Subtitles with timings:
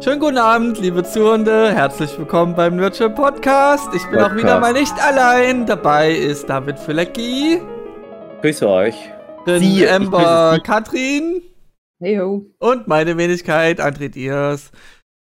[0.00, 1.72] Schönen guten Abend, liebe Zuhörende.
[1.74, 3.88] Herzlich willkommen beim Nurture Podcast.
[3.94, 4.32] Ich bin Podcast.
[4.32, 5.66] auch wieder mal nicht allein.
[5.66, 7.60] Dabei ist David Fülecki,
[8.40, 8.94] Grüße euch.
[9.46, 10.60] Sie, grüße Sie.
[10.60, 11.42] Katrin
[12.00, 12.46] Hey ho.
[12.58, 14.70] und meine Wenigkeit André Diers.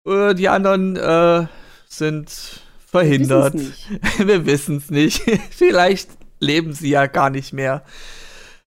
[0.07, 1.47] Äh, Die anderen äh,
[1.89, 3.55] sind verhindert.
[3.55, 3.89] Nicht.
[4.19, 5.23] Wir wissen es nicht.
[5.51, 7.83] Vielleicht leben sie ja gar nicht mehr.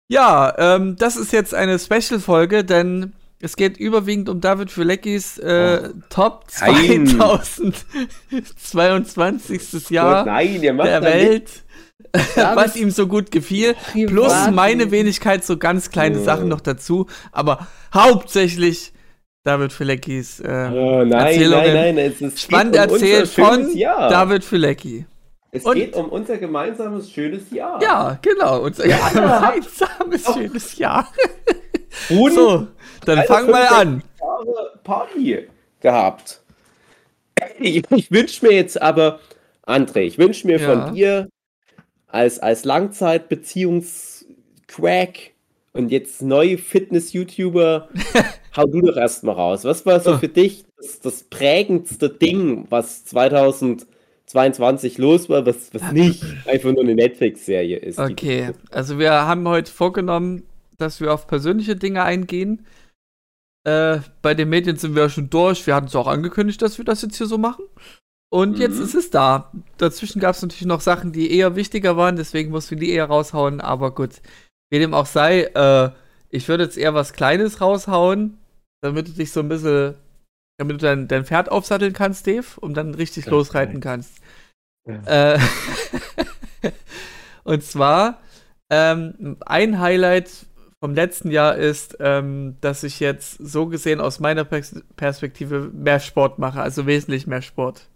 [0.08, 5.90] Ja, ähm, das ist jetzt eine Special-Folge, denn es geht überwiegend um David Füleckis äh,
[6.10, 7.08] Top Nein.
[8.58, 9.90] 2022.
[9.90, 11.02] Jahr Oh nein, ihr macht der.
[11.04, 11.50] Welt,
[12.36, 13.76] was ihm so gut gefiel.
[14.08, 14.92] Plus meine.
[14.92, 16.24] Wenigkeit so ganz kleine Ja.
[16.24, 18.94] Sachen noch dazu, aber hauptsächlich
[19.44, 21.74] David Füleckis äh, Oh, nein, Erzählungen.
[21.74, 24.10] nein, nein, es ist spannend um erzählt von Jahr.
[24.10, 25.06] David Fülecki.
[25.52, 27.82] Es Und- geht um unser gemeinsames schönes Jahr.
[27.82, 28.62] Ja, genau.
[28.62, 29.10] Unser Ja.
[29.14, 30.34] gemeinsames Oh.
[30.34, 31.08] schönes Jahr.
[32.10, 32.68] Und So,
[33.06, 34.04] dann Alter, fang mal 65 an.
[34.20, 35.48] Jahre Party
[35.82, 36.42] gehabt.
[37.60, 39.20] Ich, ich wünsche mir jetzt aber,
[39.66, 40.68] André, ich wünsche mir Ja.
[40.86, 41.30] von dir
[42.08, 45.32] als, als Langzeit-Beziehungs-Crack
[45.74, 47.90] und jetzt neu Fitness-YouTuber,
[48.58, 49.64] hau du doch erstmal raus.
[49.64, 50.18] Was war so Oh.
[50.18, 56.82] für dich das, das prägendste Ding, was 2022 los war, was, was nicht einfach nur
[56.84, 58.00] eine Netflix-Serie ist?
[58.00, 60.44] Okay, also wir haben heute vorgenommen,
[60.82, 62.66] dass wir auf persönliche Dinge eingehen.
[63.64, 65.66] Äh, bei den Medien sind wir ja schon durch.
[65.68, 67.66] Wir hatten es auch angekündigt, dass wir das jetzt hier so machen.
[68.34, 68.84] Und jetzt Mhm.
[68.86, 69.52] ist es da.
[69.78, 73.06] Dazwischen gab es natürlich noch Sachen, die eher wichtiger waren, deswegen mussten wir die eher
[73.06, 73.60] raushauen.
[73.62, 74.22] Aber gut,
[74.72, 75.92] wie dem auch sei, äh,
[76.30, 78.38] ich würde jetzt eher was Kleines raushauen,
[78.82, 79.96] damit du dich so ein bisschen,
[80.58, 84.00] damit du dein, dein Pferd aufsatteln kannst, Dave, und dann richtig Ja, losreiten geil.
[84.02, 84.14] kannst.
[85.06, 85.38] Äh,
[87.44, 88.20] und zwar,
[88.70, 90.30] ähm, ein Highlight
[90.82, 96.00] vom letzten Jahr ist, ähm, dass ich jetzt so gesehen aus meiner Pers Perspektive mehr
[96.00, 97.88] Sport mache, also wesentlich mehr Sport.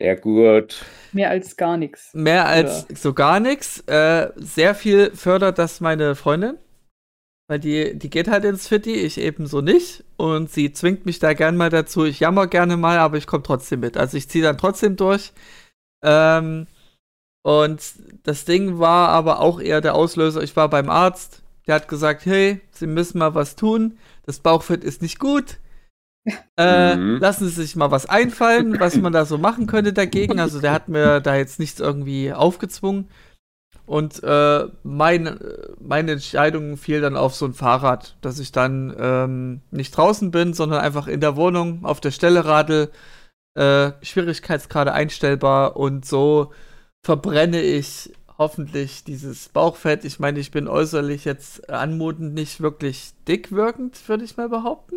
[0.00, 0.84] Ja, gut.
[1.12, 2.12] Mehr als gar nichts.
[2.12, 3.80] Mehr als so gar nichts.
[3.86, 6.58] Äh, sehr viel fördert das meine Freundin.
[7.48, 10.02] Weil die, die geht halt ins Fitti, ich ebenso nicht.
[10.16, 12.04] Und sie zwingt mich da gern mal dazu.
[12.04, 13.96] Ich jammer gerne mal, aber ich komme trotzdem mit.
[13.96, 15.32] Also ich ziehe dann trotzdem durch.
[16.02, 16.66] Ähm,
[17.42, 17.80] und
[18.24, 20.42] das Ding war aber auch eher der Auslöser.
[20.42, 23.98] Ich war beim Arzt, der hat gesagt, hey, Sie müssen mal was tun.
[24.24, 25.58] Das Bauchfett ist nicht gut.
[26.56, 27.18] Äh, Mhm.
[27.20, 30.38] Lassen Sie sich mal was einfallen, was man da so machen könnte dagegen.
[30.40, 33.08] Also der hat mir da jetzt nichts irgendwie aufgezwungen.
[33.86, 35.38] Und äh, mein,
[35.80, 40.54] meine Entscheidung fiel dann auf so ein Fahrrad, dass ich dann ähm, nicht draußen bin,
[40.54, 42.90] sondern einfach in der Wohnung auf der Stelle radel,
[43.54, 46.52] äh, Schwierigkeitsgrade einstellbar und so
[47.04, 50.04] verbrenne ich hoffentlich dieses Bauchfett.
[50.04, 54.96] Ich meine, ich bin äußerlich jetzt anmutend nicht wirklich dick wirkend, würde ich mal behaupten.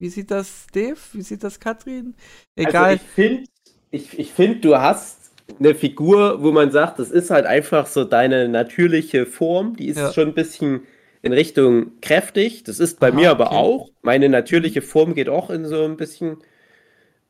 [0.00, 0.98] Wie sieht das Dave?
[1.12, 2.14] Wie sieht das Katrin?
[2.56, 2.94] Egal.
[2.94, 3.44] Also ich finde,
[3.90, 8.04] ich, ich find, du hast eine Figur, wo man sagt, das ist halt einfach so
[8.04, 9.76] deine natürliche Form.
[9.76, 10.12] Die ist Ja.
[10.12, 10.82] schon ein bisschen
[11.22, 12.64] in Richtung kräftig.
[12.64, 13.52] Das ist bei Aha, mir aber okay.
[13.52, 13.90] auch.
[14.02, 16.38] Meine natürliche Form geht auch in so ein bisschen,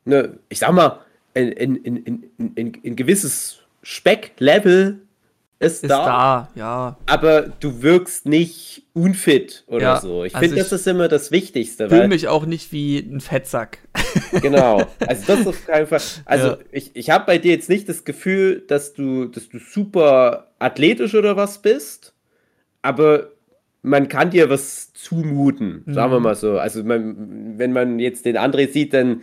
[0.05, 1.01] ne, ich sag mal,
[1.33, 5.06] in, in, in, in, in, in gewisses Specklevel
[5.59, 6.97] ist, ist da, da, ja.
[7.07, 10.23] aber du wirkst nicht unfit oder Ja, so.
[10.23, 11.89] Ich also finde, das ich ist immer das Wichtigste.
[11.89, 13.79] Fühle weil- mich auch nicht wie ein Fettsack.
[14.41, 14.85] Genau.
[15.07, 16.01] Also das ist auf keinen Fall.
[16.25, 16.57] Also Ja.
[16.71, 21.15] ich, ich habe bei dir jetzt nicht das Gefühl, dass du, dass du super athletisch
[21.15, 22.13] oder was bist,
[22.81, 23.31] aber
[23.83, 26.23] man kann dir was zumuten, sagen wir Mhm.
[26.23, 26.57] mal so.
[26.59, 29.21] Also man, wenn man jetzt den André sieht, dann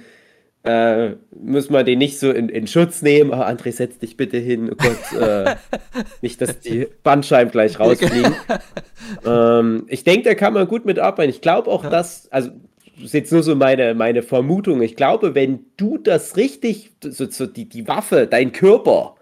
[0.64, 3.30] äh, muss man den nicht so in, in Schutz nehmen.
[3.30, 4.70] Oh, André, setz dich bitte hin.
[4.72, 5.56] Oh Gott, äh,
[6.22, 8.34] nicht, dass die Bandscheiben gleich rausfliegen.
[9.26, 11.30] ähm, ich denke, da kann man gut mitarbeiten.
[11.30, 11.91] Ich glaube auch, Ja.
[11.91, 12.50] dass, also
[12.97, 14.80] das ist jetzt nur so meine, meine Vermutung.
[14.80, 19.16] Ich glaube, wenn du das richtig, so, so die, die Waffe, dein Körper,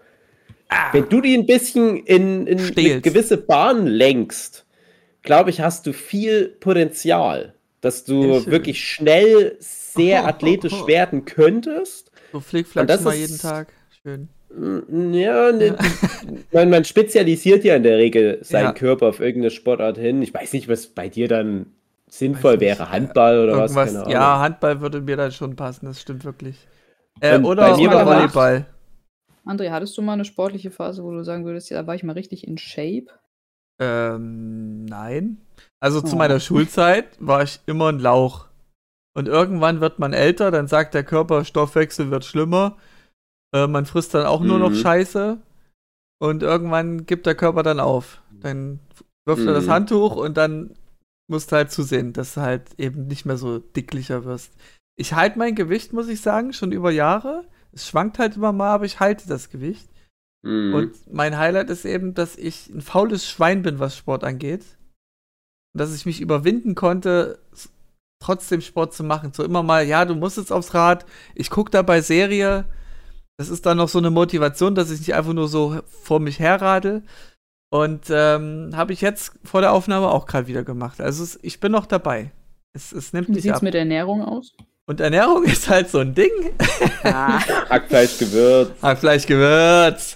[0.91, 4.65] wenn du die ein bisschen in, in eine gewisse Bahn lenkst,
[5.23, 9.57] glaube ich, hast du viel Potenzial, dass du wirklich schnell
[9.93, 10.87] sehr Oh, athletisch oh, oh.
[10.87, 12.11] werden könntest.
[12.31, 13.73] So Flickflack das mal jeden Tag.
[14.01, 14.29] Schön.
[14.55, 15.75] Mm, Ja, ne,
[16.51, 18.73] man, man spezialisiert ja in der Regel seinen Ja.
[18.73, 20.21] Körper auf irgendeine Sportart hin.
[20.21, 21.67] Ich weiß nicht, was bei dir dann
[22.07, 22.79] sinnvoll Weiß nicht.
[22.79, 22.89] wäre.
[22.91, 23.71] Handball oder was?
[23.71, 24.11] Irgendwas, Keine Ahnung.
[24.13, 26.55] ja, Handball würde mir dann schon passen, das stimmt wirklich.
[27.19, 28.65] Äh, Und oder bei mir oder war- Volleyball.
[29.45, 32.03] André, hattest du mal eine sportliche Phase, wo du sagen würdest, ja, da war ich
[32.03, 33.07] mal richtig in Shape?
[33.79, 35.37] Ähm, nein.
[35.79, 36.17] Also zu Oh.
[36.19, 38.47] meiner Schulzeit war ich immer ein Lauch.
[39.15, 42.77] Und irgendwann wird man älter, dann sagt der Körper, Stoffwechsel wird schlimmer.
[43.53, 44.75] Äh, man frisst dann auch nur noch Mhm.
[44.75, 45.37] Scheiße.
[46.19, 48.21] Und irgendwann gibt der Körper dann auf.
[48.31, 48.79] Dann
[49.25, 49.71] wirft er das Mhm.
[49.71, 50.75] Handtuch und dann
[51.29, 54.53] musst du halt zusehen, dass du halt eben nicht mehr so dicklicher wirst.
[54.95, 57.45] ich halte mein Gewicht, muss ich sagen, schon über Jahre.
[57.71, 59.89] Es schwankt halt immer mal, aber ich halte das Gewicht.
[60.43, 60.73] Mhm.
[60.75, 64.63] Und mein Highlight ist eben, dass ich ein faules Schwein bin, was Sport angeht.
[65.73, 67.39] Und dass ich mich überwinden konnte,
[68.23, 69.31] trotzdem Sport zu machen.
[69.33, 71.05] So immer mal, ja, du musst jetzt aufs Rad.
[71.35, 72.65] Ich gucke dabei Serie.
[73.37, 76.39] Das ist dann noch so eine Motivation, dass ich nicht einfach nur so vor mich
[76.39, 77.03] herradel.
[77.69, 81.01] Und ähm, habe ich jetzt vor der Aufnahme auch gerade wieder gemacht.
[81.01, 82.31] Also es, ich bin noch dabei.
[82.73, 83.63] Es, es nimmt Wie sieht's ab.
[83.63, 84.53] mit Ernährung aus?
[84.85, 86.31] Und Ernährung ist halt so ein Ding.
[87.03, 88.73] Hackfleisch gewürzt.
[88.81, 90.15] Hackfleisch, Gewürz.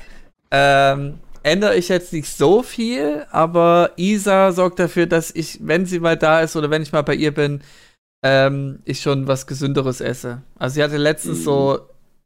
[0.52, 6.00] Ähm, ändere ich jetzt nicht so viel, aber Isa sorgt dafür, dass ich, wenn sie
[6.00, 7.62] mal da ist oder wenn ich mal bei ihr bin,
[8.24, 10.42] ähm, ich schon was Gesünderes esse.
[10.58, 11.44] Also sie hatte letztens Mhm.
[11.44, 11.80] so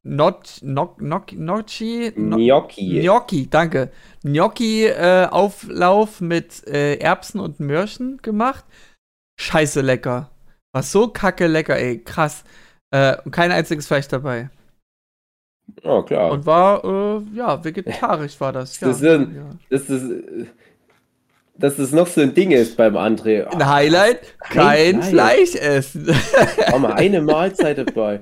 [0.04, 3.02] Not, Nok, Nok, Gnocchi, No- Gnocchi.
[3.02, 3.92] Gnocchi, danke.
[4.24, 8.66] Gnocchi-Auflauf mit äh, Erbsen und Möhrchen gemacht.
[9.40, 10.32] Scheiße lecker.
[10.74, 12.00] War so kacke lecker, ey.
[12.04, 12.44] Krass.
[12.92, 14.50] Äh, und kein einziges Fleisch dabei.
[15.84, 16.32] Oh, klar.
[16.32, 18.80] Und war, äh, ja, vegetarisch war das.
[18.80, 18.88] Ja.
[18.88, 19.18] Das ja.
[19.70, 20.46] dass, das, äh,
[21.57, 23.44] dass das noch so ein Ding ist beim André.
[23.45, 26.09] Ein Highlight, kein, Kein Fleisch essen.
[26.71, 28.21] Auch mal eine Mahlzeit dabei.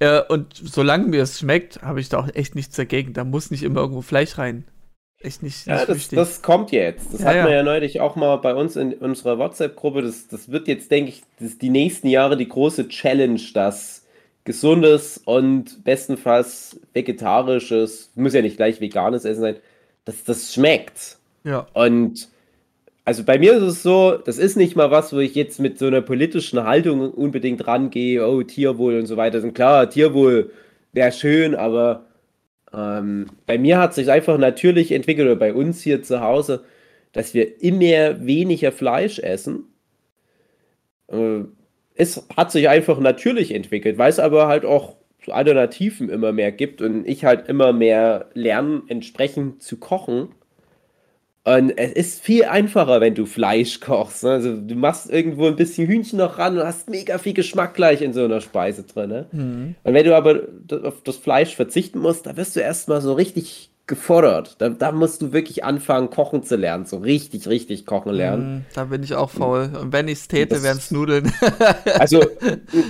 [0.00, 3.12] äh, und solange mir es schmeckt, habe ich da auch echt nichts dagegen.
[3.12, 4.64] Da muss nicht immer irgendwo Fleisch rein.
[5.20, 7.12] Echt nicht, nicht Ja, das, das kommt jetzt.
[7.14, 7.56] Das Ja, hatten wir ja.
[7.58, 10.02] ja neulich auch mal bei uns in unserer WhatsApp-Gruppe.
[10.02, 14.04] Das, das wird jetzt, denke ich, das die nächsten Jahre die große Challenge, dass
[14.44, 19.56] gesundes und bestenfalls vegetarisches, muss ja nicht gleich veganes Essen sein,
[20.04, 21.16] dass das schmeckt.
[21.44, 21.66] ja.
[21.72, 22.28] Und
[23.06, 25.78] also bei mir ist es so, das ist nicht mal was, wo ich jetzt mit
[25.78, 29.42] so einer politischen Haltung unbedingt rangehe, oh, Tierwohl und so weiter.
[29.42, 30.50] Und klar, Tierwohl
[30.92, 32.06] wäre schön, aber
[32.74, 36.64] ähm, bei mir hat sich einfach natürlich entwickelt, oder bei uns hier zu Hause,
[37.12, 39.66] dass wir immer weniger Fleisch essen.
[41.08, 41.44] Äh,
[41.94, 44.96] es hat sich einfach natürlich entwickelt, weil es aber halt auch
[45.28, 50.28] Alternativen immer mehr gibt und ich halt immer mehr lerne, entsprechend zu kochen.
[51.48, 54.24] Und es ist viel einfacher, wenn du Fleisch kochst.
[54.24, 54.30] ne?
[54.30, 58.02] Also du machst irgendwo ein bisschen Hühnchen noch ran und hast mega viel Geschmack gleich
[58.02, 59.08] in so einer Speise drin.
[59.10, 59.26] Ne?
[59.30, 59.74] Mhm.
[59.84, 60.40] Und wenn du aber
[60.82, 64.56] auf das Fleisch verzichten musst, da wirst du erstmal so richtig gefordert.
[64.58, 66.84] Da, da musst du wirklich anfangen, kochen zu lernen.
[66.84, 68.54] So richtig, richtig kochen lernen.
[68.56, 69.70] Mhm, Da bin ich auch faul.
[69.80, 71.32] Und wenn ich es täte, wären es Nudeln.
[72.00, 72.24] Also,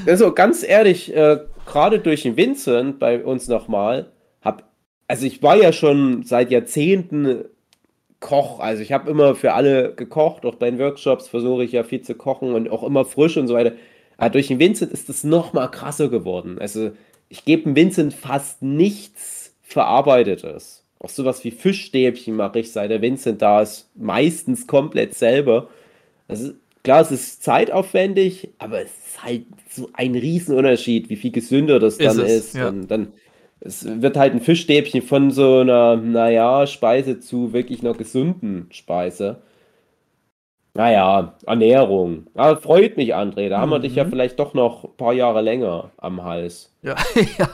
[0.06, 4.06] also ganz ehrlich, äh, gerade durch den Vincent bei uns nochmal,
[4.40, 4.70] hab,
[5.08, 7.44] also ich war ja schon seit Jahrzehnten
[8.20, 11.82] Koch, also ich habe immer für alle gekocht, auch bei den Workshops versuche ich ja
[11.84, 13.72] viel zu kochen und auch immer frisch und so weiter.
[14.16, 16.58] Aber durch den Vincent ist das nochmal krasser geworden.
[16.58, 16.92] Also
[17.28, 20.84] ich gebe dem Vincent fast nichts Verarbeitetes.
[20.98, 25.68] Auch sowas wie Fischstäbchen mache ich, seit der Vincent da ist, meistens komplett selber.
[26.28, 26.52] Also
[26.84, 31.98] klar, es ist zeitaufwendig, aber es ist halt so ein Riesenunterschied, wie viel gesünder das
[31.98, 32.54] Ist dann es, ist.
[32.54, 32.68] ja.
[32.68, 33.12] Und dann
[33.60, 39.42] es wird halt ein Fischstäbchen von so einer, naja, Speise zu wirklich einer gesunden Speise.
[40.74, 42.26] Naja, Ernährung.
[42.34, 43.48] Aber freut mich, André.
[43.48, 44.10] Da haben wir dich ja Mhm.
[44.10, 46.70] vielleicht doch noch ein paar Jahre länger am Hals.
[46.82, 46.96] ja,
[47.38, 47.48] ja.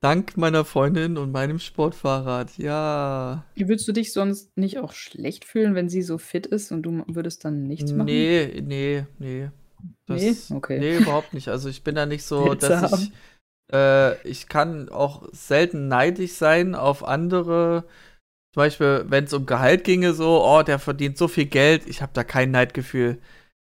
[0.00, 2.58] Dank meiner Freundin und meinem Sportfahrrad.
[2.58, 3.44] Ja.
[3.54, 6.82] Wie würdest du dich sonst nicht auch schlecht fühlen, wenn sie so fit ist und
[6.82, 8.04] du würdest dann nichts machen?
[8.06, 9.48] Nee, nee, nee.
[10.06, 10.34] Nee?
[10.50, 10.78] Okay.
[10.78, 11.48] Nee, überhaupt nicht.
[11.48, 12.88] Also ich bin da nicht so, dass ich.
[12.90, 13.12] Seltsam.
[13.72, 17.84] Äh, ich kann auch selten neidisch sein auf andere.
[18.54, 22.02] Zum Beispiel, wenn es um Gehalt ginge, so, oh, der verdient so viel Geld, ich
[22.02, 23.18] habe da kein Neidgefühl.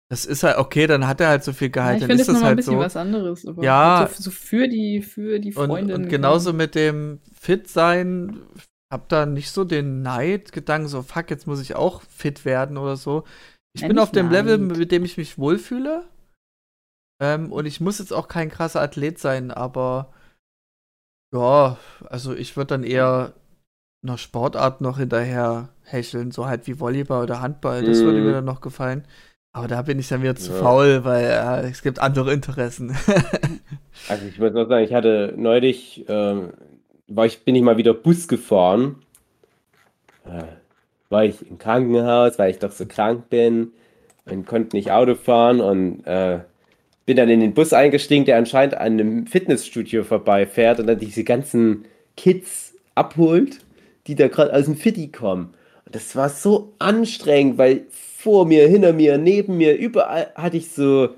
[0.10, 2.22] Das ist halt, okay, dann hat er halt so viel Ja, Gehalt, ich dann finde
[2.22, 2.80] ist es das nochmal ein halt bisschen so.
[2.80, 3.46] was anderes.
[3.46, 4.08] Aber Ja.
[4.08, 5.96] So, so für die, für die Und, Freundin.
[5.96, 8.42] und genauso mit dem Fit sein,
[8.92, 12.98] hab da nicht so den Neidgedanken, so fuck, jetzt muss ich auch fit werden oder
[12.98, 13.24] so.
[13.74, 16.06] Ich Ja, bin auf dem Level, mit dem ich mich wohlfühle.
[17.20, 20.12] Ähm, und ich muss jetzt auch kein krasser Athlet sein, aber
[21.34, 21.78] ja,
[22.10, 23.34] also ich würde dann eher
[24.04, 28.24] einer Sportart noch hinterher hecheln, so halt wie Volleyball oder Handball, das würde Mhm.
[28.24, 29.08] mir dann noch gefallen.
[29.54, 30.54] Aber da bin ich dann wieder zu Ja.
[30.54, 32.96] faul, weil äh, es gibt andere Interessen.
[34.08, 36.54] Also ich muss noch sagen, ich hatte neulich, ähm,
[37.08, 38.96] war ich, bin ich mal wieder Bus gefahren.
[40.26, 40.44] Äh,
[41.10, 43.74] war ich im Krankenhaus, weil ich doch so krank bin
[44.26, 46.42] und konnte nicht Auto fahren und äh,
[47.06, 51.24] bin dann in den Bus eingestiegen, der anscheinend an einem Fitnessstudio vorbeifährt und dann diese
[51.24, 51.86] ganzen
[52.18, 53.60] Kids abholt,
[54.08, 55.54] die da gerade aus dem Fitti kommen.
[55.86, 60.72] Und das war so anstrengend, weil vor mir, hinter mir, neben mir, überall hatte ich
[60.72, 61.10] so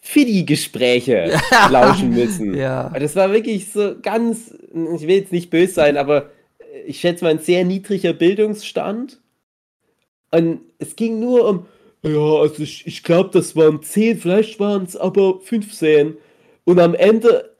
[0.00, 1.32] Fiddy-Gespräche
[1.70, 2.54] lauschen müssen.
[2.54, 2.86] ja.
[2.86, 6.30] Aber Das war wirklich so ganz, ich will jetzt nicht böse sein, aber
[6.86, 9.20] ich schätze mal ein sehr niedriger Bildungsstand.
[10.30, 11.66] Und es ging nur um,
[12.02, 16.16] ja, also ich, ich glaube, das waren 10, vielleicht waren es aber 15.
[16.64, 17.50] Und am Ende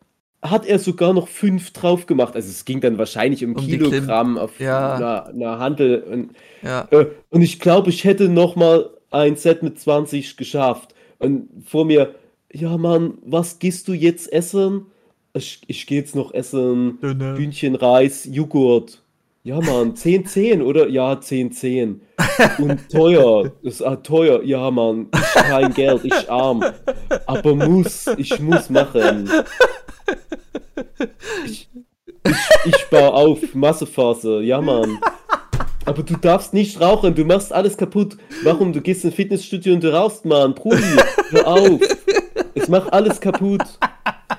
[0.42, 2.34] hat er sogar noch 5 drauf gemacht.
[2.34, 4.94] Also es ging dann wahrscheinlich um, Um Kilogramm auf Ja.
[4.94, 6.02] einer, einer Handel.
[6.02, 6.30] Und,
[6.62, 6.88] Ja.
[6.90, 10.94] äh, und ich glaube, ich hätte noch mal ein Set mit 20 geschafft.
[11.18, 12.14] Und vor mir,
[12.52, 14.86] ja Mann, was gehst du jetzt essen?
[15.34, 17.36] Ich, ich gehe jetzt noch essen Döner.
[17.36, 19.02] Hühnchen, Reis, Joghurt.
[19.42, 20.88] Ja Mann, 10, 10, oder?
[20.88, 22.02] Ja, 10, 10.
[22.58, 24.42] Und teuer, das ist ah, teuer.
[24.44, 26.62] Ja Mann, ich kein Geld, ich arm.
[27.26, 29.30] Aber muss, ich muss machen.
[31.46, 31.70] Ich,
[32.24, 32.34] ich,
[32.66, 34.98] ich baue auf, Massephase, ja Mann.
[35.86, 38.18] Aber du darfst nicht rauchen, du machst alles kaputt.
[38.42, 38.74] Warum?
[38.74, 40.54] Du gehst ins Fitnessstudio und du rauchst, Mann.
[40.54, 40.82] Brudi,
[41.30, 41.80] hör auf.
[42.54, 43.62] Es macht alles kaputt.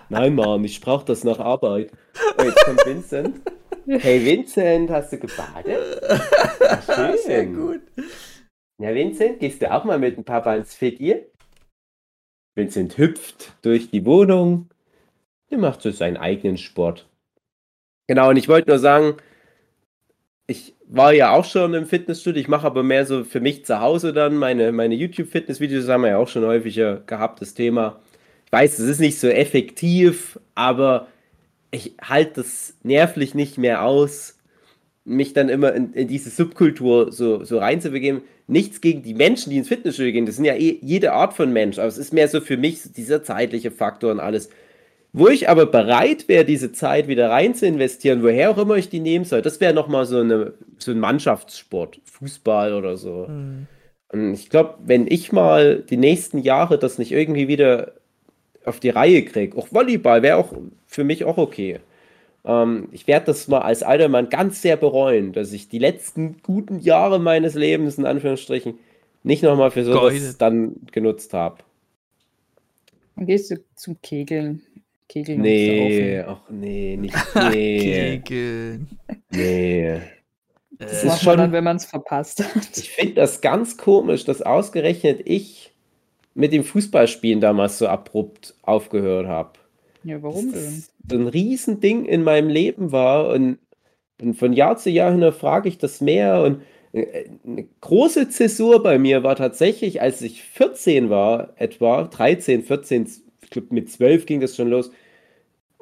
[0.09, 1.91] Nein, Mann, ich brauch das nach Arbeit.
[2.37, 3.41] Oh, jetzt kommt Vincent.
[3.87, 6.01] Hey Vincent, hast du gebadet?
[6.69, 7.55] Ach, Sehr schön.
[7.55, 7.81] gut.
[8.79, 11.25] Ja, Vincent, gehst du auch mal mit dem Papa ins Fit, ihr?
[12.55, 14.69] Vincent hüpft durch die Wohnung.
[15.49, 17.07] Er macht so seinen eigenen Sport.
[18.07, 19.17] Genau, und ich wollte nur sagen,
[20.47, 23.79] ich war ja auch schon im Fitnessstudio, ich mache aber mehr so für mich zu
[23.79, 24.35] Hause dann.
[24.35, 28.01] Meine, meine YouTube-Fitness-Videos haben wir ja auch schon häufiger gehabt, das Thema.
[28.45, 31.07] Ich weiß, es ist nicht so effektiv, aber
[31.71, 34.37] ich halte das nervlich nicht mehr aus,
[35.03, 38.21] mich dann immer in, in diese Subkultur so, so reinzubegeben.
[38.47, 41.51] Nichts gegen die Menschen, die ins Fitnessstudio gehen, das sind ja eh jede Art von
[41.51, 44.49] Mensch, aber es ist mehr so für mich so dieser zeitliche Faktor und alles.
[45.13, 48.89] Wo ich aber bereit wäre, diese Zeit wieder rein zu investieren, woher auch immer ich
[48.89, 53.27] die nehmen soll, das wäre nochmal so, eine, so ein Mannschaftssport, Fußball oder so.
[53.27, 53.67] Hm.
[54.11, 57.93] Und ich glaube, wenn ich mal die nächsten Jahre das nicht irgendwie wieder
[58.65, 60.53] auf die Reihe kriege, auch Volleyball wäre auch
[60.87, 61.79] für mich auch okay.
[62.45, 66.37] Ähm, ich werde das mal als alter Mann ganz sehr bereuen, dass ich die letzten
[66.43, 68.75] guten Jahre meines Lebens, in Anführungsstrichen,
[69.23, 70.41] nicht nochmal für sowas Geudet.
[70.41, 71.57] dann genutzt habe.
[73.15, 74.61] Dann gehst du zum Kegeln.
[75.07, 77.13] Kegeln Nee, ach nee, nicht,
[77.51, 78.87] nee, Kegeln.
[79.29, 79.93] nee.
[79.93, 80.07] saufen.
[80.79, 82.77] Das ist schon- dann, wenn man es verpasst hat.
[82.77, 85.70] Ich finde das ganz komisch, dass ausgerechnet ich
[86.33, 89.51] mit dem Fußballspielen damals so abrupt aufgehört habe.
[90.03, 90.61] Ja, warum denn?
[90.61, 93.59] das so ein Riesending in meinem Leben war und,
[94.21, 96.61] und von Jahr zu Jahr hinterfrage ich das mehr und
[96.93, 103.09] äh, eine große Zäsur bei mir war tatsächlich, als ich 14 war, etwa 13, 14,
[103.43, 104.91] ich glaube mit 12 ging das schon los.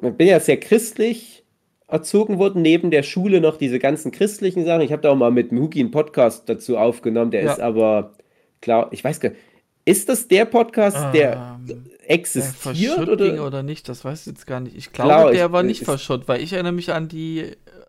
[0.02, 1.44] Ich bin ja sehr christlich
[1.88, 4.82] erzogen worden, neben der Schule noch diese ganzen christlichen Sachen.
[4.82, 7.52] Ich habe da auch mal mit dem Hugi einen Podcast dazu aufgenommen, der Ja.
[7.52, 8.14] ist aber,
[8.60, 9.40] klar, ich weiß gar nicht,
[9.84, 11.76] ist das der Podcast, der Ähm, der
[12.10, 13.46] existiert verschütt oder?
[13.46, 14.76] oder nicht, das weiß ich jetzt gar nicht.
[14.76, 17.44] Ich glaube, Klar, der ich- war nicht ich- verschont, weil ich erinnere mich an die,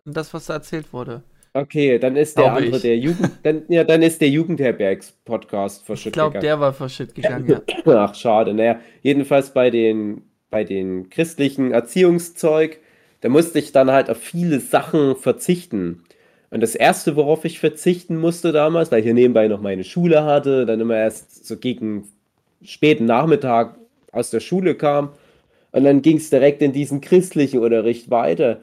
[0.05, 1.23] an das, was da erzählt wurde.
[1.53, 2.81] Okay, dann ist der Glaube andere ich.
[2.81, 7.47] der Jugend, dann, ja, dann ist der Jugendherbergs-Podcast Ich verschüttet glaube, der war verschütt gegangen,
[7.49, 7.61] ja.
[7.97, 8.53] Ach, schade.
[8.53, 12.79] Naja, jedenfalls bei den, bei den christlichen Erziehungszeug,
[13.21, 16.03] da musste ich dann halt auf viele Sachen verzichten.
[16.51, 20.25] Und das erste, worauf ich verzichten musste damals, weil ich hier nebenbei noch meine Schule
[20.25, 22.09] hatte, dann immer erst so gegen
[22.61, 23.77] späten Nachmittag
[24.11, 25.13] aus der Schule kam.
[25.71, 28.59] Und dann ging es direkt in diesen christlichen Unterricht weiter.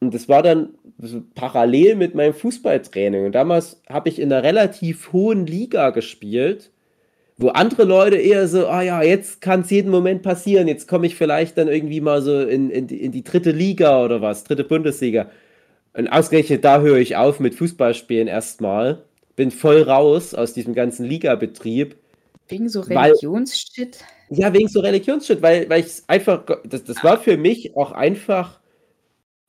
[0.00, 3.26] Und das war dann so parallel mit meinem Fußballtraining.
[3.26, 6.70] Und damals habe ich in einer relativ hohen Liga gespielt,
[7.38, 11.06] wo andere Leute eher so, ah ja, jetzt kann es jeden Moment passieren, jetzt komme
[11.06, 14.64] ich vielleicht dann irgendwie mal so in, in, in die dritte Liga oder was, dritte
[14.64, 15.28] Bundesliga.
[15.96, 19.04] Und ausgerechnet da höre ich auf mit Fußballspielen erstmal.
[19.34, 21.96] Bin voll raus aus diesem ganzen Ligabetrieb.
[22.48, 23.98] Wegen so Weil- Religionsshit.
[24.28, 28.58] Ja, wegen so Religionsshit, weil, weil ich einfach, das, das war für mich auch einfach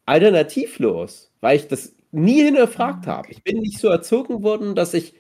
[0.06, 3.30] alternativlos, weil ich das nie hinterfragt habe.
[3.32, 5.14] Ich bin nicht so erzogen worden, dass ich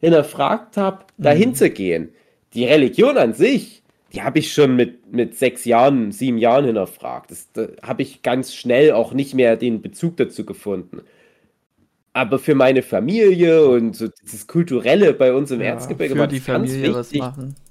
[0.00, 1.54] hinterfragt habe, dahin Mhm.
[1.54, 2.12] zu gehen.
[2.54, 3.81] Die Religion an sich,
[4.12, 7.30] die habe ich schon mit, mit sechs Jahren, sieben Jahren hinterfragt.
[7.30, 11.02] Das, da habe ich ganz schnell auch nicht mehr den Bezug dazu gefunden.
[12.12, 16.40] Aber für meine Familie und so dieses Kulturelle bei uns im Ja, Erzgebirge war die
[16.40, 17.22] ganz Familie wichtig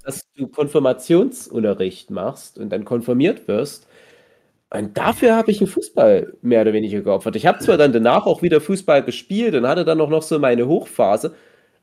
[0.04, 3.88] dass du Konfirmationsunterricht machst und dann konfirmiert wirst.
[4.74, 7.36] Und dafür habe ich den Fußball mehr oder weniger geopfert.
[7.36, 10.40] Ich habe zwar dann danach auch wieder Fußball gespielt und hatte dann auch noch so
[10.40, 11.36] meine Hochphase,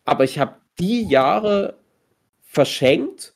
[0.05, 1.75] aber ich habe die Jahre
[2.43, 3.35] verschenkt,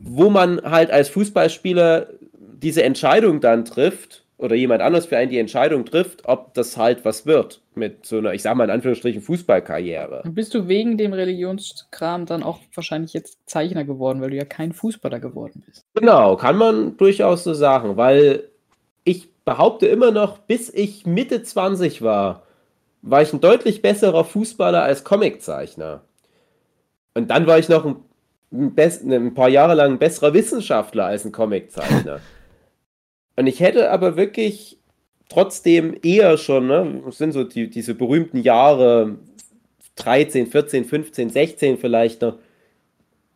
[0.00, 5.38] wo man halt als Fußballspieler diese Entscheidung dann trifft oder jemand anders für einen die
[5.38, 9.20] Entscheidung trifft, ob das halt was wird mit so einer, ich sag mal in Anführungsstrichen,
[9.20, 10.22] Fußballkarriere.
[10.30, 14.72] Bist du wegen dem Religionskram dann auch wahrscheinlich jetzt Zeichner geworden, weil du ja kein
[14.72, 15.84] Fußballer geworden bist?
[15.94, 18.44] Genau, kann man durchaus so sagen, weil
[19.04, 22.42] ich behaupte immer noch, bis ich Mitte 20 war,
[23.02, 26.02] war ich ein deutlich besserer Fußballer als Comiczeichner.
[27.14, 27.96] Und dann war ich noch ein,
[28.52, 32.20] ein, best, ein paar Jahre lang ein besserer Wissenschaftler als ein Comiczeichner.
[33.36, 34.78] Und ich hätte aber wirklich
[35.28, 39.16] trotzdem eher schon, ne, sind so die, diese berühmten Jahre
[39.96, 42.38] 13, 14, 15, 16 vielleicht noch,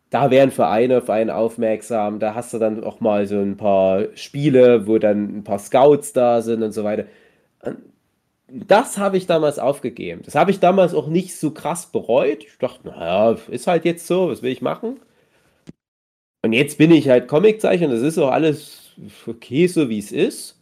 [0.09, 4.05] da wären Vereine auf einen aufmerksam, da hast du dann auch mal so ein paar
[4.15, 7.05] Spiele, wo dann ein paar Scouts da sind und so weiter.
[8.47, 10.21] Das habe ich damals aufgegeben.
[10.23, 12.43] Das habe ich damals auch nicht so krass bereut.
[12.43, 14.99] Ich dachte, naja, ist halt jetzt so, was will ich machen?
[16.43, 18.93] Und jetzt bin ich halt Comiczeichner, das ist auch alles
[19.25, 20.61] okay, so wie es ist.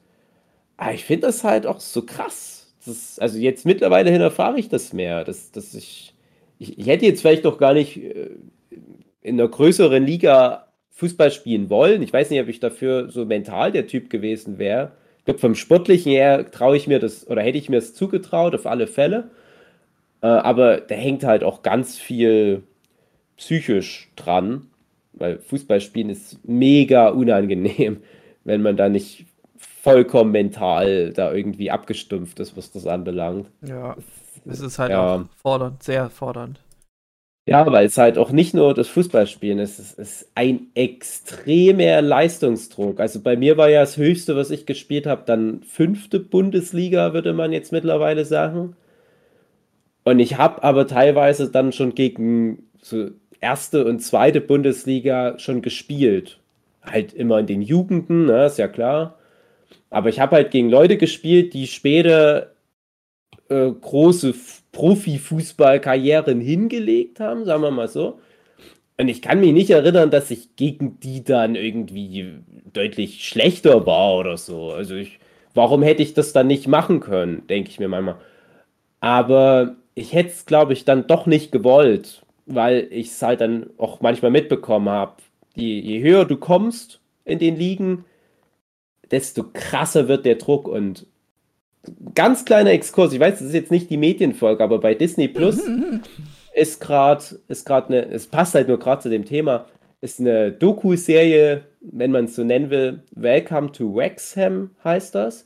[0.78, 2.74] Aber ich finde das halt auch so krass.
[2.86, 5.25] Das, also jetzt mittlerweile hin erfahre ich das mehr.
[5.25, 6.13] Dass, dass ich,
[6.60, 8.30] ich, ich hätte jetzt vielleicht noch gar nicht äh,
[9.22, 12.02] in einer größeren Liga Fußball spielen wollen.
[12.02, 14.94] Ich weiß nicht, ob ich dafür so mental der Typ gewesen wäre.
[15.25, 18.65] Glaube, vom Sportlichen her traue ich mir das oder hätte ich mir es zugetraut, auf
[18.65, 19.30] alle Fälle.
[20.22, 22.63] Äh, aber da hängt halt auch ganz viel
[23.38, 24.68] psychisch dran,
[25.13, 28.01] weil Fußballspielen ist mega unangenehm,
[28.44, 29.25] wenn man da nicht
[29.58, 33.50] vollkommen mental da irgendwie abgestumpft ist, was das anbelangt.
[33.65, 33.98] Ja,
[34.46, 35.15] es ist halt ja.
[35.15, 36.60] auch fordernd, sehr fordernd.
[37.46, 43.02] Ja, weil es halt auch nicht nur das Fußballspielen ist, es ist ein extremer Leistungsdruck.
[43.02, 47.34] Also bei mir war ja das Höchste, was ich gespielt habe, dann fünfte Bundesliga, würde
[47.34, 48.78] man jetzt mittlerweile sagen.
[50.04, 56.40] Und ich habe aber teilweise dann schon gegen so erste und zweite Bundesliga schon gespielt.
[56.82, 59.18] Halt immer in den Jugenden, ne, ist ja klar.
[59.90, 62.52] Aber ich habe halt gegen Leute gespielt, die später
[63.50, 64.34] äh, große
[64.74, 68.20] Profifußballkarrieren hingelegt haben, sagen wir mal so.
[68.98, 72.36] Und ich kann mich nicht erinnern, dass ich gegen die dann irgendwie
[72.74, 74.72] deutlich schlechter war oder so.
[74.72, 75.20] Also ich,
[75.53, 78.18] warum hätte ich das dann nicht machen können, denke ich mir manchmal.
[79.00, 83.70] Aber ich hätte es, glaube ich, dann doch nicht gewollt, weil ich es halt dann
[83.77, 85.15] auch manchmal mitbekommen habe.
[85.56, 88.05] Je, je höher du kommst in den Ligen,
[89.12, 91.05] desto krasser wird der Druck und
[92.15, 95.61] ganz kleiner Exkurs, ich weiß, das ist jetzt nicht die Medienfolge, aber bei Disney Plus
[96.53, 99.65] ist gerade, ist gerade eine, es passt halt nur gerade zu dem Thema,
[100.01, 105.46] ist eine Doku-Serie, wenn man es so nennen will, Welcome to Wexham heißt das.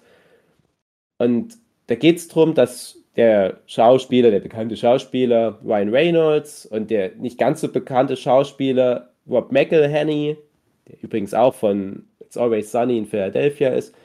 [1.19, 7.15] Und da geht es darum, dass der Schauspieler, der bekannte Schauspieler Ryan Reynolds und der
[7.15, 10.37] nicht ganz so bekannte Schauspieler Rob McElhenney,
[10.87, 13.95] der übrigens auch von It's Always Sunny in Philadelphia ist,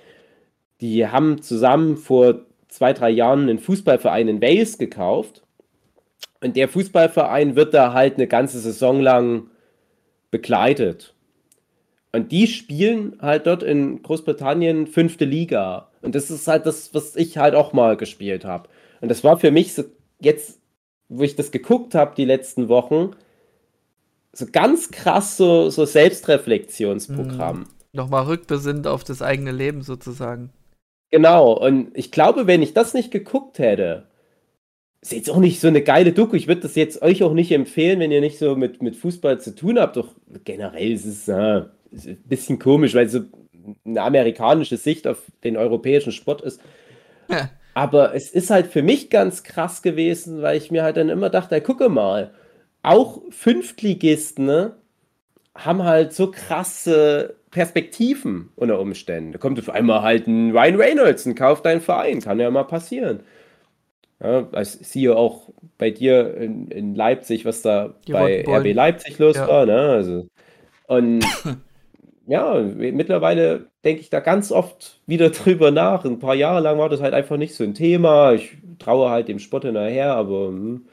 [0.82, 5.42] die haben zusammen vor zwei, drei Jahren einen Fußballverein in Wales gekauft.
[6.40, 9.48] Und der Fußballverein wird da halt eine ganze Saison lang
[10.32, 11.14] begleitet.
[12.10, 15.88] Und die spielen halt dort in Großbritannien fünfte Liga.
[16.02, 18.68] Und das ist halt das, was ich halt auch mal gespielt habe.
[19.00, 19.84] Und das war für mich so
[20.20, 20.58] jetzt,
[21.08, 23.12] wo ich das geguckt habe die letzten Wochen,
[24.32, 27.60] so ganz krass so, so Selbstreflexionsprogramm.
[27.60, 27.66] Mhm.
[27.92, 30.50] Nochmal rückbesinnt auf das eigene Leben sozusagen.
[31.12, 34.06] Genau, und ich glaube, wenn ich das nicht geguckt hätte,
[35.02, 36.34] ist jetzt auch nicht so eine geile Doku.
[36.36, 39.38] Ich würde das jetzt euch auch nicht empfehlen, wenn ihr nicht so mit, mit Fußball
[39.38, 39.96] zu tun habt.
[39.96, 40.08] Doch
[40.44, 43.20] generell ist es äh, ist ein bisschen komisch, weil es so
[43.84, 46.62] eine amerikanische Sicht auf den europäischen Sport ist.
[47.28, 47.50] Ja.
[47.74, 51.28] Aber es ist halt für mich ganz krass gewesen, weil ich mir halt dann immer
[51.28, 52.32] dachte, gucke mal,
[52.82, 54.76] auch Fünftligisten ne,
[55.54, 59.32] haben halt so krasse Perspektiven unter Umständen.
[59.32, 62.20] Da kommt auf einmal halt ein Ryan Reynolds und kauft deinen Verein.
[62.20, 63.20] Kann ja mal passieren.
[64.20, 69.18] Ja, ich sehe auch bei dir in, in Leipzig, was da Die bei RB Leipzig
[69.18, 69.46] los ja.
[69.46, 69.66] war.
[69.66, 69.78] Ne?
[69.78, 70.26] Also,
[70.86, 71.24] und
[72.26, 76.06] ja, mittlerweile denke ich da ganz oft wieder drüber nach.
[76.06, 78.32] Ein paar Jahre lang war das halt einfach nicht so ein Thema.
[78.32, 80.86] Ich traue halt dem Sport hinterher, aber hm,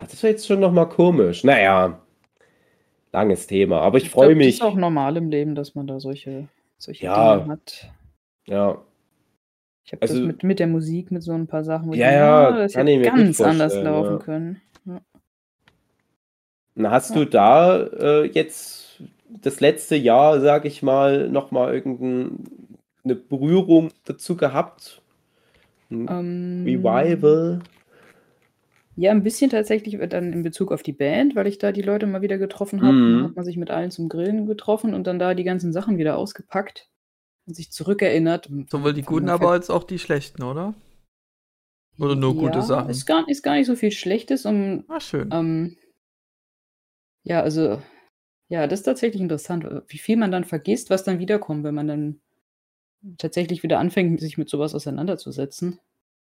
[0.00, 1.44] das war jetzt schon nochmal komisch.
[1.44, 2.00] Naja,
[3.18, 3.80] langes Thema.
[3.80, 4.46] Aber ich, ich freue mich.
[4.46, 7.90] Das ist auch normal im Leben, dass man da solche, solche ja, Dinge hat.
[8.46, 8.78] Ja.
[9.84, 12.08] Ich habe also, das mit, mit der Musik, mit so ein paar Sachen, wo ja,
[12.08, 14.18] ich ja, das kann ich ganz anders laufen ja.
[14.18, 14.60] können.
[14.84, 15.00] Ja.
[16.74, 23.90] Na, hast du da äh, jetzt das letzte Jahr, sag ich mal, nochmal irgendeine Berührung
[24.04, 25.02] dazu gehabt?
[25.90, 27.60] Ein um, Revival?
[28.98, 32.08] Ja, ein bisschen tatsächlich dann in Bezug auf die Band, weil ich da die Leute
[32.08, 32.94] mal wieder getroffen habe.
[32.94, 33.12] Mhm.
[33.12, 35.98] Dann hat man sich mit allen zum Grillen getroffen und dann da die ganzen Sachen
[35.98, 36.90] wieder ausgepackt
[37.46, 38.50] und sich zurückerinnert.
[38.68, 40.74] Sowohl die guten, aber als auch die schlechten, oder?
[42.00, 42.90] Oder nur ja, gute Sachen?
[42.90, 44.44] Ist gar, ist gar nicht so viel Schlechtes.
[44.44, 45.30] Um, ah, schön.
[45.32, 45.76] Ähm,
[47.22, 47.80] ja, also,
[48.48, 51.86] ja, das ist tatsächlich interessant, wie viel man dann vergisst, was dann wiederkommt, wenn man
[51.86, 52.20] dann
[53.16, 55.78] tatsächlich wieder anfängt, sich mit sowas auseinanderzusetzen.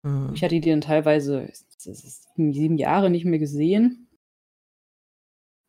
[0.03, 0.31] Mhm.
[0.35, 4.09] Ich hatte die dann teilweise sieben Jahre nicht mehr gesehen.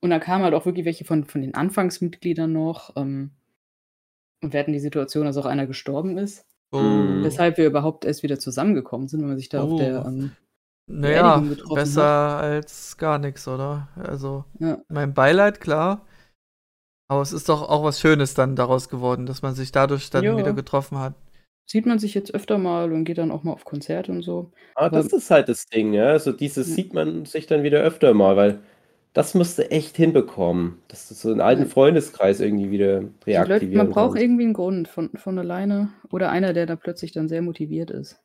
[0.04, 2.96] Und dann kamen halt auch wirklich welche von, von den Anfangsmitgliedern noch.
[2.96, 3.32] Ähm,
[4.42, 6.46] und wir hatten die Situation, dass auch einer gestorben ist.
[6.72, 6.80] Oh.
[6.80, 9.74] Weshalb wir überhaupt erst wieder zusammengekommen sind, wenn man sich da Oh.
[9.74, 10.32] auf der ähm,
[10.88, 12.04] Naja, besser
[12.38, 13.90] als gar nichts, oder?
[13.96, 16.06] Also, ja, mein Beileid, klar.
[17.10, 20.24] Aber es ist doch auch was Schönes dann daraus geworden, dass man sich dadurch dann
[20.24, 20.38] Ja.
[20.38, 21.14] wieder getroffen hat.
[21.72, 24.52] Sieht man sich jetzt öfter mal und geht dann auch mal auf Konzerte und so.
[24.76, 26.08] Aber Aber- das ist halt das Ding, ja.
[26.10, 26.76] Also dieses Ja.
[26.76, 28.60] sieht man sich dann wieder öfter mal, weil
[29.14, 31.68] das musst du echt hinbekommen, dass du so einen alten Ja.
[31.68, 34.24] Freundeskreis irgendwie wieder Die Leute, reaktivieren man braucht kannst.
[34.24, 38.22] irgendwie einen Grund von, von alleine oder einer, der da plötzlich dann sehr motiviert ist.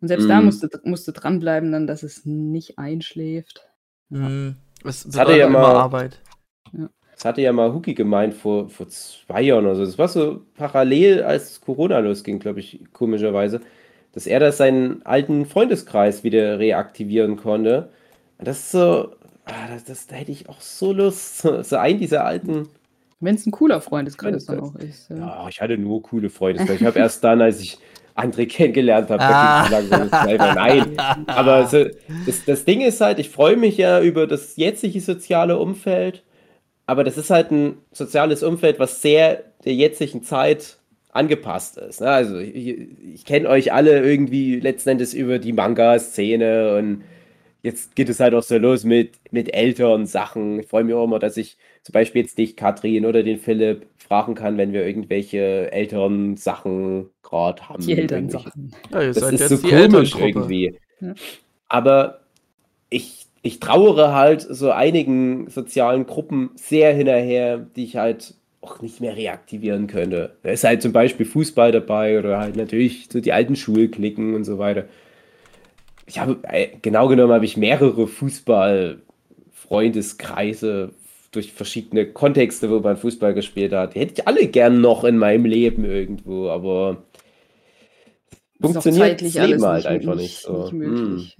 [0.00, 0.46] Und selbst da Mhm.
[0.46, 3.66] musst du, musst du dranbleiben, dann, dass es nicht einschläft.
[4.10, 4.18] Ja.
[4.28, 4.56] Mhm.
[4.84, 6.20] Es Das hatte ja immer mal- Arbeit.
[7.14, 9.84] Das hatte ja mal Huki gemeint vor, vor zwei Jahren oder so.
[9.84, 13.60] Das war so parallel, als Corona losging, glaube ich, komischerweise,
[14.12, 17.88] dass er da seinen alten Freundeskreis wieder reaktivieren konnte.
[18.38, 19.12] Und das ist so,
[19.44, 22.68] ah, das, das, da hätte ich auch so Lust, so, einen dieser alten.
[23.20, 25.08] Wenn es ein cooler Freundeskreis dann auch ist.
[25.08, 25.16] Ja.
[25.16, 26.80] Ja, ich hatte nur coole Freundeskreis.
[26.80, 27.78] Ich habe erst dann, als ich
[28.16, 30.54] André kennengelernt habe, Ah.
[30.54, 30.92] nein.
[31.26, 31.84] Aber so,
[32.26, 36.22] das, das Ding ist halt, ich freue mich ja über das jetzige soziale Umfeld,
[36.86, 40.78] aber das ist halt ein soziales Umfeld, was sehr der jetzigen Zeit
[41.12, 42.00] angepasst ist.
[42.00, 42.08] Ne?
[42.08, 47.04] Also ich, ich kenne euch alle irgendwie letzten Endes über die Manga-Szene und
[47.62, 50.60] jetzt geht es halt auch so los mit, mit älteren Sachen.
[50.60, 53.86] Ich freue mich auch immer, dass ich zum Beispiel jetzt dich, Katrin oder den Philipp
[53.96, 57.82] fragen kann, wenn wir irgendwelche älteren Sachen gerade haben.
[57.84, 58.74] Die Irgendwelche Sachen.
[58.90, 60.78] Ja, das ist so komisch irgendwie.
[61.00, 61.14] Ja.
[61.68, 62.20] Aber
[62.90, 69.02] ich, ich trauere halt so einigen sozialen Gruppen sehr hinterher, die ich halt auch nicht
[69.02, 70.38] mehr reaktivieren könnte.
[70.42, 74.44] Da ist halt zum Beispiel Fußball dabei oder halt natürlich so die alten Schulklicken und
[74.44, 74.86] so weiter.
[76.06, 80.92] Ich habe, äh, genau genommen habe ich mehrere Fußball-Freundeskreise
[81.30, 83.94] durch verschiedene Kontexte, wo man Fußball gespielt hat.
[83.94, 87.02] Die hätte ich alle gern noch in meinem Leben irgendwo, aber
[88.58, 90.62] funktioniert das Leben halt einfach nicht, nicht so.
[90.62, 91.36] nicht möglich.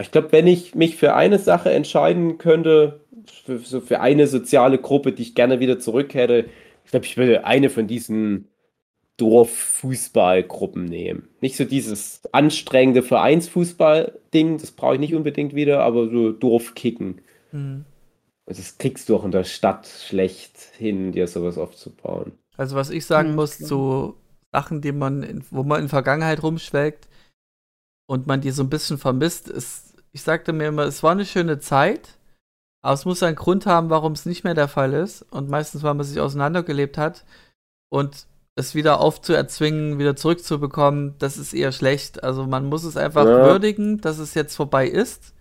[0.00, 3.00] Ich glaube, wenn ich mich für eine Sache entscheiden könnte,
[3.44, 6.46] für, so für eine soziale Gruppe, die ich gerne wieder zurück hätte,
[6.84, 8.48] ich glaube, ich würde eine von diesen
[9.18, 11.28] Dorffußballgruppen nehmen.
[11.40, 17.20] Nicht so dieses anstrengende Vereinsfußball-Ding, das brauche ich nicht unbedingt wieder, aber so Dorfkicken.
[17.52, 17.84] Mhm.
[18.46, 22.38] Das kriegst du auch in der Stadt schlecht hin, dir sowas aufzubauen.
[22.56, 23.68] Also was ich sagen Mhm, muss klar.
[23.68, 24.16] zu
[24.52, 27.08] Sachen, die man, in, wo man in Vergangenheit rumschwelgt
[28.12, 31.24] und man die so ein bisschen vermisst, ist, ich sagte mir immer, es war eine
[31.24, 32.18] schöne Zeit,
[32.82, 35.22] aber es muss einen Grund haben, warum es nicht mehr der Fall ist.
[35.30, 37.24] Und meistens, weil man sich auseinandergelebt hat
[37.88, 42.22] und es wieder aufzuerzwingen, wieder zurückzubekommen, das ist eher schlecht.
[42.22, 43.44] Also man muss es einfach Ja.
[43.46, 45.32] würdigen, dass es jetzt vorbei ist,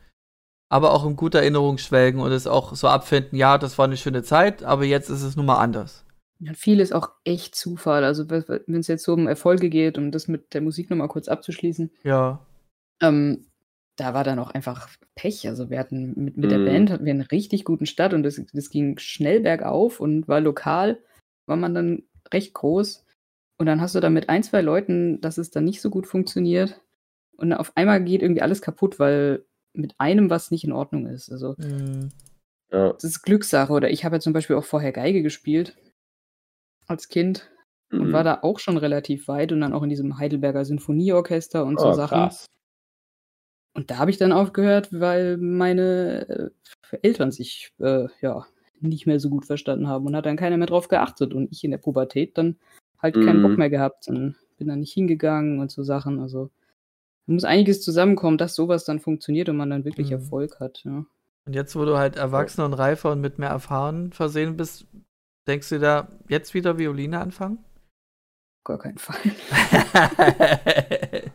[0.69, 3.97] aber auch in guter Erinnerung schwelgen und es auch so abfinden, ja, das war eine
[3.97, 6.05] schöne Zeit, aber jetzt ist es nun mal anders.
[6.39, 8.05] Ja, viel ist auch echt Zufall.
[8.05, 11.27] Also wenn es jetzt so um Erfolge geht, um das mit der Musik nochmal kurz
[11.27, 12.39] abzuschließen, Ja.
[13.01, 13.45] Ähm,
[13.97, 15.47] da war dann auch einfach Pech.
[15.47, 16.65] Also wir hatten mit, mit der Mhm.
[16.65, 20.39] Band hatten wir einen richtig guten Start und das, das ging schnell bergauf und war
[20.39, 21.03] lokal,
[21.45, 23.05] war man dann recht groß.
[23.59, 26.07] Und dann hast du da mit ein, zwei Leuten, dass es dann nicht so gut
[26.07, 26.81] funktioniert.
[27.37, 31.31] Und auf einmal geht irgendwie alles kaputt, weil mit einem was nicht in Ordnung ist.
[31.31, 32.09] Also Mhm.
[32.71, 32.93] Ja.
[32.93, 33.71] das ist Glückssache.
[33.73, 35.75] Oder ich habe ja zum Beispiel auch vorher Geige gespielt
[36.87, 37.51] als Kind
[37.91, 38.13] und Mhm.
[38.13, 41.89] war da auch schon relativ weit und dann auch in diesem Heidelberger Sinfonieorchester und so
[41.89, 42.17] Oh, Sachen.
[42.17, 42.45] krass.
[43.73, 46.51] Und da habe ich dann aufgehört, weil meine
[46.91, 48.45] äh, Eltern sich äh, ja
[48.81, 51.63] nicht mehr so gut verstanden haben und hat dann keiner mehr drauf geachtet und ich
[51.63, 52.57] in der Pubertät dann
[52.99, 53.57] halt keinen Bock Mhm.
[53.57, 56.19] mehr gehabt und bin dann nicht hingegangen und so Sachen.
[56.19, 56.49] Also
[57.27, 60.13] da muss einiges zusammenkommen, dass sowas dann funktioniert und man dann wirklich Mhm.
[60.13, 60.84] Erfolg hat.
[60.84, 61.05] Ja.
[61.45, 64.86] Und jetzt, wo du halt erwachsener und reifer und mit mehr Erfahren versehen bist,
[65.47, 67.60] denkst du da jetzt wieder Violine anfangen?
[68.60, 69.17] Auf Gar keinen Fall.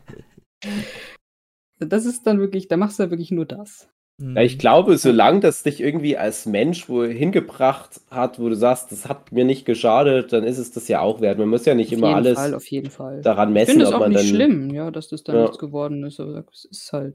[1.78, 3.88] Das ist dann wirklich, da machst du ja wirklich nur das.
[4.18, 8.90] Ja, ich glaube, solange das dich irgendwie als Mensch wohin gebracht hat, wo du sagst,
[8.90, 11.38] das hat mir nicht geschadet, dann ist es das ja auch wert.
[11.38, 13.20] Man muss ja nicht auf immer alles Fall, auf jeden Fall.
[13.20, 14.26] daran Ich messen, finde es ob auch man nicht dann.
[14.36, 15.42] schlimm, ja, dass das dann Ja.
[15.42, 16.18] nichts geworden ist.
[16.18, 17.14] Aber es ist halt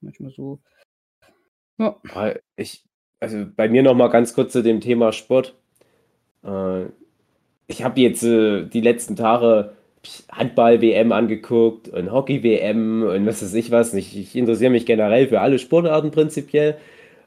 [0.00, 0.60] manchmal so.
[1.78, 1.96] Ja.
[2.12, 2.84] Ah, Ich,
[3.20, 5.54] also bei mir noch mal ganz kurz zu dem Thema Sport.
[6.42, 6.86] Äh,
[7.68, 9.72] ich habe jetzt äh, die letzten Tage
[10.30, 13.94] Handball-WM angeguckt und Hockey-WM und was weiß ich was.
[13.94, 16.76] Ich, ich interessiere mich generell für alle Sportarten prinzipiell.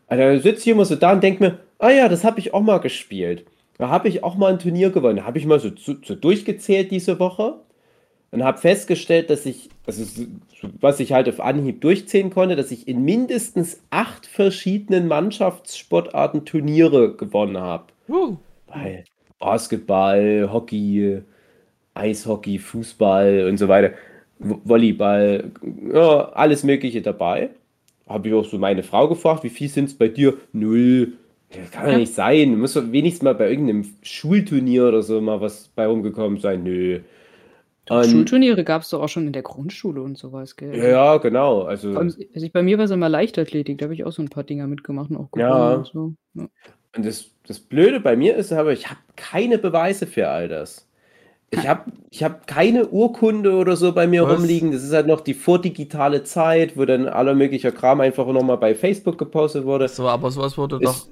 [0.08, 2.54] Also da sitze ich immer so da und denke mir, ah ja, das habe ich
[2.54, 3.46] auch mal gespielt.
[3.78, 5.26] Da habe ich auch mal ein Turnier gewonnen.
[5.26, 7.56] Habe ich mal so, so, so durchgezählt diese Woche.
[8.32, 10.04] und habe festgestellt, dass ich, also
[10.80, 17.16] was ich halt auf Anhieb durchziehen konnte, dass ich in mindestens acht verschiedenen Mannschaftssportarten Turniere
[17.16, 17.86] gewonnen habe.
[18.08, 18.38] Uh.
[18.68, 19.04] Bei
[19.40, 21.22] Basketball, Hockey,
[21.94, 23.94] Eishockey, Fußball und so weiter,
[24.40, 25.52] Volleyball,
[25.94, 27.50] ja, alles Mögliche dabei.
[28.08, 30.36] Habe ich auch so meine Frau gefragt, wie viel sind es bei dir?
[30.52, 31.14] Null.
[31.50, 32.58] Das kann ja nicht sein.
[32.58, 36.64] Muss doch wenigstens mal bei irgendeinem Schulturnier oder so mal was bei rumgekommen sein.
[36.64, 37.02] Nö.
[37.90, 40.76] Und, Schulturniere gab es doch auch schon in der Grundschule und sowas, gell?
[40.78, 41.64] Ja, genau.
[41.64, 44.30] Also, also ich, bei mir war es immer Leichtathletik, da habe ich auch so ein
[44.30, 45.74] paar Dinger mitgemacht und auch ja.
[45.74, 46.14] und so.
[46.36, 46.48] Ja.
[46.96, 50.88] Und das, das Blöde bei mir ist aber, ich habe keine Beweise für all das.
[51.52, 54.38] Ich habe ich hab keine Urkunde oder so bei mir Was?
[54.38, 54.72] rumliegen.
[54.72, 58.74] Das ist halt noch die vordigitale Zeit, wo dann aller möglicher Kram einfach nochmal bei
[58.74, 59.88] Facebook gepostet wurde.
[59.90, 61.08] So, aber sowas wurde ist, doch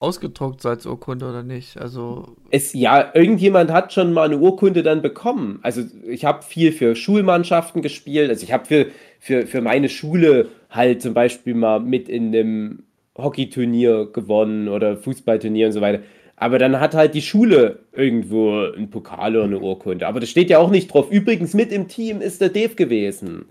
[0.00, 1.78] ausgedruckt als Urkunde oder nicht?
[1.78, 2.36] Also.
[2.50, 5.60] Es, ja, irgendjemand hat schon mal eine Urkunde dann bekommen.
[5.62, 8.30] Also ich habe viel für Schulmannschaften gespielt.
[8.30, 8.86] Also ich habe für,
[9.20, 12.82] für, für meine Schule halt zum Beispiel mal mit in einem
[13.16, 16.02] Hockeyturnier gewonnen oder Fußballturnier und so weiter.
[16.44, 20.06] Aber dann hat halt die Schule irgendwo einen Pokal oder eine Urkunde.
[20.06, 21.10] Aber das steht ja auch nicht drauf.
[21.10, 23.46] Übrigens, mit im Team ist der Dave gewesen.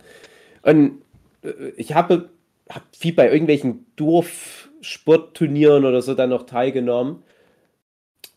[0.61, 1.01] Und
[1.41, 2.29] äh, ich habe,
[2.69, 7.23] habe viel bei irgendwelchen Dorfsportturnieren oder so dann noch teilgenommen.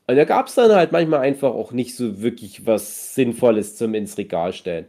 [0.07, 3.93] Und da gab es dann halt manchmal einfach auch nicht so wirklich was Sinnvolles zum
[3.93, 4.87] ins Regal stellen.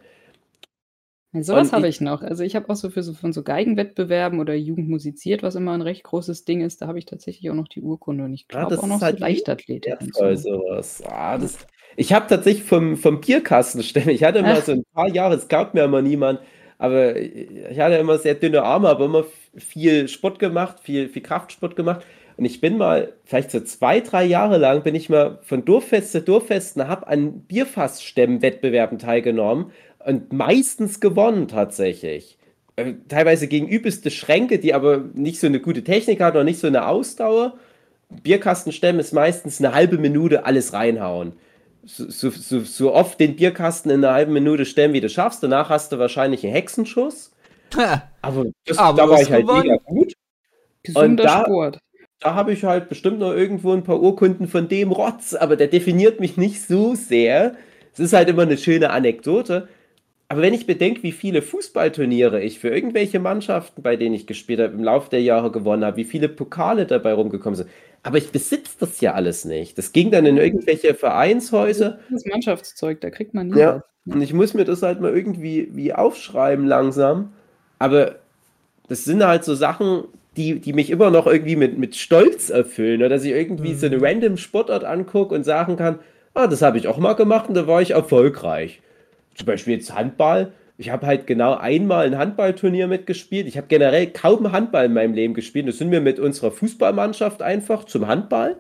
[1.34, 2.22] Sowas habe ich noch.
[2.22, 5.74] Also ich habe auch so für so von so Geigenwettbewerben oder Jugend musiziert, was immer
[5.74, 8.46] ein recht großes Ding ist, da habe ich tatsächlich auch noch die Urkunde und ich
[8.50, 9.98] ah, glaube auch noch halt so Leichtathletik.
[10.13, 10.36] So.
[10.36, 11.04] sowas.
[11.06, 11.58] Ah, das,
[11.98, 15.74] ich habe tatsächlich vom, vom Bierkastenstämme, ich hatte mal so ein paar Jahre, es gab
[15.74, 16.40] mir immer niemand,
[16.78, 21.76] aber ich hatte immer sehr dünne Arme, aber immer viel Sport gemacht, viel, viel Kraftsport
[21.76, 22.06] gemacht.
[22.38, 26.12] Und ich bin mal, vielleicht so zwei, drei Jahre lang, bin ich mal von Dorffest
[26.12, 29.72] zu Dorffest und habe an Bierfassstämmen-Wettbewerben teilgenommen
[30.08, 32.38] und meistens gewonnen tatsächlich.
[32.78, 36.60] Äh, teilweise gegen übelste Schränke, die aber nicht so eine gute Technik hatten oder nicht
[36.60, 37.58] so eine Ausdauer.
[38.24, 41.34] Bierkastenstemmen ist meistens eine halbe Minute alles reinhauen.
[41.84, 45.43] So, so, so, so, oft den Bierkasten in einer halben Minute stemmen, wie du schaffst.
[45.43, 47.34] Danach hast du wahrscheinlich einen Hexenschuss.
[48.22, 49.63] aber, das, aber da war ich halt gewonnen.
[49.63, 50.13] mega gut.
[50.84, 51.80] Gesunder und da, Sport.
[52.22, 55.67] Da habe ich halt bestimmt noch irgendwo ein paar Urkunden von dem Rotz, aber der
[55.67, 57.56] definiert mich nicht so sehr.
[57.91, 59.67] Es ist halt immer eine schöne Anekdote.
[60.30, 64.60] Aber wenn ich bedenke, wie viele Fußballturniere ich für irgendwelche Mannschaften, bei denen ich gespielt
[64.60, 67.70] habe, im Laufe der Jahre gewonnen habe, wie viele Pokale dabei rumgekommen sind.
[68.04, 69.78] Aber ich besitze das ja alles nicht.
[69.78, 72.00] Das ging dann in irgendwelche Vereinshäuser.
[72.12, 73.60] Das Mannschaftszeug, da kriegt man nie.
[73.60, 77.32] Ja, und ich muss mir das halt mal irgendwie wie aufschreiben langsam.
[77.80, 78.16] Aber
[78.90, 80.04] das sind halt so Sachen,
[80.36, 83.00] die, die mich immer noch irgendwie mit, mit Stolz erfüllen.
[83.00, 83.78] Oder dass ich irgendwie mhm.
[83.78, 86.00] so eine random Sportart angucke und sagen kann,
[86.34, 88.82] ah, das habe ich auch mal gemacht und da war ich erfolgreich
[89.38, 90.52] zum Beispiel jetzt Handball.
[90.78, 93.47] Ich habe halt genau einmal ein Handballturnier mitgespielt.
[93.47, 95.67] Ich habe generell kaum Handball in meinem Leben gespielt.
[95.67, 98.58] Das sind wir mit unserer Fußballmannschaft einfach zum Handball.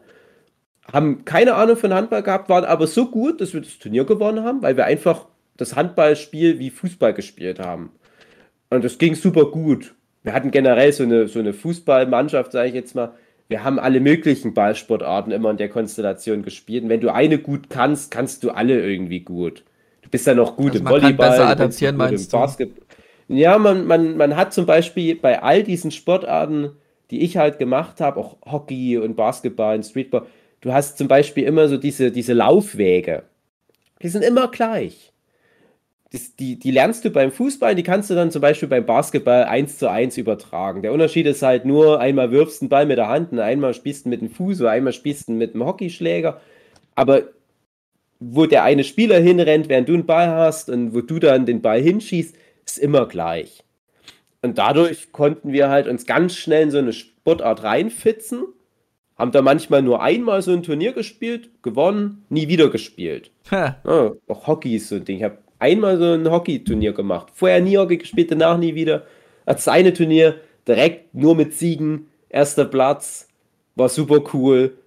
[0.91, 4.43] Haben keine Ahnung von Handball gehabt, waren aber so gut, dass wir das Turnier gewonnen
[4.43, 5.25] haben, weil wir einfach
[5.57, 7.91] das Handballspiel wie Fußball gespielt haben.
[8.69, 9.93] Und das ging super gut.
[10.23, 13.13] Wir hatten generell so eine, so eine Fußballmannschaft, sage ich jetzt mal.
[13.47, 16.83] Wir haben alle möglichen Ballsportarten immer in der Konstellation gespielt.
[16.83, 19.63] Und wenn du eine gut kannst, kannst du alle irgendwie gut.
[20.07, 21.29] Du bist ja noch gut also im Volleyball.
[21.29, 22.37] Besser adaptieren, meinst du?
[22.37, 22.85] Basketball.
[23.27, 26.71] Ja, man, man, man hat zum Beispiel bei all diesen Sportarten,
[27.11, 30.25] die ich halt gemacht habe, auch Hockey und Basketball und Streetball,
[30.61, 33.23] du hast zum Beispiel immer so diese, diese Laufwege.
[34.01, 35.11] Die sind immer gleich.
[36.13, 39.43] Das, die, die lernst du beim Fußball, die kannst du dann zum Beispiel beim Basketball
[39.43, 40.81] eins zu eins übertragen.
[40.81, 43.73] Der Unterschied ist halt nur, einmal wirfst du einen Ball mit der Hand und einmal
[43.73, 46.39] spielst du mit dem Fuß oder einmal spielst du mit dem Hockeyschläger.
[46.95, 47.23] Aber
[48.19, 51.61] wo der eine Spieler hinrennt, während du einen Ball hast und wo du dann den
[51.61, 53.63] Ball hinschießt, ist immer gleich.
[54.41, 58.43] Und dadurch konnten wir halt uns ganz schnell in so eine Sportart reinfitzen,
[59.17, 63.31] haben da manchmal nur einmal so ein Turnier gespielt, gewonnen, nie wieder gespielt.
[63.51, 63.81] Ja,
[64.27, 65.17] auch Hockey ist so ein Ding.
[65.17, 67.29] Ich habe einmal so ein Hockey-Turnier gemacht.
[67.33, 69.05] Vorher nie Hockey gespielt, danach nie wieder.
[69.45, 70.35] Das eine Turnier
[70.67, 73.27] direkt nur mit Siegen, erster Platz,
[73.75, 74.77] war super cool.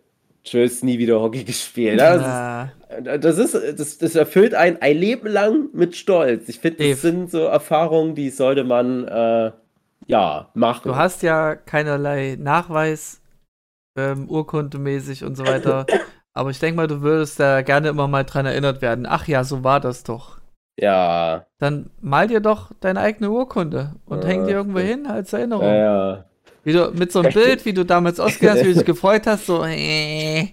[0.45, 2.01] Tschüss, nie wieder Hockey gespielt.
[2.01, 2.73] Das, ja.
[3.15, 6.49] ist, das, ist, das, das erfüllt einen ein Leben lang mit Stolz.
[6.49, 9.53] Ich finde, das sind so Erfahrungen, die sollte man äh,
[10.07, 10.89] ja machen.
[10.89, 13.21] Du hast ja keinerlei Nachweis,
[13.97, 15.87] ähm, urkundemäßig und so weiter.
[16.33, 19.07] Aber ich denke mal, du würdest da gerne immer mal dran erinnert werden.
[19.09, 20.39] Ach ja, so war das doch.
[20.79, 21.47] Ja.
[21.59, 25.67] Dann mal dir doch deine eigene Urkunde und ja, häng die irgendwo hin als Erinnerung.
[25.67, 26.25] Ja, ja.
[26.65, 29.27] Wie du mit so einem Bild, wie du damals Oscar hast, wie du dich gefreut
[29.27, 29.65] hast, so.
[29.65, 30.49] Äh.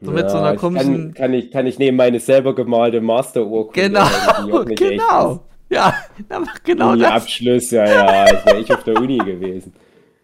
[0.00, 1.14] So mit so einer komischen.
[1.14, 5.44] Kann, kann, ich, kann ich neben meine selber gemalte Master-Urkunde Genau, die genau.
[5.70, 5.94] Ja,
[6.28, 6.94] dann mach genau das.
[6.96, 9.72] Uni-Abschluss, ja, ja, ich wäre ich auf der Uni gewesen.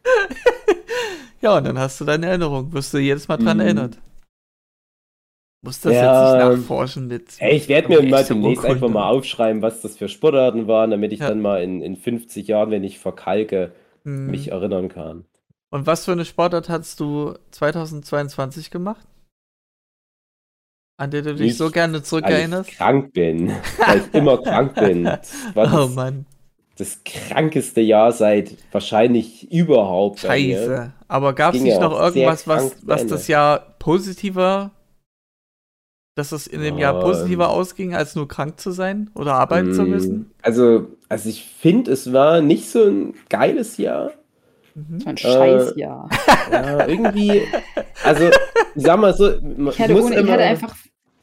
[1.43, 2.71] Ja, und dann hast du deine Erinnerung.
[2.75, 3.63] Wirst du jedes Mal dran Mhm.
[3.63, 3.99] erinnert.
[5.63, 7.25] Muss das Ja, jetzt nicht nachforschen mit.
[7.39, 11.15] Ey, ich werde mir mal demnächst einfach mal aufschreiben, was das für Sportarten waren, damit
[11.15, 11.29] ich Ja.
[11.29, 13.73] dann mal in, in 50 Jahren, wenn ich verkalke,
[14.05, 14.13] Hm.
[14.25, 15.27] mich erinnern kann.
[15.71, 19.05] Und was für eine Sportart hast du 2022 gemacht?
[20.99, 22.71] An der du dich Nicht, so gerne Weil zurückerinnerst?
[22.71, 25.21] ich krank bin, weil ich immer krank bin.
[25.23, 26.27] Das war Oh Mann,
[26.77, 30.21] das krankeste Jahr seit wahrscheinlich überhaupt.
[30.21, 30.93] scheiße.
[31.09, 34.71] Aber gab es nicht noch irgendwas, was, zu was das Jahr positiver,
[36.15, 37.01] dass es in dem Jahr Ähm.
[37.01, 40.31] positiver ausging, als nur krank zu sein oder arbeiten zu Mm, müssen?
[40.43, 44.13] Also, also ich finde, es war nicht so ein geiles Jahr.
[44.75, 45.05] Mhm.
[45.05, 46.09] War ein Äh, Scheißjahr.
[46.51, 47.43] Ja, irgendwie,
[48.05, 48.29] also,
[48.75, 50.75] ich sag mal so, man Ich hatte, muss ohne, ich immer, hatte einfach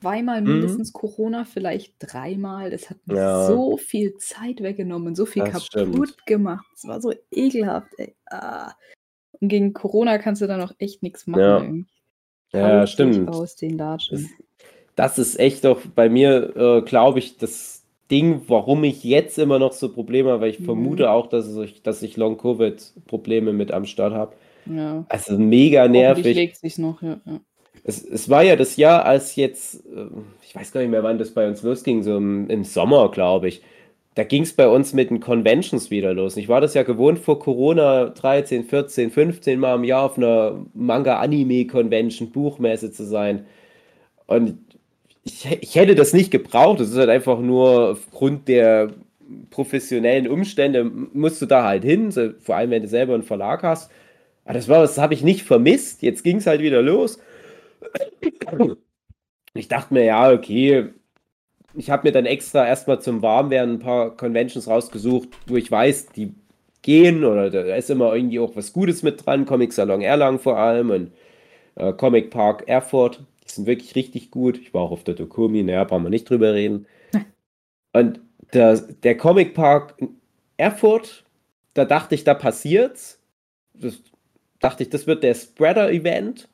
[0.02, 0.48] zweimal Mhm.
[0.52, 2.70] mindestens Corona, vielleicht dreimal.
[2.70, 3.48] Das hat mir Ja.
[3.48, 6.26] so viel Zeit weggenommen so viel Das kaputt stimmt.
[6.28, 6.66] gemacht.
[6.76, 8.14] Es war so ekelhaft, ey.
[8.30, 8.74] Ah.
[9.40, 11.42] Und gegen Corona kannst du dann auch echt nichts machen.
[11.42, 11.58] Ja.
[11.62, 11.88] irgendwie.
[12.54, 13.30] ja, stimmt.
[13.30, 14.30] Aus den Das, Latschen.
[14.96, 17.77] das ist echt doch bei mir, äh, glaube ich, das
[18.12, 20.66] Ding, warum ich jetzt immer noch so Probleme habe, weil ich Mhm.
[20.66, 24.36] vermute auch, dass ich, dass ich Long-Covid-Probleme mit am Start habe.
[24.66, 25.06] Ja.
[25.10, 26.36] Also mega nervig.
[26.36, 27.20] legt sich's noch, ja.
[27.26, 27.40] ja.
[27.84, 30.08] Es, es war ja das Jahr, als jetzt, äh,
[30.42, 33.48] ich weiß gar nicht mehr, wann das bei uns losging, so im, im Sommer, glaube
[33.48, 33.62] ich.
[34.16, 36.38] Da ging es bei uns mit den Conventions wieder los.
[36.38, 40.66] Ich war das ja gewohnt vor Corona 13, 14, 15 Mal im Jahr auf einer
[40.74, 43.46] Manga-Anime-Convention, Buchmesse zu sein.
[44.28, 44.58] Und
[45.28, 46.80] ich, ich hätte das nicht gebraucht.
[46.80, 48.92] Das ist halt einfach nur aufgrund der
[49.50, 53.92] professionellen Umstände, musst du da halt hin, vor allem wenn du selber einen Verlag hast.
[54.46, 56.02] Aber das war, das habe ich nicht vermisst.
[56.02, 57.20] Jetzt ging es halt wieder los.
[59.54, 60.90] Ich dachte mir, ja, okay.
[61.76, 66.08] Ich habe mir dann extra erstmal zum Warmwerden ein paar Conventions rausgesucht, wo ich weiß,
[66.08, 66.34] die
[66.82, 69.46] gehen oder da ist immer irgendwie auch was Gutes mit dran.
[69.46, 71.12] Comic Salon Erlangen vor allem und
[71.76, 73.22] äh, Comic Park Erfurt.
[73.48, 74.58] Die sind wirklich richtig gut.
[74.58, 76.86] Ich war auch auf der Dokumi, naja, brauchen wir nicht drüber reden.
[77.94, 78.20] Und
[78.54, 79.96] der, der Comic Park
[80.58, 81.24] Erfurt,
[81.74, 83.20] da dachte ich, da passiert's.
[83.74, 84.02] Das
[84.60, 86.50] dachte ich, das wird der Spreader-Event.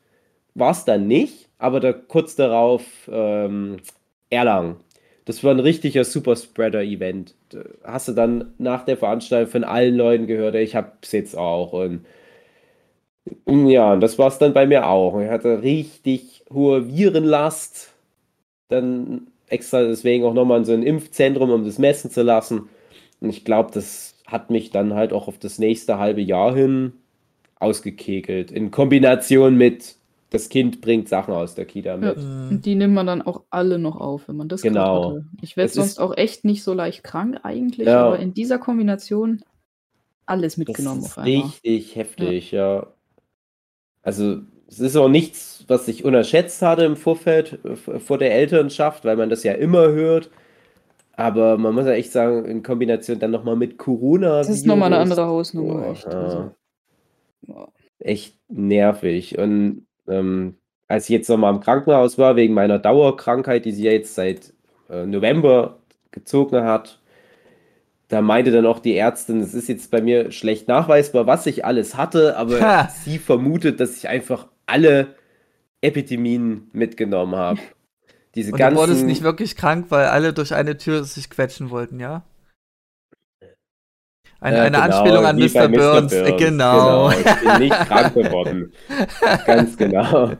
[0.56, 3.78] War es dann nicht, aber da kurz darauf ähm,
[4.30, 4.78] Erlangen.
[5.26, 7.36] Das war ein richtiger Super-Spreader-Event.
[7.50, 11.74] Da Hast du dann nach der Veranstaltung von allen Leuten gehört, ich hab's jetzt auch.
[11.74, 12.06] Und
[13.48, 15.20] ja, und das war es dann bei mir auch.
[15.20, 17.94] Ich hatte richtig hohe Virenlast.
[18.70, 22.70] Dann extra deswegen auch nochmal in so ein Impfzentrum, um das messen zu lassen.
[23.22, 26.94] Und ich glaube, das hat mich dann halt auch auf das nächste halbe Jahr hin
[27.60, 28.52] ausgekekelt.
[28.52, 29.96] In Kombination mit,
[30.32, 32.18] das Kind bringt Sachen aus der Kita mit.
[32.18, 35.12] Und die nimmt man dann auch alle noch auf, wenn man das Genau.
[35.12, 35.26] hatte.
[35.42, 38.08] Ich werde sonst ist- auch echt nicht so leicht krank eigentlich, Ja.
[38.08, 39.44] aber in dieser Kombination
[40.26, 41.44] alles Das mitgenommen ist auf einmal.
[41.44, 42.88] richtig heftig, ja.
[44.04, 47.60] Also, es ist auch nichts, was ich unterschätzt hatte im Vorfeld,
[48.06, 50.30] vor der Elternschaft, weil man das ja immer hört.
[51.16, 54.40] Aber man muss ja echt sagen, in Kombination dann nochmal mit Corona.
[54.40, 56.08] Das ist nochmal eine andere Hausnummer, Boah, echt.
[56.08, 56.52] Also,
[58.00, 59.38] echt nervig.
[59.38, 60.56] Und ähm,
[60.88, 64.54] als ich jetzt nochmal im Krankenhaus war, wegen meiner Dauerkrankheit, die sie ja jetzt seit
[64.90, 65.80] äh, November
[66.12, 67.00] gezogen hat,
[68.14, 71.66] da meinte dann auch die Ärztin, es ist jetzt bei mir schlecht nachweisbar, was ich
[71.66, 72.90] alles hatte, aber Ha.
[73.04, 75.16] sie vermutet, dass ich einfach alle
[75.82, 77.60] Epidemien mitgenommen habe.
[78.36, 79.08] Diese Und du wurdest ganzen.
[79.08, 82.24] nicht wirklich krank, weil alle durch eine Tür sich quetschen wollten, ja?
[84.40, 85.50] Eine, Ja, eine genau, Anspielung an Mr.
[85.54, 86.14] bei Burns.
[86.14, 87.10] Äh, Genau.
[87.12, 88.74] Ich bin nicht krank geworden.
[89.46, 90.34] Ganz genau.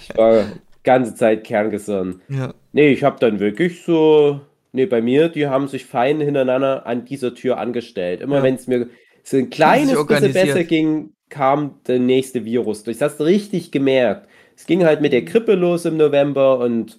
[0.00, 0.44] Ich war
[0.82, 2.22] ganze Zeit kerngesund.
[2.28, 2.54] ja.
[2.72, 4.40] Nee, ich habe dann wirklich so.
[4.72, 8.20] Nee, bei mir, die haben sich fein hintereinander an dieser Tür angestellt.
[8.20, 8.42] Immer Ja.
[8.42, 8.88] wenn es mir
[9.22, 12.98] so ein kleines bisschen besser ging, kam der nächste Virus durch.
[12.98, 14.28] Das hast du richtig gemerkt.
[14.56, 16.98] Es ging halt mit der Grippe los im November und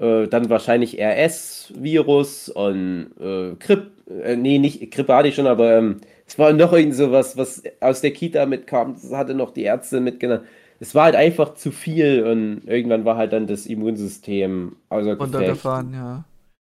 [0.00, 3.90] äh, dann wahrscheinlich RS-Virus und äh, Grippe.
[4.22, 7.62] Äh, nee, nicht Grippe hatte ich schon, aber ähm, es war noch irgend sowas, was
[7.80, 8.94] aus der Kita mitkam.
[8.94, 10.44] Das hatte noch die Ärzte mitgenommen.
[10.80, 15.20] Es war halt einfach zu viel und irgendwann war halt dann das Immunsystem außer Gefecht.
[15.20, 16.24] Runtergefahren, ja.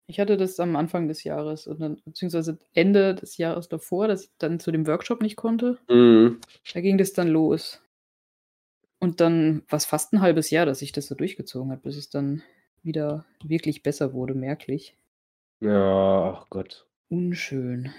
[0.07, 4.25] Ich hatte das am Anfang des Jahres und dann, beziehungsweise Ende des Jahres davor, dass
[4.25, 5.77] ich dann zu dem Workshop nicht konnte.
[5.89, 6.39] Mhm.
[6.73, 7.81] Da ging das dann los.
[8.99, 11.97] Und dann war es fast ein halbes Jahr, dass ich das so durchgezogen habe, bis
[11.97, 12.41] es dann
[12.83, 14.95] wieder wirklich besser wurde, merklich.
[15.61, 16.85] Ja, ach Gott.
[17.09, 17.93] Unschön.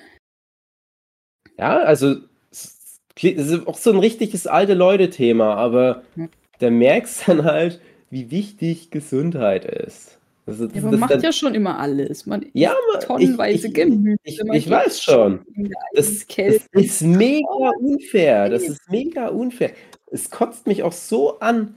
[1.58, 2.16] Ja, also
[2.50, 6.28] es ist auch so ein richtiges alte Leute-Thema, aber Ja.
[6.58, 7.80] da merkst du dann halt,
[8.10, 10.18] wie wichtig Gesundheit ist.
[10.46, 12.26] Das, das, ja, man macht ja schon immer alles.
[12.26, 14.18] Man ja, tonnenweise ich, Gemüse.
[14.24, 15.40] Ich, ich, ich weiß schon.
[15.94, 18.50] Das, das, ist mega unfair.
[18.50, 19.70] Das ist mega unfair.
[20.10, 21.74] Es kotzt mich auch so an.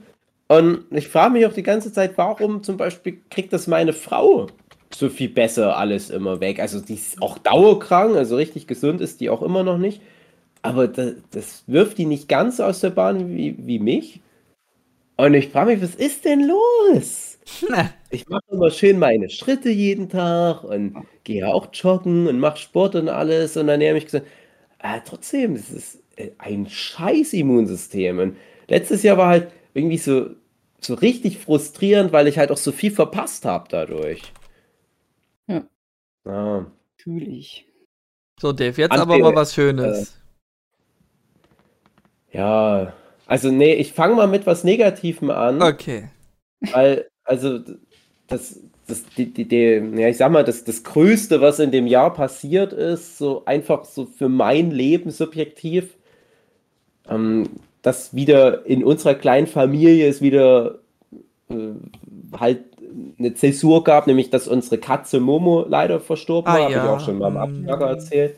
[0.48, 4.48] Und ich frage mich auch die ganze Zeit, warum zum Beispiel kriegt das meine Frau
[4.94, 6.60] so viel besser alles immer weg.
[6.60, 10.00] Also die ist auch dauerkrank, also richtig gesund ist die auch immer noch nicht.
[10.62, 14.20] Aber das, das wirft die nicht ganz aus der Bahn wie, wie mich.
[15.16, 17.27] Und ich frage mich, was ist denn los?
[18.10, 20.94] Ich mache immer schön meine Schritte jeden Tag und
[21.24, 23.56] gehe auch joggen und mache Sport und alles.
[23.56, 24.26] Und dann habe ich gesagt,
[24.78, 28.18] äh, trotzdem, das ist äh, ein scheiß Immunsystem.
[28.18, 28.36] Und
[28.68, 30.30] letztes Jahr war halt irgendwie so,
[30.80, 34.22] so richtig frustrierend, weil ich halt auch so viel verpasst habe dadurch.
[35.46, 35.64] Ja.
[36.24, 36.66] Ah.
[36.96, 37.66] Fühle ich.
[38.40, 40.18] So, Dave, jetzt Ante, aber mal was Schönes.
[42.32, 42.92] Äh, ja,
[43.26, 45.60] also nee, ich fange mal mit was Negativem an.
[45.60, 46.08] Okay.
[46.60, 47.60] Weil, also,
[48.26, 51.86] das, das, die, die, die, ja, ich sag mal, das, das Größte, was in dem
[51.86, 55.96] Jahr passiert ist, so einfach so für mein Leben subjektiv,
[57.08, 57.44] ähm,
[57.82, 60.78] dass wieder in unserer kleinen Familie es wieder
[61.50, 61.54] äh,
[62.38, 62.60] halt
[63.18, 66.80] eine Zäsur gab, nämlich dass unsere Katze Momo leider verstorben ah, war, ja.
[66.80, 67.92] habe ich auch schon mal Abschlager mhm.
[67.92, 68.36] erzählt.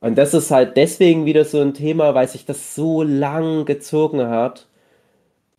[0.00, 4.28] Und das ist halt deswegen wieder so ein Thema, weil sich das so lang gezogen
[4.28, 4.67] hat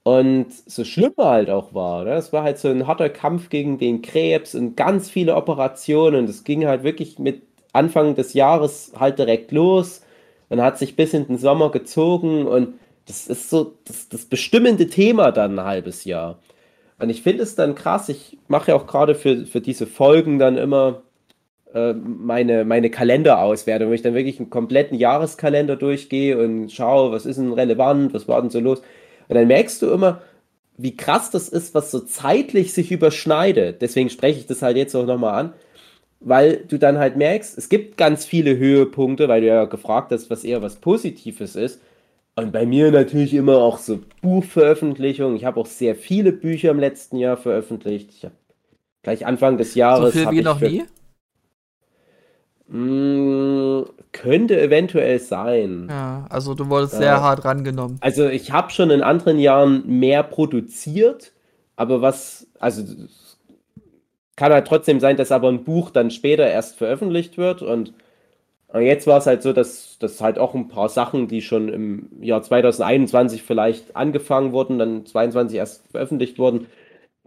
[0.10, 2.03] und so schlimm halt auch war.
[2.03, 2.14] Ne?
[2.14, 6.26] Es war halt so ein harter Kampf gegen den Krebs und ganz viele Operationen.
[6.26, 7.43] Das ging halt wirklich mit
[7.74, 10.01] Anfang des Jahres halt direkt los
[10.49, 14.88] und hat sich bis in den Sommer gezogen und das ist so das, das bestimmende
[14.88, 16.39] Thema dann ein halbes Jahr.
[16.97, 20.39] Und ich finde es dann krass, ich mache ja auch gerade für, für diese Folgen
[20.39, 21.03] dann immer
[21.76, 27.28] äh, meine, meine Kalenderauswertung, wo ich dann wirklich einen kompletten Jahreskalender durchgehe und schaue, was
[27.28, 28.82] ist denn relevant, was war denn so los.
[29.30, 30.22] Und dann merkst du immer,
[30.78, 33.82] wie krass das ist, was so zeitlich sich überschneidet.
[33.82, 35.54] Deswegen spreche ich das halt jetzt auch nochmal an,
[36.20, 40.30] weil du dann halt merkst, es gibt ganz viele Höhepunkte, weil du ja gefragt hast,
[40.30, 41.80] was eher was Positives ist.
[42.36, 45.36] Und bei mir natürlich immer auch so Buchveröffentlichungen.
[45.36, 48.12] Ich habe auch sehr viele Bücher im letzten Jahr veröffentlicht.
[48.12, 48.36] Ich habe
[49.04, 50.14] gleich Anfang des Jahres.
[50.14, 50.86] So viel wie noch nie?
[52.70, 55.88] Mh, hm, könnte eventuell sein.
[55.90, 57.98] Ja, also du wurdest sehr äh, hart rangenommen.
[58.02, 61.32] Also ich habe schon in anderen Jahren mehr produziert,
[61.76, 62.84] aber was, also
[64.36, 67.94] kann halt trotzdem sein, dass aber ein Buch dann später erst veröffentlicht wird und
[68.78, 72.10] jetzt war es halt so, dass, dass halt auch ein paar Sachen, die schon im
[72.22, 76.68] Jahr 2021 vielleicht angefangen wurden, dann 2022 erst veröffentlicht wurden,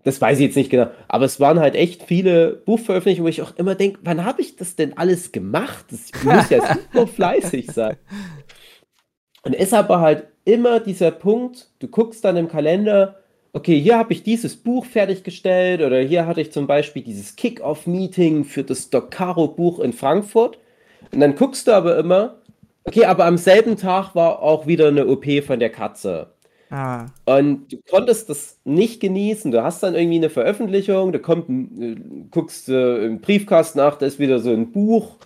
[0.04, 0.88] das weiß ich jetzt nicht genau.
[1.08, 4.56] Aber es waren halt echt viele Buchveröffentlichungen, wo ich auch immer denke, wann habe ich
[4.56, 5.86] das denn alles gemacht?
[5.90, 7.96] Das muss ja super fleißig sein.
[9.44, 13.22] Und es ist aber halt immer dieser Punkt, du guckst dann im Kalender,
[13.52, 18.44] okay, hier habe ich dieses Buch fertiggestellt oder hier hatte ich zum Beispiel dieses Kick-Off-Meeting
[18.44, 20.58] für das Docaro-Buch in Frankfurt.
[21.12, 22.36] Und dann guckst du aber immer,
[22.84, 26.31] okay, aber am selben Tag war auch wieder eine OP von der Katze.
[26.72, 27.08] Ah.
[27.26, 29.52] Und du konntest das nicht genießen.
[29.52, 31.96] Du hast dann irgendwie eine Veröffentlichung, da kommt, äh,
[32.30, 35.16] guckst du äh, im Briefkasten nach, da ist wieder so ein Buch.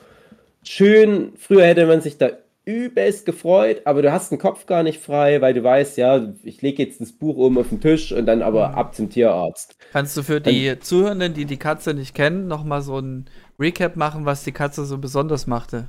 [0.65, 2.31] Schön, früher hätte man sich da
[2.65, 6.63] übelst gefreut, aber du hast den Kopf gar nicht frei, weil du weißt, ja, ich
[6.63, 8.75] lege jetzt das Buch oben auf den Tisch und dann aber mhm.
[8.75, 9.77] ab zum Tierarzt.
[9.93, 13.27] Kannst du für die und, Zuhörenden, die die Katze nicht kennen, nochmal so ein
[13.61, 15.89] Recap machen, was die Katze so besonders machte?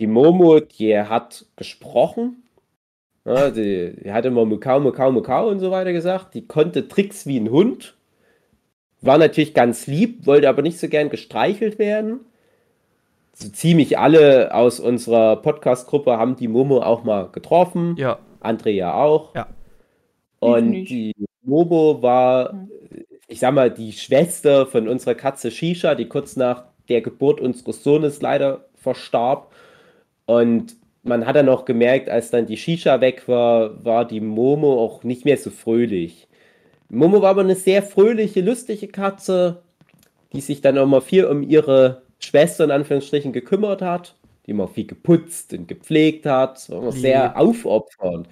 [0.00, 2.43] Die Momo, die hat gesprochen,
[3.24, 6.34] ja, die, die hat immer Mukau, Mukau, Mukau und so weiter gesagt.
[6.34, 7.96] Die konnte Tricks wie ein Hund.
[9.00, 12.20] War natürlich ganz lieb, wollte aber nicht so gern gestreichelt werden.
[13.32, 17.96] So ziemlich alle aus unserer Podcast-Gruppe haben die Momo auch mal getroffen.
[17.98, 18.18] Ja.
[18.40, 19.34] André ja auch.
[19.34, 19.48] Ja.
[20.38, 22.66] Und die Momo war,
[23.26, 27.82] ich sag mal, die Schwester von unserer Katze Shisha, die kurz nach der Geburt unseres
[27.82, 29.52] Sohnes leider verstarb.
[30.26, 34.82] Und man hat dann auch gemerkt, als dann die Shisha weg war, war die Momo
[34.82, 36.26] auch nicht mehr so fröhlich.
[36.88, 39.62] Momo war aber eine sehr fröhliche, lustige Katze,
[40.32, 44.68] die sich dann auch mal viel um ihre Schwester in Anführungsstrichen gekümmert hat, die immer
[44.68, 48.28] viel geputzt und gepflegt hat, war immer sehr aufopfernd.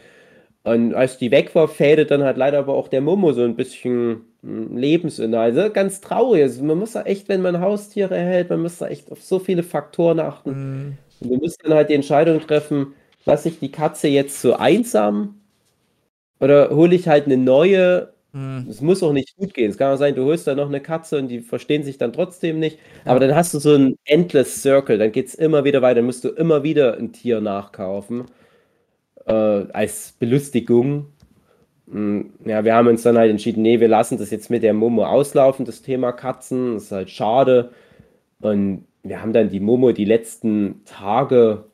[0.64, 3.56] Und als die weg war, fädet dann halt leider aber auch der Momo so ein
[3.56, 5.56] bisschen hm, Lebensinhalt.
[5.56, 6.42] Also ganz traurig.
[6.42, 9.40] Also man muss da echt, wenn man Haustiere hält, man muss da echt auf so
[9.40, 10.50] viele Faktoren achten.
[10.50, 10.98] Mm.
[11.22, 12.94] Und du musst dann halt die Entscheidung treffen,
[13.24, 15.40] lasse ich die Katze jetzt so einsam
[16.40, 18.12] oder hole ich halt eine neue.
[18.32, 18.66] Hm.
[18.68, 18.86] Es hm.
[18.86, 19.70] muss auch nicht gut gehen.
[19.70, 22.12] Es kann auch sein, du holst da noch eine Katze und die verstehen sich dann
[22.12, 22.78] trotzdem nicht.
[23.04, 24.98] Aber dann hast du so ein Endless Circle.
[24.98, 25.96] Dann geht es immer wieder weiter.
[25.96, 28.24] Dann musst du immer wieder ein Tier nachkaufen.
[29.26, 31.06] Äh, als Belustigung.
[31.86, 34.74] mm, ja, wir haben uns dann halt entschieden, nee, wir lassen das jetzt mit der
[34.74, 36.74] Momo auslaufen, das Thema Katzen.
[36.74, 37.70] Das ist halt schade.
[38.40, 41.64] Und wir haben dann die Momo die letzten Tage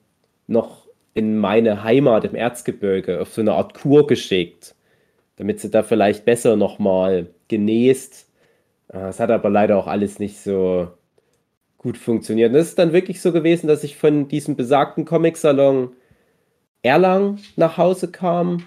[0.47, 4.75] noch in meine Heimat im Erzgebirge auf so eine Art Kur geschickt,
[5.37, 8.31] damit sie da vielleicht besser nochmal genäst.
[8.89, 10.89] Äh, es hat aber leider auch alles nicht so
[11.77, 12.53] gut funktioniert.
[12.53, 15.93] Und es ist dann wirklich so gewesen, dass ich von diesem besagten Comic-Salon
[16.83, 18.67] Erlang nach Hause kam,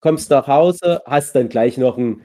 [0.00, 2.20] kommst nach Hause, hast dann gleich noch ein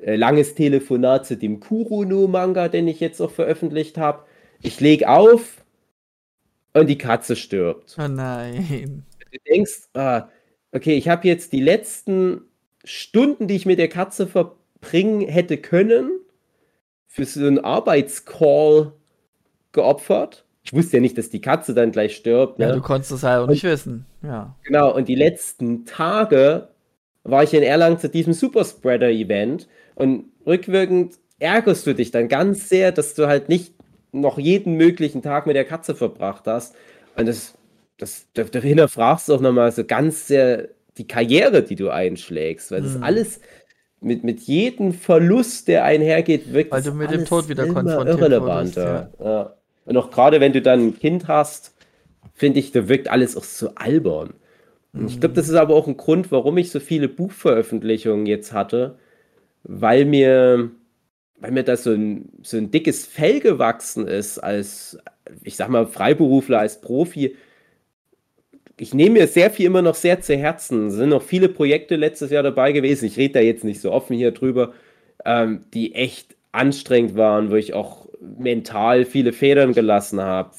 [0.00, 4.24] äh, langes Telefonat zu dem Kuruno-Manga, den ich jetzt auch veröffentlicht habe.
[4.62, 5.64] Ich lege auf
[6.72, 7.96] und die Katze stirbt.
[7.98, 9.04] Oh nein.
[9.32, 10.28] Du denkst, ah,
[10.72, 12.42] okay, ich habe jetzt die letzten
[12.84, 16.20] Stunden, die ich mit der Katze verbringen hätte können,
[17.06, 18.92] für so einen Arbeitscall
[19.72, 20.44] geopfert.
[20.62, 22.58] Ich wusste ja nicht, dass die Katze dann gleich stirbt.
[22.58, 22.66] Ne?
[22.66, 24.04] Ja, du konntest es halt auch nicht wissen.
[24.22, 24.56] Ja.
[24.64, 26.68] Genau, und die letzten Tage
[27.22, 32.92] war ich in Erlangen zu diesem Superspreader-Event und rückwirkend ärgerst du dich dann ganz sehr,
[32.92, 33.75] dass du halt nicht
[34.12, 36.74] noch jeden möglichen Tag mit der Katze verbracht hast.
[37.16, 37.54] Und das,
[37.98, 42.70] das, da, da hinterfragst du auch nochmal so ganz sehr die Karriere, die du einschlägst,
[42.70, 43.02] weil das mhm.
[43.02, 43.40] alles
[44.00, 49.10] mit, mit jedem Verlust, der einhergeht, wirkt Weil du mit dem Tod wieder konfrontiert irrelevanter.
[49.18, 49.24] Ja.
[49.24, 49.56] Ja.
[49.84, 51.74] Und auch gerade wenn du dann ein Kind hast,
[52.34, 54.34] finde ich, da wirkt alles auch so albern.
[54.92, 58.54] Und ich glaube, das ist aber auch ein Grund, warum ich so viele Buchveröffentlichungen jetzt
[58.54, 58.98] hatte,
[59.62, 60.70] weil mir,
[61.38, 64.98] weil mir das so ein, so ein dickes Fell gewachsen ist, als,
[65.42, 67.36] ich sag mal, Freiberufler, als Profi.
[68.78, 70.88] Ich nehme mir sehr viel immer noch sehr zu Herzen.
[70.88, 73.06] Es sind noch viele Projekte letztes Jahr dabei gewesen.
[73.06, 74.72] Ich rede da jetzt nicht so offen hier drüber,
[75.24, 80.50] ähm, die echt anstrengend waren, wo ich auch mental viele Federn gelassen habe.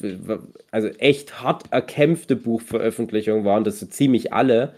[0.72, 4.74] Also echt hart erkämpfte Buchveröffentlichungen waren das so ziemlich alle.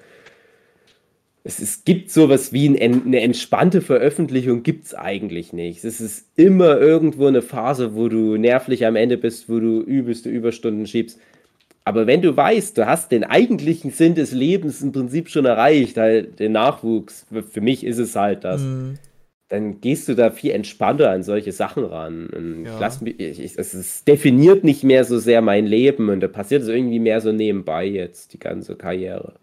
[1.50, 5.84] Es, es gibt sowas wie ein, eine entspannte Veröffentlichung, gibt es eigentlich nicht.
[5.84, 10.30] Es ist immer irgendwo eine Phase, wo du nervlich am Ende bist, wo du übelste
[10.30, 11.20] Überstunden schiebst.
[11.86, 15.98] Aber wenn du weißt, du hast den eigentlichen Sinn des Lebens im Prinzip schon erreicht,
[15.98, 18.62] halt den Nachwuchs, für mich ist es halt das.
[18.62, 19.00] Mhm
[19.50, 22.28] dann gehst du da viel entspannter an solche Sachen ran.
[22.28, 22.80] Und ja.
[22.80, 26.62] lass mich, ich, ich, es definiert nicht mehr so sehr mein Leben und da passiert
[26.62, 29.34] es irgendwie mehr so nebenbei jetzt, die ganze Karriere.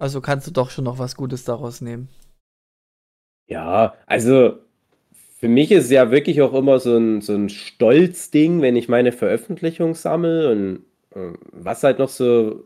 [0.00, 2.08] Also kannst du doch schon noch was Gutes daraus nehmen.
[3.46, 4.58] Ja, also
[5.38, 8.88] für mich ist es ja wirklich auch immer so ein, so ein Stolzding, wenn ich
[8.88, 10.84] meine Veröffentlichung sammle und
[11.14, 12.64] äh, was halt noch so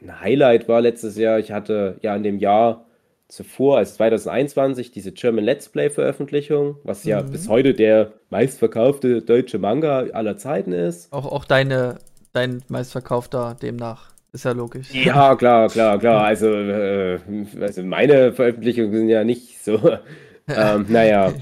[0.00, 2.86] ein Highlight war letztes Jahr, ich hatte ja in dem Jahr
[3.28, 7.32] zuvor, als 2021, diese German Let's Play-Veröffentlichung, was ja mhm.
[7.32, 11.12] bis heute der meistverkaufte deutsche Manga aller Zeiten ist.
[11.12, 11.96] Auch, auch deine,
[12.32, 14.13] dein meistverkaufter demnach.
[14.34, 14.92] Ist ja logisch.
[14.92, 16.24] Ja, klar, klar, klar.
[16.24, 17.20] Also, äh,
[17.60, 19.78] also meine Veröffentlichungen sind ja nicht so.
[20.48, 21.32] ähm, naja.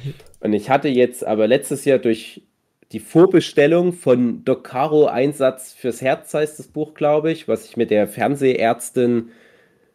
[0.40, 2.43] Und ich hatte jetzt aber letztes Jahr durch
[2.93, 7.90] die Vorbestellung von Docaro Einsatz fürs Herz heißt das Buch, glaube ich, was ich mit
[7.90, 9.30] der Fernsehärztin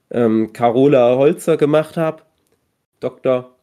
[0.10, 2.24] ähm, Carola Holzer gemacht habe.
[3.00, 3.58] Doktor.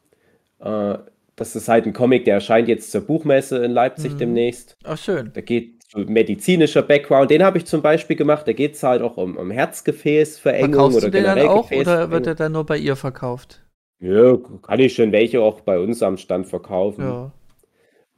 [0.61, 0.99] Äh,
[1.35, 4.19] das ist halt ein Comic, der erscheint jetzt zur Buchmesse in Leipzig mhm.
[4.19, 4.77] demnächst.
[4.85, 5.33] Ach, schön.
[5.35, 7.31] Da geht medizinischer Background.
[7.31, 8.47] Den habe ich zum Beispiel gemacht.
[8.47, 12.11] Da geht es halt auch um, um Herzgefäßverengung Verkaufst oder du den dann auch oder
[12.11, 13.63] wird er dann nur bei ihr verkauft?
[14.01, 17.05] Ja, kann ich schon welche auch bei uns am Stand verkaufen.
[17.05, 17.33] Ja.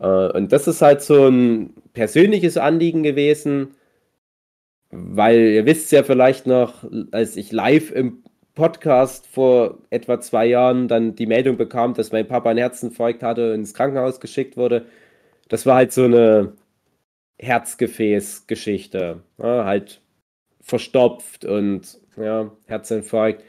[0.01, 3.75] Äh, und das ist halt so ein persönliches Anliegen gewesen
[4.91, 8.23] weil ihr wisst ja vielleicht noch, als ich live im
[8.55, 13.53] Podcast vor etwa zwei Jahren dann die Meldung bekam, dass mein Papa einen Herzinfarkt hatte
[13.53, 14.87] und ins Krankenhaus geschickt wurde.
[15.49, 16.53] Das war halt so eine
[17.39, 19.21] Herzgefäßgeschichte.
[19.39, 20.01] Ja, halt
[20.61, 23.45] verstopft und ja, Herzinfarkt.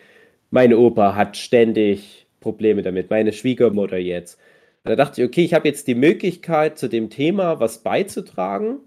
[0.51, 4.39] Meine Opa hat ständig Probleme damit, meine Schwiegermutter jetzt.
[4.83, 8.79] da dachte ich, okay, ich habe jetzt die Möglichkeit, zu dem Thema was beizutragen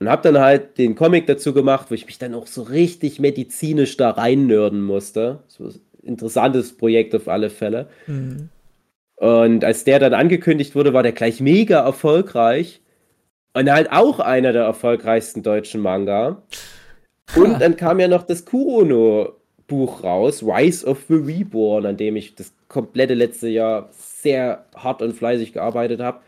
[0.00, 3.18] und habe dann halt den Comic dazu gemacht, wo ich mich dann auch so richtig
[3.20, 5.40] medizinisch da reinnörden musste.
[5.48, 7.88] So ein interessantes Projekt auf alle Fälle.
[8.06, 8.48] Mhm.
[9.16, 12.80] Und als der dann angekündigt wurde, war der gleich mega erfolgreich.
[13.54, 16.42] Und halt auch einer der erfolgreichsten deutschen Manga.
[17.36, 22.34] Und dann kam ja noch das Kurono-Buch raus, Rise of the Reborn, an dem ich
[22.34, 26.20] das komplette letzte Jahr sehr hart und fleißig gearbeitet habe.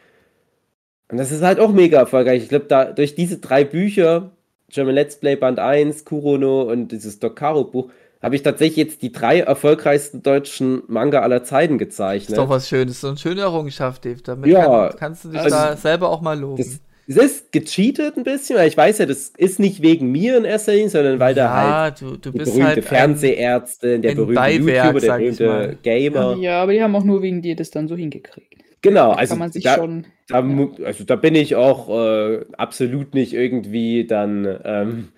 [1.10, 2.42] Und das ist halt auch mega erfolgreich.
[2.42, 4.30] Ich glaube, da durch diese drei Bücher,
[4.68, 7.90] German Let's Play Band 1, Kurono und dieses Dokaro Buch,
[8.22, 12.30] habe ich tatsächlich jetzt die drei erfolgreichsten deutschen Manga aller Zeiten gezeichnet.
[12.30, 14.20] Ist doch was Schönes, so eine schöne Errungenschaft, Dave.
[14.22, 16.58] Damit ja, kann, kannst du dich also, da selber auch mal loben.
[16.58, 16.80] Das,
[17.10, 20.44] es ist gecheatet ein bisschen, weil ich weiß ja, das ist nicht wegen mir in
[20.44, 24.34] erster Linie, sondern weil da halt du, du die bist berühmte halt Fernsehärztin, der berühmte
[24.34, 25.78] Beiwerk, YouTuber, der berühmte.
[25.82, 26.36] Gamer.
[26.40, 28.54] Ja, aber die haben auch nur wegen dir das dann so hingekriegt.
[28.82, 30.06] Genau, Da also kann man sich da, schon.
[30.28, 35.08] da, mu- also da bin ich auch äh, absolut nicht irgendwie dann, ähm,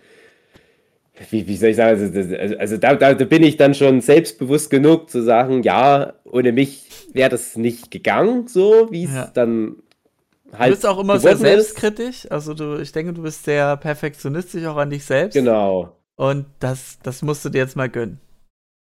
[1.30, 4.00] wie, wie soll ich sagen, also, also, also da, da, da bin ich dann schon
[4.00, 9.30] selbstbewusst genug zu sagen, ja, ohne mich wäre das nicht gegangen, so wie es Ja.
[9.32, 9.76] dann
[10.52, 12.30] Du halt bist auch immer sehr selbstkritisch.
[12.30, 15.34] Also du, ich denke, du bist sehr perfektionistisch auch an dich selbst.
[15.34, 15.96] Genau.
[16.16, 18.20] Und das, das musst du dir jetzt mal gönnen.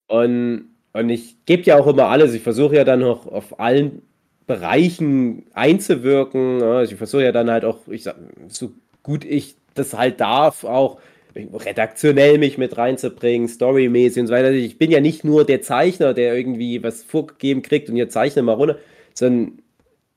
[0.08, 2.34] Und, und ich gebe ja auch immer alles.
[2.34, 4.02] Ich versuche ja dann noch auf allen
[4.48, 6.58] Bereichen einzuwirken.
[6.60, 6.78] ja.
[6.78, 8.16] Also ich versuche ja dann halt auch, ich sag,
[8.48, 8.72] so
[9.04, 10.98] gut ich das halt darf, auch
[11.36, 14.50] redaktionell mich mit reinzubringen, storymäßig und so weiter.
[14.50, 18.42] Ich bin ja nicht nur der Zeichner, der irgendwie was vorgegeben kriegt und ihr zeichne
[18.42, 18.78] mal runter,
[19.14, 19.58] sondern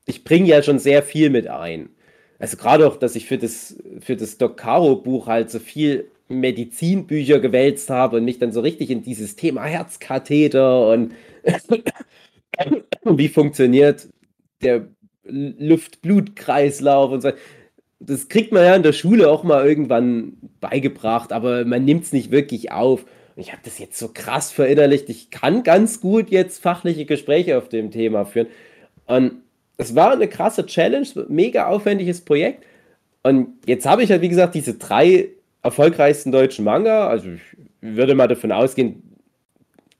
[0.08, 1.90] ich bringe ja schon sehr viel mit ein.
[2.38, 6.10] Also gerade auch, dass ich für das, für das Doc Caro Buch halt so viel
[6.28, 11.12] Medizinbücher gewälzt habe und mich dann so richtig in dieses Thema Herzkatheter und
[13.04, 14.08] wie funktioniert
[14.62, 14.88] der
[15.24, 17.32] Luft-Blut-Kreislauf und so.
[18.00, 22.12] Das kriegt man ja in der Schule auch mal irgendwann beigebracht, aber man nimmt es
[22.12, 23.02] nicht wirklich auf.
[23.02, 25.08] Und ich habe das jetzt so krass verinnerlicht.
[25.08, 28.46] Ich kann ganz gut jetzt fachliche Gespräche auf dem Thema führen.
[29.06, 29.42] Und
[29.78, 32.64] es war eine krasse Challenge, mega aufwendiges Projekt.
[33.22, 35.30] Und jetzt habe ich halt, wie gesagt, diese drei
[35.62, 37.08] erfolgreichsten deutschen Manga.
[37.08, 37.40] Also ich
[37.80, 39.02] würde mal davon ausgehen,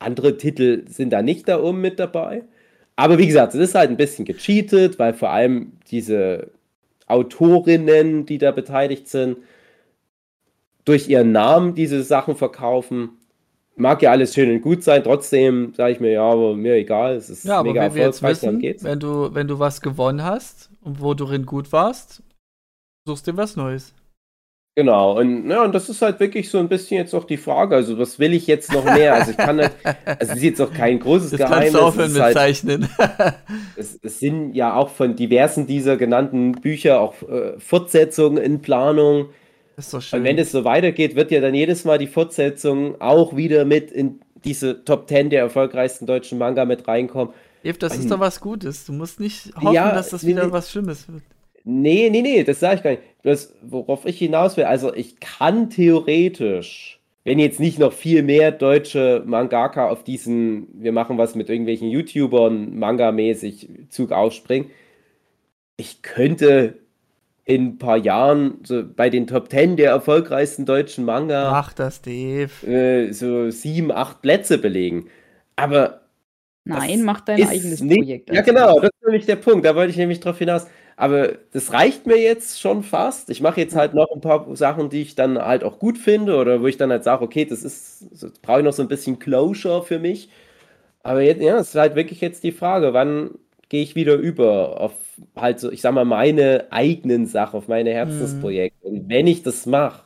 [0.01, 2.43] andere Titel sind da nicht da oben mit dabei.
[2.97, 6.51] Aber wie gesagt, es ist halt ein bisschen gecheatet, weil vor allem diese
[7.07, 9.39] Autorinnen, die da beteiligt sind,
[10.85, 13.18] durch ihren Namen diese Sachen verkaufen.
[13.79, 17.14] Mag ja alles schön und gut sein, trotzdem sage ich mir, ja, aber mir egal,
[17.16, 18.85] es ist Ja, aber mega erfolgreich, dann wissen, geht's.
[18.85, 22.22] wenn du, wenn du was gewonnen hast und wo du drin gut warst,
[23.07, 23.95] suchst dir was Neues.
[24.79, 27.74] Genau, und, ja, und das ist halt wirklich so ein bisschen jetzt auch die Frage,
[27.74, 29.14] also was will ich jetzt noch mehr?
[29.14, 29.72] Also ich kann halt,
[30.05, 32.89] also es ist jetzt auch kein großes Jetzt Geheimnis, kannst du aufhören mit halt, Zeichnen.
[33.76, 39.31] es, es sind ja auch von diversen dieser genannten Bücher auch äh, Fortsetzungen in Planung.
[39.79, 40.20] Ist doch schön.
[40.20, 43.91] Und wenn es so weitergeht, wird ja dann jedes Mal die Fortsetzung auch wieder mit
[43.91, 47.35] in diese Top 10 der erfolgreichsten deutschen Manga mit reinkommen.
[47.64, 48.87] Eve, das ist ein- doch was Gutes.
[48.87, 50.53] Du musst nicht hoffen, Ja, dass das wieder nee.
[50.53, 51.22] was Schlimmes wird.
[51.64, 53.03] Nee, nee, nee, das sage ich gar nicht.
[53.24, 58.53] Das, worauf ich hinaus will, also ich kann theoretisch, wenn jetzt nicht noch viel mehr
[58.53, 64.70] deutsche Mangaka auf diesen, wir machen was mit irgendwelchen YouTubern, Manga-mäßig Zug aufspringen,
[65.76, 66.79] ich könnte
[67.49, 72.03] in ein paar Jahren so bei den Top 10 der erfolgreichsten deutschen Manga Mach das,
[72.03, 72.51] Dave.
[72.67, 75.09] äh, so sieben, acht Plätze belegen.
[75.57, 76.03] Aber
[76.65, 78.29] Nein, mach dein eigenes nicht- Projekt.
[78.31, 79.65] Ja, als genau, das ist nämlich der Punkt.
[79.65, 80.67] Da wollte ich nämlich drauf hinaus.
[80.97, 83.31] Aber das reicht mir jetzt schon fast.
[83.31, 86.37] Ich mache jetzt halt noch ein paar Sachen, die ich dann halt auch gut finde
[86.37, 88.89] oder wo ich dann halt sage, okay, das ist, das brauche ich noch so ein
[88.89, 90.29] bisschen Closure für mich.
[91.03, 93.31] Aber jetzt, ja, es ist halt wirklich jetzt die Frage, wann
[93.71, 94.93] gehe ich wieder über auf
[95.37, 98.89] halt so, ich sag mal, meine eigenen Sachen, auf meine Herzensprojekte.
[98.89, 100.05] Und wenn ich das mache,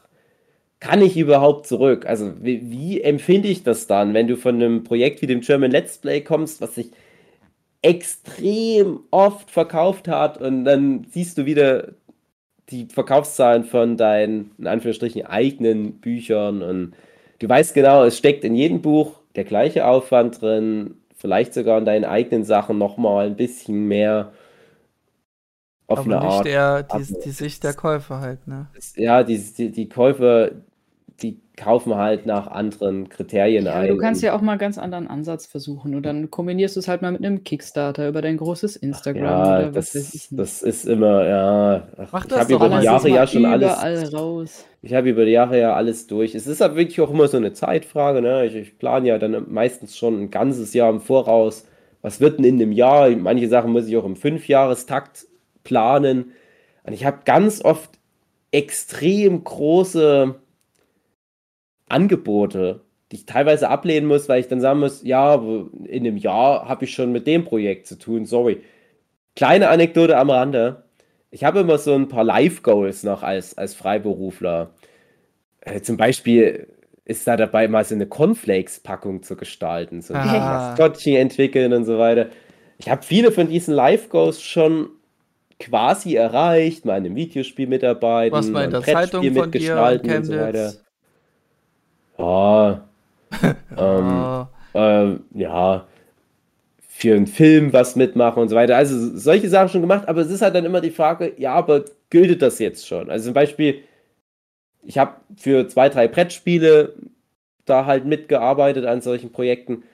[0.80, 2.06] kann ich überhaupt zurück?
[2.06, 5.70] Also, wie, wie empfinde ich das dann, wenn du von einem Projekt wie dem German
[5.70, 6.90] Let's Play kommst, was sich
[7.82, 11.94] extrem oft verkauft hat und dann siehst du wieder
[12.70, 16.94] die Verkaufszahlen von deinen, in Anführungsstrichen, eigenen Büchern und
[17.40, 21.84] du weißt genau, es steckt in jedem Buch der gleiche Aufwand drin, vielleicht sogar in
[21.84, 24.32] deinen eigenen Sachen nochmal ein bisschen mehr
[25.92, 26.46] auf Aber eine nicht Art.
[26.46, 28.66] der, die, die Sicht der Käufer halt, ne?
[28.96, 30.50] Ja, die, die, die Käufer,
[31.22, 33.78] die kaufen halt nach anderen Kriterien Ja, ein.
[33.78, 36.88] aber du kannst ja auch mal ganz anderen Ansatz versuchen und dann kombinierst du es
[36.88, 40.30] halt mal mit einem Kickstarter über dein großes Instagram Ja, oder was das, weiß ich
[40.32, 40.40] nicht.
[40.40, 41.88] das ist immer, ja.
[41.98, 44.12] Ach, Mach ich das habe über die Jahre ja schon alles.
[44.12, 44.64] raus.
[44.82, 46.34] Ich habe über die Jahre ja alles durch.
[46.34, 48.46] Es ist aber wirklich auch immer so eine Zeitfrage, ne?
[48.46, 51.66] Ich, ich plane ja dann meistens schon ein ganzes Jahr im Voraus.
[52.02, 53.10] Was wird denn in einem Jahr?
[53.10, 55.26] Manche Sachen muss ich auch im Fünfjahrestakt
[55.64, 56.32] planen.
[56.84, 57.90] Und ich habe ganz oft
[58.50, 60.34] extrem große
[61.88, 66.68] Angebote, die ich teilweise ablehnen muss, weil ich dann sagen muss, ja, in einem Jahr
[66.68, 68.62] habe ich schon mit dem Projekt zu tun, sorry.
[69.36, 70.84] Kleine Anekdote am Rande.
[71.30, 74.74] Ich habe immer so ein paar Live-Goals noch als, als Freiberufler.
[75.60, 76.68] Äh, zum Beispiel
[77.04, 80.68] ist da dabei, mal so eine Cornflakes-Packung zu gestalten, so ein Ah.
[80.68, 82.28] Maskottchen entwickeln und so weiter.
[82.78, 84.90] Ich habe viele von diesen Live-Goals schon
[85.62, 89.42] quasi erreicht, mal in einem Videospiel mitarbeiten, Was mal in der Zeitung Brettspiel von dir
[89.42, 90.72] mitgestalten und so weiter.
[92.18, 92.82] Ja,
[93.40, 95.86] ähm, Ah, äh, ja,
[96.88, 98.76] für einen Film was mitmachen und so weiter.
[98.76, 101.84] Also solche Sachen schon gemacht, aber es ist halt dann immer die Frage, ja, aber
[102.10, 103.10] gilt das jetzt schon?
[103.10, 103.82] Also zum Beispiel,
[104.84, 106.94] ich habe für zwei, drei Brettspiele
[107.64, 109.84] da halt mitgearbeitet an solchen Projekten.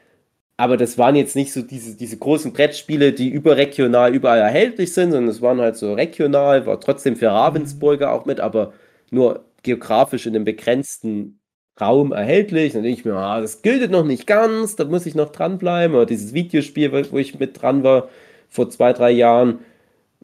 [0.61, 5.13] Aber das waren jetzt nicht so diese, diese großen Brettspiele, die überregional überall erhältlich sind,
[5.13, 8.73] sondern es waren halt so regional, war trotzdem für Ravensburger auch mit, aber
[9.11, 11.39] nur geografisch in einem begrenzten
[11.81, 12.73] Raum erhältlich.
[12.73, 15.97] Dann denke ich mir, ah, das gilt noch nicht ganz, da muss ich noch dranbleiben.
[15.97, 18.09] Oder dieses Videospiel, wo ich mit dran war
[18.49, 19.61] vor zwei, drei Jahren,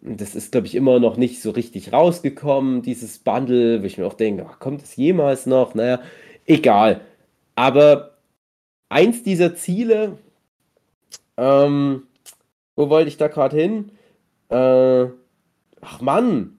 [0.00, 4.06] das ist, glaube ich, immer noch nicht so richtig rausgekommen, dieses Bundle, wo ich mir
[4.06, 5.74] auch denke, ach, kommt es jemals noch?
[5.76, 6.00] Naja,
[6.46, 7.02] egal.
[7.54, 8.16] Aber
[8.88, 10.18] eins dieser Ziele,
[11.36, 12.02] ähm,
[12.76, 13.92] wo wollte ich da gerade hin?
[14.48, 15.06] Äh,
[15.80, 16.58] ach Mann,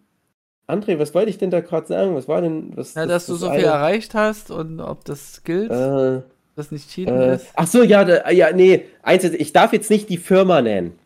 [0.68, 2.16] André, was wollte ich denn da gerade sagen?
[2.16, 2.72] Was war denn.
[2.76, 3.60] Was, ja, das, dass du so eine...
[3.60, 5.72] viel erreicht hast und ob das gilt.
[5.72, 6.22] Äh,
[6.56, 7.48] das nicht cheaten äh, ist.
[7.56, 8.86] Ach so, ja, da, ja, nee.
[9.04, 10.98] Eins, ich darf jetzt nicht die Firma nennen.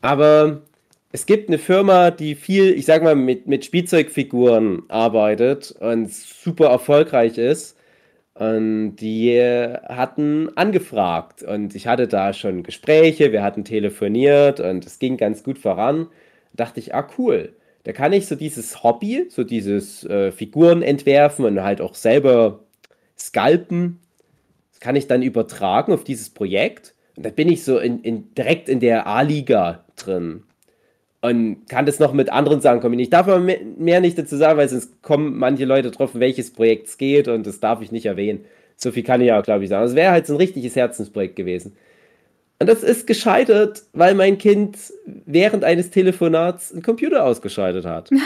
[0.00, 0.62] Aber
[1.10, 6.66] es gibt eine Firma, die viel, ich sag mal, mit, mit Spielzeugfiguren arbeitet und super
[6.66, 7.76] erfolgreich ist.
[8.38, 15.00] Und die hatten angefragt und ich hatte da schon Gespräche, wir hatten telefoniert und es
[15.00, 16.06] ging ganz gut voran.
[16.52, 20.82] Da dachte ich, ah cool, da kann ich so dieses Hobby, so dieses äh, Figuren
[20.82, 22.60] entwerfen und halt auch selber
[23.18, 23.98] scalpen,
[24.70, 26.94] das kann ich dann übertragen auf dieses Projekt.
[27.16, 30.44] Und da bin ich so in, in, direkt in der A-Liga drin
[31.20, 33.04] und kann das noch mit anderen Sachen kombinieren.
[33.04, 36.88] Ich darf aber mehr nicht dazu sagen, weil sonst kommen manche Leute drauf, welches Projekt
[36.88, 38.44] es geht und das darf ich nicht erwähnen.
[38.76, 39.84] So viel kann ich ja, glaube ich, sagen.
[39.84, 41.76] Es wäre halt so ein richtiges Herzensprojekt gewesen.
[42.60, 44.76] Und das ist gescheitert, weil mein Kind
[45.26, 48.10] während eines Telefonats einen Computer ausgeschaltet hat.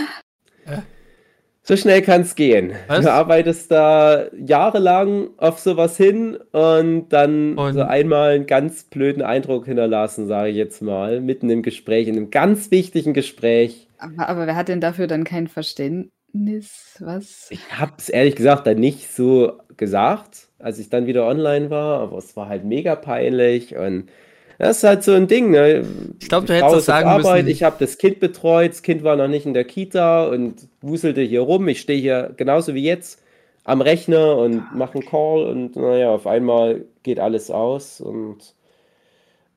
[1.65, 2.73] So schnell kann es gehen.
[2.89, 3.05] Was?
[3.05, 7.75] Du arbeitest da jahrelang auf sowas hin und dann und?
[7.75, 12.17] so einmal einen ganz blöden Eindruck hinterlassen, sage ich jetzt mal, mitten im Gespräch, in
[12.17, 13.87] einem ganz wichtigen Gespräch.
[13.99, 16.97] Aber, aber wer hat denn dafür dann kein Verständnis?
[16.99, 17.47] Was?
[17.51, 22.01] Ich habe es ehrlich gesagt dann nicht so gesagt, als ich dann wieder online war,
[22.01, 24.09] aber es war halt mega peinlich und
[24.63, 25.51] das ist halt so ein Ding.
[25.51, 25.85] Ne?
[26.21, 27.49] Ich glaube, du hättest es sagen Arbeit, müssen.
[27.49, 31.21] Ich habe das Kind betreut, das Kind war noch nicht in der Kita und wuselte
[31.21, 31.67] hier rum.
[31.67, 33.21] Ich stehe hier genauso wie jetzt
[33.65, 38.55] am Rechner und mache einen Call und naja, auf einmal geht alles aus und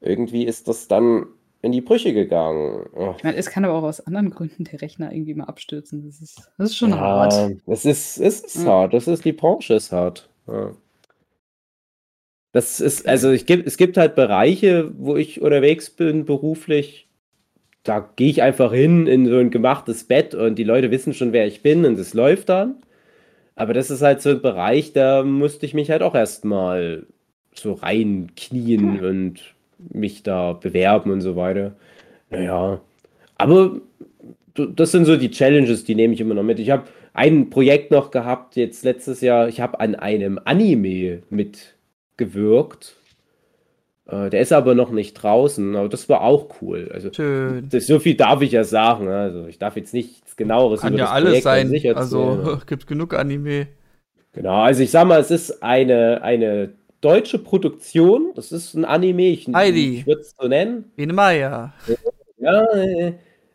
[0.02, 1.28] irgendwie ist das dann
[1.62, 2.88] in die Brüche gegangen.
[3.16, 6.04] Ich meine, es kann aber auch aus anderen Gründen der Rechner irgendwie mal abstürzen.
[6.08, 7.52] Das ist, das ist schon ja, hart.
[7.68, 8.72] Es ist, es ist ja.
[8.72, 8.96] hart.
[8.96, 10.28] Das ist, die Branche ist hart.
[10.48, 10.72] Ja.
[12.56, 17.06] Das ist, also ich gibt, es gibt halt Bereiche, wo ich unterwegs bin, beruflich.
[17.84, 21.34] Da gehe ich einfach hin in so ein gemachtes Bett und die Leute wissen schon,
[21.34, 22.78] wer ich bin und es läuft dann.
[23.58, 27.06] Aber das ist halt so ein Bereich, da musste ich mich halt auch erstmal
[27.54, 31.76] so reinknien und mich da bewerben und so weiter.
[32.30, 32.80] Naja,
[33.38, 33.82] aber
[34.54, 36.60] das sind so die Challenges, die nehme ich immer noch mit.
[36.60, 41.75] Ich habe ein Projekt noch gehabt, jetzt letztes Jahr, ich habe an einem Anime mit
[42.18, 42.96] gewirkt.
[44.08, 46.90] Äh, der ist aber noch nicht draußen, aber das war auch cool.
[46.94, 47.68] Also, Schön.
[47.70, 49.06] Das, so viel darf ich ja sagen.
[49.06, 49.18] Ne?
[49.18, 51.96] Also, ich darf jetzt nichts genaueres Kann über ja das alles Projekt sein.
[51.96, 53.68] Also, gibt genug Anime.
[54.34, 58.32] Genau, also ich sag mal, es ist eine, eine deutsche Produktion.
[58.36, 59.30] Das ist ein Anime.
[59.30, 60.00] Ich, Heidi.
[60.00, 60.92] ich würde es so nennen.
[60.98, 61.74] Wie Maya.
[62.38, 63.14] Ja, äh,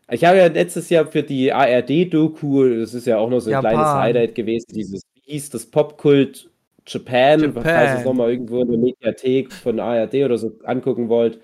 [0.09, 3.53] ich habe ja letztes Jahr für die ARD-Doku, das ist ja auch noch so ein
[3.53, 3.71] Japan.
[3.71, 6.49] kleines Highlight gewesen, dieses, wie hieß das Popkult
[6.87, 7.63] Japan, Japan.
[7.63, 11.39] falls ihr es nochmal irgendwo in der Mediathek von ARD oder so angucken wollt,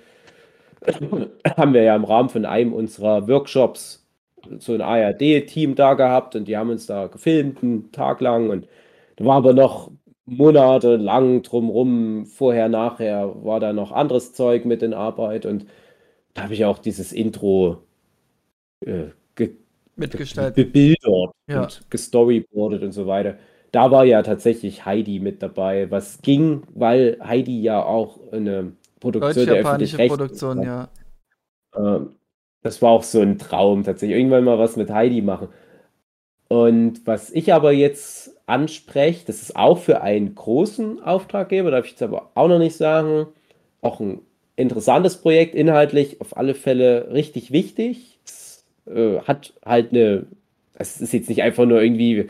[1.57, 4.05] haben wir ja im Rahmen von einem unserer Workshops
[4.59, 8.67] so ein ARD-Team da gehabt und die haben uns da gefilmt, einen Tag lang und
[9.17, 9.91] da war aber noch
[10.25, 15.65] monatelang drumrum, vorher, nachher war da noch anderes Zeug mit in Arbeit und
[16.33, 17.83] da habe ich auch dieses Intro
[18.85, 19.07] äh,
[19.95, 21.63] mitgestaltet, bebildert ja.
[21.63, 23.37] und gestoryboardet und so weiter
[23.71, 29.45] da war ja tatsächlich Heidi mit dabei, was ging, weil Heidi ja auch eine Produktion
[29.45, 30.89] der öffentlich Produktion, ja.
[31.75, 32.15] Ähm,
[32.63, 34.17] das war auch so ein Traum tatsächlich.
[34.17, 35.49] Irgendwann mal was mit Heidi machen.
[36.49, 41.91] Und was ich aber jetzt anspreche, das ist auch für einen großen Auftraggeber, darf ich
[41.91, 43.27] jetzt aber auch noch nicht sagen.
[43.81, 44.21] Auch ein
[44.55, 48.19] interessantes Projekt, inhaltlich auf alle Fälle richtig wichtig.
[48.25, 50.25] Es äh, hat halt eine,
[50.73, 52.29] es ist jetzt nicht einfach nur irgendwie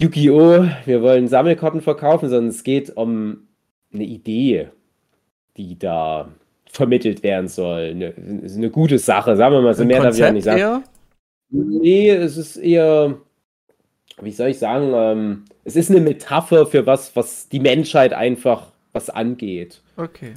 [0.00, 3.48] Yu-Gi-Oh!, wir wollen Sammelkarten verkaufen, sondern es geht um
[3.92, 4.68] eine Idee,
[5.58, 6.28] die da
[6.64, 7.90] vermittelt werden soll.
[7.90, 9.82] Eine, eine gute Sache, sagen wir mal so.
[9.82, 10.58] Ein mehr darf ich ja nicht sagen.
[10.58, 10.82] Eher?
[11.50, 13.18] Nee, es ist eher,
[14.22, 18.68] wie soll ich sagen, ähm, es ist eine Metapher für was, was die Menschheit einfach
[18.92, 19.82] was angeht.
[19.98, 20.32] Okay.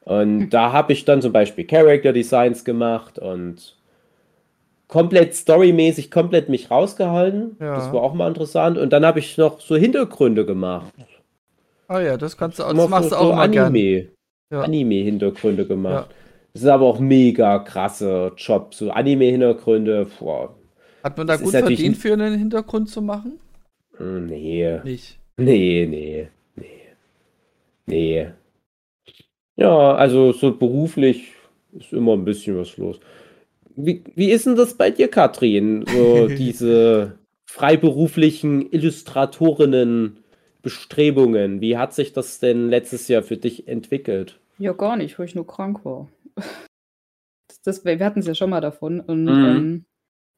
[0.00, 3.76] Und da habe ich dann zum Beispiel Character Designs gemacht und
[4.88, 7.56] komplett storymäßig komplett mich rausgehalten.
[7.60, 7.76] Ja.
[7.76, 8.78] Das war auch mal interessant.
[8.78, 10.92] Und dann habe ich noch so Hintergründe gemacht.
[11.86, 13.32] Ah ja, das kannst du auch, das machst so- du auch so.
[13.34, 14.08] Anime.
[14.50, 14.62] Ja.
[14.62, 16.08] Anime-Hintergründe gemacht.
[16.54, 18.74] Das ist aber auch mega krasse Job.
[18.74, 20.06] So Anime-Hintergründe.
[21.04, 23.38] Hat man da Das gut verdient für einen Hintergrund zu machen?
[23.98, 24.80] Hm, Nee.
[24.84, 25.18] Nicht.
[25.36, 26.66] Nee, nee, nee.
[27.86, 28.28] Nee.
[29.56, 31.32] Ja, also so beruflich
[31.72, 32.98] ist immer ein bisschen was los.
[33.80, 35.84] Wie, wie ist denn das bei dir, Katrin?
[35.86, 37.18] So diese
[37.48, 41.60] freiberuflichen Illustratorinnen-Bestrebungen.
[41.60, 44.40] Wie hat sich das denn letztes Jahr für dich entwickelt?
[44.58, 46.08] Ja, gar nicht, weil ich nur krank war.
[47.46, 48.98] Das, das, wir hatten es ja schon mal davon.
[49.00, 49.44] Und Mhm.
[49.44, 49.84] ähm,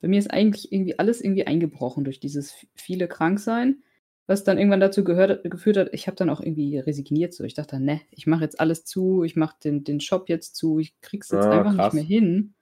[0.03, 3.83] bei mir ist eigentlich irgendwie alles irgendwie eingebrochen durch dieses viele Kranksein,
[4.27, 7.33] was dann irgendwann dazu gehört, geführt hat, ich habe dann auch irgendwie resigniert.
[7.35, 7.45] So.
[7.45, 10.79] Ich dachte, ne, ich mache jetzt alles zu, ich mache den, den Shop jetzt zu,
[10.79, 11.95] ich krieg's jetzt Ah, einfach krass.
[11.95, 12.55] nicht mehr hin.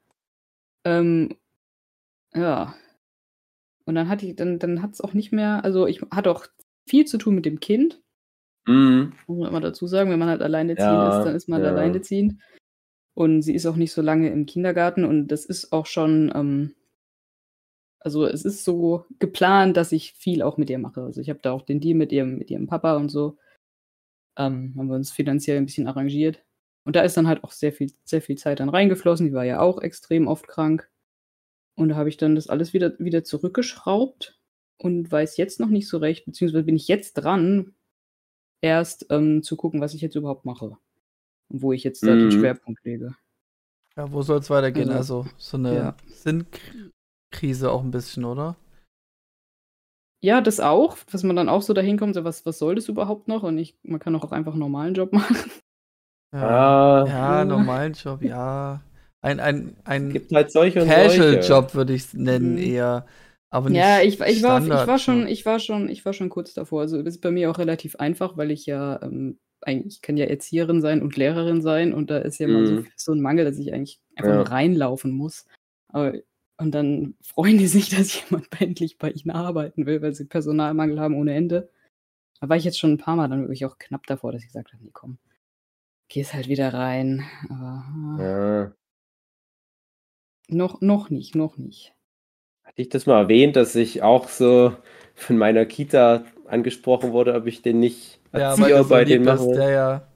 [0.88, 1.36] Ähm,
[2.34, 2.74] ja.
[3.84, 6.46] Und dann hatte ich, dann, dann hat es auch nicht mehr, also ich hatte auch
[6.88, 8.00] viel zu tun mit dem Kind.
[8.66, 9.12] Mhm.
[9.26, 11.68] Muss man immer dazu sagen, wenn man halt alleinerziehend Ja, ist, dann ist man ja.
[11.68, 12.40] alleinerziehend.
[13.14, 16.74] Und sie ist auch nicht so lange im Kindergarten und das ist auch schon, ähm,
[17.98, 21.02] also es ist so geplant, dass ich viel auch mit ihr mache.
[21.02, 23.36] Also ich habe da auch den Deal mit ihrem, mit ihrem Papa und so.
[24.36, 26.44] Ähm, haben wir uns finanziell ein bisschen arrangiert.
[26.88, 29.26] Und da ist dann halt auch sehr viel, sehr viel Zeit dann reingeflossen.
[29.26, 30.88] Die war ja auch extrem oft krank.
[31.74, 34.40] Und da habe ich dann das alles wieder, wieder zurückgeschraubt
[34.78, 37.74] und weiß jetzt noch nicht so recht, beziehungsweise bin ich jetzt dran,
[38.62, 40.78] erst ähm, zu gucken, was ich jetzt überhaupt mache.
[41.50, 42.30] Und wo ich jetzt da den Mhm.
[42.30, 43.14] Schwerpunkt lege.
[43.94, 44.88] Ja, wo soll es weitergehen?
[44.88, 45.96] Also, Also, so eine ja.
[46.06, 48.56] Sinnkrise auch ein bisschen, oder?
[50.24, 52.88] Ja, das auch, dass man dann auch so dahin kommt, so was, was soll das
[52.88, 53.42] überhaupt noch?
[53.42, 55.36] Und ich, man kann auch einfach einen normalen Job machen.
[56.32, 57.44] Ah, Ja, Ja.
[57.44, 58.82] normalen Job, ja.
[59.20, 61.38] Ein, ein, es ein gibt halt solche und solche.
[61.38, 62.58] Casual-Job würde ich es nennen Mhm.
[62.58, 63.06] eher.
[63.50, 66.28] Aber nicht Ja, ich, ich, war, ich, war schon, ich, war schon, ich war schon
[66.28, 66.82] kurz davor.
[66.82, 70.16] Also das ist bei mir auch relativ einfach, weil ich ja ähm, eigentlich ich kann
[70.16, 72.86] ja Erzieherin sein und Lehrerin sein und da ist ja mal so, Mhm.
[72.96, 74.36] so ein Mangel, dass ich eigentlich einfach Ja.
[74.36, 75.46] nur reinlaufen muss.
[75.88, 76.12] Aber,
[76.58, 81.00] und dann freuen die sich, dass jemand endlich bei ihnen arbeiten will, weil sie Personalmangel
[81.00, 81.70] haben ohne Ende.
[82.40, 84.48] Da war ich jetzt schon ein paar Mal dann wirklich auch knapp davor, dass ich
[84.48, 85.18] gesagt habe, nee, komm,
[86.08, 87.24] gehst halt wieder rein.
[87.48, 88.72] Aber ah, Ja.
[90.50, 91.94] noch, noch nicht, noch nicht.
[92.64, 94.72] Hatte ich das mal erwähnt, dass ich auch so
[95.14, 99.04] von meiner Kita angesprochen wurde, ob ich den nicht Ja, Erzieher weil du so bei
[99.18, 99.54] bist, mache?
[99.54, 100.08] ja, ja.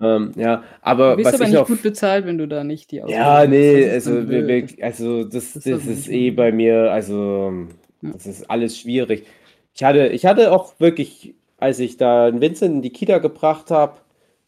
[0.00, 0.64] Ähm, ja,
[1.06, 3.02] Du aber bist was aber ich nicht noch gut bezahlt, wenn du da nicht die
[3.06, 3.72] Ja, Ausbildung hast.
[3.72, 6.30] nee, also, wir, also das, Das das, ist eh gut.
[6.30, 7.52] bei mir, also
[8.02, 8.14] Ja.
[8.14, 9.26] das ist alles schwierig.
[9.74, 13.70] Ich hatte, ich hatte auch wirklich, als ich da einen Vincent in die Kita gebracht
[13.70, 13.98] habe,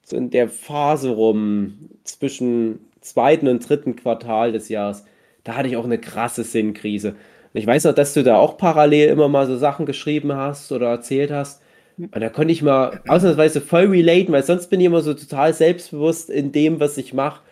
[0.07, 5.05] so in der Phase rum zwischen zweiten und dritten Quartal des Jahres,
[5.45, 7.11] da hatte ich auch eine krasse Sinnkrise.
[7.11, 10.73] Und ich weiß noch, dass du da auch parallel immer mal so Sachen geschrieben hast
[10.73, 11.63] oder erzählt hast.
[11.97, 12.09] Ja.
[12.13, 15.53] Und da konnte ich mal ausnahmsweise voll relaten, weil sonst bin ich immer so total
[15.55, 17.43] selbstbewusst in dem, was ich mache.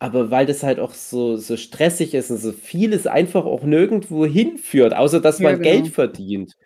[0.00, 4.24] Aber weil das halt auch so, so stressig ist und so vieles einfach auch nirgendwo
[4.26, 5.62] hinführt, außer dass Ja, man genau.
[5.62, 6.56] Geld verdient,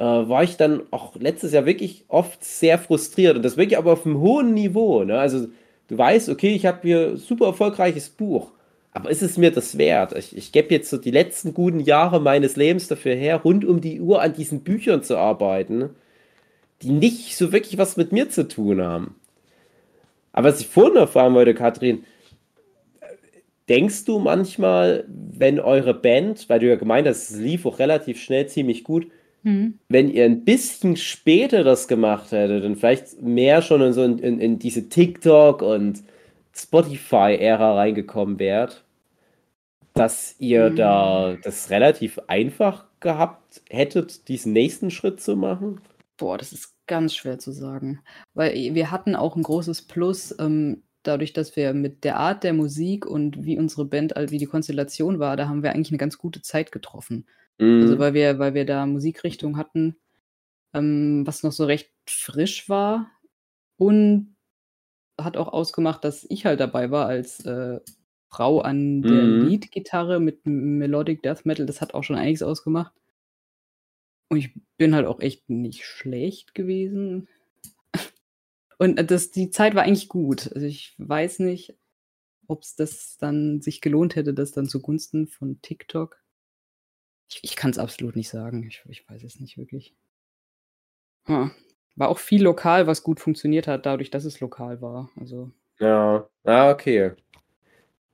[0.00, 3.36] äh, war ich dann auch letztes Jahr wirklich oft sehr frustriert.
[3.36, 5.04] Und das wirklich aber auf einem hohen Niveau.
[5.04, 5.18] Ne?
[5.18, 5.48] Also
[5.88, 8.50] du weißt, okay, ich habe hier super erfolgreiches Buch.
[8.92, 10.16] Aber ist es mir das wert?
[10.16, 13.82] Ich, ich gebe jetzt so die letzten guten Jahre meines Lebens dafür her, rund um
[13.82, 15.90] die Uhr an diesen Büchern zu arbeiten,
[16.82, 19.16] die nicht so wirklich was mit mir zu tun haben.
[20.32, 22.04] Aber was ich vorhin fragen wollte, Katrin,
[23.68, 28.20] denkst du manchmal, wenn eure Band, weil du ja gemeint hast, es lief auch relativ
[28.20, 29.06] schnell ziemlich gut,
[29.42, 29.78] Mhm.
[29.88, 34.18] wenn ihr ein bisschen später das gemacht hättet und vielleicht mehr schon in, so in,
[34.18, 36.02] in, in diese TikTok und
[36.54, 38.84] Spotify-Ära reingekommen wärt,
[39.94, 40.76] dass ihr Mhm.
[40.76, 45.80] da das relativ einfach gehabt hättet, diesen nächsten Schritt zu machen?
[46.18, 48.00] Boah, das ist ganz schwer zu sagen.
[48.34, 52.52] Weil wir hatten auch ein großes Plus, ähm, dadurch, dass wir mit der Art der
[52.52, 56.18] Musik und wie unsere Band, wie die Konstellation war, da haben wir eigentlich eine ganz
[56.18, 57.26] gute Zeit getroffen.
[57.80, 57.98] Also Mhm.
[57.98, 59.96] weil wir, weil wir da Musikrichtung hatten,
[60.74, 63.10] ähm, was noch so recht frisch war
[63.78, 64.36] und
[65.20, 67.80] hat auch ausgemacht, dass ich halt dabei war als äh,
[68.28, 69.40] Frau an der Mhm.
[69.40, 71.66] Leadgitarre mit Melodic Death Metal.
[71.66, 72.92] Das hat auch schon einiges ausgemacht.
[74.28, 77.28] Und ich bin halt auch echt nicht schlecht gewesen.
[78.78, 80.50] Und äh, das, die Zeit war eigentlich gut.
[80.54, 81.76] Also ich weiß nicht,
[82.48, 86.19] ob es das dann sich gelohnt hätte, das dann zugunsten von TikTok.
[87.30, 88.64] Ich, ich kann es absolut nicht sagen.
[88.66, 89.94] Ich, ich weiß es nicht wirklich.
[91.28, 91.50] Ha.
[91.96, 95.10] War auch viel lokal, was gut funktioniert hat, dadurch, dass es lokal war.
[95.16, 97.12] Also, Ja, ah, okay.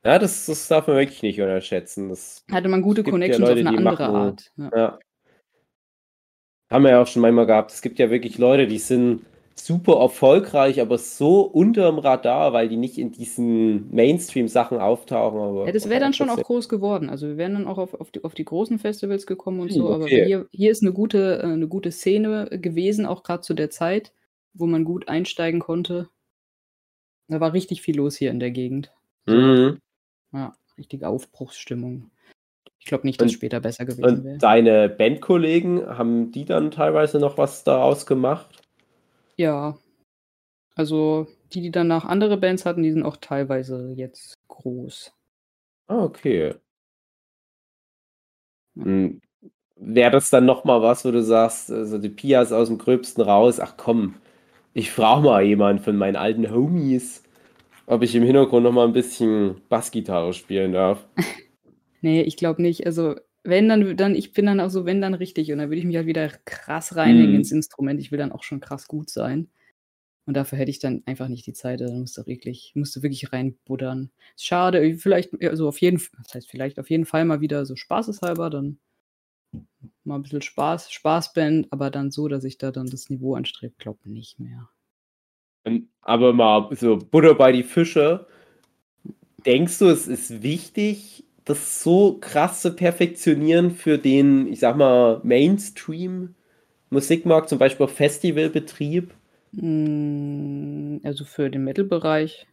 [0.05, 2.09] Ja, das, das darf man wirklich nicht unterschätzen.
[2.09, 4.53] Das Hatte man gute gibt ja Connections Leute, auf eine andere machen- Art.
[4.57, 4.71] Ja.
[4.77, 4.99] Ja.
[6.71, 7.71] Haben wir ja auch schon manchmal gehabt.
[7.73, 9.25] Es gibt ja wirklich Leute, die sind
[9.59, 15.41] super erfolgreich, aber so unterm Radar, weil die nicht in diesen Mainstream-Sachen auftauchen.
[15.41, 17.09] Aber Ja, das wäre dann schon auch groß geworden.
[17.09, 19.77] Also wir wären dann auch auf, auf, die, auf die großen Festivals gekommen und Hm,
[19.77, 20.25] so, aber okay.
[20.27, 24.13] hier, hier ist eine gute, äh, eine gute Szene gewesen, auch gerade zu der Zeit,
[24.55, 26.09] wo man gut einsteigen konnte.
[27.29, 28.93] Da war richtig viel los hier in der Gegend.
[29.27, 29.79] Mhm.
[30.33, 32.11] Ja, richtige Aufbruchsstimmung.
[32.79, 34.35] Ich glaube nicht, dass Und- später besser gewesen wäre.
[34.35, 38.63] Und deine Bandkollegen, haben die dann teilweise noch was daraus gemacht?
[39.37, 39.79] Ja.
[40.77, 45.13] Also die, die danach andere Bands hatten, die sind auch teilweise jetzt groß.
[45.89, 46.53] Ah, okay.
[48.77, 49.21] Hm,
[49.77, 53.23] Wäre das dann nochmal was, wo du sagst, also die Pia ist aus dem Gröbsten
[53.25, 54.17] raus, ach komm,
[54.75, 57.23] ich frage mal jemanden von meinen alten Homies,
[57.87, 61.07] ob ich im Hintergrund nochmal ein bisschen Bassgitarre spielen darf.
[62.01, 62.87] Nee, ich glaube nicht.
[62.87, 63.17] Also,
[63.49, 65.51] wenn dann, dann, ich bin dann auch so, wenn dann richtig.
[65.53, 67.37] Und dann würde ich mich halt wieder krass reinhängen Mhm.
[67.37, 68.01] ins Instrument.
[68.01, 69.49] Ich will dann auch schon krass gut sein.
[70.27, 71.81] Und dafür hätte ich dann einfach nicht die Zeit.
[71.81, 74.11] Dann musste wirklich, musste wirklich reinbuddern.
[74.37, 77.77] Schade, vielleicht, also auf jeden Fall, das heißt vielleicht auf jeden Fall mal wieder so
[77.77, 78.79] spaßeshalber, dann
[80.05, 83.75] mal ein bisschen Spaß, Spaßband, aber dann so, dass ich da dann das Niveau anstrebe,
[83.79, 84.69] glaube nicht mehr.
[85.65, 88.27] Und- Aber mal so Butter bei die Fische.
[89.45, 95.21] Denkst du, es ist wichtig, das so krass zu perfektionieren für den, ich sag mal,
[95.25, 99.13] Mainstream-Musikmarkt, zum Beispiel Festivalbetrieb?
[99.53, 102.47] Mm, Also für den Metal-Bereich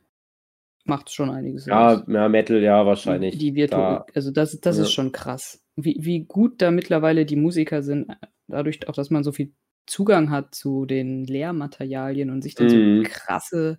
[0.86, 2.04] macht es schon einiges Ja, aus.
[2.08, 3.38] ja, Metal, ja, wahrscheinlich.
[3.40, 4.80] Die Virtu Da, also das, das Ja.
[4.80, 5.60] ist schon krass.
[5.76, 8.08] Wie, wie gut da mittlerweile die Musiker sind,
[8.48, 9.54] dadurch auch, dass man so viel
[9.88, 12.70] Zugang hat zu den Lehrmaterialien und sich dann Mhm.
[12.70, 13.78] so krasse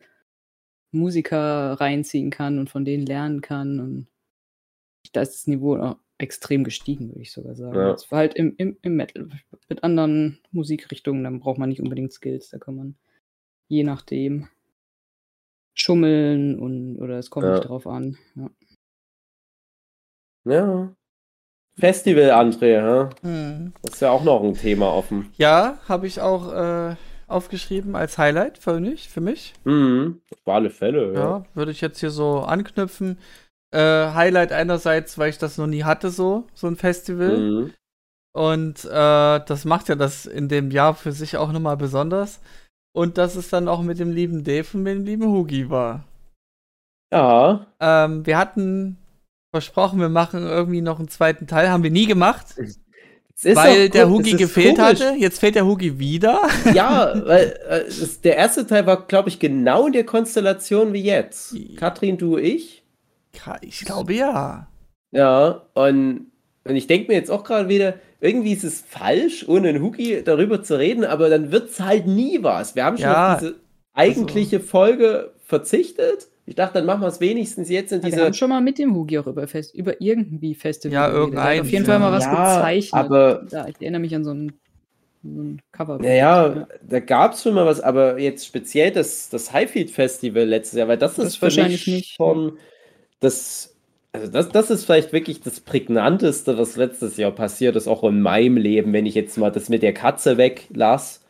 [0.92, 3.80] Musiker reinziehen kann und von denen lernen kann.
[3.80, 4.08] Und
[5.12, 7.76] da ist das Niveau auch extrem gestiegen, würde ich sogar sagen.
[7.76, 7.90] Ja.
[7.90, 9.28] Jetzt war halt im, im, im Metal.
[9.68, 12.94] Mit anderen Musikrichtungen, dann braucht man nicht unbedingt Skills, da kann man
[13.68, 14.48] je nachdem
[15.74, 17.54] schummeln und oder es kommt Ja.
[17.54, 18.16] nicht drauf an.
[18.36, 18.50] Ja.
[20.44, 20.96] ja.
[21.76, 23.10] Festival, André, ja?
[23.22, 23.72] Mhm.
[23.82, 25.32] Das ist ja auch noch ein Thema offen.
[25.36, 26.94] Ja, habe ich auch äh,
[27.26, 29.08] aufgeschrieben als Highlight für mich.
[29.08, 29.54] Für mich.
[29.64, 30.20] Mhm.
[30.30, 31.20] Auf alle Fälle, ja.
[31.20, 33.18] Ja, würde ich jetzt hier so anknüpfen.
[33.74, 37.38] Äh, Highlight einerseits, weil ich das noch nie hatte, so, so ein Festival.
[37.38, 37.74] Mhm.
[38.32, 42.40] Und äh, das macht ja das in dem Jahr für sich auch nochmal besonders.
[42.94, 46.04] Und dass es dann auch mit dem lieben Dave und mit dem lieben Hugi war.
[47.12, 48.96] Ja, Ähm, wir hatten
[49.52, 51.68] versprochen, wir machen irgendwie noch einen zweiten Teil.
[51.68, 52.54] Haben wir nie gemacht,
[53.42, 55.00] weil der Hugi gefehlt komisch.
[55.00, 55.16] hatte.
[55.18, 56.42] Jetzt fehlt der Hugi wieder.
[56.72, 61.56] Ja, weil äh, der erste Teil war, glaube ich, genau in der Konstellation wie jetzt.
[61.76, 62.83] Katrin, du, ich.
[63.62, 64.68] Ich glaube ja.
[65.12, 66.26] Ja, und,
[66.64, 70.22] und ich denke mir jetzt auch gerade wieder, irgendwie ist es falsch, ohne einen Hugi
[70.24, 72.74] darüber zu reden, aber dann wird es halt nie was.
[72.74, 73.54] Wir haben schon Ja, auf diese
[73.92, 76.28] eigentliche Folge verzichtet.
[76.46, 78.24] Ich dachte, dann machen wir es wenigstens jetzt in Ja, wir dieser.
[78.26, 81.70] haben schon mal mit dem Hugi auch über, Fest, über irgendwie Festival Ja, irgendeins, auf
[81.70, 82.12] jeden Fall mal ja.
[82.12, 82.94] was Ja, gezeichnet.
[83.04, 84.52] aber- ja, ich erinnere mich an so ein,
[85.22, 85.98] so ein Cover.
[85.98, 90.78] Naja, da gab es schon mal was, aber jetzt speziell das, das Highfield Festival letztes
[90.78, 92.14] Jahr, weil das, Das ist für wahrscheinlich mich nicht.
[92.14, 92.58] schon
[93.20, 93.74] das,
[94.12, 98.20] also das, das ist vielleicht wirklich das prägnanteste, was letztes Jahr passiert ist, auch in
[98.20, 101.20] meinem Leben, wenn ich jetzt mal das mit der Katze weglasse.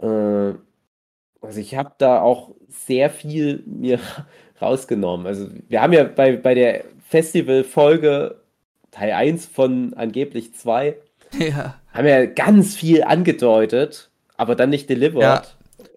[0.00, 0.54] Äh,
[1.40, 3.98] also ich habe da auch sehr viel mir
[4.60, 5.26] rausgenommen.
[5.26, 8.40] Also wir haben ja bei, bei der Festival-Folge
[8.90, 10.96] Teil 1 von angeblich 2
[11.38, 11.74] Ja.
[11.92, 15.22] haben ja ganz viel angedeutet, aber dann nicht delivered.
[15.22, 15.42] Ja,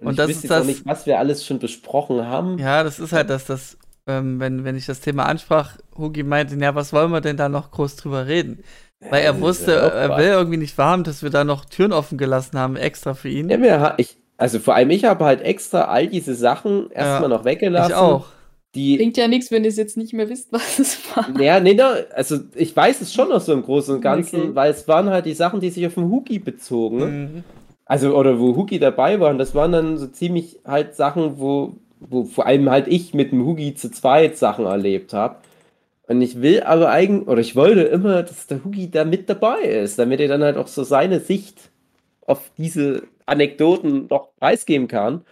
[0.01, 2.57] Und, und ich das ist das- nicht, was wir alles schon besprochen haben.
[2.57, 3.77] Ja, das ist halt das, das
[4.09, 7.47] ähm, wenn, wenn ich das Thema ansprach, Hugi meinte, ja, was wollen wir denn da
[7.49, 8.63] noch groß drüber reden?
[9.09, 11.63] Weil er das wusste, ja auch er will irgendwie nicht wahrhaben, dass wir da noch
[11.65, 13.49] Türen offen gelassen haben, extra für ihn.
[13.49, 17.91] Ja, ich, also vor allem ich habe halt extra all diese Sachen erstmal noch weggelassen.
[17.91, 18.25] ich auch.
[18.75, 21.27] Die, Bringt ja nichts, wenn ihr es jetzt nicht mehr wisst, was es war.
[21.41, 24.49] ja, nee, da, also ich weiß es schon noch so im Großen und Ganzen, Okay.
[24.55, 26.99] weil es waren halt die Sachen, die sich auf den Hugi bezogen.
[27.21, 27.43] Mhm.
[27.85, 29.31] Also, oder wo Hugi dabei war.
[29.31, 33.31] Und das waren dann so ziemlich halt Sachen, wo, wo vor allem halt ich mit
[33.31, 35.37] dem Hugi zu zweit Sachen erlebt habe.
[36.07, 39.61] Und ich will aber eigentlich, oder ich wollte immer, dass der Hugi da mit dabei
[39.61, 41.71] ist, damit er dann halt auch so seine Sicht
[42.25, 45.23] auf diese Anekdoten noch preisgeben kann.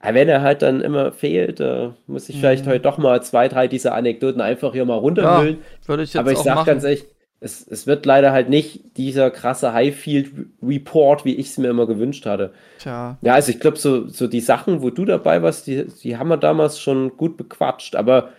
[0.00, 2.70] Aber wenn er halt dann immer fehlt, äh, muss ich vielleicht Mhm.
[2.70, 5.58] heute doch mal zwei, drei dieser Anekdoten einfach hier mal runtermüllen.
[5.86, 6.66] Würde ich jetzt Aber ich auch sag machen.
[6.66, 7.06] ganz ehrlich,
[7.40, 10.30] es, es wird leider halt nicht dieser krasse Highfield
[10.62, 12.52] Report, wie ich es mir immer gewünscht hatte.
[12.78, 13.16] Tja.
[13.22, 16.28] Ja, also ich glaube, so, so die Sachen, wo du dabei warst, die, die haben
[16.28, 17.94] wir damals schon gut bequatscht.
[17.94, 18.30] Aber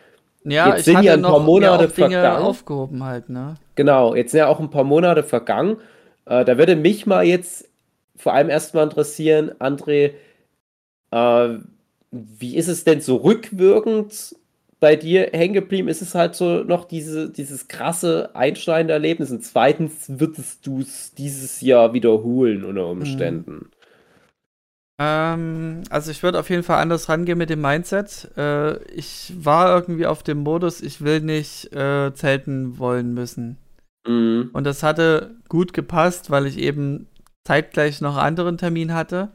[0.44, 2.44] Ja, Jetzt sind ja ein paar Monate Dinge vergangen.
[2.44, 3.56] aufgehoben halt, ne?
[3.76, 5.78] Genau, jetzt sind ja auch ein paar Monate vergangen.
[6.26, 7.70] Äh, da würde mich mal jetzt
[8.18, 10.12] vor allem erstmal interessieren, André,
[11.12, 11.50] äh,
[12.12, 14.36] wie ist es denn so rückwirkend
[14.80, 15.88] bei dir hängen geblieben?
[15.88, 19.32] Ist es halt so noch diese, dieses krasse einschneidende Erlebnis?
[19.32, 23.70] Und zweitens, würdest du es dieses Jahr wiederholen unter Umständen?
[25.00, 28.32] Ähm, also ich würde auf jeden Fall anders rangehen mit dem Mindset.
[28.38, 33.58] Äh, ich war irgendwie auf dem Modus, ich will nicht äh, zelten wollen müssen.
[34.06, 34.50] Mhm.
[34.54, 37.08] Und das hatte gut gepasst, weil ich eben
[37.46, 39.30] zeitgleich noch einen anderen Termin hatte.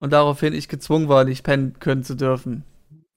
[0.00, 2.64] Und daraufhin ich gezwungen war, nicht pennen können zu dürfen.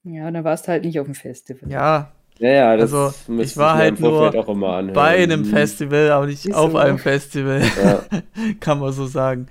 [0.04, 1.70] Ja, dann warst du halt nicht auf dem Festival.
[1.70, 4.94] Ja, Ja, ja, das Also, ich war halt nur auch immer anhören.
[4.94, 5.44] bei einem Mhm.
[5.46, 6.98] Festival, aber nicht Siehst auf du einem.
[6.98, 8.02] Festival, Ja.
[8.60, 9.46] kann man so sagen.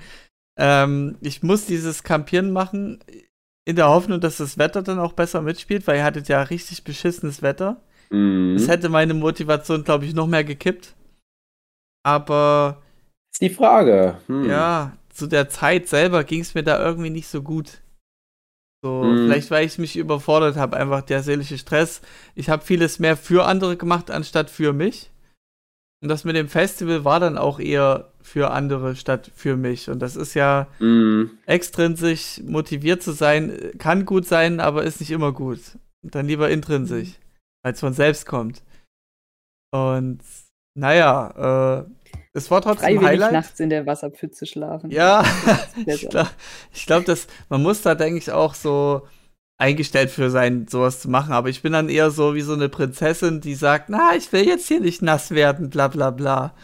[0.59, 2.99] Ähm, ich muss dieses Campieren machen,
[3.65, 6.83] in der Hoffnung, dass das Wetter dann auch besser mitspielt, weil ihr hattet ja richtig
[6.83, 7.81] beschissenes Wetter.
[8.09, 8.55] Mhm.
[8.57, 10.93] Das hätte meine Motivation, glaube ich, noch mehr gekippt.
[12.03, 12.81] Aber
[13.31, 14.17] ist die Frage.
[14.27, 14.49] Hm.
[14.49, 17.81] ja, zu der Zeit selber ging es mir da irgendwie nicht so gut.
[18.83, 19.17] So, Mhm.
[19.19, 22.01] vielleicht weil ich mich überfordert habe, einfach der seelische Stress.
[22.35, 25.11] Ich habe vieles mehr für andere gemacht, anstatt für mich.
[26.03, 29.87] Und das mit dem Festival war dann auch eher für andere statt für mich.
[29.89, 31.29] Und das ist ja Mhm.
[31.45, 35.59] extrinsisch motiviert zu sein, kann gut sein, aber ist nicht immer gut.
[36.03, 37.09] Und dann lieber intrinsisch,
[37.63, 38.63] weil es von selbst kommt.
[39.71, 40.21] Und
[40.75, 42.00] naja, äh,
[42.33, 43.31] es war trotzdem Freiwillig Highlight.
[43.31, 44.91] nachts in der Wasserpfütze schlafen.
[44.91, 45.23] Ja,
[45.85, 46.29] ich glaube,
[46.85, 49.07] glaub, dass man muss da, denke ich, auch so
[49.57, 51.33] eingestellt für sein, sowas zu machen.
[51.33, 54.45] Aber ich bin dann eher so wie so eine Prinzessin, die sagt, na, ich will
[54.47, 56.55] jetzt hier nicht nass werden, bla bla bla.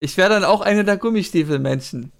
[0.00, 2.12] Ich wäre dann auch eine der Gummistiefelmenschen,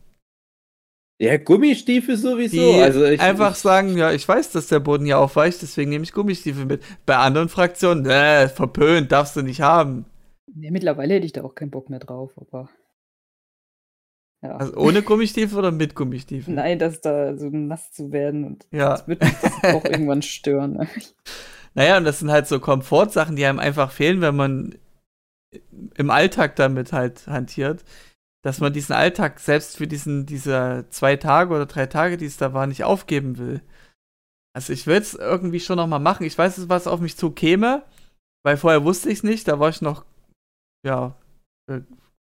[1.20, 2.57] Ja, Gummistiefel sowieso.
[2.57, 5.90] die also ich, einfach ich, sagen, ja, ich weiß, dass der Boden hier aufweicht, deswegen
[5.90, 6.82] nehme ich Gummistiefel mit.
[7.07, 10.07] Bei anderen Fraktionen, ne, verpönt, darfst du nicht haben.
[10.53, 12.70] Nee, mittlerweile hätte ich da auch keinen Bock mehr drauf, aber.
[14.47, 14.57] Ja.
[14.57, 16.55] Also ohne Gummistiefel oder mit Gummistiefeln?
[16.57, 18.90] Nein, dass da so nass zu werden und Ja.
[18.90, 20.88] das wird mich das auch irgendwann stören.
[21.74, 24.78] Naja, und das sind halt so Komfortsachen, die einem einfach fehlen, wenn man
[25.97, 27.84] im Alltag damit halt hantiert.
[28.42, 32.36] Dass man diesen Alltag selbst für diesen, diese zwei Tage oder drei Tage, die es
[32.36, 33.61] da war, nicht aufgeben will.
[34.55, 36.24] Also ich will es irgendwie schon noch mal machen.
[36.24, 37.82] Ich weiß, was auf mich zukäme,
[38.44, 39.49] weil vorher wusste ich es nicht.
[39.49, 40.05] Da war ich noch,
[40.86, 41.16] ja,
[41.68, 41.80] äh,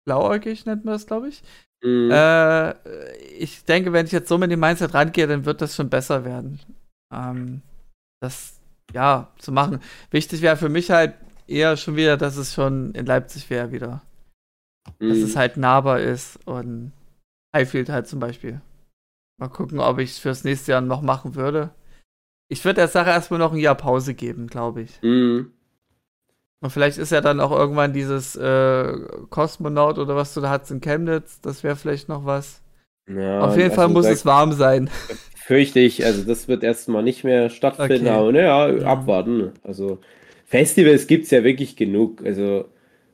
[0.06, 1.42] blauäugig nennt man das, glaube ich.
[1.82, 2.10] Mhm.
[2.10, 5.88] Äh, ich denke, wenn ich jetzt so mit dem Mindset rangehe, dann wird das schon
[5.90, 6.58] besser werden.
[7.14, 7.62] Ähm,
[8.20, 8.58] das,
[8.92, 9.80] ja, zu machen.
[10.10, 11.14] Wichtig wäre für mich halt
[11.46, 14.02] eher schon wieder, dass es schon in Leipzig wäre wieder.
[14.98, 15.24] Dass Mhm.
[15.24, 16.92] es halt nahbar ist und
[17.54, 18.60] Highfield halt zum Beispiel.
[19.40, 21.70] Mal gucken, ob ich es fürs nächste Jahr noch machen würde.
[22.50, 25.00] Ich würde der Sache erstmal noch ein Jahr Pause geben, glaube ich.
[25.02, 25.52] Mhm.
[26.60, 28.92] Und vielleicht ist ja dann auch irgendwann dieses äh,
[29.30, 31.40] Kosmonaut oder was du da hast in Chemnitz.
[31.40, 32.62] Das wäre vielleicht noch was.
[33.08, 34.90] Ja, Auf jeden Fall also muss da es warm sein.
[35.36, 38.08] Fürchte ich, also das wird erstmal nicht mehr stattfinden, Okay.
[38.08, 38.86] aber naja, Ja.
[38.86, 39.52] abwarten.
[39.62, 39.98] Also
[40.46, 42.22] Festivals gibt es ja wirklich genug.
[42.24, 42.66] Also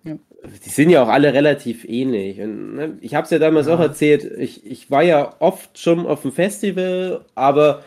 [0.05, 0.17] Ja.
[0.65, 2.41] die sind ja auch alle relativ ähnlich.
[2.41, 3.75] Und, ne, ich habe es ja damals Ja.
[3.77, 7.85] auch erzählt, ich, ich war ja oft schon auf dem Festival, aber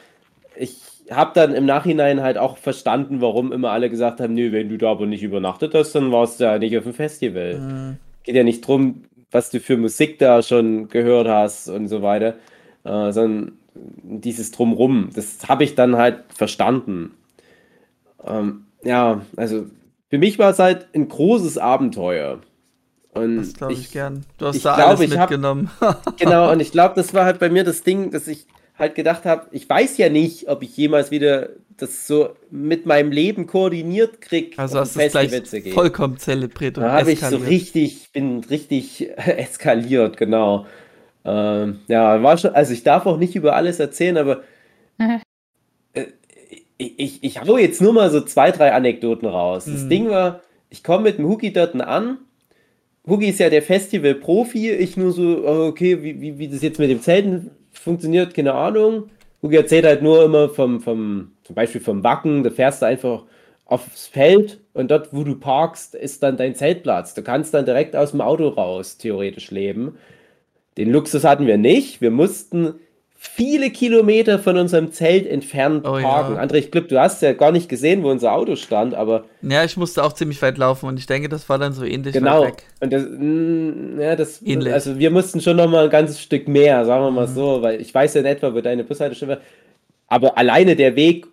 [0.56, 0.78] ich
[1.12, 4.78] habe dann im Nachhinein halt auch verstanden, warum immer alle gesagt haben, nö, wenn du
[4.78, 7.60] da aber nicht übernachtet hast, dann warst du ja nicht auf dem Festival.
[7.60, 7.98] Mhm.
[8.24, 12.36] Geht ja nicht drum, was du für Musik da schon gehört hast und so weiter,
[12.84, 13.54] äh, sondern
[14.04, 15.10] dieses Drumrum.
[15.14, 17.12] Das habe ich dann halt verstanden.
[18.26, 19.66] Ähm, ja, also
[20.10, 22.40] für mich war es halt ein großes Abenteuer.
[23.14, 24.26] Und Das glaube ich, gern.
[24.38, 25.70] Du hast ich da glaub, alles ich hab- mitgenommen.
[26.18, 28.46] Genau, und ich glaube, das war halt bei mir das Ding, dass ich
[28.78, 33.12] halt gedacht habe, ich weiß ja nicht, ob ich jemals wieder das so mit meinem
[33.12, 37.38] Leben koordiniert kriege, also hast du es gleich vollkommen zelebriert und Da habe ich so
[37.38, 40.66] richtig, bin richtig eskaliert, genau.
[41.26, 44.44] Ähm, ja, war schon, also ich darf auch nicht über alles erzählen, aber
[45.94, 46.06] äh,
[46.78, 49.66] ich, ich, ich hau jetzt nur mal so zwei, drei Anekdoten raus.
[49.66, 49.90] Das Mhm.
[49.90, 52.20] Ding war, ich komme mit dem Hugi dort an.
[53.08, 56.80] Hugi ist ja der Festival-Profi, ich nur so, oh, okay, wie, wie, wie das jetzt
[56.80, 57.52] mit dem Zelten
[57.88, 59.10] funktioniert, keine Ahnung.
[59.42, 63.24] Hugi erzählt halt nur immer vom, vom, zum Beispiel vom Wacken, da fährst du einfach
[63.66, 67.14] aufs Feld und dort, wo du parkst, ist dann dein Zeltplatz.
[67.14, 69.98] Du kannst dann direkt aus dem Auto raus, theoretisch leben.
[70.78, 72.02] Den Luxus hatten wir nicht.
[72.02, 72.76] Wir mussten
[73.28, 76.04] viele Kilometer von unserem Zelt entfernt Oh ja.
[76.04, 76.38] parken.
[76.38, 79.64] André, ich glaube, du hast ja gar nicht gesehen, wo unser Auto stand, aber Ja,
[79.64, 82.48] ich musste auch ziemlich weit laufen und ich denke, das war dann so ähnlich genau.
[82.80, 84.74] Und das, mm, ja, das, Ähnlich.
[84.74, 87.34] also wir mussten schon noch mal ein ganzes Stück mehr, sagen wir mal Mhm.
[87.34, 89.42] so, weil ich weiß ja in etwa, wo deine Bushaltestelle war.
[90.08, 91.28] Aber alleine der Weg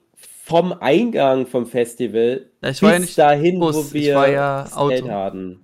[0.45, 4.29] vom Eingang vom Festival Ja, ich ja bis nicht dahin, Bus, wo ich wir war
[4.29, 4.97] ja das Auto.
[4.97, 5.64] Zelt hatten.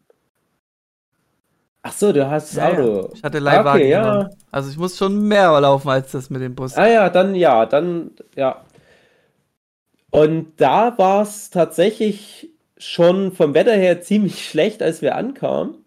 [1.83, 2.79] Ach so, du hast das Ja, ja.
[2.83, 3.11] Auto.
[3.13, 4.01] Ich hatte Leihwagen Okay, ja.
[4.03, 4.31] genommen.
[4.51, 6.81] Also ich muss schon mehr laufen als das mit dem Bus.
[6.81, 8.65] Ah ja, dann ja, dann ja.
[10.11, 15.85] Und da war es tatsächlich schon vom Wetter her ziemlich schlecht, als wir ankamen.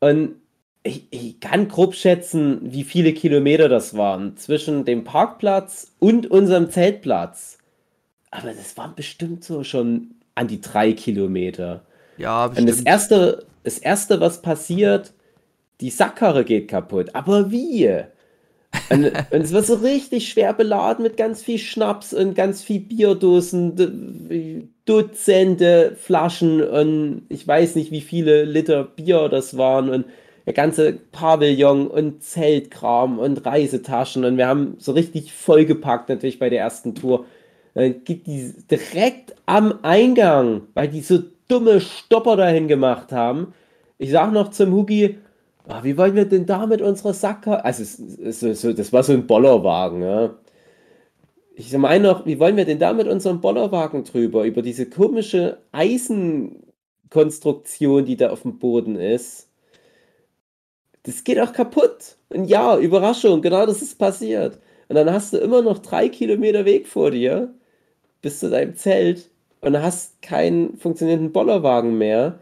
[0.00, 0.36] Und
[0.82, 6.70] ich, ich kann grob schätzen, wie viele Kilometer das waren zwischen dem Parkplatz und unserem
[6.70, 7.58] Zeltplatz.
[8.30, 11.84] Aber das waren bestimmt so schon an die drei Kilometer.
[12.16, 12.86] Ja, Und das bestimmt.
[12.86, 15.12] erste, das erste, was passiert,
[15.80, 17.14] die Sackkarre geht kaputt.
[17.14, 18.04] Aber wie?
[18.90, 22.80] Und, und es wird so richtig schwer beladen mit ganz viel Schnaps und ganz viel
[22.80, 30.06] Bierdosen, Dutzende Flaschen und ich weiß nicht, wie viele Liter Bier das waren und
[30.46, 36.50] der ganze Pavillon und Zeltkram und Reisetaschen und wir haben so richtig vollgepackt natürlich bei
[36.50, 37.26] der ersten Tour.
[37.74, 41.20] Dann gibt die direkt am Eingang, weil die so
[41.52, 43.54] dumme Stopper dahin gemacht haben.
[43.98, 45.18] Ich sag noch zum Hugi,
[45.68, 47.64] ah, wie wollen wir denn da mit unserer Sackkarre?
[47.64, 50.34] Also, es, es, es, das war so ein Bollerwagen, ja.
[51.54, 54.44] Ich meine noch, wie wollen wir denn da mit unserem Bollerwagen drüber?
[54.44, 59.48] Über diese komische Eisenkonstruktion, die da auf dem Boden ist.
[61.02, 62.16] Das geht auch kaputt.
[62.30, 64.58] Und ja, Überraschung, genau das ist passiert.
[64.88, 67.54] Und dann hast du immer noch drei Kilometer Weg vor dir
[68.22, 69.31] bis zu deinem Zelt
[69.62, 72.40] und hast keinen funktionierenden Bollerwagen mehr,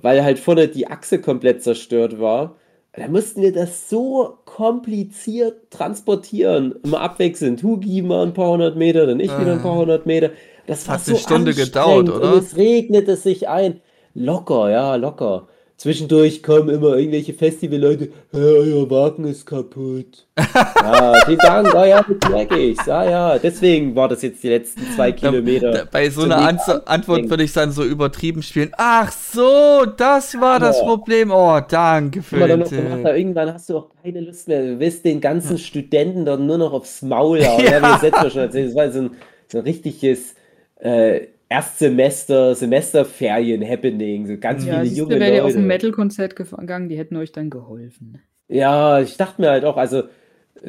[0.00, 2.56] weil halt vorne die Achse komplett zerstört war.
[2.92, 7.62] Da mussten wir das so kompliziert transportieren, immer abwechselnd.
[7.62, 9.78] Hugi mal ein paar hundert Meter, dann ich wieder ein paar Äh.
[9.78, 10.30] hundert Meter.
[10.66, 12.32] Das war Hat eine so Stunde gedauert, oder?
[12.34, 13.80] Und es regnete sich ein.
[14.14, 15.48] Locker, ja, locker.
[15.76, 20.26] Zwischendurch kommen immer irgendwelche Festivalleute, "Hä, euer Wagen ist kaputt.
[20.38, 22.78] ja, vielen Dank, ah ja, das merke ich.
[22.82, 25.72] Ah ja, deswegen war das jetzt die letzten zwei Da- Kilometer.
[25.72, 28.70] da- Bei so einer Anz Antwort würde ich dann so übertrieben spielen.
[28.78, 30.84] Ach so, das war das Ja.
[30.84, 31.32] Problem.
[31.32, 34.62] Oh, danke für wir den noch gemacht, irgendwann hast du auch keine Lust mehr.
[34.62, 37.64] Du willst den ganzen Studenten dann nur noch aufs Maul hauen.
[37.64, 37.80] Ja.
[37.80, 38.68] Ja, wie jetzt schon erzählt.
[38.68, 39.10] Das war so ein,
[39.48, 40.36] so ein richtiges
[40.78, 44.26] äh, Erstsemester, Semesterferien-Happening.
[44.26, 45.58] So ganz Ja, viele siehst junge wäre ihr auf Leute.
[45.58, 48.22] ein Metal-Konzert gegangen, die hätten euch dann geholfen.
[48.48, 50.04] Ja, ich dachte mir halt auch, also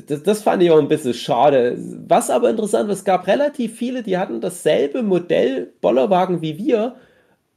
[0.07, 1.77] das, das fand ich auch ein bisschen schade.
[2.07, 6.95] Was aber interessant, war, es gab relativ viele, die hatten dasselbe Modell Bollerwagen wie wir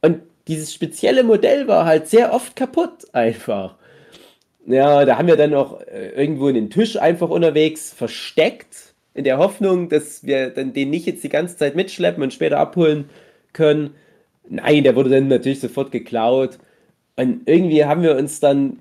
[0.01, 3.77] und dieses spezielle Modell war halt sehr oft kaputt einfach.
[4.67, 8.88] Ja, da haben wir dann auch äh, irgendwo den Tisch einfach unterwegs versteckt,
[9.19, 12.57] in der Hoffnung, dass wir dann den nicht jetzt die ganze Zeit mitschleppen und später
[12.57, 13.09] abholen
[13.51, 13.93] können.
[14.47, 16.57] Nein, der wurde dann natürlich sofort geklaut.
[17.17, 18.79] Und irgendwie haben wir uns dann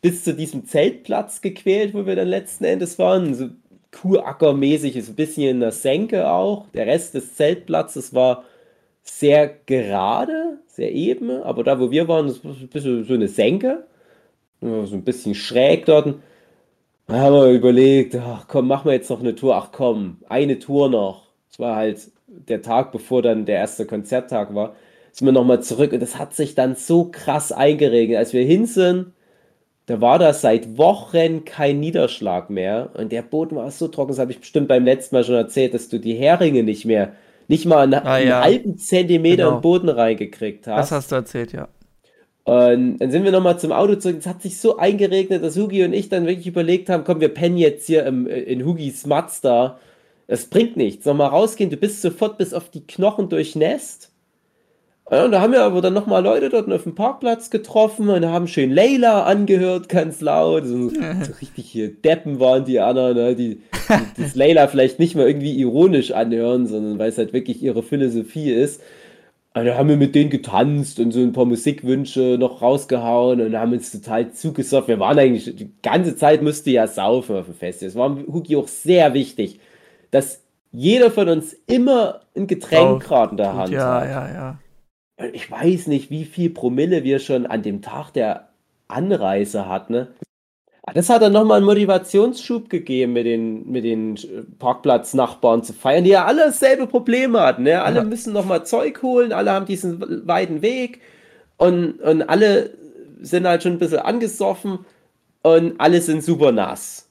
[0.00, 3.34] bis zu diesem Zeltplatz gequält, wo wir dann letzten Endes waren.
[3.34, 3.50] So
[3.92, 6.66] Kuhackermäßig, ist ein bisschen in der Senke auch.
[6.74, 8.42] Der Rest des Zeltplatzes war
[9.04, 13.84] sehr gerade, sehr eben, aber da, wo wir waren, so ein bisschen so eine Senke.
[14.60, 16.16] So ein bisschen schräg dort.
[17.06, 19.56] Da haben wir überlegt, ach komm, machen wir jetzt noch eine Tour.
[19.56, 21.26] Ach komm, eine Tour noch.
[21.50, 24.74] Es war halt der Tag, bevor dann der erste Konzerttag war.
[25.12, 28.16] Sind wir nochmal zurück und das hat sich dann so krass eingeregnet.
[28.18, 29.12] Als wir hin sind,
[29.86, 34.18] da war da seit Wochen kein Niederschlag mehr und der Boden war so trocken, das
[34.20, 37.12] habe ich bestimmt beim letzten Mal schon erzählt, dass du die Heringe nicht mehr,
[37.48, 38.42] nicht mal einen, Ah, einen ja.
[38.42, 39.56] halben Zentimeter Genau.
[39.56, 40.90] im Boden reingekriegt hast.
[40.90, 41.68] Das hast du erzählt, ja.
[42.44, 44.16] Und dann sind wir nochmal zum Auto zurück.
[44.18, 47.28] Es hat sich so eingeregnet, dass Hugi und ich dann wirklich überlegt haben, komm, wir
[47.28, 49.78] pennen jetzt hier im, in Hugis Mazda.
[50.26, 51.06] Das bringt nichts.
[51.06, 54.12] Nochmal rausgehen, du bist sofort bis auf die Knochen durchnässt.
[55.10, 58.24] Ja, und da haben wir aber dann nochmal Leute dort auf dem Parkplatz getroffen und
[58.24, 60.64] haben schön Leila angehört, ganz laut.
[60.64, 63.36] So, so richtig hier Deppen waren die anderen, ne?
[63.36, 67.62] die, die das Leila vielleicht nicht mal irgendwie ironisch anhören, sondern weil es halt wirklich
[67.62, 68.80] ihre Philosophie ist.
[69.54, 73.56] Und da haben wir mit denen getanzt und so ein paar Musikwünsche noch rausgehauen und
[73.56, 74.88] haben uns total zugesoffen.
[74.88, 77.88] Wir waren eigentlich, die ganze Zeit musste ja saufen auf dem Festival.
[77.88, 79.60] Es war Hugi auch sehr wichtig,
[80.10, 84.08] dass jeder von uns immer ein Getränk gerade in der Hand ja, hat.
[84.08, 84.58] ja, ja.
[85.18, 88.48] Und Ich weiß nicht, wie viel Promille wir schon an dem Tag der
[88.88, 89.92] Anreise hatten.
[89.92, 90.08] Ne?
[90.84, 95.72] Ah, Das hat dann nochmal einen Motivationsschub gegeben, mit den, mit den äh, Parkplatznachbarn zu
[95.72, 97.62] feiern, die ja alle dasselbe Problem hatten.
[97.64, 97.82] Ne?
[97.82, 98.04] Alle Ja.
[98.04, 101.00] müssen nochmal Zeug holen, alle haben diesen weiten Weg
[101.58, 102.70] und, und alle
[103.20, 104.80] sind halt schon ein bisschen angesoffen
[105.42, 107.08] und alle sind super nass.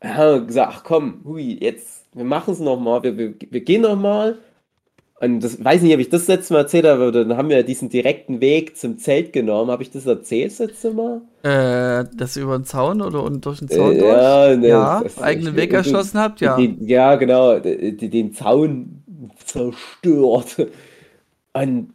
[0.00, 3.60] Da haben wir gesagt, ach komm, hui, jetzt, wir machen es nochmal, wir, wir, wir
[3.62, 4.38] gehen nochmal.
[5.20, 7.64] Und das weiß nicht, ob ich das letzte Mal erzählt habe, aber dann haben wir
[7.64, 9.68] diesen direkten Weg zum Zelt genommen.
[9.70, 11.22] Habe ich das erzählt das letzte Mal?
[11.42, 14.12] Äh, dass ihr über den Zaun oder und durch den Zaun Äh, durch?
[14.12, 16.56] ja, ne, ja, das- eigenen Weg du- erschlossen habt, ja.
[16.56, 19.02] Den, ja, genau, d- d- den Zaun
[19.44, 20.68] zerstört.
[21.52, 21.94] Und,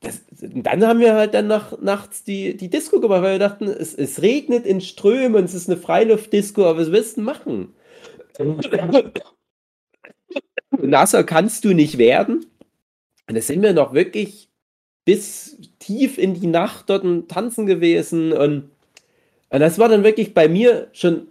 [0.00, 3.38] das, und dann haben wir halt dann nach, nachts die, die Disco gemacht, weil wir
[3.38, 7.68] dachten, es, es regnet in Strömen, es ist eine Freiluftdisco, aber was willst du machen?
[10.70, 12.46] Nasser kannst du nicht werden.
[13.28, 14.48] Und da sind wir noch wirklich
[15.04, 18.70] bis tief in die Nacht dort tanzen gewesen und,
[19.48, 21.28] und das war dann wirklich bei mir schon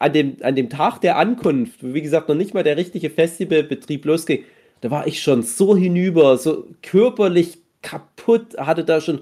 [0.00, 4.04] an dem, an dem Tag der Ankunft, wie gesagt, noch nicht mal der richtige Festivalbetrieb
[4.04, 4.44] losging,
[4.80, 9.20] da war ich schon so hinüber, so körperlich kaputt, hatte da schon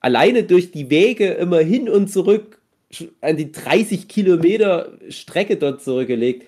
[0.00, 2.60] alleine durch die Wege immer hin und zurück
[3.20, 6.44] an die 30 Kilometer Strecke dort zurückgelegt.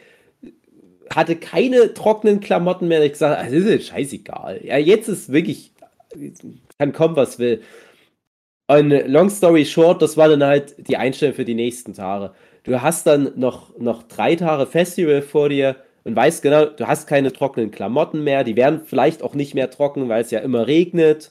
[1.15, 3.03] Hatte keine trockenen Klamotten mehr.
[3.05, 4.61] Ich gesagt, also, das ist jetzt scheißegal.
[4.65, 5.73] Ja, jetzt ist wirklich,
[6.79, 7.63] kann kommen, was will.
[8.69, 12.33] Und long story short, das war dann halt die Einstellung für die nächsten Tage.
[12.65, 17.07] Du hast dann noch, noch drei Tage Festival vor dir und weißt genau, du hast
[17.07, 18.43] keine trockenen Klamotten mehr.
[18.45, 21.31] Die werden vielleicht auch nicht mehr trocken, weil es ja immer regnet.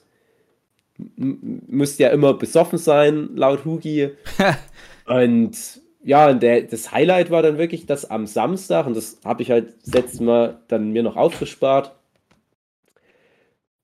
[1.17, 4.11] M müsst ja immer besoffen sein, laut Hugi.
[5.07, 9.41] und ja, und der, das Highlight war dann wirklich das am Samstag, und das habe
[9.41, 11.93] ich halt das letzte Mal dann mir noch aufgespart.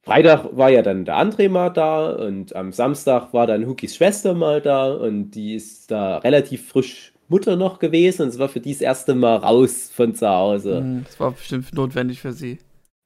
[0.03, 4.33] Freitag war ja dann der André mal da und am Samstag war dann Hukis Schwester
[4.33, 8.59] mal da und die ist da relativ frisch Mutter noch gewesen und es war für
[8.59, 10.77] die das erste Mal raus von zu Hause.
[10.77, 12.59] Hm, Das war bestimmt notwendig für sie.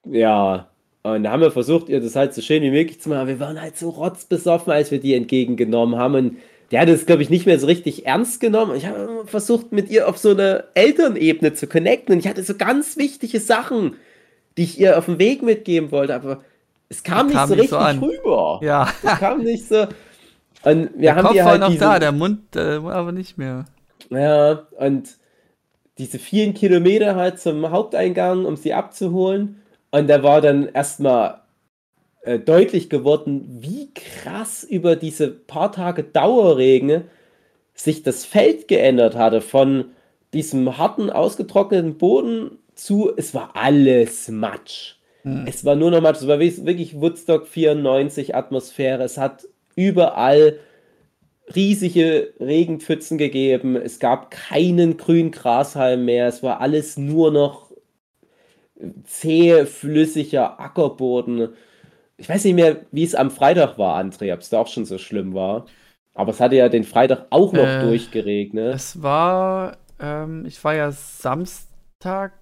[0.09, 0.69] Ja,
[1.03, 3.19] und da haben wir versucht, ihr das halt so schön wie möglich zu machen.
[3.19, 6.15] aber Wir waren halt so rotzbesoffen, als wir die entgegengenommen haben.
[6.15, 6.37] Und
[6.75, 8.75] der hat es, glaube ich, nicht mehr so richtig ernst genommen.
[8.75, 12.11] Ich habe versucht, mit ihr auf so eine Elternebene zu connecten.
[12.13, 13.95] Und ich hatte so ganz wichtige Sachen,
[14.57, 16.13] die ich ihr auf den Weg mitgeben wollte.
[16.13, 16.43] Aber
[16.89, 18.59] es kam, Kam nicht so nicht so richtig rüber.
[18.61, 19.87] Ja, Es kam nicht so.
[20.63, 23.37] Und wir der haben Kopf ihr war halt noch da, der Mund äh, aber nicht
[23.37, 23.63] mehr.
[24.09, 25.15] ja, und
[25.97, 29.61] diese vielen Kilometer halt zum Haupteingang, um sie abzuholen.
[29.91, 31.39] Und da war dann erstmal
[32.25, 37.03] äh, deutlich geworden, wie krass über diese paar Tage Dauerregen
[37.75, 39.41] sich das Feld geändert hatte.
[39.41, 39.85] Von
[40.33, 44.95] diesem harten, ausgetrockneten Boden zu, es war alles Matsch.
[45.21, 45.45] Hm.
[45.47, 46.17] Es war nur noch Matsch.
[46.17, 49.03] Es war wirklich Woodstock 94 Atmosphäre.
[49.03, 50.57] Es hat überall
[51.53, 53.75] riesige Regenpfützen gegeben.
[53.75, 56.27] Es gab keinen grünen Grashalm mehr.
[56.27, 57.71] Es war alles nur noch
[59.03, 61.49] zäh, flüssiger Ackerboden.
[62.17, 64.85] Ich weiß nicht mehr, wie es am Freitag war, André, ob es da auch schon
[64.85, 65.65] so schlimm war.
[66.13, 68.73] Aber es hatte ja den Freitag auch noch Äh, durchgeregnet.
[68.73, 72.33] Es war, ähm, ich war ja Samstag,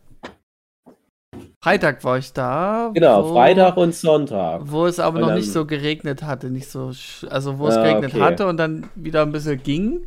[1.64, 2.91] Freitag war ich da.
[2.94, 4.62] Genau, wo- Freitag und Sonntag.
[4.66, 6.91] Wo es aber Und noch dann- nicht so geregnet hatte, nicht so,
[7.30, 8.22] also wo es Ah, geregnet okay.
[8.22, 10.06] hatte und dann wieder ein bisschen ging.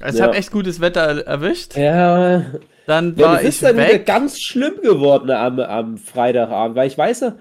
[0.00, 0.26] Es Ja.
[0.28, 1.76] hat echt gutes Wetter er erwischt.
[1.76, 2.44] Ja,
[2.86, 4.06] Dann ja war das ich ist dann wieder weg.
[4.06, 7.34] ganz schlimm geworden am, am Freitagabend, weil ich weiß ja,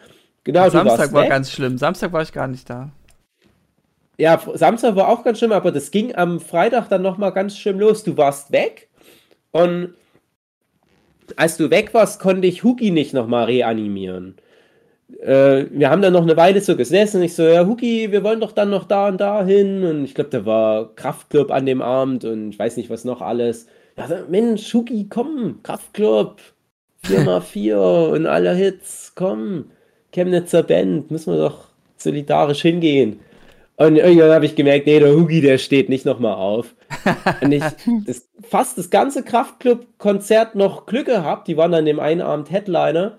[0.43, 1.29] genau, du Samstag war weg.
[1.29, 1.77] ganz schlimm.
[1.77, 2.91] Samstag war ich gar nicht da.
[4.17, 7.79] Ja, Samstag war auch ganz schlimm, aber das ging am Freitag dann nochmal ganz schlimm
[7.79, 8.03] los.
[8.03, 8.89] Du warst weg
[9.51, 9.95] und
[11.37, 14.35] als du weg warst, konnte ich Huki nicht nochmal reanimieren.
[15.21, 18.23] Äh, wir haben dann noch eine Weile so gesessen und ich so, ja, Huki, wir
[18.23, 19.83] wollen doch dann noch da und da hin.
[19.83, 23.21] Und ich glaube, da war Kraftclub an dem Abend und ich weiß nicht, was noch
[23.21, 23.67] alles.
[23.97, 26.41] Ja, so, Mensch, Huki, komm, Kraftclub,
[27.05, 29.71] 4x4 und alle Hits, komm,
[30.11, 31.67] Chemnitzer Band, müssen wir doch
[31.97, 33.19] solidarisch hingehen.
[33.77, 36.75] Und irgendwann habe ich gemerkt, nee, der Hugi, der steht nicht nochmal auf.
[37.41, 37.63] Und ich
[38.05, 41.47] das, fast das ganze Kraftclub-Konzert noch Glück gehabt.
[41.47, 43.17] Die waren an dem einen Abend Headliner.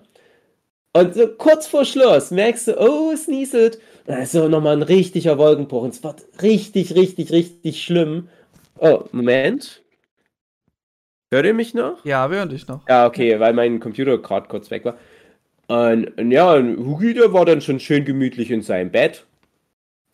[0.93, 3.79] Und so kurz vor Schluss merkst du, oh, es nieselt.
[4.05, 5.83] Und dann ist so nochmal ein richtiger Wolkenbruch.
[5.83, 8.29] Und es wird richtig, richtig, richtig schlimm.
[8.79, 9.81] Oh, Moment.
[11.31, 12.05] Hört ihr mich noch?
[12.05, 12.87] Ja, wir hören dich noch.
[12.87, 14.97] Ja, okay, weil mein Computer gerade kurz weg war.
[15.67, 19.25] Und, und ja, und Hugi, der war dann schon schön gemütlich in seinem Bett.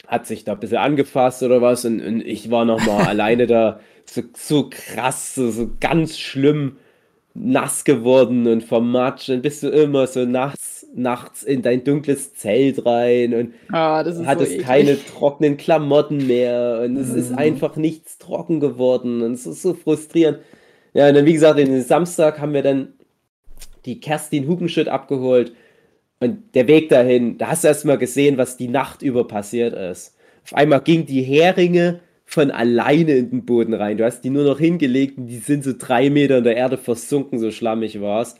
[0.08, 1.86] Hat sich da ein bisschen angefasst oder was.
[1.86, 6.78] Und, und ich war nochmal alleine da so, so krass, so, so ganz schlimm
[7.36, 9.30] nass geworden und vermatscht.
[9.30, 14.18] Dann bist du immer so nass nachts in dein dunkles Zelt rein und Ah, das
[14.18, 17.38] ist hattest so keine trockenen Klamotten mehr und es ist Mhm.
[17.38, 20.40] einfach nichts trocken geworden und es ist so frustrierend.
[20.94, 22.94] Ja, und dann, wie gesagt, den Samstag haben wir dann
[23.86, 25.54] die Kerstin Hugenschütt abgeholt
[26.20, 29.74] und der Weg dahin, da hast du erst mal gesehen, was die Nacht über passiert
[29.74, 30.16] ist.
[30.44, 33.98] Auf einmal ging die Heringe von alleine in den Boden rein.
[33.98, 36.78] Du hast die nur noch hingelegt und die sind so drei Meter in der Erde
[36.78, 38.36] versunken, so schlammig war es.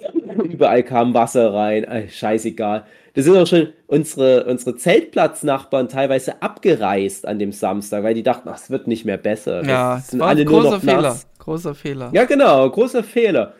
[0.44, 1.88] Überall kam Wasser rein.
[1.88, 2.84] Ay, scheißegal.
[3.14, 8.48] Da sind auch schon unsere, unsere Zeltplatznachbarn teilweise abgereist an dem Samstag, weil die dachten,
[8.48, 9.64] ach, es wird nicht mehr besser.
[9.64, 11.02] Ja, das sind war alle ein nur großer noch Fehler.
[11.02, 11.26] nass.
[11.38, 12.10] Großer Fehler.
[12.12, 13.54] Ja, genau, großer Fehler.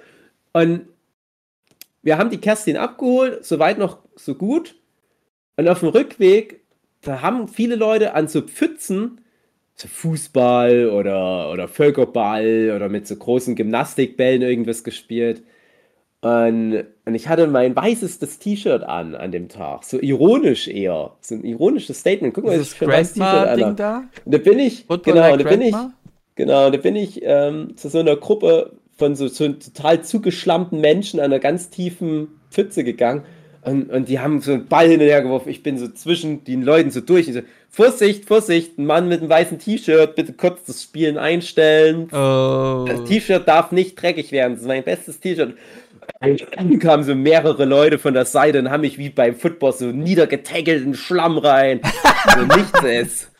[0.53, 0.89] Und
[2.03, 4.75] wir haben die Kerstin abgeholt, soweit noch so gut.
[5.57, 6.61] Und auf dem Rückweg,
[7.03, 9.21] da haben viele Leute an so Pfützen,
[9.75, 15.43] so Fußball oder, oder Völkerball oder mit so großen Gymnastikbällen irgendwas gespielt.
[16.23, 19.85] Und, und ich hatte mein weißestes T-Shirt an an dem Tag.
[19.85, 21.13] So ironisch eher.
[21.23, 22.35] So ein ironisches Statement.
[22.35, 24.05] Guck mal, Dieses ich für ein weißes T-Shirt an da?
[24.25, 25.77] Und da bin ich, Footballer genau, und da bin ich?
[26.35, 31.19] Genau, da bin ich ähm, zu so einer Gruppe von so, so total zugeschlammten Menschen
[31.19, 33.25] an einer ganz tiefen Pfütze gegangen.
[33.63, 35.49] Und, und die haben so einen Ball hin und her geworfen.
[35.49, 37.33] Ich bin so zwischen den Leuten so durch.
[37.33, 42.09] So, Vorsicht, Vorsicht, ein Mann mit einem weißen T-Shirt, bitte kurz das Spielen einstellen.
[42.13, 42.85] Oh.
[42.87, 44.53] Das T-Shirt darf nicht dreckig werden.
[44.53, 45.55] Das ist mein bestes T-Shirt.
[46.21, 49.87] Dann kamen so mehrere Leute von der Seite und haben mich wie beim Football so
[49.87, 51.81] niedergetackelt in Schlamm rein.
[52.35, 53.31] so nichts ist.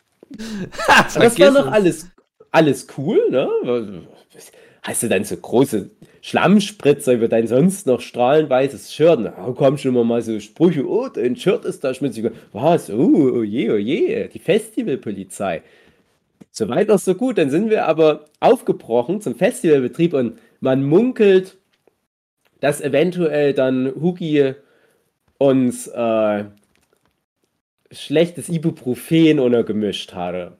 [1.15, 2.09] Das war noch alles,
[2.51, 4.07] alles cool, ne?
[4.83, 5.91] Hast du dann so große
[6.21, 9.25] Schlammspritzer über dein sonst noch strahlend weißes Shirt?
[9.25, 12.31] Da kommen schon immer mal so Sprüche, oh, dein Shirt ist da schmutzig.
[12.51, 12.89] Was?
[12.89, 15.61] Oh, oh je, oh je, die Festivalpolizei.
[16.49, 17.37] Soweit noch so gut.
[17.37, 21.57] Dann sind wir aber aufgebrochen zum Festivalbetrieb und man munkelt,
[22.59, 24.55] dass eventuell dann Hugi
[25.37, 26.45] uns äh,
[27.91, 30.57] schlechtes Ibuprofen untergemischt hatte.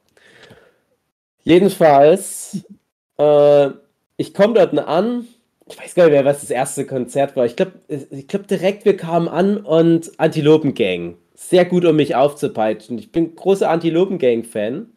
[1.43, 2.63] Jedenfalls,
[3.17, 3.69] äh,
[4.21, 5.27] ich komme dort an.
[5.67, 7.45] Ich weiß gar nicht mehr, was das erste Konzert war.
[7.45, 11.15] Ich glaube, ich glaub direkt, wir kamen an und Antilopengang.
[11.33, 12.97] Sehr gut, um mich aufzupeitschen.
[12.97, 14.87] Ich bin großer Antilopengang-Fan.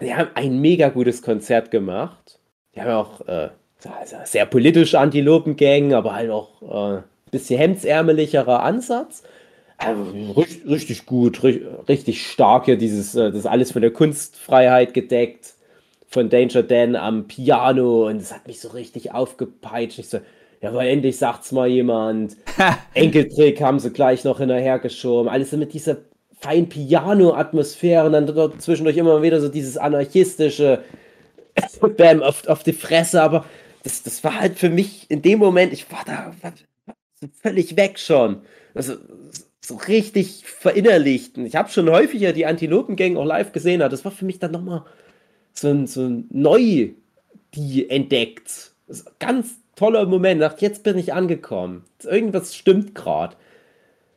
[0.00, 2.38] Die haben ein mega gutes Konzert gemacht.
[2.74, 3.50] Die haben auch äh,
[3.84, 9.22] also sehr politisch Antilopengang, aber halt auch äh, ein bisschen hemdsärmelicherer Ansatz.
[9.78, 10.04] Also,
[10.66, 15.54] richtig, gut, ri- richtig stark hier dieses, äh, das ist alles von der Kunstfreiheit gedeckt,
[16.16, 19.98] von Danger Dan am Piano und das hat mich so richtig aufgepeitscht.
[19.98, 20.20] Ich so,
[20.62, 22.38] ja, aber endlich sagt's mal jemand.
[22.94, 25.28] Enkeltrick haben sie gleich noch hinterhergeschoben.
[25.30, 25.98] Alles so mit dieser
[26.40, 30.84] feinen Piano-Atmosphäre und dann dort zwischendurch immer wieder so dieses anarchistische
[31.98, 33.44] Bam auf, auf die Fresse, aber
[33.82, 36.54] das, das war halt für mich in dem Moment, ich war da war,
[37.42, 38.40] völlig weg schon.
[38.74, 38.94] Also
[39.60, 41.36] so richtig verinnerlicht.
[41.36, 44.38] Und ich habe schon häufiger die Antilopengang auch live gesehen, aber das war für mich
[44.38, 44.84] dann nochmal
[45.58, 46.90] so ein, so neu
[47.54, 48.72] die entdeckt.
[49.18, 50.40] Ganz toller Moment.
[50.40, 51.84] Nach jetzt bin ich angekommen.
[52.02, 53.36] Irgendwas stimmt gerade.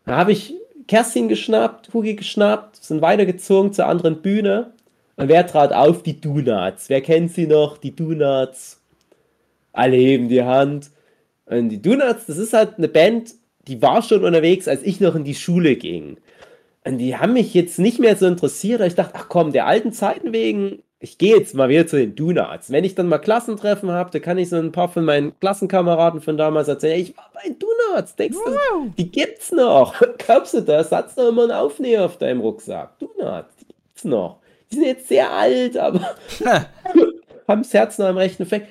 [0.06, 0.54] Da habe ich
[0.88, 4.74] Kerstin geschnappt, Hugi geschnappt, sind weitergezogen zur anderen Bühne.
[5.18, 6.02] Und wer trat auf?
[6.02, 6.90] Die Donuts.
[6.90, 7.78] Wer kennt sie noch?
[7.78, 8.82] Die Donuts.
[9.72, 10.90] Alle heben die Hand.
[11.46, 13.34] Und die Donuts, das ist halt eine Band,
[13.68, 16.18] die war schon unterwegs, als ich noch in die Schule ging.
[16.86, 18.82] Und die haben mich jetzt nicht mehr so interessiert.
[18.82, 22.16] Ich dachte, ach komm, der alten Zeiten wegen, ich gehe jetzt mal wieder zu den
[22.16, 22.72] Donuts.
[22.72, 26.20] Wenn ich dann mal Klassentreffen habe, da kann ich so ein paar von meinen Klassenkameraden
[26.20, 27.00] von damals erzählen.
[27.00, 28.16] Ich war bei den Donuts.
[28.16, 29.96] Denkst du, die gibt's noch?
[30.18, 30.92] Glaubst du das?
[30.92, 33.00] Hat's doch immer einen Aufnäher auf deinem Rucksack.
[33.00, 34.40] Donuts, die gibt's noch.
[34.72, 36.02] Die sind jetzt sehr alt, aber
[37.48, 38.68] haben das Herz noch am rechten Fleck.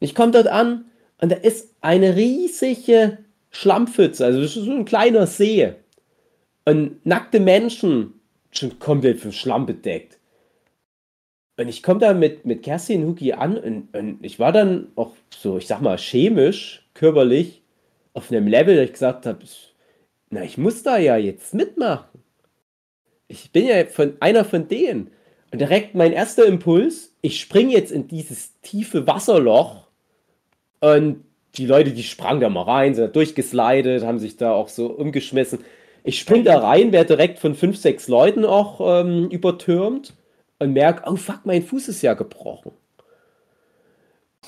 [0.00, 0.86] Ich komme dort an
[1.20, 3.18] und da ist eine riesige
[3.50, 5.74] Schlammpfütze, also das ist so ein kleiner See.
[6.64, 8.14] Und nackte Menschen,
[8.50, 10.15] schon komplett vom Schlamm bedeckt.
[11.58, 15.12] Und ich komme da mit, mit Kerstin Huki an und, und ich war dann auch
[15.30, 17.62] so, ich sag mal, chemisch, körperlich
[18.12, 19.38] auf einem Level, dass ich gesagt habe,
[20.30, 22.20] na, ich muss da ja jetzt mitmachen.
[23.28, 25.10] Ich bin ja von einer von denen.
[25.50, 29.86] Und direkt mein erster Impuls, ich springe jetzt in dieses tiefe Wasserloch
[30.80, 31.24] und
[31.54, 34.88] die Leute, die sprangen da mal rein, sind da durchgeslidet, haben sich da auch so
[34.88, 35.60] umgeschmissen.
[36.04, 40.12] Ich spring da rein, werde direkt von fünf, sechs Leuten auch ähm, übertürmt
[40.58, 42.72] und merke, oh fuck, mein Fuß ist ja gebrochen.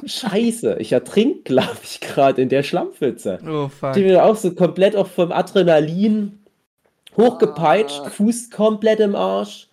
[0.04, 3.38] Scheiße, ich ertrink, glaube ich, gerade in der Schlammpfütze.
[3.46, 3.96] Oh, fuck.
[3.96, 6.38] Ich bin auch so komplett auch vom Adrenalin
[7.16, 9.68] hochgepeitscht, Fuß komplett im Arsch.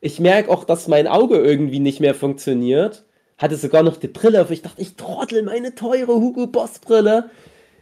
[0.00, 3.04] Ich merke auch, dass mein Auge irgendwie nicht mehr funktioniert.
[3.36, 4.50] Hatte sogar noch die Brille auf.
[4.50, 7.30] Ich dachte, ich trottel meine teure Hugo Boss Brille.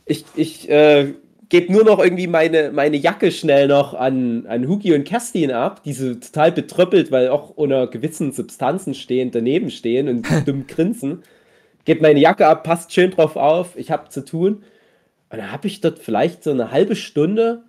[0.07, 1.15] Ich, ich äh,
[1.49, 5.83] gebe nur noch irgendwie meine, meine Jacke schnell noch an, an Hugi und Kerstin ab,
[5.85, 11.23] die so total betröppelt, weil auch unter gewissen Substanzen stehen, daneben stehen und dumm grinsen.
[11.85, 14.65] Gebe meine Jacke ab, passt schön drauf auf, ich habe zu tun.
[15.31, 17.63] Und dann habe ich dort vielleicht so eine halbe Stunde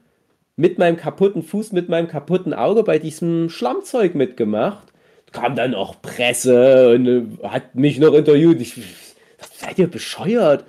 [0.56, 4.88] mit meinem kaputten Fuß, mit meinem kaputten Auge bei diesem Schlammzeug mitgemacht.
[5.32, 8.60] Kam dann auch Presse und äh, hat mich noch interviewt.
[8.62, 8.78] Ich,
[9.38, 10.66] was seid ihr bescheuert?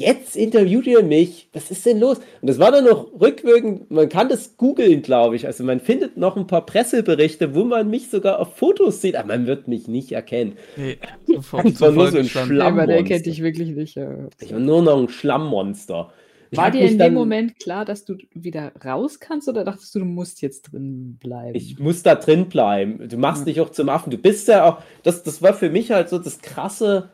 [0.00, 2.18] Jetzt interviewt ihr mich, was ist denn los?
[2.40, 5.46] Und das war dann noch rückwirkend, man kann das googeln, glaube ich.
[5.46, 9.28] Also man findet noch ein paar Presseberichte, wo man mich sogar auf Fotos sieht, aber
[9.28, 10.54] man wird mich nicht erkennen.
[10.76, 12.86] Nee, sofort, ich war nur so ein Schlammmonster.
[12.86, 13.96] Der kennt dich wirklich nicht.
[14.40, 16.12] Ich war nur noch ein Schlammmonster.
[16.52, 20.00] Ich war dir in dem Moment klar, dass du wieder raus kannst oder dachtest du,
[20.00, 21.54] du musst jetzt drin bleiben?
[21.54, 23.08] Ich muss da drin bleiben.
[23.08, 23.44] Du machst ja.
[23.46, 24.10] dich auch zum Affen.
[24.10, 27.10] Du bist ja auch, das, das war für mich halt so das krasse,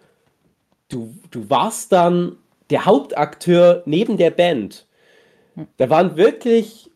[0.88, 2.36] du, du warst dann
[2.70, 4.86] der Hauptakteur neben der Band.
[5.76, 6.90] Da waren wirklich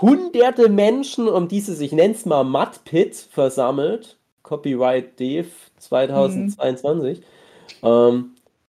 [0.00, 4.16] hunderte Menschen um dieses, ich nenne es mal Mud Pit versammelt.
[4.42, 5.48] Copyright Dave
[5.78, 7.18] 2022.
[7.18, 7.24] Mhm.
[7.82, 8.30] Ähm,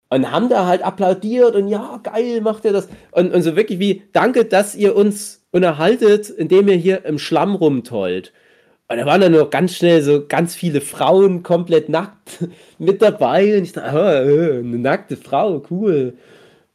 [0.09, 2.89] und haben da halt applaudiert und ja, geil, macht ihr das.
[3.11, 7.55] Und, und so wirklich wie, danke, dass ihr uns unterhaltet, indem ihr hier im Schlamm
[7.55, 8.33] rumtollt.
[8.91, 12.45] Und da waren dann noch ganz schnell so ganz viele Frauen komplett nackt
[12.77, 13.57] mit dabei.
[13.57, 16.17] Und ich dachte, oh, eine nackte Frau, cool.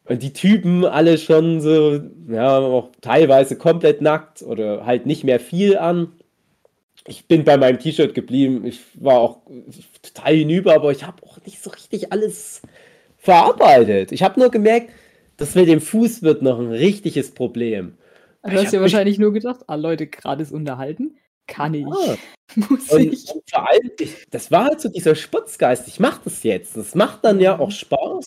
[0.06, 5.38] Und die Typen alle schon so, ja, auch teilweise komplett nackt oder halt nicht mehr
[5.38, 6.12] viel an.
[7.06, 8.64] Ich bin bei meinem T-Shirt geblieben.
[8.64, 9.40] Ich war auch
[10.00, 12.62] total hinüber, aber ich habe auch nicht so richtig alles
[13.18, 14.10] verarbeitet.
[14.12, 14.90] Ich habe nur gemerkt,
[15.36, 17.98] das mit dem Fuß wird noch ein richtiges Problem.
[18.42, 21.86] Du hast ja wahrscheinlich nur gedacht, ah Leute, gerade ist unterhalten kann ich.
[21.86, 22.16] Ah.
[22.54, 23.30] Muss und, ich.
[23.32, 23.90] Und vor allem,
[24.30, 25.88] das war halt so dieser Sputzgeist.
[25.88, 26.76] Ich mache das jetzt.
[26.76, 28.24] Das macht dann ja auch Spaß.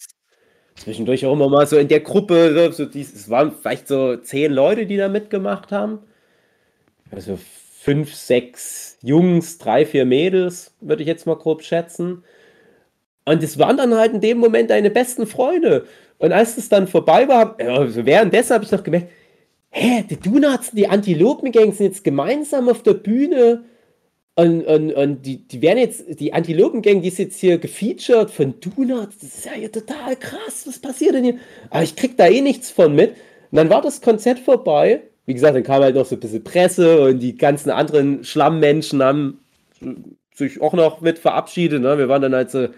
[0.75, 4.51] Zwischendurch auch immer mal so in der Gruppe, so dies, es waren vielleicht so zehn
[4.51, 5.99] Leute, die da mitgemacht haben.
[7.11, 7.37] Also
[7.81, 12.23] fünf, sechs Jungs, drei, vier Mädels, würde ich jetzt mal grob schätzen.
[13.25, 15.85] Und es waren dann halt in dem Moment deine besten Freunde.
[16.17, 19.11] Und als es dann vorbei war, währenddessen habe ich noch gemerkt,
[19.69, 23.63] hä, die Donuts die Antilopengang sind jetzt gemeinsam auf der Bühne
[24.35, 28.55] und, und, und die, die werden jetzt, die Antilopengang, die ist jetzt hier gefeatured von
[28.61, 31.37] Donuts, das ist ja hier total krass, was passiert denn hier?
[31.69, 33.15] Aber ich krieg da eh nichts von mit.
[33.51, 35.01] Und dann war das Konzert vorbei.
[35.25, 39.03] Wie gesagt, dann kam halt noch so ein bisschen Presse und die ganzen anderen Schlammmenschen
[39.03, 39.39] haben
[40.33, 41.81] sich auch noch mit verabschiedet.
[41.81, 41.97] Ne?
[41.97, 42.69] Wir waren dann halt so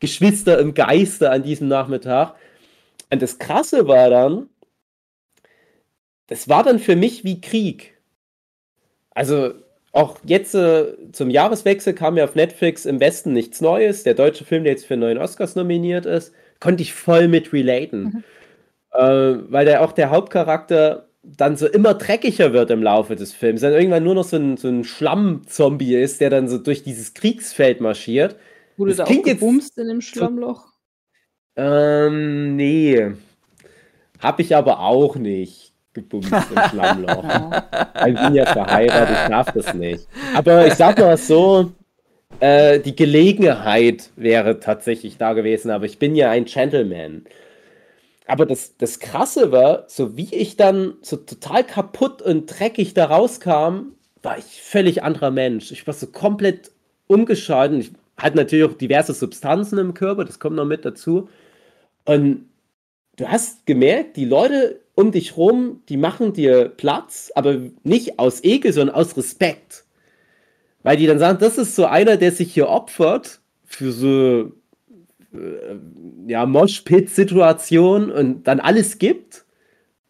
[0.00, 2.34] Geschwister im Geiste an diesem Nachmittag.
[3.10, 4.48] Und das Krasse war dann,
[6.26, 7.94] das war dann für mich wie Krieg.
[9.10, 9.54] Also
[9.92, 14.02] auch jetzt äh, zum Jahreswechsel kam ja auf Netflix im Westen nichts Neues.
[14.02, 18.02] Der deutsche Film, der jetzt für neun Oscars nominiert ist, konnte ich voll mit relaten.
[18.02, 18.24] Mhm.
[18.92, 23.60] Äh, weil der auch der Hauptcharakter dann so immer dreckiger wird im Laufe des Films.
[23.60, 27.14] Dann irgendwann nur noch so ein, so ein Schlammzombie ist, der dann so durch dieses
[27.14, 28.36] Kriegsfeld marschiert.
[28.76, 30.66] Wurde das da auch gebumst in dem Schlammloch?
[31.56, 33.12] Ähm, nee.
[34.18, 37.24] Hab ich aber auch nicht gebumst im Schlammloch.
[38.06, 40.06] ich bin ja verheiratet, ich darf das nicht.
[40.34, 41.72] Aber ich sag mal so,
[42.40, 47.24] äh, die Gelegenheit wäre tatsächlich da gewesen, aber ich bin ja ein Gentleman.
[48.26, 53.06] Aber das, das Krasse war, so wie ich dann so total kaputt und dreckig da
[53.06, 53.92] rauskam,
[54.22, 55.70] war ich völlig anderer Mensch.
[55.70, 56.70] Ich war so komplett
[57.06, 57.80] umgeschaltet.
[57.80, 61.28] Ich hatte natürlich auch diverse Substanzen im Körper, das kommt noch mit dazu.
[62.04, 62.48] Und
[63.16, 68.42] du hast gemerkt, die Leute um dich rum, die machen dir Platz, aber nicht aus
[68.44, 69.84] Ekel, sondern aus Respekt.
[70.82, 74.52] Weil die dann sagen, das ist so einer, der sich hier opfert für so
[75.32, 75.76] äh,
[76.26, 79.44] ja, Moshpit-Situation und dann alles gibt,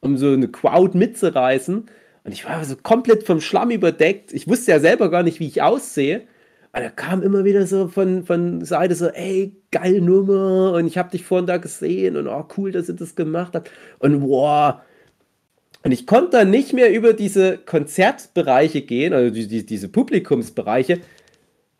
[0.01, 1.86] um so eine Crowd mitzureißen.
[2.24, 4.32] Und ich war so komplett vom Schlamm überdeckt.
[4.32, 6.27] Ich wusste ja selber gar nicht, wie ich aussehe.
[6.74, 10.98] Aber da kam immer wieder so von, von Seite so, ey, geile Nummer und ich
[10.98, 13.70] habe dich vorhin da gesehen und oh, cool, dass ihr das gemacht habt.
[14.01, 14.80] Und wow.
[15.84, 20.98] Und ich konnte dann nicht mehr über diese Konzertbereiche gehen, also die, die, diese Publikumsbereiche,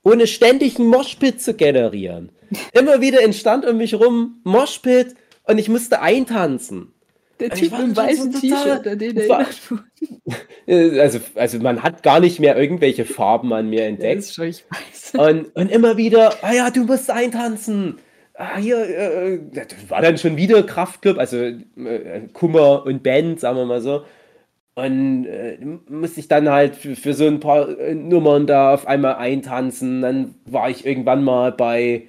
[0.05, 2.31] ohne ständig einen Moshpit zu generieren.
[2.73, 6.94] Immer wieder entstand um mich rum Moshpit und ich musste eintanzen.
[7.41, 9.17] Der Typ im weißen T-Shirt, an den
[10.67, 14.19] erinnert also, also man hat gar nicht mehr irgendwelche Farben an mir entdeckt.
[14.19, 15.15] Das ist schon, ich weiß.
[15.29, 17.99] Und, und immer wieder, ah ja, du musst eintanzen.
[18.35, 21.63] Ah, hier, äh, das war dann schon wieder Kraftclub, also äh,
[22.33, 24.05] Kummer und Band, sagen wir mal so.
[24.75, 25.57] Und äh,
[25.89, 30.03] musste ich dann halt für, für so ein paar äh, Nummern da auf einmal eintanzen.
[30.03, 32.09] Dann war ich irgendwann mal bei,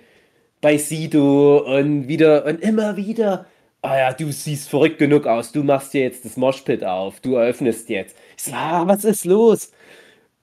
[0.61, 3.45] bei Sido und wieder und immer wieder
[3.85, 7.35] ah ja, du siehst verrückt genug aus, du machst dir jetzt das Moshpit auf, du
[7.35, 8.15] eröffnest jetzt.
[8.37, 9.71] Ich so, ah, was ist los?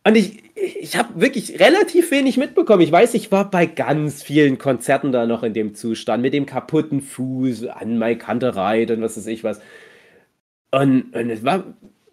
[0.04, 2.82] Und ich, ich habe wirklich relativ wenig mitbekommen.
[2.82, 6.46] Ich weiß, ich war bei ganz vielen Konzerten da noch in dem Zustand, mit dem
[6.46, 9.60] kaputten Fuß, an Mai Kanterei und was weiß ich was.
[10.72, 11.64] Und, und es war,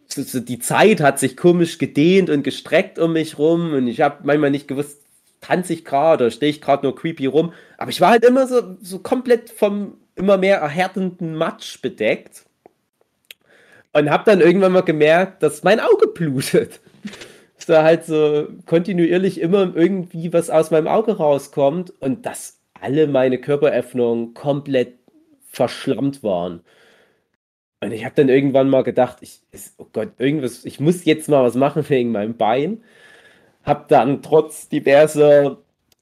[0.08, 4.02] so, so, die Zeit hat sich komisch gedehnt und gestreckt um mich rum und ich
[4.02, 5.02] habe manchmal nicht gewusst,
[5.42, 7.54] tanze ich gerade oder stehe ich gerade nur creepy rum.
[7.78, 12.46] Aber ich war halt immer so, so komplett vom immer mehr erhärtenden Matsch bedeckt.
[13.94, 16.80] Und habe dann irgendwann mal gemerkt, dass mein Auge blutet.
[17.68, 23.38] Da halt so kontinuierlich immer irgendwie was aus meinem Auge rauskommt und dass alle meine
[23.38, 24.96] Körperöffnungen komplett
[25.52, 26.62] verschlammt waren.
[27.80, 29.42] Und ich habe dann irgendwann mal gedacht, ich,
[29.78, 32.84] oh Gott, irgendwas, ich muss jetzt mal was machen wegen meinem Bein.
[33.64, 35.60] Hab dann trotz diverser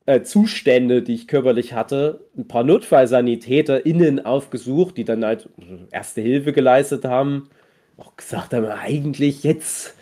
[0.08, 5.50] äh, Zustände, die ich körperlich hatte, ein paar NotfallsanitäterInnen aufgesucht, die dann halt
[5.92, 7.50] erste Hilfe geleistet haben.
[7.98, 9.96] Auch gesagt haben, eigentlich jetzt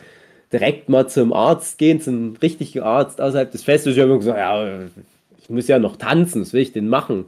[0.54, 3.96] direkt mal zum Arzt gehen, zum richtigen Arzt außerhalb des Festes.
[3.96, 4.86] Ich habe gesagt, ja,
[5.40, 7.26] ich muss ja noch tanzen, was will ich denn machen?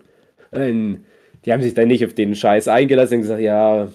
[0.52, 1.04] Und
[1.46, 3.88] die haben sich dann nicht auf den Scheiß eingelassen und gesagt, ja,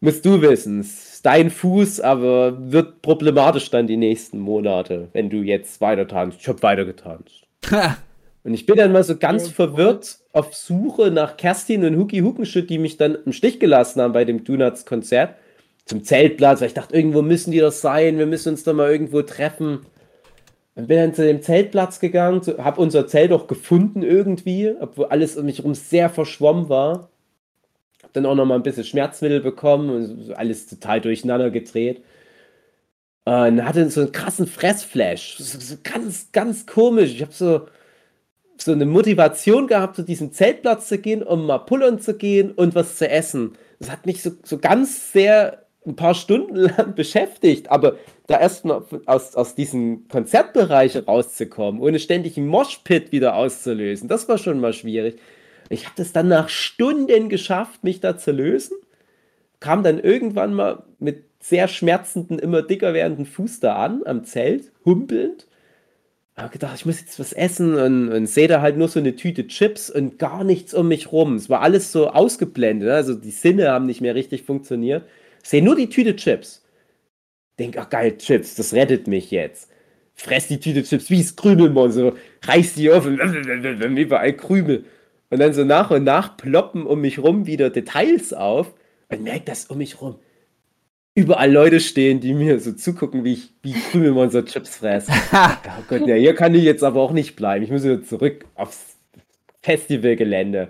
[0.00, 5.30] musst du wissen, es ist dein Fuß, aber wird problematisch dann die nächsten Monate, wenn
[5.30, 6.38] du jetzt weiter tanzt.
[6.40, 7.45] Ich habe weiter getanzt.
[8.44, 12.70] und ich bin dann mal so ganz verwirrt auf Suche nach Kerstin und Huki Hukenschütt,
[12.70, 15.34] die mich dann im Stich gelassen haben bei dem Donuts-Konzert
[15.84, 18.90] zum Zeltplatz, weil ich dachte, irgendwo müssen die doch sein, wir müssen uns da mal
[18.90, 19.80] irgendwo treffen.
[20.74, 25.36] Und bin dann zu dem Zeltplatz gegangen, habe unser Zelt auch gefunden irgendwie, obwohl alles
[25.36, 27.08] um mich herum sehr verschwommen war
[28.16, 32.02] dann auch noch mal ein bisschen Schmerzmittel bekommen und alles total durcheinander gedreht.
[33.26, 35.38] Und hatte so einen krassen Fressflash.
[35.38, 37.12] So, so ganz, ganz komisch.
[37.12, 37.66] Ich habe so,
[38.56, 42.76] so eine Motivation gehabt, zu diesem Zeltplatz zu gehen, um mal pullern zu gehen und
[42.76, 43.58] was zu essen.
[43.80, 47.96] Das hat mich so, so ganz sehr ein paar Stunden lang beschäftigt, aber
[48.28, 54.38] da erstmal aus, aus diesem Konzertbereich rauszukommen, ohne ständig einen Moshpit wieder auszulösen, das war
[54.38, 55.18] schon mal schwierig.
[55.68, 58.76] Ich habe das dann nach Stunden geschafft, mich da zu lösen.
[59.58, 64.72] Kam dann irgendwann mal mit sehr schmerzenden, immer dicker werdenden Fuß da an, am Zelt,
[64.84, 65.46] humpelnd.
[66.36, 69.16] Habe gedacht, ich muss jetzt was essen und, und sehe da halt nur so eine
[69.16, 71.36] Tüte Chips und gar nichts um mich rum.
[71.36, 75.04] Es war alles so ausgeblendet, also die Sinne haben nicht mehr richtig funktioniert.
[75.42, 76.62] Sehe nur die Tüte Chips.
[77.58, 79.70] Denk, ach geil, Chips, das rettet mich jetzt.
[80.14, 83.18] Fress die Tüte Chips wie das Krümelmonster, reiß die auf und
[83.96, 84.84] überall Krümel.
[85.30, 88.74] Und dann so nach und nach ploppen um mich rum wieder Details auf
[89.08, 90.16] und merke, dass um mich rum
[91.16, 95.10] überall Leute stehen, die mir so zugucken, wie ich wie Krümelmonster Chips fresse.
[95.32, 97.64] oh Gott, ja, hier kann ich jetzt aber auch nicht bleiben.
[97.64, 98.96] Ich muss wieder zurück aufs
[99.62, 100.68] Festivalgelände.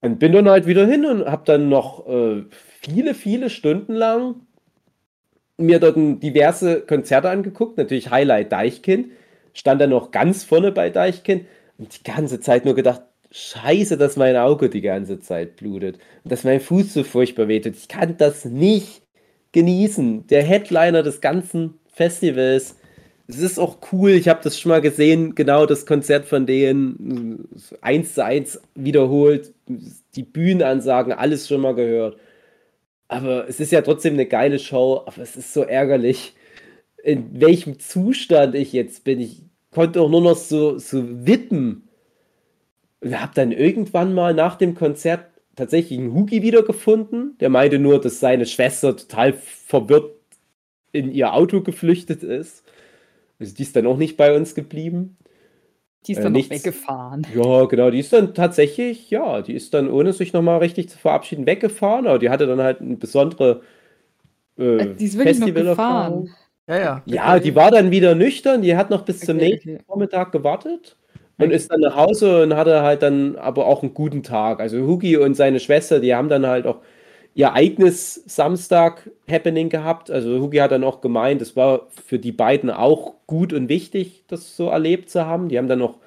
[0.00, 2.44] Und bin dann halt wieder hin und habe dann noch äh,
[2.80, 4.36] viele, viele Stunden lang
[5.56, 7.76] mir dort diverse Konzerte angeguckt.
[7.76, 9.08] Natürlich Highlight Deichkind.
[9.52, 11.46] Stand dann noch ganz vorne bei Deichkind
[11.78, 13.02] und die ganze Zeit nur gedacht,
[13.32, 17.74] scheiße, dass mein Auge die ganze Zeit blutet und dass mein Fuß so furchtbar wehtut.
[17.74, 19.03] Ich kann das nicht
[19.54, 20.26] genießen.
[20.26, 22.76] Der Headliner des ganzen Festivals.
[23.26, 27.48] Es ist auch cool, ich habe das schon mal gesehen, genau das Konzert von denen,
[27.80, 32.18] eins zu eins wiederholt, die Bühnenansagen, alles schon mal gehört.
[33.08, 36.34] Aber es ist ja trotzdem eine geile Show, aber es ist so ärgerlich,
[37.02, 39.20] in welchem Zustand ich jetzt bin.
[39.20, 41.88] Ich konnte auch nur noch so, so wippen
[43.00, 45.26] und habe dann irgendwann mal nach dem Konzert
[45.56, 47.36] tatsächlich einen Hugi wiedergefunden.
[47.38, 50.14] Der meinte nur, dass seine Schwester total verwirrt
[50.92, 52.64] in ihr Auto geflüchtet ist.
[53.38, 55.16] Also die ist dann auch nicht bei uns geblieben.
[56.06, 57.26] Die ist äh, dann äh, nichts, weggefahren.
[57.34, 60.98] Ja, genau, die ist dann tatsächlich, ja, die ist dann, ohne sich nochmal richtig zu
[60.98, 62.06] verabschieden, weggefahren.
[62.06, 63.62] Aber die hatte dann halt eine besondere
[64.58, 66.30] äh, äh die ist wirklich noch gefahren.
[66.66, 67.02] Ja, ja.
[67.04, 69.84] Ja, die war dann wieder nüchtern, die hat noch bis okay, zum nächsten okay.
[69.86, 70.96] Vormittag gewartet
[71.38, 74.60] und ist dann nach Hause und hatte halt dann aber auch einen guten Tag.
[74.60, 76.78] Also Hugi und seine Schwester, die haben dann halt auch
[77.34, 80.10] ihr eigenes Samstag-Happening gehabt.
[80.10, 84.24] Also Hugi hat dann auch gemeint, es war für die beiden auch gut und wichtig,
[84.28, 85.48] das so erlebt zu haben.
[85.48, 85.98] Die haben dann noch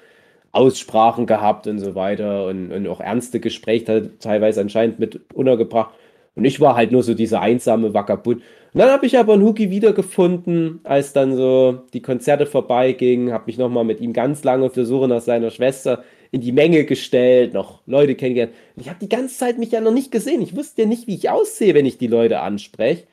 [0.52, 5.94] Aussprachen gehabt und so weiter und, und auch ernste Gespräche teilweise anscheinend mit untergebracht.
[6.34, 8.42] Und ich war halt nur so dieser einsame Vagabund.
[8.72, 13.44] Und dann habe ich aber einen Huki wiedergefunden, als dann so die Konzerte vorbeigingen, habe
[13.46, 16.84] mich nochmal mit ihm ganz lange auf der Suche nach seiner Schwester in die Menge
[16.84, 18.52] gestellt, noch Leute kennengelernt.
[18.76, 20.42] Und ich habe die ganze Zeit mich ja noch nicht gesehen.
[20.42, 23.04] Ich wusste ja nicht, wie ich aussehe, wenn ich die Leute anspreche.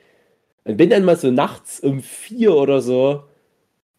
[0.64, 3.22] Und bin dann mal so nachts um vier oder so,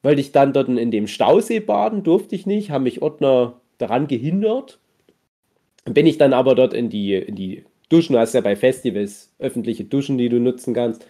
[0.03, 4.07] wollte ich dann dort in dem Stausee baden, durfte ich nicht, haben mich Ordner daran
[4.07, 4.79] gehindert.
[5.85, 8.55] Und bin ich dann aber dort in die, in die Duschen, du hast ja bei
[8.55, 11.03] Festivals öffentliche Duschen, die du nutzen kannst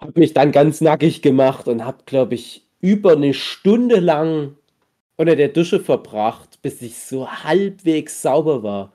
[0.00, 4.56] habe mich dann ganz nackig gemacht und habe, glaube ich, über eine Stunde lang
[5.16, 8.92] unter der Dusche verbracht, bis ich so halbwegs sauber war.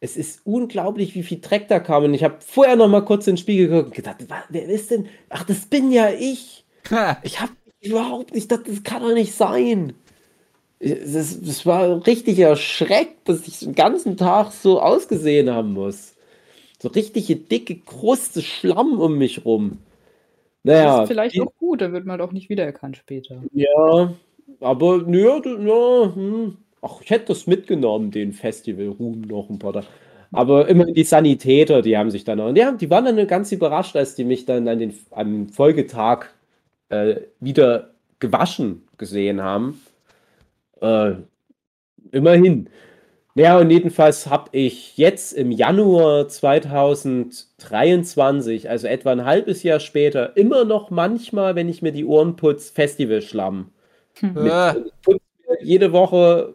[0.00, 2.04] Es ist unglaublich, wie viel Dreck da kam.
[2.04, 4.90] Und ich habe vorher noch mal kurz in den Spiegel geguckt und gedacht, wer ist
[4.90, 5.08] denn?
[5.30, 6.64] Ach, das bin ja ich.
[7.24, 9.94] Ich habe überhaupt nicht, das, das kann doch nicht sein.
[10.78, 16.14] Das, das war richtig erschreckt, dass ich den ganzen Tag so ausgesehen haben muss.
[16.80, 19.78] So richtige dicke Kruste Schlamm um mich rum.
[20.64, 20.84] Naja.
[20.84, 23.42] Das ist vielleicht die, auch gut, dann wird man doch nicht wiedererkannt später.
[23.52, 24.12] Ja,
[24.60, 26.56] aber nö, ja, hm.
[26.80, 29.86] ach, ich hätte das mitgenommen, den Festival-Ruhm noch ein paar Tage.
[30.32, 33.52] Aber immer die Sanitäter, die haben sich dann auch, die, haben, die waren dann ganz
[33.52, 36.26] überrascht, als die mich dann an den, am Folgetag
[36.88, 39.80] äh, wieder gewaschen gesehen haben.
[40.80, 41.12] Äh,
[42.10, 42.68] immerhin.
[43.36, 50.36] Ja, und jedenfalls habe ich jetzt im Januar 2023, also etwa ein halbes Jahr später,
[50.36, 53.72] immer noch manchmal, wenn ich mir die Ohren putze, Festivalschlamm.
[54.20, 54.34] Hm.
[54.34, 54.52] Mit,
[55.60, 56.54] jede Woche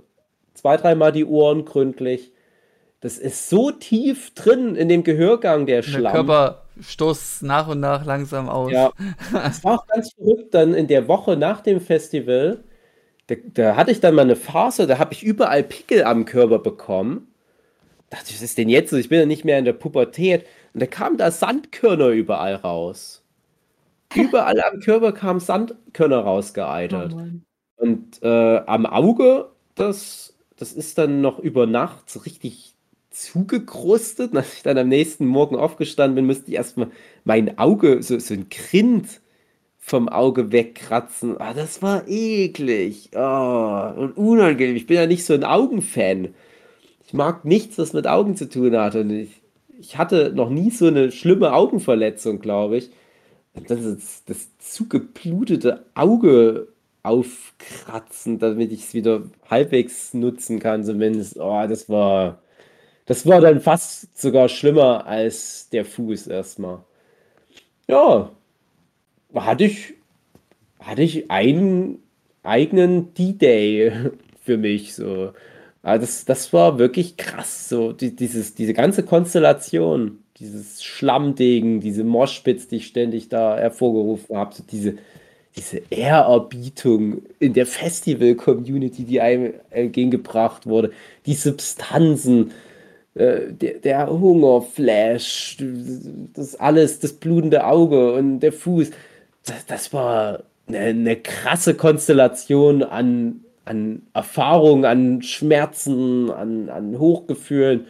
[0.53, 2.31] zwei, dreimal die Ohren gründlich.
[3.01, 6.03] Das ist so tief drin in dem Gehörgang, der Schlamm.
[6.03, 8.72] Der Körper stoßt nach und nach langsam aus.
[8.72, 8.91] Ja,
[9.47, 12.64] es war auch ganz verrückt dann in der Woche nach dem Festival.
[13.30, 16.60] Da, da hatte ich dann mal eine Phase, da habe ich überall Pickel am Körper
[16.60, 17.27] bekommen.
[18.10, 18.91] dachte ich, was ist denn jetzt?
[18.93, 20.45] Ich bin ja nicht mehr in der Pubertät.
[20.73, 23.23] Und da kamen da Sandkörner überall raus.
[24.15, 27.14] Überall am Körper kamen Sandkörner rausgeeitert.
[27.14, 32.73] Oh und äh, am Auge, das, das ist dann noch über Nacht so richtig
[33.11, 34.31] zugekrustet.
[34.31, 36.89] Und als ich dann am nächsten Morgen aufgestanden bin, musste ich erstmal
[37.26, 39.22] mein Auge, so, so ein Grind
[39.90, 41.40] vom Auge wegkratzen.
[41.40, 43.10] Ah, das war eklig.
[43.16, 44.76] Oh, und unangenehm.
[44.76, 46.36] Ich bin ja nicht so ein Augenfan.
[47.06, 48.95] Ich mag nichts, was mit Augen zu tun hat.
[48.95, 49.41] Und ich,
[49.80, 52.91] ich hatte noch nie so eine schlimme Augenverletzung, glaube ich.
[53.68, 56.68] Das ist das zugeblutete Auge
[57.03, 61.38] aufkratzen, damit ich es wieder halbwegs nutzen kann, zumindest.
[61.40, 62.40] Oh, das war
[63.10, 66.84] das war dann fast sogar schlimmer als der Fuß erstmal.
[67.88, 68.30] Ja,
[69.34, 69.93] hatte ich,
[70.80, 71.99] hatte ich einen
[72.43, 73.91] eigenen D-Day
[74.43, 74.95] für mich.
[74.95, 75.34] So.
[75.81, 77.69] Also das, das war wirklich krass.
[77.69, 84.38] So, die, dieses, diese ganze Konstellation, dieses Schlammdegen, diese Moschpitz, die ich ständig da hervorgerufen
[84.38, 84.95] habe, so diese,
[85.56, 90.91] diese Ehrerbietung in der Festival-Community, die einem entgegengebracht wurde,
[91.26, 92.51] die Substanzen,
[93.15, 95.57] äh, der, der Hungerflash,
[96.34, 98.91] das alles, das blutende Auge und der Fuß.
[99.45, 107.88] Das, das war eine, eine, krasse Konstellation an, an Erfahrungen, an Schmerzen, an, an Hochgefühlen.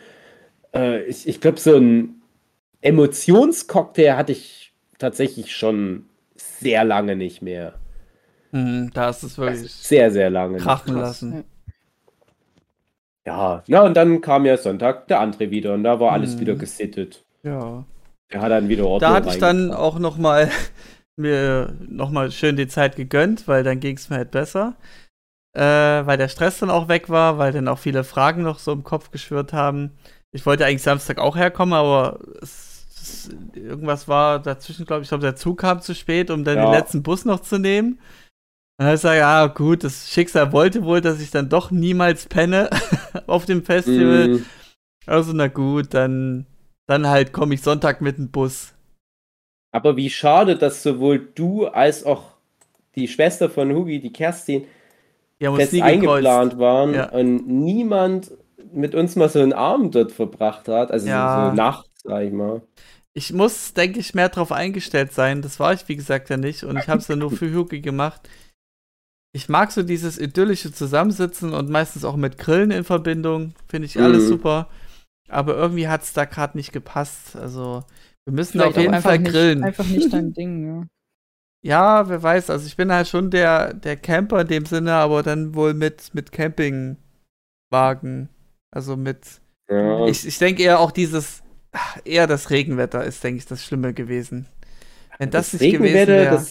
[0.74, 2.22] Äh, ich ich glaube, so ein
[2.82, 6.06] Emotionscocktail hatte ich tatsächlich schon
[6.36, 7.74] sehr lange nicht mehr.
[8.52, 10.58] Mhm, da ist es wirklich also sehr, sehr lange.
[10.58, 11.44] Krachen lassen.
[13.26, 16.40] Ja, ja, und dann kam ja Sonntag der André wieder und da war alles hm.
[16.40, 16.60] wieder mhm.
[16.60, 17.24] gesittet.
[17.44, 17.86] Ja.
[18.30, 20.50] Er hat dann wieder Ordnung Da hatte ich dann auch noch mal
[21.20, 24.76] mir noch mal schön die Zeit gegönnt, weil dann ging es mir halt besser.
[25.56, 28.72] Äh, weil der Stress dann auch weg war, weil dann auch viele Fragen noch so
[28.72, 29.92] im Kopf geschwirrt haben.
[30.32, 35.10] Ich wollte eigentlich Samstag auch herkommen, aber es, es, irgendwas war dazwischen, glaube ich, ich
[35.10, 36.66] glaube, der Zug kam zu spät, um dann ja.
[36.66, 38.00] den letzten Bus noch zu nehmen.
[38.80, 42.28] Und dann sage ich, ja gut, das Schicksal wollte wohl, dass ich dann doch niemals
[42.28, 42.70] penne
[43.28, 44.30] auf dem Festival.
[44.30, 44.46] Mm.
[45.08, 46.46] Also na gut, dann,
[46.88, 48.74] dann halt komme ich Sonntag mit dem Bus.
[49.72, 52.24] Aber wie schade, dass sowohl du als auch
[52.96, 54.66] die Schwester von Hugi, die Kerstin,
[55.40, 57.10] ja, fest eingeplant waren ja.
[57.10, 58.32] und niemand
[58.74, 60.92] mit uns mal so einen Abend dort verbracht hat.
[60.92, 61.46] Also ja.
[61.46, 62.62] so, so nachts, sag ich mal.
[63.14, 65.42] Ich muss, denke ich, mehr darauf eingestellt sein.
[65.42, 66.64] Das war ich, wie gesagt, ja nicht.
[66.64, 68.28] Und ich habe es ja nur für Hugi gemacht
[69.32, 73.54] ich mag so dieses idyllische Zusammensitzen und meistens auch mit Grillen in Verbindung.
[73.68, 74.28] Finde ich alles mhm.
[74.28, 74.68] super.
[75.28, 77.36] Aber irgendwie hat es da gerade nicht gepasst.
[77.36, 77.84] Also,
[78.30, 79.60] wir müssen Vielleicht auf jeden Fall grillen.
[79.60, 80.88] Nicht, einfach nicht dein Ding, ja.
[81.62, 82.50] Ja, wer weiß.
[82.50, 86.14] Also, ich bin halt schon der, der Camper in dem Sinne, aber dann wohl mit,
[86.14, 88.30] mit Campingwagen.
[88.72, 89.42] Also mit.
[89.70, 90.06] Ja.
[90.06, 91.44] Ich, ich denke eher auch dieses.
[92.04, 94.48] Eher das Regenwetter ist, denke ich, das Schlimme gewesen.
[95.20, 96.44] Wenn das, das nicht gewesen wäre.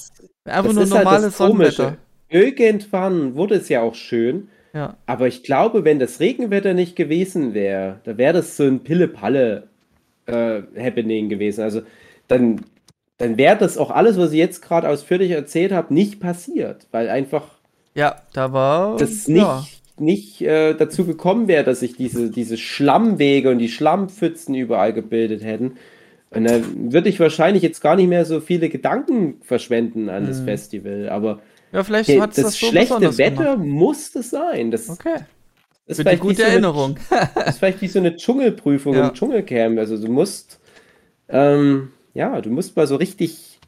[0.44, 1.96] Einfach nur halt normales halt Sonnenwetter
[2.28, 4.48] irgendwann wurde es ja auch schön.
[4.72, 4.96] Ja.
[5.06, 9.68] Aber ich glaube, wenn das Regenwetter nicht gewesen wäre, da wäre das so ein Pille-Palle-Happening
[10.28, 11.62] äh, gewesen.
[11.62, 11.82] Also
[12.28, 12.60] dann,
[13.16, 16.86] dann wäre das auch alles, was ich jetzt gerade ausführlich erzählt habe, nicht passiert.
[16.90, 17.44] Weil einfach.
[17.94, 18.96] Ja, da war.
[18.96, 19.64] Das nicht, ja.
[19.98, 25.42] nicht äh, dazu gekommen wäre, dass sich diese, diese Schlammwege und die Schlammpfützen überall gebildet
[25.42, 25.78] hätten.
[26.30, 30.26] Und dann würde ich wahrscheinlich jetzt gar nicht mehr so viele Gedanken verschwenden an mhm.
[30.28, 31.08] das Festival.
[31.08, 31.40] Aber
[31.72, 33.66] ja, vielleicht hat das, das so schlechte Wetter gemacht.
[33.66, 34.70] muss es sein.
[34.70, 35.20] Das, okay.
[35.88, 36.98] Das ist eine gute Erinnerung.
[37.08, 39.08] So eine, das ist vielleicht wie so eine Dschungelprüfung ja.
[39.08, 39.78] im Dschungelcamp.
[39.78, 40.60] Also du musst,
[41.28, 43.58] ähm, ja, du musst mal so richtig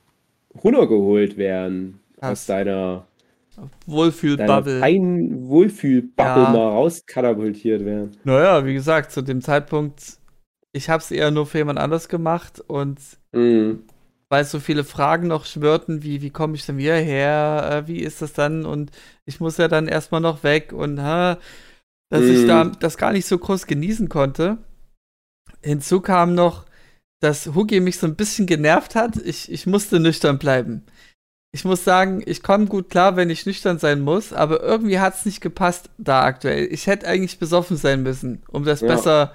[0.62, 2.30] runtergeholt werden Krass.
[2.30, 3.06] aus deiner
[3.86, 4.82] Wohlfühlbubble.
[4.82, 6.50] Ein Wohlfühlbubble Ja.
[6.50, 8.12] mal rauskatapultiert werden.
[8.24, 10.18] Naja, wie gesagt, zu dem Zeitpunkt,
[10.72, 12.98] ich habe es eher nur für jemand anders gemacht und
[13.32, 13.80] Mhm.
[14.28, 18.00] weil so viele Fragen noch schwirrten, wie, wie komme ich denn wieder her, äh, wie
[18.00, 18.90] ist das dann und
[19.24, 21.38] ich muss ja dann erstmal noch weg und ha,
[22.10, 22.48] dass ich Mhm.
[22.48, 24.58] da das gar nicht so groß genießen konnte.
[25.62, 26.64] Hinzu kam noch,
[27.20, 29.16] dass Hugi mich so ein bisschen genervt hat.
[29.16, 30.84] Ich, ich musste nüchtern bleiben.
[31.52, 35.16] Ich muss sagen, ich komme gut klar, wenn ich nüchtern sein muss, aber irgendwie hat
[35.16, 36.68] es nicht gepasst da aktuell.
[36.70, 38.86] Ich hätte eigentlich besoffen sein müssen, um das Ja.
[38.88, 39.34] besser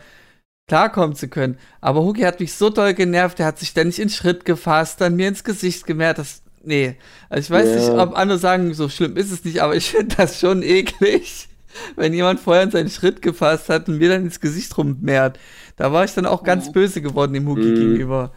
[0.68, 1.58] klarkommen zu können.
[1.82, 5.16] Aber Hugi hat mich so doll genervt, er hat sich ständig in Schritt gefasst, dann
[5.16, 6.42] mir ins Gesicht gemerkt, das.
[6.64, 6.96] Nee.
[7.30, 7.76] Also ich weiß Ja.
[7.94, 11.50] nicht, ob andere sagen, so schlimm ist es nicht, aber ich finde das schon eklig,
[11.96, 15.40] wenn jemand vorher in seinen Schritt gefasst hat und mir dann ins Gesicht rummehrt.
[15.78, 16.72] Da war ich dann auch ganz Oh.
[16.72, 17.76] böse geworden dem Hugi Mhm.
[17.76, 18.32] gegenüber.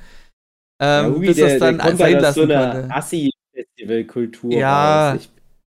[0.77, 2.71] Ja, Ähm, Hugi, bis der, das dann der kommt sein halt aus so lassen einer
[2.73, 2.89] konnte.
[2.91, 5.21] Assi-Festival-Kultur Ja, raus.
[5.21, 5.31] Ich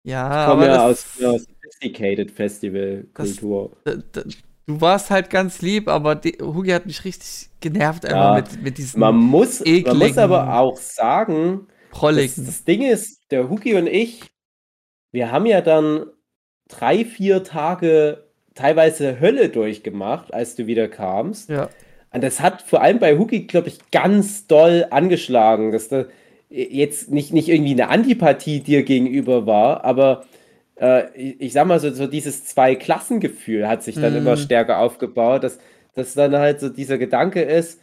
[0.03, 3.71] Ja, komme aber ja aus einer Sophisticated Festival-Kultur.
[4.65, 8.61] du warst halt ganz lieb, aber die, Hugi hat mich richtig genervt einfach Ja, mit,
[8.63, 13.75] mit diesen Man muss, man muss aber auch sagen, das, das Ding ist, der Huki
[13.75, 14.27] und ich,
[15.11, 16.05] wir haben ja dann
[16.69, 18.23] drei, vier Tage
[18.55, 21.49] teilweise Hölle durchgemacht, als du wieder kamst.
[21.49, 21.69] Ja.
[22.13, 26.05] Und das hat vor allem bei Huki, glaube ich, ganz doll angeschlagen, dass da
[26.49, 30.25] jetzt nicht, nicht irgendwie eine Antipathie dir gegenüber war, aber
[30.81, 34.19] äh, ich, ich sag mal so, so dieses Zwei-Klassen-Gefühl hat sich dann Mhm.
[34.19, 35.59] immer stärker aufgebaut, dass,
[35.93, 37.79] dass dann halt so dieser Gedanke ist,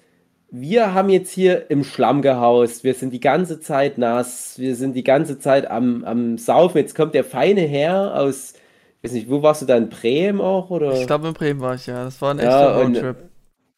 [0.51, 4.95] wir haben jetzt hier im Schlamm gehaust, wir sind die ganze Zeit nass, wir sind
[4.95, 8.55] die ganze Zeit am, am Saufen, jetzt kommt der feine Herr aus,
[9.03, 10.93] weiß nicht, wo warst du da in Bremen auch, oder?
[11.01, 12.05] Ich glaube, in Bremen war ich ja.
[12.05, 13.17] Das war ein Ja, echter und- Roadtrip.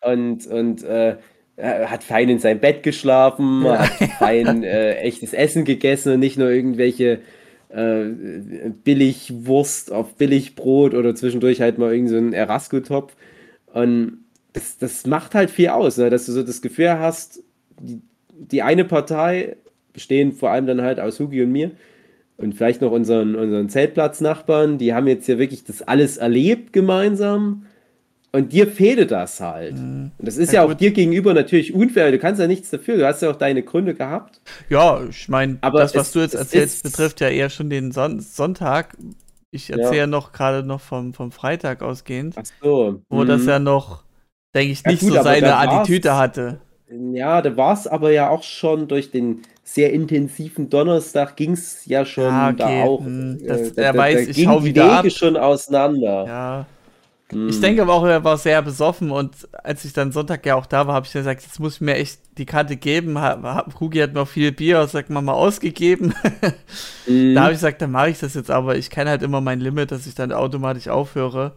[0.03, 1.17] und, und äh,
[1.59, 3.79] hat fein in sein Bett geschlafen, Ja.
[3.81, 7.21] hat fein äh, echtes Essen gegessen und nicht nur irgendwelche
[7.71, 8.05] äh,
[8.85, 13.15] Billigwurst auf Billigbrot oder zwischendurch halt mal irgend so einen Erasco-Topf.
[13.73, 16.11] Und das, das macht halt viel aus, ne?
[16.11, 17.43] dass du so das Gefühl hast,
[17.81, 18.01] die,
[18.31, 19.57] die eine Partei,
[19.93, 21.73] bestehend vor allem dann halt aus Hugi und mir
[22.39, 27.67] und vielleicht noch unseren, unseren Zeltplatznachbarn, die haben jetzt hier wirklich das alles erlebt gemeinsam.
[28.31, 29.77] Und dir fehle das halt.
[29.79, 30.11] Mhm.
[30.19, 32.13] Und das ist Ja, ja, auch dir gegenüber natürlich unfair.
[32.13, 32.99] Du kannst ja nichts dafür.
[32.99, 34.41] Du hast ja auch deine Gründe gehabt.
[34.69, 38.21] Ja, ich meine, das, was es- du jetzt erzählst, betrifft ja eher schon den Son
[38.21, 38.97] Sonntag.
[39.51, 40.07] Ich erzähle ja.
[40.07, 43.01] noch gerade noch vom, vom Freitag ausgehend, Ach so.
[43.09, 43.29] wo Mhm.
[43.29, 44.05] das ja noch,
[44.55, 46.61] denke ich, Ja, nicht gut, so seine Attitüde hatte.
[46.91, 51.85] Ja, da war es aber ja auch schon durch den sehr intensiven Donnerstag ging es
[51.87, 53.05] ja schon Ja, okay, da auch.
[53.05, 55.11] hm, äh, das- da, er da, weiß, da ich gingen hau die wieder Wege ab.
[55.11, 56.27] schon auseinander.
[56.27, 56.67] Ja.
[57.31, 57.49] Hm.
[57.51, 60.65] Ich denke aber auch, er war sehr besoffen und als ich dann Sonntag ja auch
[60.65, 63.19] da war, habe ich gesagt, jetzt muss ich mir echt die Karte geben.
[63.79, 66.15] Hugi hat noch viel Bier, sag mal, mal ausgegeben.
[67.07, 67.35] Hm.
[67.35, 69.61] Da habe ich gesagt, dann mache ich das jetzt, aber ich kenne halt immer mein
[69.61, 71.57] Limit, dass ich dann automatisch aufhöre.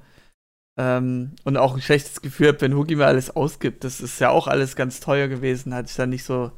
[0.77, 3.83] Ähm, und auch ein schlechtes Gefühl habe, wenn Hugi mir alles ausgibt.
[3.83, 6.51] Das ist ja auch alles ganz teuer gewesen, hatte ich dann nicht so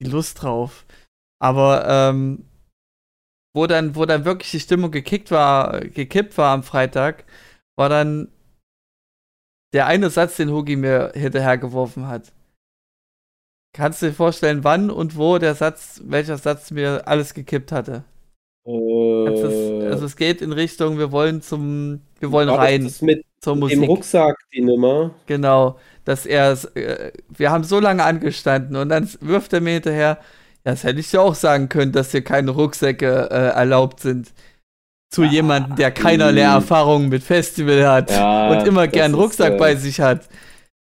[0.00, 0.86] die Lust drauf.
[1.40, 2.44] Aber ähm,
[3.54, 7.24] wo dann, wo dann wirklich die Stimmung gekickt war, gekippt war am Freitag,
[7.76, 8.28] war dann
[9.72, 12.32] der eine Satz, den Hugi mir hinterhergeworfen hat.
[13.72, 18.04] Kannst du dir vorstellen, wann und wo der Satz, welcher Satz mir alles gekippt hatte?
[19.24, 23.00] Also es, Äh, also es geht in Richtung, wir wollen zum, wir wollen rein Das
[23.00, 23.88] mit zur dem Musik.
[23.88, 25.14] Rucksack, die Nummer.
[25.26, 30.18] Genau, dass er, äh, wir haben so lange angestanden und dann wirft er mir hinterher,
[30.64, 34.32] ja, das hätte ich ja auch sagen können, dass hier keine Rucksäcke äh, erlaubt sind.
[35.10, 36.54] Zu jemandem, der keinerlei mm.
[36.54, 40.28] Erfahrungen mit Festival hat Ja, und immer gern einen ist, Rucksack äh, bei sich hat.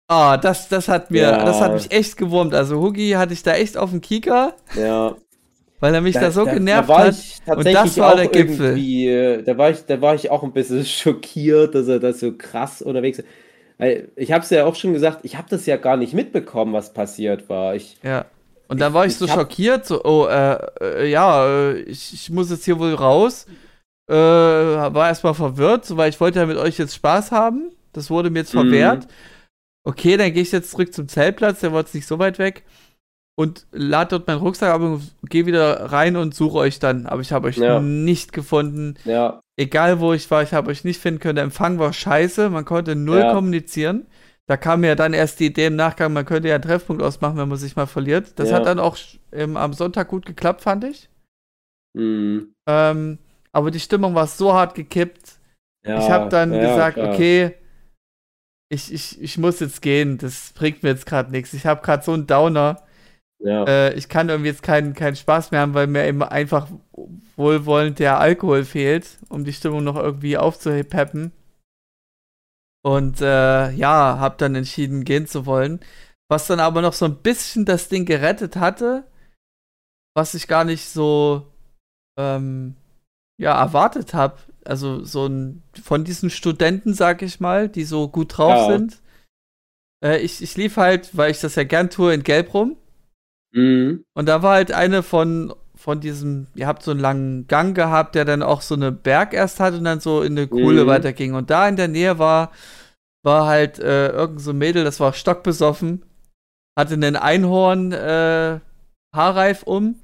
[0.07, 1.45] Ah, das, das hat mir, Ja.
[1.45, 2.53] das hat mich echt gewurmt.
[2.55, 5.15] Also Hugi hatte ich da echt auf dem Kieker, Ja.
[5.79, 7.15] weil er mich da, so genervt da hat.
[7.45, 8.77] tatsächlich das war der Gipfel.
[8.77, 12.31] äh, da war ich, da war ich auch ein bisschen schockiert, dass er das so
[12.35, 13.27] krass unterwegs ist.
[14.15, 16.93] Ich habe es ja auch schon gesagt, ich habe das ja gar nicht mitbekommen, was
[16.93, 17.75] passiert war.
[17.75, 18.25] Ich, Ja.
[18.69, 22.13] Und dann war ich Ich- so ich schockiert, so, oh, äh, äh, ja, äh, ich,
[22.13, 23.45] ich muss jetzt hier wohl raus.
[24.09, 27.71] Äh, war erstmal verwirrt, so, weil ich wollte ja mit euch jetzt Spaß haben.
[27.93, 28.59] Das wurde mir jetzt Mhm.
[28.59, 29.07] verwehrt.
[29.85, 32.63] Okay, dann gehe ich jetzt zurück zum Zeltplatz, der war jetzt nicht so weit weg.
[33.39, 37.05] Und lade dort meinen Rucksack ab und gehe wieder rein und suche euch dann.
[37.05, 37.79] Aber ich habe euch Ja.
[37.79, 38.95] nicht gefunden.
[39.05, 41.35] ja, Egal wo ich war, ich habe euch nicht finden können.
[41.35, 43.31] Der Empfang war scheiße, man konnte null Ja.
[43.33, 44.07] kommunizieren.
[44.47, 47.37] Da kam mir dann erst die Idee im Nachgang, man könnte ja einen Treffpunkt ausmachen,
[47.37, 48.39] wenn man sich mal verliert.
[48.39, 48.97] Das hat dann auch
[49.31, 51.09] ähm, am Sonntag gut geklappt, fand ich.
[51.95, 53.17] mh, Ähm,
[53.51, 55.39] aber die Stimmung war so hart gekippt.
[55.83, 57.53] ich habe dann gesagt, okay,
[58.69, 60.17] ich, ich, ich muss jetzt gehen.
[60.17, 61.53] Das bringt mir jetzt gerade nichts.
[61.53, 62.83] Ich habe gerade so einen Downer.
[63.39, 66.67] Ja, Äh, ich kann irgendwie jetzt keinen keinen Spaß mehr haben, weil mir eben einfach
[67.35, 71.31] wohlwollend der Alkohol fehlt, um die Stimmung noch irgendwie aufzupeppen.
[72.83, 75.79] Und äh, ja, hab dann entschieden, gehen zu wollen.
[76.29, 79.03] Was dann aber noch so ein bisschen das Ding gerettet hatte,
[80.15, 81.47] was ich gar nicht so
[82.17, 82.75] ähm,
[83.39, 84.37] ja, erwartet habe.
[84.65, 88.77] Also so ein von diesen Studenten, sag ich mal, die so gut drauf ja.
[88.77, 89.01] sind.
[90.03, 92.77] Äh, ich, ich lief halt, weil ich das ja gern tue, in Gelb rum.
[93.57, 94.05] Mhm.
[94.13, 98.13] Und da war halt eine von, von diesem, ihr habt so einen langen Gang gehabt,
[98.15, 100.87] der dann auch so eine Berg erst hat und dann so in eine Kuhle mhm.
[100.87, 101.33] weiterging.
[101.33, 102.51] Und da in der Nähe war,
[103.23, 106.05] war halt äh, irgend so ein Mädel, das war stockbesoffen,
[106.77, 108.59] hatte einen Einhorn äh,
[109.15, 109.95] Haarreif um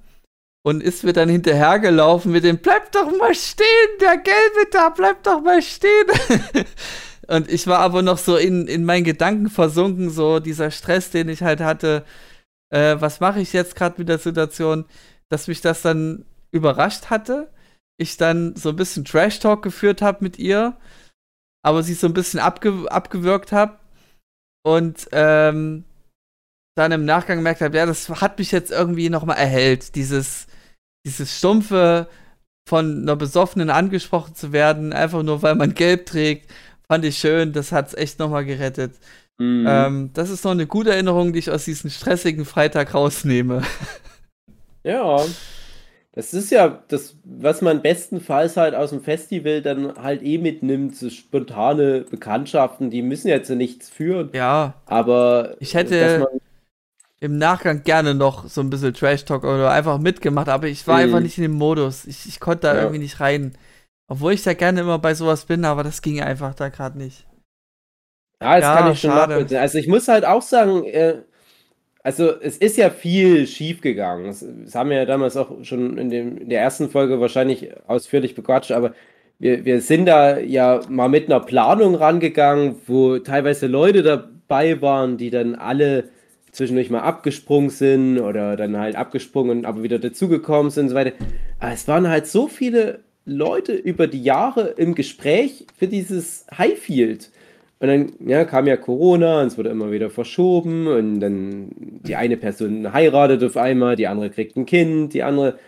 [0.65, 3.67] und ist mir dann hinterhergelaufen mit dem Bleib doch mal stehen,
[4.01, 6.07] der Gelbe da, bleib doch mal stehen.
[7.27, 11.29] und ich war aber noch so in, in meinen Gedanken versunken, so dieser Stress, den
[11.29, 12.03] ich halt hatte
[12.73, 14.85] äh, was mache ich jetzt gerade mit der Situation,
[15.29, 17.51] dass mich das dann überrascht hatte.
[17.97, 20.77] Ich dann so ein bisschen Trash-Talk geführt habe mit ihr,
[21.63, 23.79] aber sie so ein bisschen abge abgewürgt habe.
[24.65, 25.83] Und ähm,
[26.75, 29.95] dann im Nachgang gemerkt habe, ja, das hat mich jetzt irgendwie nochmal erhellt.
[29.95, 30.47] Dieses,
[31.05, 32.07] dieses stumpfe,
[32.67, 36.49] von einer Besoffenen angesprochen zu werden, einfach nur weil man gelb trägt,
[36.87, 37.53] fand ich schön.
[37.53, 38.95] Das hat es echt nochmal gerettet.
[39.37, 39.65] Mhm.
[39.67, 43.63] Ähm, das ist noch eine gute Erinnerung, die ich aus diesem stressigen Freitag rausnehme.
[44.85, 45.17] Ja,
[46.11, 50.95] das ist ja das, was man bestenfalls halt aus dem Festival dann halt eh mitnimmt,
[50.95, 54.29] so spontane Bekanntschaften, die müssen jetzt nichts führen.
[54.33, 54.75] Ja.
[54.85, 56.27] Aber ich hätte
[57.19, 60.97] im Nachgang gerne noch so ein bisschen Trash Talk oder einfach mitgemacht, aber ich war
[60.97, 61.03] mhm.
[61.03, 62.05] einfach nicht in dem Modus.
[62.05, 62.81] Ich, ich konnte da ja.
[62.81, 63.57] irgendwie nicht rein.
[64.07, 67.25] Obwohl ich da gerne immer bei sowas bin, aber das ging einfach da gerade nicht.
[68.43, 69.29] Ja, das ja, kann ich schon schade.
[69.29, 69.57] nachvollziehen.
[69.57, 71.15] Also ich muss halt auch sagen, äh,
[72.03, 74.25] also es ist ja viel schief gegangen.
[74.25, 77.69] Das, das, haben wir ja damals auch schon in, dem, in der ersten Folge wahrscheinlich
[77.87, 78.93] ausführlich bequatscht, aber
[79.39, 85.17] wir, wir sind da ja mal mit einer Planung rangegangen, wo teilweise Leute dabei waren,
[85.17, 86.05] die dann alle
[86.51, 91.13] zwischendurch mal abgesprungen sind oder dann halt abgesprungen, aber wieder dazugekommen sind und so weiter.
[91.59, 97.31] Aber es waren halt so viele Leute über die Jahre im Gespräch für dieses Highfield.
[97.83, 102.15] Und dann ja, kam ja Corona und es wurde immer wieder verschoben und dann die
[102.15, 105.59] eine Person heiratet auf einmal, die andere kriegt ein Kind, die andere,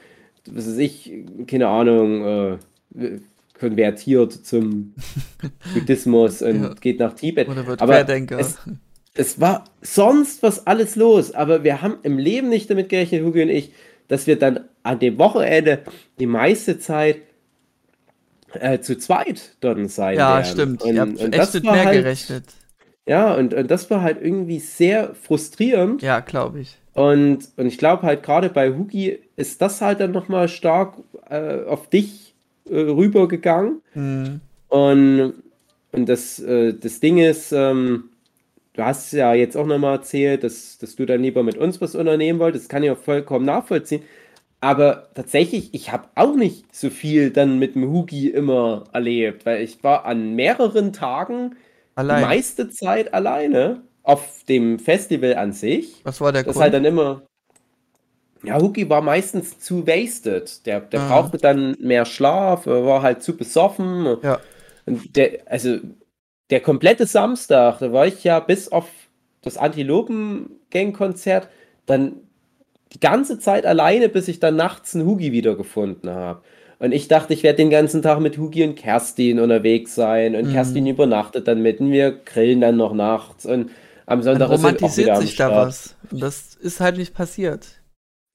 [0.50, 1.12] was weiß ich,
[1.46, 2.58] keine Ahnung,
[2.94, 3.20] äh,
[3.60, 4.94] konvertiert zum
[5.74, 6.74] Buddhismus und ja.
[6.80, 7.50] geht nach Tibet.
[7.50, 8.60] Oder wird aber es,
[9.14, 13.42] es war sonst was alles los, aber wir haben im Leben nicht damit gerechnet, Hugo
[13.42, 13.74] und ich,
[14.08, 15.80] dass wir dann an dem Wochenende
[16.18, 17.18] die meiste Zeit
[18.61, 20.45] äh, zu zweit dann sein ja, werden.
[20.45, 20.84] Ja, stimmt.
[20.84, 22.44] Und, Ihr habt und echt mit mehr halt, gerechnet.
[23.07, 26.02] Ja, und, und das war halt irgendwie sehr frustrierend.
[26.02, 26.77] Ja, glaube ich.
[26.94, 30.95] Und, und ich glaube halt gerade bei Hugi ist das halt dann nochmal stark
[31.30, 32.34] äh, auf dich
[32.69, 33.82] äh, rübergegangen.
[33.94, 34.40] Mhm.
[34.69, 35.34] Und,
[35.91, 38.06] und das, äh, das Ding ist, ähm,
[38.73, 41.95] du hast ja jetzt auch nochmal erzählt, dass, dass du dann lieber mit uns was
[41.95, 42.65] unternehmen wolltest.
[42.65, 44.02] Das kann ich auch vollkommen nachvollziehen.
[44.61, 49.61] Aber tatsächlich, ich habe auch nicht so viel dann mit dem Hugi immer erlebt, weil
[49.61, 51.56] ich war an mehreren Tagen
[51.95, 52.22] Allein.
[52.22, 56.02] die meiste Zeit alleine auf dem Festival an sich.
[56.03, 56.64] Was war der Das Grund?
[56.64, 57.23] halt dann immer.
[58.44, 60.65] Ja, Hugi war meistens zu wasted.
[60.65, 61.07] Der, der ah.
[61.07, 64.18] brauchte dann mehr Schlaf, er war halt zu besoffen.
[64.22, 64.40] Ja.
[64.86, 65.77] Und der, also
[66.49, 68.88] der komplette Samstag, da war ich ja bis auf
[69.41, 71.49] das Antilopen-Gang-Konzert
[71.86, 72.18] dann
[72.96, 76.42] die ganze Zeit alleine, bis ich dann nachts einen Hugi wiedergefunden habe.
[76.80, 80.36] Und ich dachte, ich werde den ganzen Tag mit Hugi und Kerstin unterwegs sein.
[80.36, 80.54] Und mhm.
[80.54, 83.46] Kerstin übernachtet dann mit und wir grillen dann noch nachts.
[83.46, 83.72] Und
[84.06, 85.96] am Sonntag dann romantisiert ist sich da was.
[86.12, 87.68] Das ist halt nicht passiert.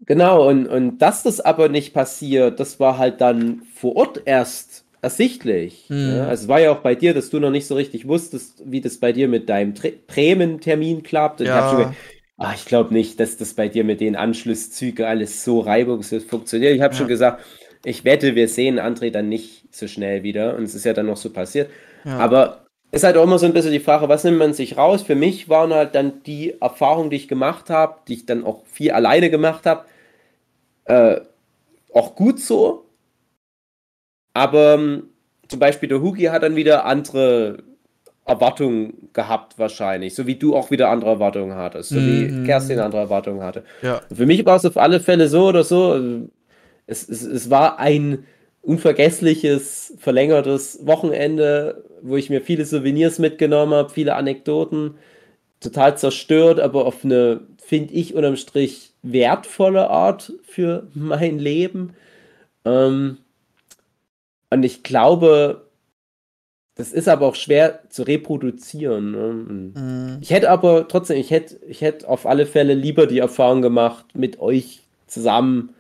[0.07, 4.85] Genau, und, und dass das aber nicht passiert, das war halt dann vor Ort erst
[5.03, 5.87] ersichtlich.
[5.89, 6.17] Mhm.
[6.17, 8.63] Ja, also es war ja auch bei dir, dass du noch nicht so richtig wusstest,
[8.65, 9.75] wie das bei dir mit deinem
[10.07, 11.41] Prämentermin klappt.
[11.41, 11.57] Und ja.
[11.57, 11.95] ich habe schon
[12.43, 16.75] Ach, ich glaube nicht, dass das bei dir mit den Anschlusszügen alles so reibungslos funktioniert.
[16.75, 16.99] Ich habe ja.
[16.99, 17.45] schon gesagt,
[17.85, 20.57] ich wette, wir sehen André dann nicht so schnell wieder.
[20.57, 21.69] Und es ist ja dann noch so passiert.
[22.03, 22.17] Ja.
[22.17, 24.79] Aber es ist halt auch immer so ein bisschen die Frage, was nimmt man sich
[24.79, 25.03] raus?
[25.03, 28.65] Für mich waren halt dann die Erfahrungen, die ich gemacht habe, die ich dann auch
[28.65, 29.85] viel alleine gemacht habe,
[30.87, 31.21] äh,
[31.93, 32.87] auch gut so.
[34.33, 35.11] Aber ähm,
[35.47, 37.63] zum Beispiel der Hugi hat dann wieder andere
[38.31, 42.07] Erwartungen gehabt wahrscheinlich, so wie du auch wieder andere Erwartungen hattest, so mm.
[42.07, 42.45] wie mhm.
[42.45, 43.65] Kerstin andere Erwartungen hatte.
[43.83, 44.01] Ja.
[44.13, 46.01] für mich war es auf alle Fälle so oder so,
[46.87, 48.25] es, es, es war ein
[48.63, 54.95] unvergessliches, verlängertes Wochenende, wo ich mir viele Souvenirs mitgenommen habe, viele Anekdoten,
[55.61, 61.95] total zerstört, aber auf eine, finde ich, unterm Strich wertvolle Art für mein Leben.
[62.65, 63.19] Ähm,
[64.51, 65.70] und ich glaube,
[66.81, 69.11] das ist aber auch schwer zu reproduzieren.
[69.11, 69.33] Ne?
[69.79, 70.19] Mhm.
[70.23, 74.07] Ich hätte aber trotzdem, ich hätte, ich hätte auf alle Fälle lieber die Erfahrung gemacht,
[74.15, 75.75] mit euch zusammen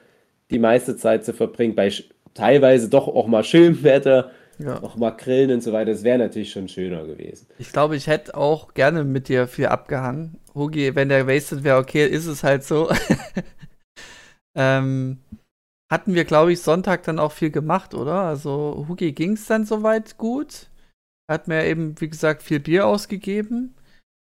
[0.51, 1.90] die meiste Zeit zu verbringen, bei
[2.35, 4.82] teilweise doch auch mal schönem Wetter, ja.
[4.82, 5.93] auch mal grillen und so weiter.
[5.93, 7.47] Das wäre natürlich schon schöner gewesen.
[7.59, 10.36] Ich glaube, ich hätte auch gerne mit dir viel abgehangen.
[10.55, 12.90] Hugi, wenn der wasted wäre, okay, ist es halt so.
[14.55, 15.18] ähm,
[15.90, 18.20] hatten wir, glaube ich, Sonntag dann auch viel gemacht, oder?
[18.20, 20.66] Also Hugi ging es dann soweit gut.
[21.31, 23.77] Hat mir eben, wie gesagt, viel Bier ausgegeben.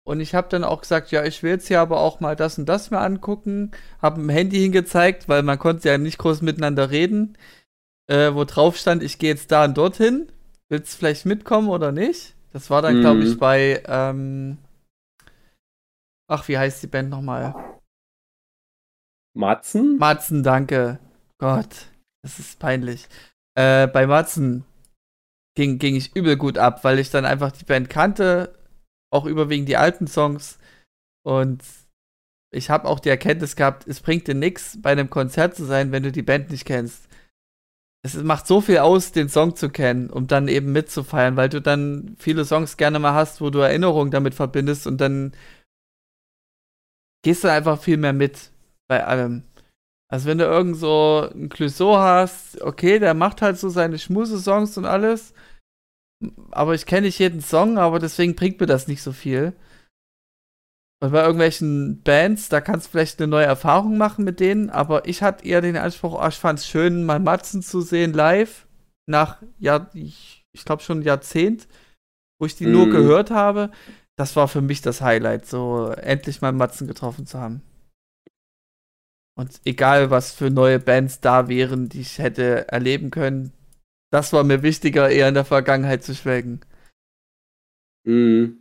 [0.06, 2.56] Und ich habe dann auch gesagt, ja, ich will jetzt hier aber auch mal das
[2.56, 3.72] und das mir angucken.
[4.00, 7.36] Habe ein Handy hingezeigt, weil man konnte ja nicht groß miteinander reden.
[8.06, 10.32] Äh, wo drauf stand, ich gehe jetzt da und dorthin.
[10.70, 12.34] Willst du vielleicht mitkommen oder nicht?
[12.54, 13.00] Das war dann, mhm.
[13.00, 14.56] glaube ich, bei, ähm
[16.26, 17.54] ach, wie heißt die Band nochmal?
[19.34, 19.98] Matzen?
[19.98, 21.00] Matzen, danke.
[21.36, 21.88] Gott,
[22.22, 23.08] das ist peinlich.
[23.56, 24.64] Äh, bei Matzen
[25.54, 28.52] ging, ging ich übel gut ab, weil ich dann einfach die Band kannte,
[29.12, 30.58] auch überwiegend die alten Songs.
[31.24, 31.62] Und
[32.52, 35.92] ich habe auch die Erkenntnis gehabt, es bringt dir nichts, bei einem Konzert zu sein,
[35.92, 37.08] wenn du die Band nicht kennst.
[38.04, 41.60] Es macht so viel aus, den Song zu kennen, um dann eben mitzufeiern, weil du
[41.60, 45.32] dann viele Songs gerne mal hast, wo du Erinnerungen damit verbindest und dann
[47.22, 48.50] gehst du einfach viel mehr mit
[48.88, 49.42] bei allem.
[50.14, 54.78] Also wenn du irgend so ein Clouseau hast, okay, der macht halt so seine Schmuse-Songs
[54.78, 55.34] und alles,
[56.52, 59.54] aber ich kenne nicht jeden Song, aber deswegen bringt mir das nicht so viel.
[61.02, 65.08] Und bei irgendwelchen Bands, da kannst du vielleicht eine neue Erfahrung machen mit denen, aber
[65.08, 68.68] ich hatte eher den Anspruch, oh, ich fand es schön, mal Matzen zu sehen live,
[69.10, 71.66] nach, ja, ich, ich glaube schon ein Jahrzehnt,
[72.38, 72.70] wo ich die mm.
[72.72, 72.90] nur mhm.
[72.92, 73.72] gehört habe.
[74.16, 77.62] Das war für mich das Highlight, so endlich mal Matzen getroffen zu haben.
[79.36, 83.52] Und egal, was für neue Bands da wären, die ich hätte erleben können,
[84.10, 86.60] das war mir wichtiger, eher in der Vergangenheit zu schwelgen.
[88.04, 88.58] Mhm.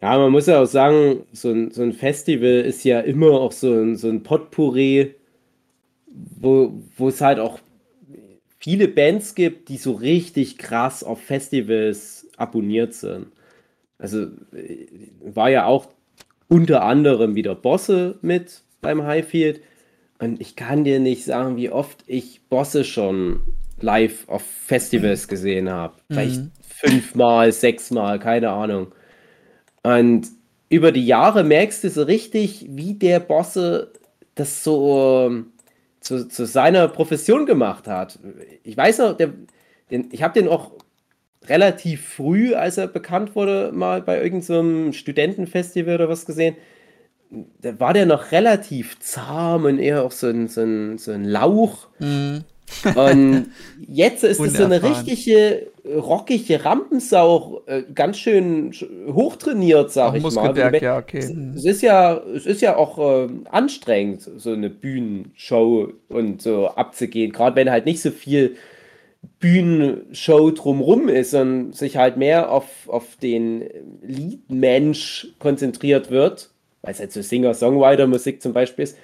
[0.00, 3.52] Ja, man muss ja auch sagen, so ein, so ein Festival ist ja immer auch
[3.52, 5.14] so ein, so ein Potpourri,
[6.06, 7.58] wo, wo es halt auch
[8.58, 13.26] viele Bands gibt, die so richtig krass auf Festivals abonniert sind.
[13.98, 14.28] Also
[15.22, 15.88] war ja auch
[16.48, 19.60] unter anderem wieder Bosse mit beim Highfield.
[20.24, 23.42] Und ich kann dir nicht sagen, wie oft ich Bosse schon
[23.78, 25.96] live auf Festivals gesehen habe.
[26.08, 26.50] Vielleicht mhm.
[26.66, 28.94] fünfmal, sechsmal, keine Ahnung.
[29.82, 30.28] Und
[30.70, 33.92] über die Jahre merkst du so richtig, wie der Bosse
[34.34, 35.52] das so ähm,
[36.00, 38.18] zu, zu seiner Profession gemacht hat.
[38.62, 39.34] Ich weiß noch, der,
[39.90, 40.72] den, ich habe den auch
[41.48, 46.56] relativ früh, als er bekannt wurde, mal bei irgendeinem so Studentenfestival oder was gesehen
[47.78, 51.88] war der noch relativ zahm und eher auch so ein, so ein, so ein Lauch.
[51.98, 52.44] Mhm.
[52.94, 53.48] Und
[53.88, 58.72] jetzt ist es so eine richtige rockige Rampensau, äh, ganz schön
[59.12, 60.82] hochtrainiert, sag auch ich mal.
[60.82, 61.18] Ja, okay.
[61.18, 66.68] es, es, ist ja, es ist ja auch äh, anstrengend, so eine Bühnenshow und so
[66.68, 68.56] abzugehen, gerade wenn halt nicht so viel
[69.40, 73.64] Bühnenshow drumrum ist und sich halt mehr auf, auf den
[74.02, 76.50] Liedmensch konzentriert wird
[76.84, 78.98] weil es halt so Singer-Songwriter-Musik zum Beispiel ist,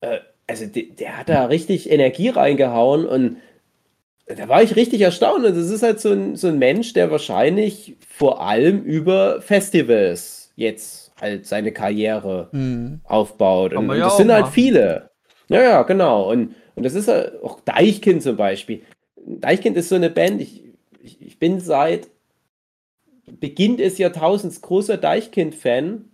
[0.00, 3.36] äh, also der, der, hat da richtig Energie reingehauen und
[4.26, 5.44] da war ich richtig erstaunt.
[5.44, 10.52] Und das ist halt so ein, so ein Mensch, der wahrscheinlich vor allem über Festivals
[10.56, 13.00] jetzt halt seine Karriere hm.
[13.04, 13.72] aufbaut.
[13.72, 14.52] Und, und das sind halt machen.
[14.52, 15.10] viele.
[15.48, 16.30] Ja, ja, genau.
[16.30, 18.82] Und, und das ist halt auch Deichkind zum Beispiel.
[19.16, 20.64] Deichkind ist so eine Band, ich,
[21.00, 22.08] ich, ich bin seit
[23.38, 26.09] Beginn des Jahrtausends großer Deichkind-Fan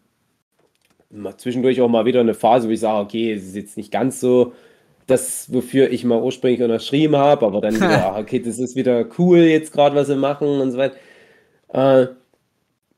[1.37, 4.21] zwischendurch auch mal wieder eine Phase, wo ich sage, okay, es ist jetzt nicht ganz
[4.21, 4.53] so
[5.07, 9.39] das, wofür ich mal ursprünglich unterschrieben habe, aber dann wieder, okay, das ist wieder cool
[9.39, 10.97] jetzt gerade, was sie machen und so weiter.
[11.69, 12.09] Äh,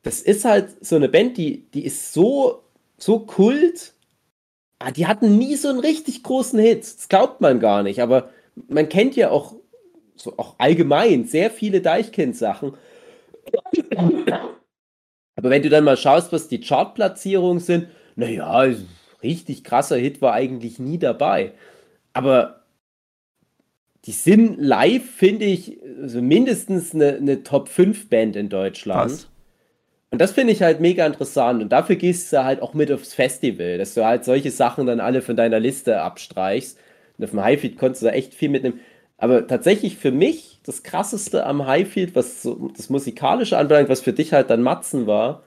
[0.03, 2.63] das ist halt so eine Band, die, die ist so,
[2.97, 3.93] so kult.
[4.79, 6.83] Ah, die hatten nie so einen richtig großen Hit.
[6.83, 8.31] Das glaubt man gar nicht, aber
[8.69, 9.55] man kennt ja auch,
[10.15, 12.75] so auch allgemein sehr viele Deichkind-Sachen.
[15.39, 17.87] Aber wenn du dann mal schaust, was die Chartplatzierungen sind,
[18.17, 18.67] naja,
[19.23, 21.53] richtig krasser Hit war eigentlich nie dabei.
[22.13, 22.65] Aber
[24.05, 29.13] die sind live, finde ich, also mindestens eine, eine Top 5 Band in Deutschland.
[29.13, 29.29] Was?
[30.11, 31.63] Und das finde ich halt mega interessant.
[31.63, 34.99] Und dafür gehst du halt auch mit aufs Festival, dass du halt solche Sachen dann
[34.99, 36.81] alle von deiner Liste abstreichst.
[37.17, 38.81] Und auf dem Highfield konntest du da echt viel mitnehmen.
[39.19, 44.13] Aber tatsächlich für mich das krasseste am Highfield, was so das Musikalische anbelangt, was für
[44.13, 45.43] dich halt dann Matzen war,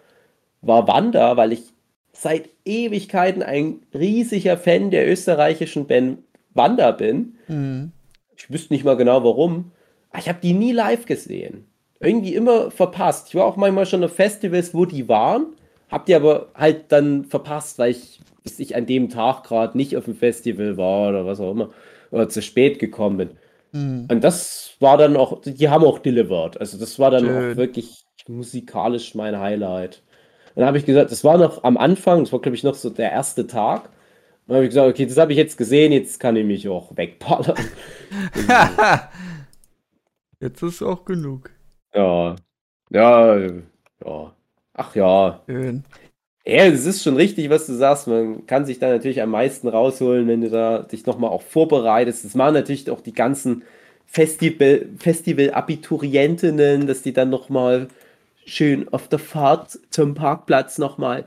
[0.61, 1.63] war Wanda, weil ich
[2.11, 6.19] seit Ewigkeiten ein riesiger Fan der österreichischen Band
[6.53, 7.35] Wanda bin.
[7.47, 7.91] Mhm.
[8.35, 9.71] ich wüsste nicht mal genau warum,
[10.09, 11.65] aber ich habe die nie live gesehen.
[12.01, 13.29] Irgendwie immer verpasst.
[13.29, 15.45] Ich war auch manchmal schon auf Festivals, wo die waren,
[15.89, 19.95] hab die aber halt dann verpasst, weil ich, bis ich an dem Tag gerade nicht
[19.95, 21.69] auf dem Festival war oder was auch immer,
[22.09, 23.29] oder zu spät gekommen bin.
[23.71, 24.07] Hm.
[24.11, 26.59] Und das war dann auch, die haben auch delivered.
[26.59, 27.53] Also das war dann Schön.
[27.53, 30.03] auch wirklich musikalisch mein Highlight.
[30.55, 32.89] Dann habe ich gesagt, das war noch am Anfang, das war glaube ich noch so
[32.89, 33.89] der erste Tag.
[34.47, 36.95] Dann habe ich gesagt, okay, das habe ich jetzt gesehen, jetzt kann ich mich auch
[36.97, 37.57] wegballern.
[40.41, 41.51] Jetzt ist auch genug.
[41.93, 42.35] ja,
[42.89, 44.35] ja, ja.
[44.73, 45.43] Ach ja.
[45.47, 45.83] Schön.
[46.45, 48.07] Ja, es ist schon richtig, was du sagst.
[48.07, 52.25] Man kann sich da natürlich am meisten rausholen, wenn du da dich nochmal auch vorbereitest.
[52.25, 53.63] Das machen natürlich auch die ganzen
[54.07, 57.87] Festival, Festival-Abiturientinnen, dass die dann nochmal
[58.45, 61.25] schön auf der Fahrt zum Parkplatz nochmal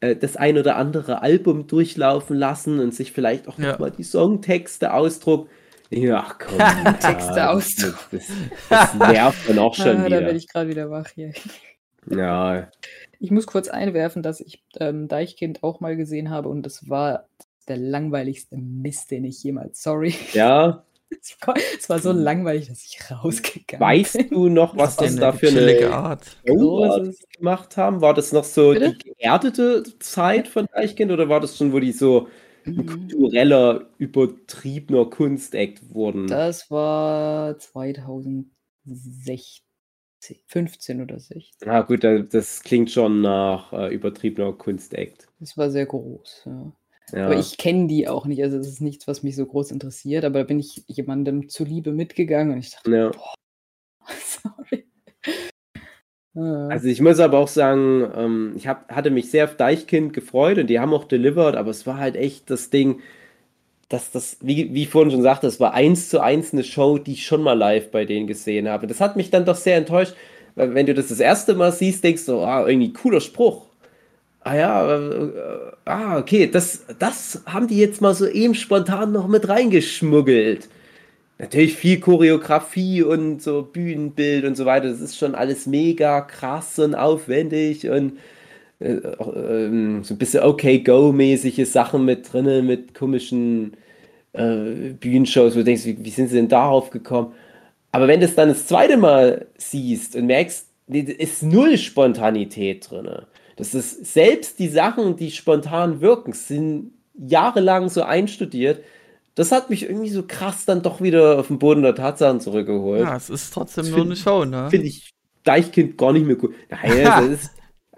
[0.00, 3.72] äh, das ein oder andere Album durchlaufen lassen und sich vielleicht auch Ja.
[3.72, 5.48] nochmal die Songtexte ausdrucken.
[5.90, 6.58] Ja, ach komm.
[7.00, 7.96] Texte ausdrucken.
[8.12, 8.26] Das,
[8.68, 10.32] das, das nervt dann auch schon ah, da bin wieder.
[10.36, 11.32] ich gerade wieder wach hier.
[12.10, 12.68] Ja,
[13.22, 17.28] Ich muss kurz einwerfen, dass ich ähm, Deichkind auch mal gesehen habe und das war
[17.68, 19.80] der langweiligste Mist, den ich jemals.
[19.82, 20.14] Sorry.
[20.32, 20.84] ja.
[21.78, 23.80] Es war, so langweilig, dass ich rausgegangen bin.
[23.80, 26.24] Weißt du noch, was das Eine da für eine Art.
[27.36, 28.00] Gemacht haben?
[28.00, 28.94] War das noch so Bitte?
[28.94, 32.28] die geerdete Zeit von Deichkind oder war das schon, wo die so
[32.64, 32.86] ein Mhm.
[32.86, 36.28] kultureller, übertriebener Kunstakt wurden?
[36.28, 39.62] Das war 2016,
[40.46, 41.50] 15 oder 16.
[41.64, 45.28] Na gut, da- das klingt schon nach äh, übertriebener Kunstakt.
[45.40, 46.42] Das war sehr groß.
[46.46, 46.72] Ja.
[47.12, 47.26] Ja.
[47.26, 48.42] Aber ich kenne die auch nicht.
[48.42, 50.24] Also, das ist nichts, was mich so groß interessiert.
[50.24, 53.10] Aber da bin ich jemandem zuliebe mitgegangen und ich dachte, ja.
[54.18, 54.86] sorry.
[56.34, 56.68] Ah.
[56.68, 60.56] Also ich muss aber auch sagen, ähm, ich hab, hatte mich sehr auf Deichkind gefreut
[60.56, 63.00] und die haben auch delivered, aber es war halt echt das Ding,
[63.92, 66.98] dass das, wie, wie ich vorhin schon sagte, es war eins zu eins eine Show,
[66.98, 68.86] die ich schon mal live bei denen gesehen habe.
[68.86, 70.14] Das hat mich dann doch sehr enttäuscht,
[70.54, 73.66] weil wenn du das das erste Mal siehst, denkst du, ah, irgendwie cooler Spruch.
[74.40, 75.30] Ah ja, äh,
[75.84, 80.68] ah, okay, das, das haben die jetzt mal so eben spontan noch mit reingeschmuggelt.
[81.38, 84.88] Natürlich viel Choreografie und so Bühnenbild und so weiter.
[84.88, 88.18] Das ist schon alles mega krass und aufwendig und
[88.82, 93.76] äh, ähm, so ein bisschen Okay-Go-mäßige Sachen mit drinnen, mit komischen
[94.32, 97.32] äh, Bühnenshows, wo du denkst, wie, wie sind sie denn darauf gekommen?
[97.92, 101.76] Aber wenn du es dann das zweite Mal siehst und merkst, nee, da ist null
[101.76, 103.08] Spontanität drin.
[103.56, 108.82] Das ist selbst die Sachen, die spontan wirken, sind jahrelang so einstudiert.
[109.34, 113.02] Das hat mich irgendwie so krass dann doch wieder auf den Boden der Tatsachen zurückgeholt.
[113.02, 114.68] Ja, es ist trotzdem Das nur find- eine Show, ne?
[114.70, 115.10] Finde ich
[115.44, 116.54] Deichkind gar nicht mehr cool.
[116.70, 117.50] Nein, das ist,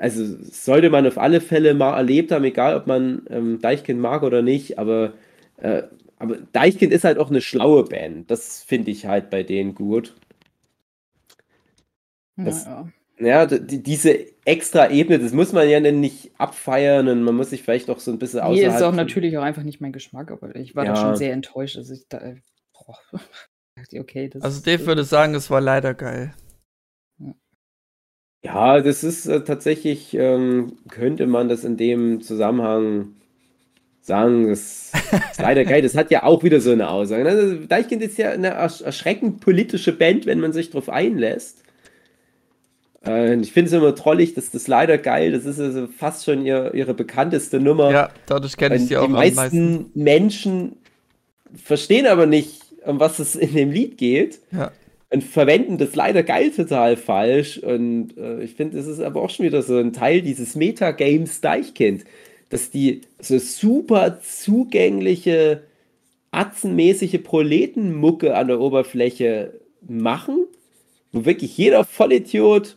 [0.04, 4.22] also sollte man auf alle Fälle mal erlebt haben, egal ob man ähm, Deichkind mag
[4.22, 5.14] oder nicht, aber,
[5.56, 5.84] äh,
[6.18, 8.30] aber Deichkind ist halt auch eine schlaue Band.
[8.30, 10.14] Das finde ich halt bei denen gut.
[12.36, 12.88] das- ja.
[13.20, 17.50] Ja, die, diese extra Ebene, das muss man ja dann nicht abfeiern und man muss
[17.50, 19.92] sich vielleicht auch so ein bisschen Nee, ist außerhalb auch natürlich auch einfach nicht mein
[19.92, 20.96] Geschmack, aber ich war da Ja.
[20.96, 21.76] schon sehr enttäuscht.
[21.76, 22.36] Also ich da, äh,
[22.72, 22.98] boah,
[23.76, 26.34] dachte, okay, das Also Dave würde sagen, es war leider geil.
[28.44, 33.14] Ja, das ist äh, tatsächlich, ähm, könnte man das in dem Zusammenhang
[34.02, 34.92] sagen, das
[35.32, 35.80] ist leider geil.
[35.80, 37.26] Das hat ja auch wieder so eine Aussage.
[37.26, 41.62] Also, Deichkind ist ja eine ersch erschreckend politische Band, wenn man sich darauf einlässt.
[43.06, 46.44] Äh, ich finde es immer trollig, dass das leider geil, das ist also fast schon
[46.44, 47.90] ihr, ihre bekannteste Nummer.
[47.90, 49.90] Ja, dadurch kenne ich Und die auch die meisten, meisten.
[49.94, 50.76] Menschen
[51.54, 54.70] verstehen aber nicht, um was es in dem Lied geht Ja.
[55.14, 57.58] Und verwenden das leider geil total falsch.
[57.58, 61.40] Und äh, ich finde, es ist aber auch schon wieder so ein Teil dieses Metagames
[61.40, 62.04] Deichkind,
[62.48, 65.62] dass die so super zugängliche,
[66.32, 70.46] atzenmäßige Proletenmucke an der Oberfläche machen,
[71.12, 72.76] wo wirklich jeder Vollidiot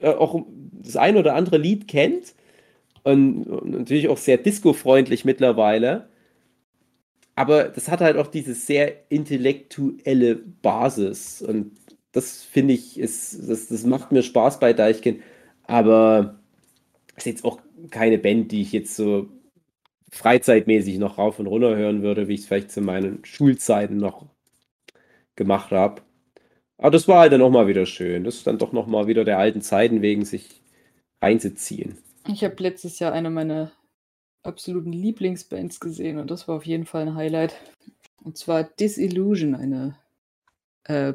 [0.00, 0.44] äh, auch
[0.82, 2.34] das ein oder andere Lied kennt
[3.04, 6.08] und, und natürlich auch sehr disco-freundlich mittlerweile.
[7.36, 11.42] Aber das hat halt auch diese sehr intellektuelle Basis.
[11.42, 11.72] Und
[12.12, 15.20] das finde ich, ist, das, das macht mir Spaß bei Deichkind.
[15.64, 16.38] Aber
[17.16, 19.28] ist jetzt auch keine Band, die ich jetzt so
[20.10, 24.26] freizeitmäßig noch rauf und runter hören würde, wie ich es vielleicht zu meinen Schulzeiten noch
[25.34, 26.02] gemacht habe.
[26.78, 28.24] Aber das war halt dann auch mal wieder schön.
[28.24, 30.62] Das ist dann doch noch mal wieder der alten Zeiten wegen sich
[31.20, 31.98] reinzuziehen.
[32.28, 33.72] Ich habe letztes Jahr eine meiner
[34.44, 37.54] absoluten Lieblingsbands gesehen und das war auf jeden Fall ein Highlight.
[38.22, 39.98] Und zwar Disillusion, eine
[40.84, 41.14] äh,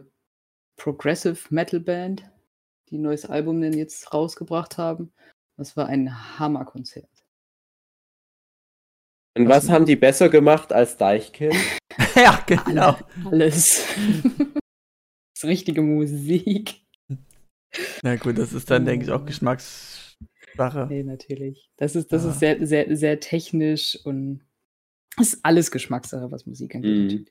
[0.76, 2.24] Progressive Metal Band,
[2.90, 5.12] die ein neues Album denn jetzt rausgebracht haben.
[5.58, 7.10] Das war ein Hammerkonzert.
[9.38, 11.56] Und Was was haben die besser gemacht als Deichkind?
[12.16, 12.98] ja, genau.
[13.26, 13.86] Alles.
[14.26, 16.82] das ist richtige Musik.
[18.02, 19.26] Na gut, das ist dann, denke ich, auch
[20.52, 20.88] Geschmackssache.
[20.90, 21.70] Nee, natürlich.
[21.78, 22.32] Das ist, das Ja.
[22.32, 24.42] ist sehr, sehr, sehr technisch und
[25.20, 27.12] ist alles Geschmackssache, was Musik angeht.
[27.12, 27.26] Mhm.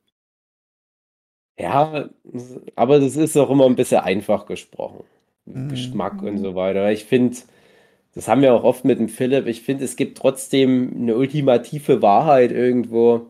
[1.58, 2.08] Ja,
[2.76, 5.04] aber das ist auch immer ein bisschen einfach gesprochen.
[5.44, 5.68] Mhm.
[5.68, 6.90] Geschmack und so weiter.
[6.92, 7.36] Ich finde,
[8.14, 12.02] das haben wir auch oft mit dem Philipp, ich finde, es gibt trotzdem eine ultimative
[12.02, 13.26] Wahrheit irgendwo.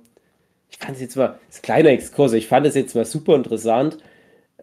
[0.71, 3.05] Ich fand es jetzt mal, das ist ein kleiner Exkurs, ich fand es jetzt mal
[3.07, 3.99] super interessant.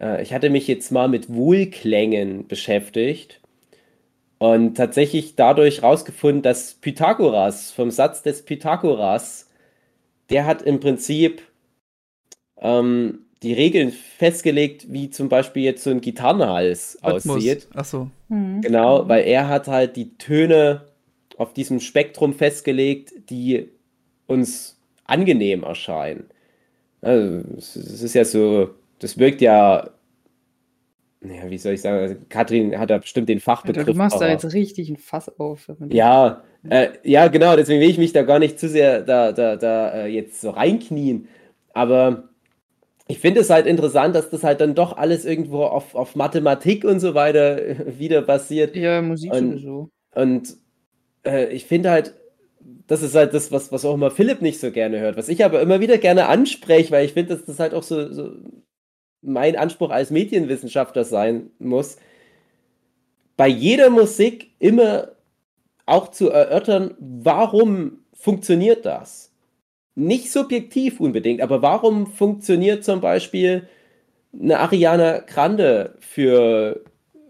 [0.00, 3.40] Äh, Ich hatte mich jetzt mal mit Wohlklängen beschäftigt
[4.38, 9.48] und tatsächlich dadurch rausgefunden, dass Pythagoras, vom Satz des Pythagoras,
[10.30, 11.42] der hat im Prinzip
[12.58, 17.36] ähm, die Regeln festgelegt, wie zum Beispiel jetzt so ein Gitarrenhals Rhythmus.
[17.36, 17.68] aussieht.
[17.74, 18.10] Ach so.
[18.28, 18.60] Mhm.
[18.60, 20.86] Genau, weil er hat halt die Töne
[21.38, 23.68] auf diesem Spektrum festgelegt, die
[24.26, 26.24] uns angenehm erscheinen.
[27.02, 29.90] Also, es es ist ja so, das wirkt ja,
[31.26, 33.84] naja, wie soll ich sagen, also Katrin hat da bestimmt den Alter, Fachbegriff.
[33.86, 35.70] du machst da jetzt richtig ein Fass auf.
[35.90, 39.56] ja, äh, ja, genau, deswegen will ich mich da gar nicht zu sehr da, da,
[39.56, 41.28] da äh, jetzt so reinknien.
[41.74, 42.28] Aber
[43.08, 46.84] ich finde es halt interessant, dass das halt dann doch alles irgendwo auf, auf Mathematik
[46.84, 47.58] und so weiter
[47.98, 48.74] wieder basiert.
[48.76, 49.90] Ja, Musik Und- sowieso.
[50.14, 50.56] Und
[51.24, 52.14] äh, ich finde halt,
[52.86, 55.44] das ist halt das, was, was auch immer Philipp nicht so gerne hört, was ich
[55.44, 58.32] aber immer wieder gerne anspreche, weil ich finde, dass das halt auch so, so
[59.26, 61.98] mein Anspruch als Medienwissenschaftler sein muss,
[63.36, 65.08] bei jeder Musik immer
[65.84, 69.32] auch zu erörtern, warum funktioniert das?
[69.94, 73.68] Nicht subjektiv unbedingt, aber warum funktioniert zum Beispiel
[74.38, 76.82] eine Ariana Grande für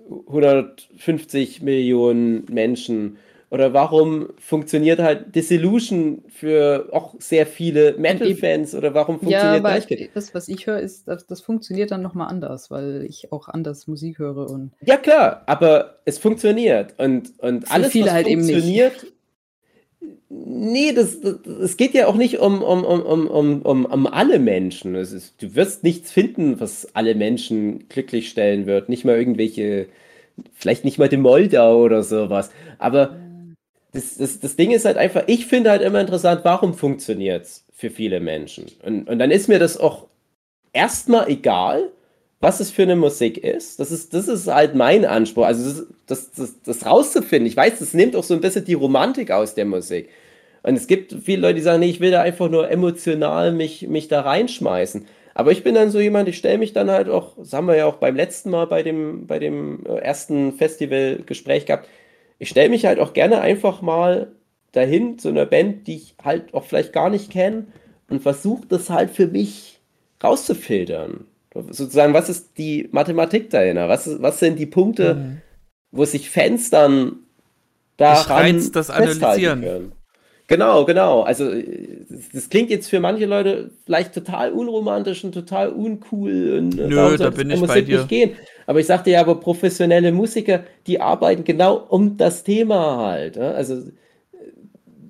[0.09, 3.19] 150 Millionen Menschen?
[3.51, 8.75] Oder warum funktioniert halt Disillusion für auch sehr viele Metal-Fans?
[8.75, 10.11] Oder warum Ja, funktioniert aber Leichtigkeit?
[10.15, 13.87] das, was ich höre, ist, das, das funktioniert dann nochmal anders, weil ich auch anders
[13.87, 16.95] Musik höre und Ja, klar, aber es funktioniert.
[16.99, 18.55] Und, und Für alles, viele was halt eben nicht.
[18.55, 19.07] funktioniert.
[20.29, 24.07] Nee, das, das, es geht ja auch nicht um, um, um, um, um, um, um
[24.07, 24.95] alle Menschen.
[24.97, 28.89] Ist, du wirst nichts finden, was alle Menschen glücklich stellen wird.
[28.89, 29.87] Nicht mal irgendwelche,
[30.55, 32.51] vielleicht nicht mal die Moldau oder sowas.
[32.79, 33.17] Aber
[33.97, 37.65] das, das, das Ding ist halt einfach, ich finde halt immer interessant, warum funktioniert es
[37.73, 38.67] für viele Menschen?
[38.85, 40.07] Und, und dann ist mir das auch
[40.73, 41.91] erstmal egal,
[42.41, 43.81] was es für eine Musik ist.
[43.81, 45.47] Das ist, das ist halt mein Anspruch.
[45.47, 47.47] Also das, das, das, das rauszufinden.
[47.47, 50.11] Ich weiß, das nimmt auch so ein bisschen die Romantik aus der Musik.
[50.63, 53.89] Und es gibt viele Leute, die sagen, nee, ich will da einfach nur emotional mich,
[53.89, 55.07] mich da reinschmeißen.
[55.33, 57.77] Aber ich bin dann so jemand, ich stelle mich dann halt auch, das haben wir
[57.77, 61.89] ja auch beim letzten Mal bei dem, bei dem ersten Festivalgespräch gehabt,
[62.39, 64.33] ich stelle mich halt auch gerne einfach mal
[64.73, 67.67] dahin zu einer Band, die ich halt auch vielleicht gar nicht kenne
[68.11, 69.81] und versuche das halt für mich
[70.23, 71.25] rauszufiltern.
[71.71, 73.89] Sozusagen, was ist die Mathematik dahinter?
[73.89, 75.37] Was, ist, was sind die Punkte, Mhm.
[75.91, 77.17] wo sich Fans dann
[77.97, 79.63] daran reizt das Analysieren.
[79.63, 79.93] können?
[80.49, 81.23] Genau, genau.
[81.23, 81.51] Also
[82.33, 87.17] das, klingt jetzt für manche Leute vielleicht total unromantisch und total uncool und äh, Nö,
[87.17, 87.99] da bin ich bei dir.
[87.99, 88.33] nicht gehen.
[88.67, 93.37] Aber ich sagte ja, aber professionelle Musiker, die arbeiten genau um das Thema halt.
[93.37, 93.53] ja.
[93.53, 93.89] Also äh,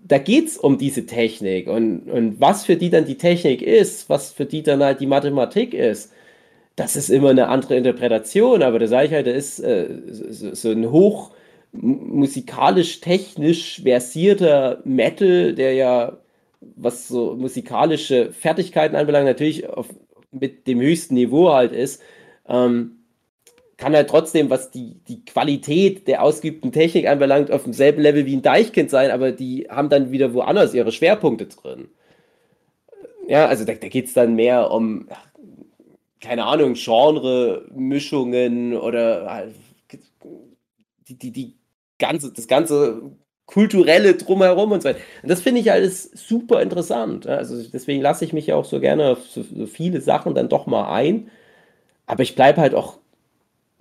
[0.07, 4.09] da geht es um diese Technik und, und was für die dann die Technik ist,
[4.09, 6.13] was für die dann halt die Mathematik ist,
[6.77, 10.55] das ist immer eine andere Interpretation, aber da sage ich halt, da ist äh, so,
[10.55, 11.33] so ein hoch
[11.73, 16.19] mu- musikalisch-technisch versierter Metal, der ja,
[16.61, 19.89] was so musikalische Fertigkeiten anbelangt, natürlich auf,
[20.33, 22.03] mit dem höchsten Niveau halt ist,
[22.49, 22.96] ähm,
[23.77, 28.37] kann halt trotzdem, was die, die Qualität der ausgeübten Technik anbelangt, auf demselben Level wie
[28.37, 31.89] ein Deichkind sein, aber die haben dann wieder woanders ihre Schwerpunkte drin.
[33.29, 35.09] Ja, also da, da geht es dann mehr um,
[36.21, 39.55] keine Ahnung, Genre-Mischungen oder halt
[41.09, 41.55] die, die, die
[41.99, 43.03] ganze, das ganze
[43.47, 45.01] kulturelle drumherum und so weiter.
[45.23, 47.27] Und das finde ich alles super interessant.
[47.27, 50.49] Also deswegen lasse ich mich ja auch so gerne auf so, so viele Sachen dann
[50.49, 51.31] doch mal ein.
[52.07, 52.99] Aber ich bleibe halt auch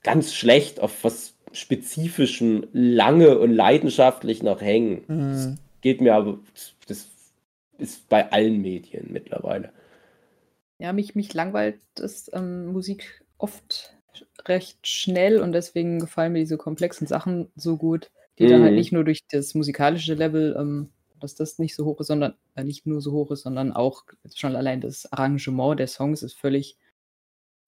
[0.05, 5.03] ganz schlecht auf was Spezifischem lange und leidenschaftlich noch hängen.
[5.31, 5.57] Das Mhm.
[5.81, 6.39] geht mir aber,
[6.87, 7.07] das
[7.77, 9.71] ist bei allen Medien mittlerweile.
[10.77, 13.93] Ja, mich, mich langweilt das ähm, Musik oft
[14.45, 18.75] recht schnell und deswegen gefallen mir diese komplexen Sachen so gut, die dann halt Mhm.
[18.75, 22.63] nicht nur durch das musikalische Level, ähm, dass das nicht so hoch ist, sondern äh,
[22.63, 24.03] nicht nur so hoch ist, sondern auch
[24.35, 26.77] schon allein das Arrangement der Songs ist völlig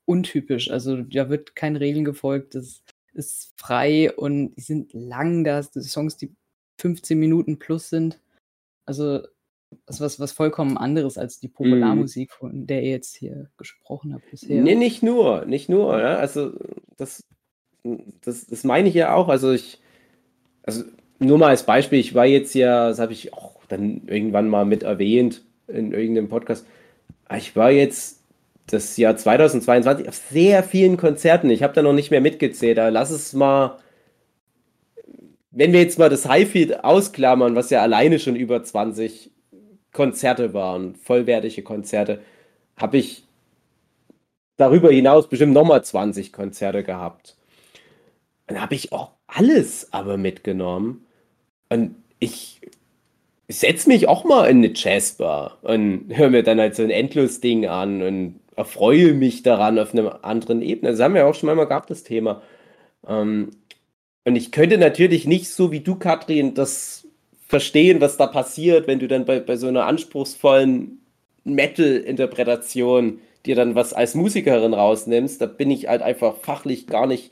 [0.08, 0.72] untypisch.
[0.72, 2.82] Also da wird keinen Regeln gefolgt, das
[3.14, 6.34] ist frei und die sind lang, da hast du Songs, die
[6.80, 8.20] 15 Minuten plus sind.
[8.86, 9.22] Also
[9.86, 14.30] was, was, was vollkommen anderes als die Popularmusik, von der ihr jetzt hier gesprochen habt
[14.32, 14.62] bisher.
[14.62, 16.00] Nee, nicht nur, nicht nur.
[16.00, 16.16] Ja?
[16.16, 16.54] Also
[16.96, 17.26] das,
[18.22, 19.28] das, das meine ich ja auch.
[19.28, 19.82] Also ich,
[20.64, 20.84] also
[21.20, 24.66] nur mal als Beispiel, ich war jetzt ja, das habe ich auch dann irgendwann mal
[24.66, 26.66] mit erwähnt in irgendeinem Podcast.
[27.36, 28.17] Ich war jetzt
[28.68, 31.50] das Jahr 2022 auf sehr vielen Konzerten.
[31.50, 32.78] Ich habe da noch nicht mehr mitgezählt.
[32.78, 33.78] Da lass es mal,
[35.52, 39.32] wenn wir jetzt mal das Highfield ausklammern, was ja alleine schon über 20
[39.94, 42.22] Konzerte waren, vollwertige Konzerte,
[42.76, 43.24] habe ich
[44.58, 47.38] darüber hinaus bestimmt nochmal 20 Konzerte gehabt.
[48.48, 51.06] Dann habe ich auch alles aber mitgenommen.
[51.70, 52.62] Und ich
[53.48, 57.66] setze mich auch mal in eine Jazzbar und höre mir dann halt so ein Endlos-Ding
[57.66, 60.92] an und erfreue mich daran auf einer anderen Ebene.
[60.92, 62.42] Das haben wir auch schon mal gehabt, das Thema.
[63.08, 63.52] Ähm,
[64.26, 67.08] und ich könnte natürlich nicht so wie du, Katrin, das
[67.48, 71.00] verstehen, was da passiert, wenn du dann bei, bei so einer anspruchsvollen
[71.46, 75.42] Metal-Interpretation dir dann was als Musikerin rausnimmst.
[75.42, 77.32] Da bin ich halt einfach fachlich gar nicht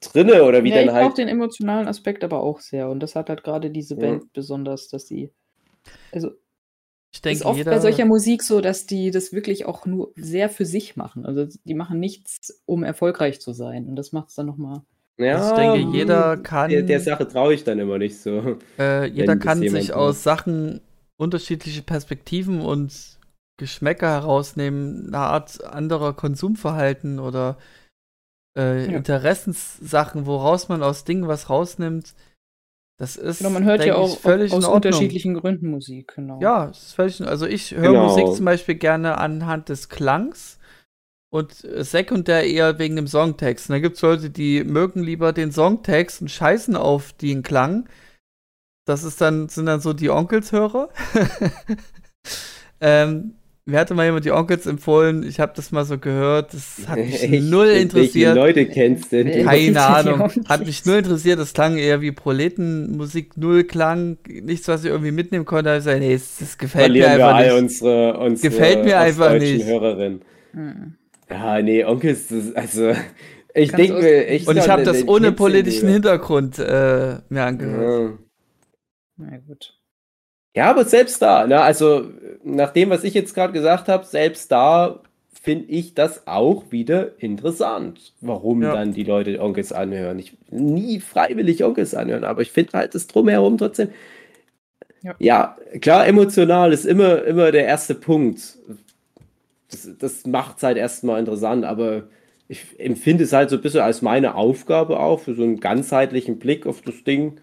[0.00, 1.10] drinne oder wie ja, dann ich halt.
[1.10, 2.88] auch den emotionalen Aspekt aber auch sehr.
[2.88, 4.00] Und das hat halt gerade diese Ja.
[4.00, 5.30] Band besonders, dass sie.
[6.12, 6.32] Also,
[7.14, 7.70] Ich denke, ist oft jeder.
[7.72, 11.24] bei solcher Musik so, dass die das wirklich auch nur sehr für sich machen.
[11.24, 13.86] Also, die machen nichts, um erfolgreich zu sein.
[13.88, 14.82] Und das macht es dann nochmal.
[15.18, 18.56] Ja, ich denke, jeder hm, kann- Der, der Sache traue ich dann immer nicht so.
[18.78, 19.92] Äh, jeder kann sich macht.
[19.96, 20.80] aus Sachen
[21.16, 23.18] unterschiedliche Perspektiven und
[23.58, 27.58] Geschmäcker herausnehmen, eine Art anderer Konsumverhalten oder
[28.56, 28.96] äh, Ja.
[28.98, 32.14] Interessenssachen, woraus man aus Dingen was rausnimmt.
[32.98, 36.40] Das ist Genau, man hört ja auch völlig aus unterschiedlichen Gründen Musik, genau.
[36.40, 38.08] Ja, es ist völlig, also ich höre Genau.
[38.08, 40.58] Musik zum Beispiel gerne anhand des Klangs
[41.30, 43.68] und sekundär eher wegen dem Songtext.
[43.68, 47.88] Und da gibt es Leute, die mögen lieber den Songtext und scheißen auf den Klang.
[48.84, 50.88] Das ist dann, sind dann so die Onkelshörer.
[52.80, 53.34] ähm,
[53.70, 56.96] mir hatte mal jemand die Onkels empfohlen, ich habe das mal so gehört, das hat
[56.98, 57.44] mich Echt?
[57.44, 58.34] null Welche interessiert.
[58.34, 59.44] Leute kennst denn du?
[59.44, 60.30] Kein- Keine Ahnung.
[60.48, 61.38] Hat mich null interessiert.
[61.38, 65.70] Das klang eher wie Proletenmusik, null Klang, nichts, was ich irgendwie mitnehmen konnte.
[65.70, 67.62] Ich gesagt, nee, das, das gefällt mir Verlieren wir einfach all nicht.
[67.62, 69.64] unsere, unsere Gefällt mir einfach nicht.
[69.66, 70.22] Hörerinnen.
[70.52, 70.94] Hm.
[71.30, 72.92] Ja, nee, Onkels, das, also
[73.54, 74.48] ich denke mir echt.
[74.48, 78.12] Und ich habe das ohne politischen in Hintergrund äh, mir angehört.
[78.12, 78.18] Ja.
[79.18, 79.74] Na gut.
[80.58, 82.10] Ja, aber selbst da, ne, also
[82.42, 84.98] nach dem, was ich jetzt gerade gesagt habe, selbst da
[85.40, 88.72] finde ich das auch wieder interessant, warum Ja.
[88.74, 90.18] dann die Leute Onkels anhören.
[90.18, 93.90] Ich nie freiwillig Onkels anhören, aber ich finde halt das drumherum trotzdem.
[95.02, 95.14] Ja.
[95.20, 98.58] Ja, klar, emotional ist immer, immer der erste Punkt.
[99.70, 102.08] Das, das macht es halt erstmal interessant, aber
[102.48, 106.40] ich empfinde es halt so ein bisschen als meine Aufgabe auch, für so einen ganzheitlichen
[106.40, 107.40] Blick auf das Ding,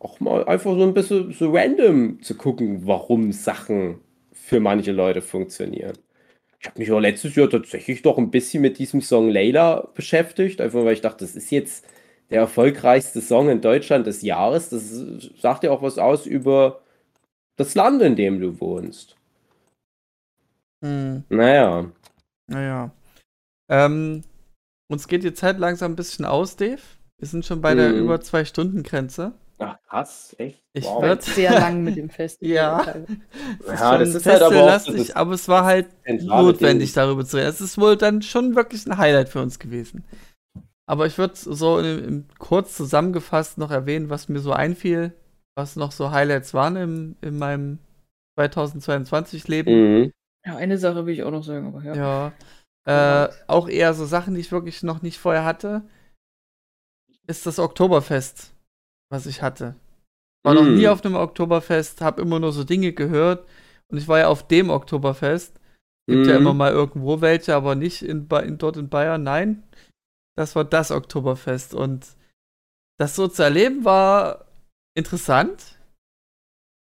[0.00, 4.00] auch mal einfach so ein bisschen so random zu gucken, warum Sachen
[4.32, 5.98] für manche Leute funktionieren.
[6.60, 10.60] Ich habe mich auch letztes Jahr tatsächlich doch ein bisschen mit diesem Song Layla beschäftigt,
[10.60, 11.86] einfach weil ich dachte, das ist jetzt
[12.30, 14.68] der erfolgreichste Song in Deutschland des Jahres.
[14.70, 14.90] Das
[15.40, 16.82] sagt ja auch was aus über
[17.56, 19.16] das Land, in dem du wohnst.
[20.84, 21.90] Hm, Naja.
[22.48, 22.90] naja.
[23.70, 24.22] Ähm,
[24.90, 26.80] uns geht die Zeit langsam ein bisschen aus, Dave.
[27.18, 27.98] Wir sind schon bei der Mhm.
[28.04, 29.32] über zwei Stunden Grenze.
[29.60, 30.62] Ach, krass, echt?
[30.72, 31.02] Ich Wow.
[31.02, 32.54] würd- Sehr lang mit dem Festival.
[32.54, 32.84] Ja.
[32.84, 33.16] teilweise.
[33.66, 35.88] Ja, das ist halt aber lastig, das aber es war halt
[36.22, 37.48] notwendig, darüber zu reden.
[37.48, 40.04] Es ist wohl dann schon wirklich ein Highlight für uns gewesen.
[40.86, 45.12] Aber ich würde so im, im, kurz zusammengefasst noch erwähnen, was mir so einfiel,
[45.56, 47.78] was noch so Highlights waren im, in meinem
[48.38, 49.72] 2022-Leben.
[50.02, 50.12] Mhm.
[50.46, 52.32] Ja, eine Sache will ich auch noch sagen, aber ja.
[52.86, 53.24] Ja.
[53.26, 55.82] Äh, auch eher so Sachen, die ich wirklich noch nicht vorher hatte,
[57.26, 58.54] ist das Oktoberfest,
[59.10, 59.74] was ich hatte.
[60.44, 60.76] War noch Mm.
[60.76, 63.46] nie auf einem Oktoberfest, habe immer nur so Dinge gehört
[63.90, 65.58] und ich war ja auf dem Oktoberfest.
[66.08, 66.40] Gibt ja Mhm.
[66.40, 69.22] immer mal irgendwo welche, aber nicht in, in, dort in Bayern.
[69.22, 69.62] Nein,
[70.36, 72.06] das war das Oktoberfest und
[72.98, 74.46] das so zu erleben war
[74.96, 75.76] interessant.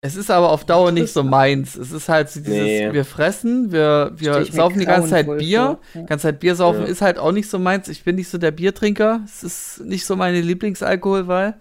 [0.01, 1.75] Es ist aber auf Dauer nicht so meins.
[1.75, 2.93] Es ist halt so dieses, Nee.
[2.93, 5.79] wir fressen, wir, wir saufen die ganze Zeit Bier.
[5.93, 6.01] vor.
[6.01, 6.07] Ja.
[6.07, 6.87] Ganze Zeit Bier saufen Ja.
[6.87, 7.89] ist halt auch nicht so meins.
[7.89, 9.21] Ich bin nicht so der Biertrinker.
[9.25, 11.59] Es ist nicht so meine Lieblingsalkoholwahl.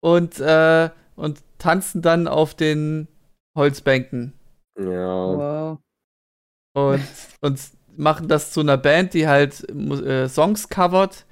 [0.00, 3.08] Und, äh, und tanzen dann auf den
[3.56, 4.32] Holzbänken.
[4.78, 4.86] Ja.
[4.86, 5.78] Wow.
[6.74, 7.00] Und,
[7.40, 7.60] und
[7.96, 11.26] machen das zu einer Band, die halt äh, Songs covert,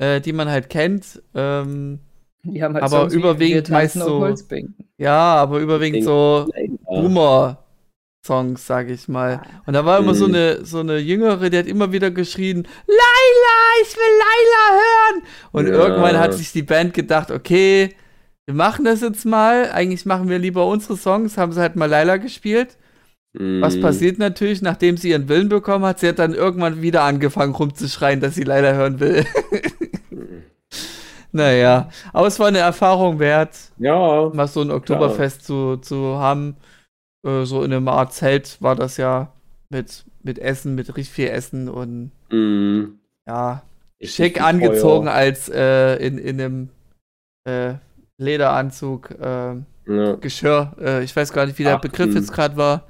[0.00, 1.20] äh, die man halt kennt.
[1.34, 1.98] Ähm,
[2.44, 4.88] Die haben halt Aber Songs wie überwiegend meist auf so- Holzbänken.
[4.98, 6.48] ja, aber überwiegend so
[6.88, 7.58] Ja.
[8.26, 9.40] Boomer-Songs, sag ich mal.
[9.66, 10.34] Und da war immer so Mhm.
[10.34, 15.22] eine, so eine Jüngere, die hat immer wieder geschrien, Laila, ich will Laila hören.
[15.52, 15.74] Und Ja.
[15.74, 17.94] irgendwann hat sich die Band gedacht, okay,
[18.46, 19.70] wir machen das jetzt mal.
[19.72, 22.76] Eigentlich machen wir lieber unsere Songs, haben sie halt mal Laila gespielt.
[23.34, 23.80] Was Mm.
[23.82, 26.00] passiert natürlich, nachdem sie ihren Willen bekommen hat?
[26.00, 29.24] Sie hat dann irgendwann wieder angefangen rumzuschreien, dass sie leider hören will.
[31.30, 36.56] naja, aber es war eine Erfahrung wert, Ja, mal so ein Oktoberfest zu, zu haben.
[37.26, 39.32] Äh, so in einem Art Zelt war das ja
[39.70, 42.98] mit, mit Essen, mit richtig viel Essen und mm.
[43.28, 43.62] ja,
[44.00, 45.14] Richtig schick angezogen Feuer.
[45.14, 46.68] als äh, in, in einem
[47.44, 47.74] äh,
[48.18, 49.54] Lederanzug, äh,
[49.86, 50.12] Ja.
[50.20, 50.74] Geschirr.
[50.80, 51.90] Äh, ich weiß gar nicht, wie der Trachten.
[51.90, 52.86] Begriff jetzt gerade war.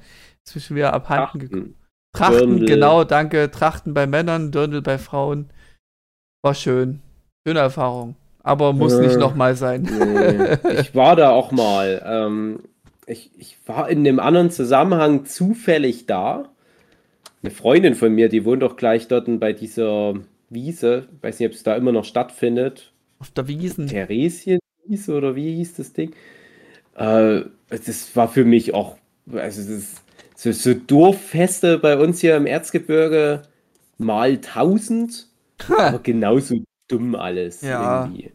[0.47, 1.75] Schon wieder abhanden gekommen.
[2.13, 2.37] Trachten.
[2.37, 2.65] Trachten, Dirndl.
[2.65, 3.51] genau, danke.
[3.51, 5.49] Trachten bei Männern, Dirndl bei Frauen.
[6.43, 7.01] War schön.
[7.47, 8.15] Schöne Erfahrung.
[8.41, 9.83] Aber muss Äh, nicht nochmal sein.
[9.83, 10.57] Nee.
[10.81, 12.01] Ich war da auch mal.
[12.05, 12.63] Ähm,
[13.09, 16.49] ich, ich war in einem anderen Zusammenhang zufällig da.
[17.41, 20.15] Eine Freundin von mir, die wohnt doch gleich dort bei dieser
[20.49, 21.07] Wiese.
[21.17, 22.91] Ich weiß nicht, ob es da immer noch stattfindet.
[23.19, 23.87] Auf der Wiesen.
[23.87, 26.11] Theresienwiese oder wie hieß das Ding?
[26.95, 28.97] Äh, das war für mich auch,
[29.31, 30.01] also das ist
[30.35, 33.41] so, so Dorffeste bei uns hier im Erzgebirge
[33.97, 35.27] mal 1000,
[35.67, 38.05] aber genauso dumm alles Ja.
[38.05, 38.31] irgendwie.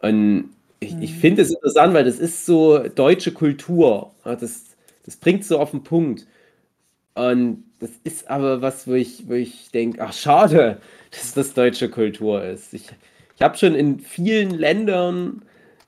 [0.00, 0.50] Und
[0.80, 4.12] ich, ich finde es interessant, weil das ist so deutsche Kultur.
[4.24, 4.64] Das,
[5.04, 6.26] das bringt so auf den Punkt.
[7.14, 10.80] Und das ist aber was, wo ich, wo ich denke, ach schade,
[11.10, 12.74] dass das deutsche Kultur ist.
[12.74, 12.90] Ich,
[13.36, 15.42] ich habe schon in vielen Ländern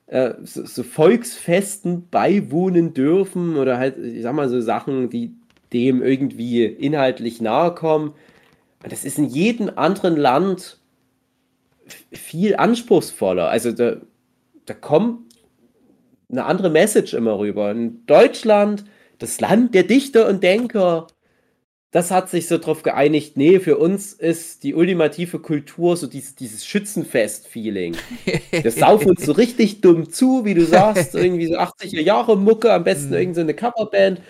[0.06, 5.34] äh, so, so Volksfesten beiwohnen dürfen oder halt, ich sag mal, so Sachen, die
[5.72, 8.14] dem irgendwie inhaltlich nahe kommen.
[8.82, 10.78] Und das ist in jedem anderen Land
[12.12, 13.48] viel anspruchsvoller.
[13.48, 13.96] Also da,
[14.68, 15.34] da kommt
[16.30, 17.70] eine andere Message immer rüber.
[17.70, 18.84] In Deutschland,
[19.18, 21.06] das Land der Dichter und Denker,
[21.90, 26.34] das hat sich so drauf geeinigt, nee, für uns ist die ultimative Kultur so dieses,
[26.34, 27.96] dieses Schützenfest-Feeling.
[28.50, 32.72] Wir saufen uns so richtig dumm zu, wie du sagst, irgendwie so 80er Jahre Mucke,
[32.72, 33.18] am besten Mhm.
[33.20, 34.20] irgendeine Coverband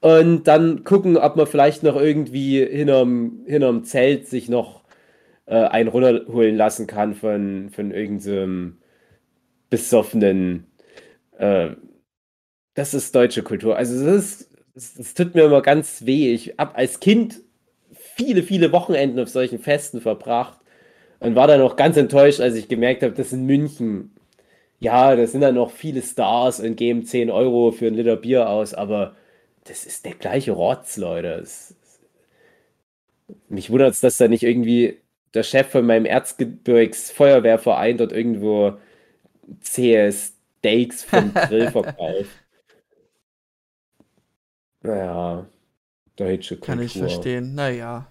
[0.00, 4.82] und dann gucken, ob man vielleicht noch irgendwie hinterm, hinterm Zelt sich noch
[5.46, 8.79] äh, einen runterholen lassen kann von, von irgendeinem
[9.70, 10.66] besoffenen
[11.38, 11.70] äh,
[12.74, 13.76] das ist deutsche Kultur.
[13.76, 14.42] Also das
[14.74, 16.32] ist, das tut mir immer ganz weh.
[16.32, 17.40] Ich habe als Kind
[17.92, 20.58] viele, viele Wochenenden auf solchen Festen verbracht
[21.18, 24.12] und war dann auch ganz enttäuscht, als ich gemerkt habe, dass in München,
[24.78, 28.48] ja, da sind dann noch viele Stars und geben 10 Euro für ein Liter Bier
[28.48, 29.16] aus, aber
[29.64, 31.38] das ist der gleiche Rotz, Leute.
[31.40, 31.74] Das,
[33.48, 34.98] mich wundert es, dass da nicht irgendwie
[35.34, 38.78] der Chef von meinem Erzgebirgs Feuerwehrverein dort irgendwo
[39.60, 42.30] zähe Steaks vom Grill verkauft.
[44.82, 45.46] Naja,
[46.16, 46.66] deutsche Kultur.
[46.74, 47.54] Kann ich verstehen.
[47.54, 48.06] Naja.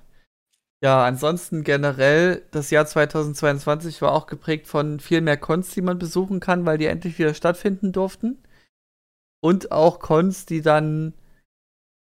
[0.81, 5.99] Ja, ansonsten generell, das Jahr 2022 war auch geprägt von viel mehr Cons, die man
[5.99, 8.41] besuchen kann, weil die endlich wieder stattfinden durften.
[9.41, 11.13] Und auch Cons, die dann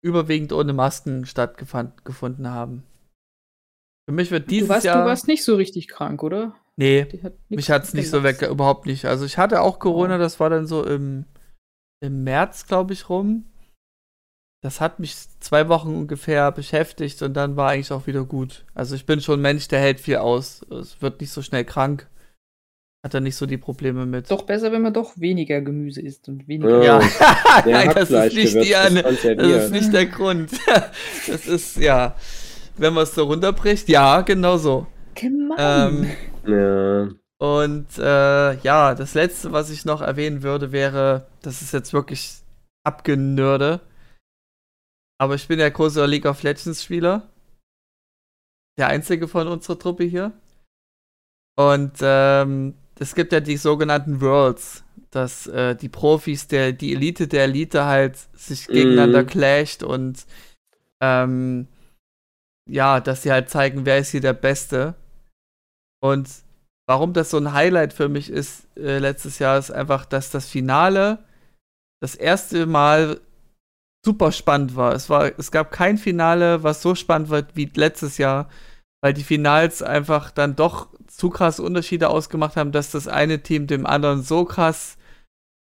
[0.03, 2.85] überwiegend ohne Masken stattgefunden haben.
[4.07, 5.03] Für mich wird dieses Du warst, Jahr.
[5.03, 6.55] du warst nicht so richtig krank, oder?
[6.77, 9.05] Nee, Die hat mich hat es nicht so weg, überhaupt nicht.
[9.05, 10.19] Also ich hatte auch Corona, Oh.
[10.19, 11.25] das war dann so im,
[12.01, 13.47] im März, glaube ich, rum.
[14.63, 18.65] Das hat mich zwei Wochen ungefähr beschäftigt und dann war eigentlich auch wieder gut.
[18.75, 20.63] Also ich bin schon ein Mensch, der hält viel aus.
[20.71, 22.09] Es wird nicht so schnell krank.
[23.05, 24.31] Hat er nicht so die Probleme mit.
[24.31, 26.83] Doch besser, wenn man doch weniger Gemüse isst und weniger.
[26.83, 26.99] Ja,
[27.67, 30.51] Der Nein, das ist nicht die ist Das ist nicht der Grund.
[31.27, 32.17] Das ist, ja,
[32.79, 34.87] wenn man es so runterbricht, ja, genau so.
[35.15, 35.57] Gemein.
[35.59, 36.11] Ähm,
[36.47, 37.09] Ja.
[37.39, 42.37] Und äh, ja, das letzte, was ich noch erwähnen würde, wäre, das ist jetzt wirklich
[42.85, 43.81] abgenörde.
[45.21, 47.29] Aber ich bin ja großer League of Legends Spieler.
[48.79, 50.33] Der einzige von unserer Truppe hier.
[51.57, 57.29] Und ähm, es gibt ja die sogenannten Worlds, dass äh, die Profis, der, die Elite
[57.29, 59.27] der Elite halt sich gegeneinander Mhm.
[59.29, 60.27] clasht und
[61.01, 61.69] ähm,
[62.69, 64.95] ja, dass sie halt zeigen, wer ist hier der Beste.
[66.05, 66.29] Und
[66.87, 70.49] warum das so ein Highlight für mich ist äh, letztes Jahr, ist einfach, dass das
[70.49, 71.25] Finale
[72.03, 73.21] das erste Mal
[74.05, 74.93] super spannend war.
[74.93, 78.51] Es war, es gab kein Finale, was so spannend war wie letztes Jahr,
[79.03, 83.67] weil die Finals einfach dann doch zu krass Unterschiede ausgemacht haben, dass das eine Team
[83.67, 84.99] dem anderen so krass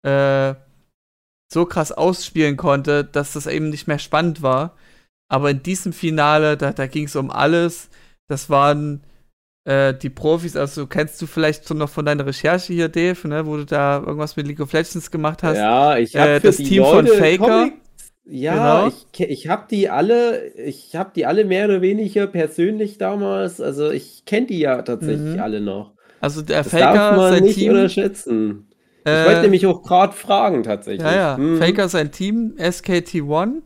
[0.04, 0.54] äh,
[1.52, 4.76] so krass ausspielen konnte, dass das eben nicht mehr spannend war.
[5.30, 7.88] Aber in diesem Finale, da, da ging es um alles.
[8.28, 9.04] Das waren
[9.64, 13.46] äh, die Profis, also kennst du vielleicht schon noch von deiner Recherche hier, Dave, ne,
[13.46, 15.56] wo du da irgendwas mit League of Legends gemacht hast.
[15.58, 17.46] Ja, ich habe Äh, das die Team von Leute Faker.
[17.64, 17.72] Comic-
[18.26, 18.94] Ja, Genau.
[19.18, 23.60] ich, ich habe die alle, ich habe die alle mehr oder weniger persönlich damals.
[23.60, 25.40] Also ich kenne die ja tatsächlich Mhm.
[25.40, 25.92] alle noch.
[26.20, 28.68] Also der Das darf Faker, man sein nicht Team, unterschätzen.
[29.06, 31.02] Ich Äh, wollte nämlich auch gerade fragen, tatsächlich.
[31.04, 31.36] Ja, ja.
[31.36, 31.58] Hm.
[31.58, 33.60] Faker sein Team, SKT1.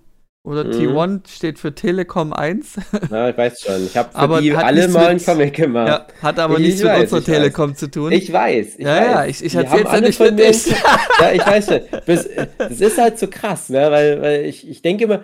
[0.48, 0.70] Oder Mhm.
[0.72, 2.76] T1 steht für Telekom 1.
[3.10, 3.84] Ja, ich weiß schon.
[3.84, 5.88] Ich habe für Aber die alle mal einen mit- Comic gemacht.
[5.88, 7.34] ja, hat aber Ich nichts mit weiß, unserer ich weiß.
[7.34, 8.12] Telekom zu tun.
[8.12, 8.66] Ich weiß.
[8.78, 9.04] Ich ja, weiß.
[9.06, 10.66] ja, ich, ich erzähl's ja nicht von für mir- dich.
[11.20, 11.80] Ja, ich weiß schon.
[12.06, 13.90] Das, das ist halt so krass, ne?
[13.90, 15.22] weil, weil ich, ich denke immer,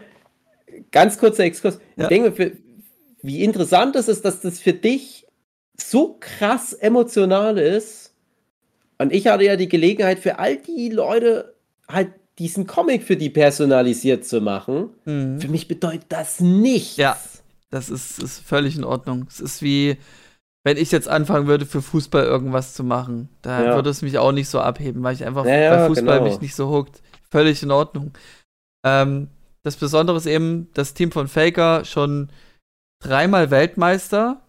[0.93, 2.03] ganz kurzer Exkurs, Ja.
[2.05, 2.53] ich denke mir,
[3.23, 5.27] wie interessant es ist, dass das für dich
[5.81, 8.13] so krass emotional ist.
[8.99, 11.55] Und ich hatte ja die Gelegenheit, für all die Leute
[11.89, 14.91] halt diesen Comic für die personalisiert zu machen.
[15.05, 15.41] Mhm.
[15.41, 16.97] Für mich bedeutet das nichts.
[16.97, 17.17] Ja.
[17.71, 19.27] Das ist, ist völlig in Ordnung.
[19.29, 19.97] Es ist wie,
[20.65, 23.29] wenn ich jetzt anfangen würde, für Fußball irgendwas zu machen.
[23.43, 23.75] Da Ja.
[23.75, 26.31] würde es mich auch nicht so abheben, weil ich einfach Ja, ja, bei Fußball genau.
[26.31, 27.03] mich nicht so huckt.
[27.31, 28.13] Völlig in Ordnung.
[28.85, 29.29] Ähm,
[29.63, 32.31] das Besondere ist eben, das Team von Faker schon
[33.03, 34.41] dreimal Weltmeister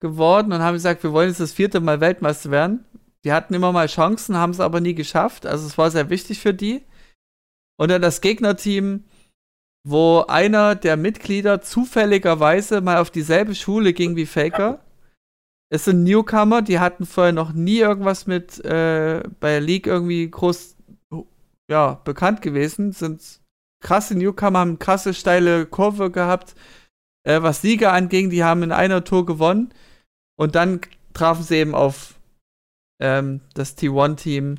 [0.00, 2.84] geworden und haben gesagt, wir wollen jetzt das vierte Mal Weltmeister werden.
[3.24, 5.46] Die hatten immer mal Chancen, haben es aber nie geschafft.
[5.46, 6.82] Also es war sehr wichtig für die.
[7.78, 9.04] Und dann das Gegnerteam,
[9.84, 14.84] wo einer der Mitglieder zufälligerweise mal auf dieselbe Schule ging wie Faker.
[15.70, 20.76] Es sind Newcomer, die hatten vorher noch nie irgendwas mit äh, bei League irgendwie groß
[21.70, 22.92] ja, bekannt gewesen.
[22.92, 23.40] Sind
[23.80, 26.54] krasse Newcomer, haben krasse steile Kurve gehabt.
[27.24, 29.72] Äh, was Sieger anging, die haben in einer Tour gewonnen.
[30.36, 30.80] Und dann
[31.14, 32.14] trafen sie eben auf
[33.02, 34.58] ähm, das T1-Team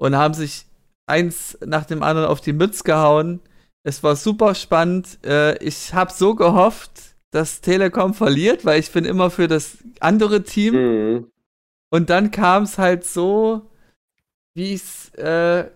[0.00, 0.66] und haben sich
[1.06, 3.40] eins nach dem anderen auf die Mütze gehauen.
[3.84, 5.18] Es war super spannend.
[5.26, 10.44] Äh, ich habe so gehofft, dass Telekom verliert, weil ich bin immer für das andere
[10.44, 10.74] Team.
[10.74, 11.30] Mhm.
[11.90, 13.68] Und dann kam es halt so,
[14.54, 15.70] wie ich es äh,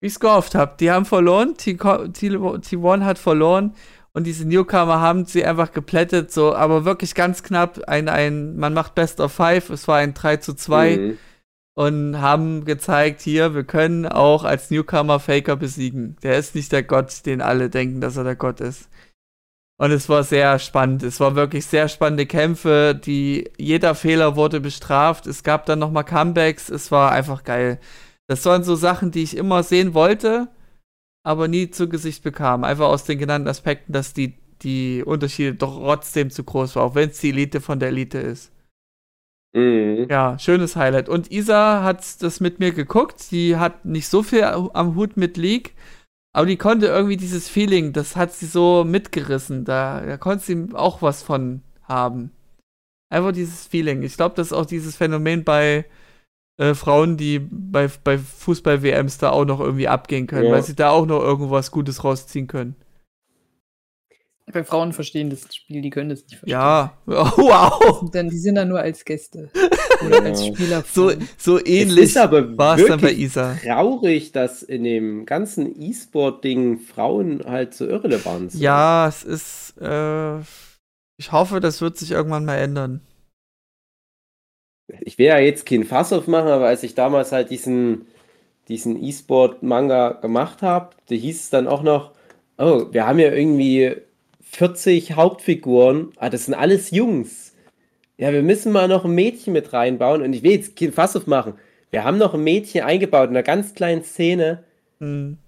[0.00, 0.74] wie ich's gehofft habe.
[0.80, 3.76] Die haben verloren, T- T- T1 hat verloren
[4.14, 7.80] und diese Newcomer haben sie einfach geplättet, so, aber wirklich ganz knapp.
[7.88, 11.18] Ein, ein, man macht Best of Five, es war ein 3 zu 2 Mhm.
[11.74, 16.16] und haben gezeigt, hier, wir können auch als Newcomer Faker besiegen.
[16.22, 18.88] Der ist nicht der Gott, den alle denken, dass er der Gott ist.
[19.78, 21.02] Und es war sehr spannend.
[21.02, 22.94] Es war wirklich sehr spannende Kämpfe.
[22.94, 25.26] Die, jeder Fehler wurde bestraft.
[25.26, 26.68] Es gab dann nochmal Comebacks.
[26.68, 27.80] Es war einfach geil.
[28.28, 30.48] Das waren so Sachen, die ich immer sehen wollte,
[31.22, 32.64] aber nie zu Gesicht bekam.
[32.64, 36.94] Einfach aus den genannten Aspekten, dass die, die Unterschiede doch trotzdem zu groß waren, auch
[36.94, 38.52] wenn es die Elite von der Elite ist.
[39.54, 40.06] Mhm.
[40.10, 41.08] Ja, schönes Highlight.
[41.08, 43.30] Und Isa hat das mit mir geguckt.
[43.30, 45.74] Die hat nicht so viel am Hut mit League,
[46.32, 49.64] aber die konnte irgendwie dieses Feeling, das hat sie so mitgerissen.
[49.64, 52.30] Da, da konnte sie auch was von haben.
[53.10, 54.02] Einfach dieses Feeling.
[54.02, 55.84] Ich glaube, das ist auch dieses Phänomen bei
[56.62, 60.52] äh, Frauen, die bei, bei Fußball-WMs da auch noch irgendwie abgehen können, Ja.
[60.52, 62.76] weil sie da auch noch irgendwas Gutes rausziehen können.
[64.52, 66.50] Bei Frauen verstehen das Spiel, die können das nicht verstehen.
[66.58, 68.10] Ja, wow.
[68.10, 69.50] Denn die sind da nur als Gäste.
[70.04, 70.24] Oder Ja.
[70.24, 70.84] als Spieler.
[70.92, 73.56] So, so ähnlich war es dann bei wirklich Isa.
[73.64, 78.60] traurig, dass in dem ganzen E-Sport-Ding Frauen halt so irrelevant sind.
[78.60, 79.74] Ja, es ist.
[79.80, 80.40] Äh,
[81.16, 83.00] ich hoffe, das wird sich irgendwann mal ändern.
[85.00, 88.06] Ich will ja jetzt keinen Fass aufmachen, aber als ich damals halt diesen,
[88.68, 92.12] diesen E-Sport-Manga gemacht habe, da hieß es dann auch noch,
[92.58, 93.96] oh, wir haben ja irgendwie
[94.42, 97.54] 40 Hauptfiguren, ah, das sind alles Jungs.
[98.18, 101.16] Ja, wir müssen mal noch ein Mädchen mit reinbauen und ich will jetzt keinen Fass
[101.16, 101.54] aufmachen.
[101.90, 104.64] Wir haben noch ein Mädchen eingebaut in einer ganz kleinen Szene,
[105.00, 105.38] Hm.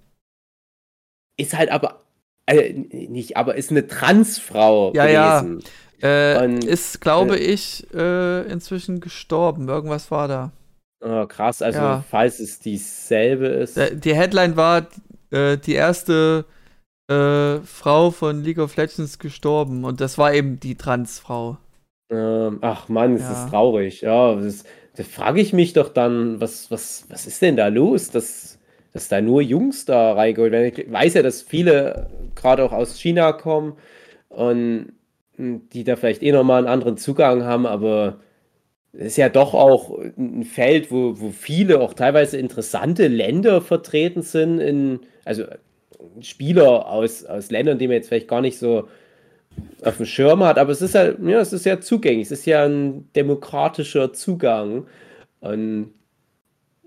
[1.36, 2.02] ist halt aber,
[2.46, 5.46] äh, nicht, aber ist eine Transfrau Ja, ja.
[6.02, 9.68] Äh, ist, glaube ich, äh, inzwischen gestorben.
[9.68, 10.52] Irgendwas war da.
[11.04, 12.04] Oh, krass, also Ja.
[12.10, 13.78] falls es dieselbe ist.
[14.04, 14.86] Die Headline war,
[15.30, 16.46] äh, die erste
[17.10, 19.84] äh, Frau von League of Legends gestorben.
[19.84, 21.58] Und das war eben die Transfrau.
[22.10, 23.32] Ähm, ach Mann, es Ja.
[23.32, 24.00] ist traurig.
[24.00, 24.64] Ja, das,
[24.96, 28.58] da frage ich mich doch dann, was, was, was ist denn da los, dass,
[28.92, 30.72] dass da nur Jungs da reingeholt werden?
[30.74, 33.74] Ich weiß ja, dass viele gerade auch aus China kommen
[34.28, 34.92] und
[35.36, 38.20] die da vielleicht eh nochmal einen anderen Zugang haben, aber
[38.92, 44.22] es ist ja doch auch ein Feld, wo, wo viele auch teilweise interessante Länder vertreten
[44.22, 45.44] sind, in, also
[46.20, 48.88] Spieler aus, aus Ländern, die man jetzt vielleicht gar nicht so
[49.82, 52.46] auf dem Schirm hat, aber es ist ja, ja, es ist ja zugänglich, es ist
[52.46, 54.86] ja ein demokratischer Zugang.
[55.40, 55.92] Und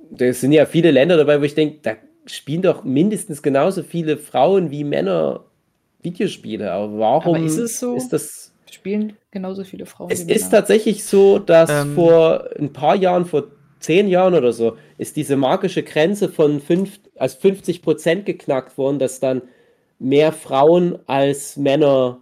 [0.09, 1.95] da sind ja viele Länder dabei, wo ich denke, da
[2.25, 5.45] spielen doch mindestens genauso viele Frauen wie Männer
[6.01, 6.71] Videospiele.
[6.71, 7.95] Aber warum Aber ist es so?
[7.95, 8.53] ist das?
[8.69, 10.11] Spielen genauso viele Frauen.
[10.11, 10.59] Es wie ist Männer.
[10.59, 11.95] tatsächlich so, dass Ähm.
[11.95, 13.45] vor ein paar Jahren, vor
[13.79, 18.99] zehn Jahren oder so, ist diese magische Grenze von fünf, also 50 Prozent geknackt worden,
[18.99, 19.41] dass dann
[19.99, 22.19] mehr Frauen als Männer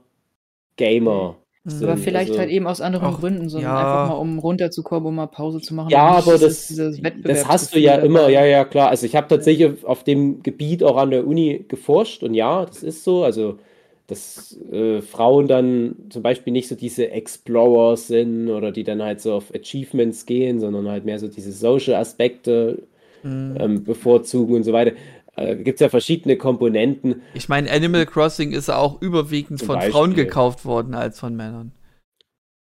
[0.77, 1.83] Gamer sind.
[1.87, 3.77] Aber vielleicht also, halt eben aus anderen auch- Gründen, sondern ja.
[3.77, 5.89] einfach mal, um runterzukommen, um mal Pause zu machen.
[5.89, 6.67] Ja, aber das,
[7.23, 8.89] das hast du ja immer, ja, ja, klar.
[8.89, 12.83] Also ich habe tatsächlich auf dem Gebiet auch an der Uni geforscht und ja, das
[12.83, 13.23] ist so.
[13.23, 13.57] Also,
[14.07, 19.19] dass äh, Frauen dann zum Beispiel nicht so diese Explorers sind oder die dann halt
[19.19, 22.83] so auf Achievements gehen, sondern halt mehr so diese Social Aspekte
[23.23, 23.57] Mhm.
[23.59, 24.91] ähm, bevorzugen und so weiter.
[25.35, 27.21] Äh, Gibt es ja verschiedene Komponenten.
[27.33, 30.25] Ich meine, Animal Crossing ist auch überwiegend Zum von Frauen Beispiel.
[30.25, 31.71] gekauft worden als von Männern.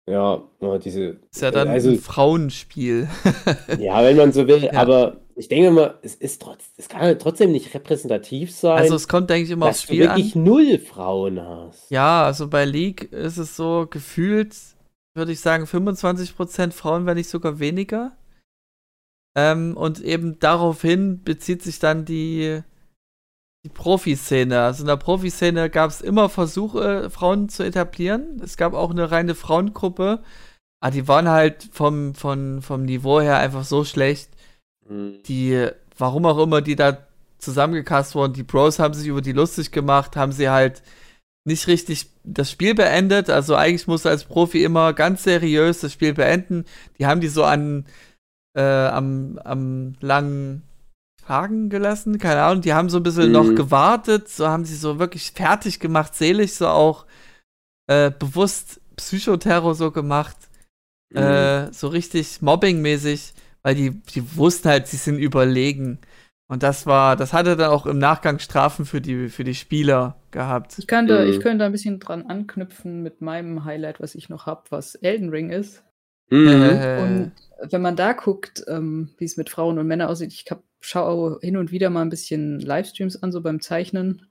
[0.07, 0.43] Ja,
[0.85, 3.09] diese, Ist ja dann also ein Frauenspiel.
[3.79, 4.73] ja, wenn man so will, Ja.
[4.75, 8.77] aber ich denke mal, es ist trotz, es kann halt trotzdem nicht repräsentativ sein.
[8.79, 10.17] Also es kommt, denke ich, immer aufs dass du Spiel an.
[10.17, 11.91] wirklich null Frauen hast.
[11.91, 14.55] Ja, also bei League ist es so gefühlt,
[15.15, 18.13] würde ich sagen, 25% Frauen, wenn nicht sogar weniger.
[19.37, 22.63] Ähm, und eben daraufhin bezieht sich dann die,
[23.65, 24.61] die Profiszene.
[24.63, 28.41] Also in der Profiszene gab es immer Versuche, Frauen zu etablieren.
[28.43, 30.23] Es gab auch eine reine Frauengruppe.
[30.81, 34.31] Aber die waren halt vom, vom, vom Niveau her einfach so schlecht,
[34.89, 35.23] Hm.
[35.27, 36.99] die, warum auch immer, die da
[37.39, 40.83] zusammengecast wurden, die Bros haben sich über die lustig gemacht, haben sie halt
[41.47, 43.29] nicht richtig das Spiel beendet.
[43.29, 46.65] Also eigentlich musst du als Profi immer ganz seriös das Spiel beenden.
[46.99, 47.87] Die haben die so an
[48.55, 50.63] äh, am, am langen
[51.27, 52.63] Haken gelassen, keine Ahnung.
[52.63, 53.33] Die haben so ein bisschen Mhm.
[53.33, 57.07] noch gewartet, so haben sie so wirklich fertig gemacht, seelisch so auch
[57.89, 60.37] äh, bewusst Psychoterror so gemacht
[61.13, 61.21] Mhm.
[61.21, 65.99] äh, so richtig mobbingmäßig, weil die, die wussten halt, sie sind überlegen.
[66.49, 70.17] Und das war, das hatte dann auch im Nachgang Strafen für die, für die Spieler
[70.31, 70.79] gehabt.
[70.79, 71.31] Ich könnte, Mhm.
[71.31, 75.31] ich könnte ein bisschen dran anknüpfen mit meinem Highlight, was ich noch habe, was Elden
[75.31, 75.83] Ring ist.
[76.31, 76.47] Mhm.
[76.49, 80.45] Äh, Und wenn man da guckt, ähm, wie es mit Frauen und Männern aussieht, ich
[80.81, 84.31] schaue hin und wieder mal ein bisschen Livestreams an, so beim Zeichnen.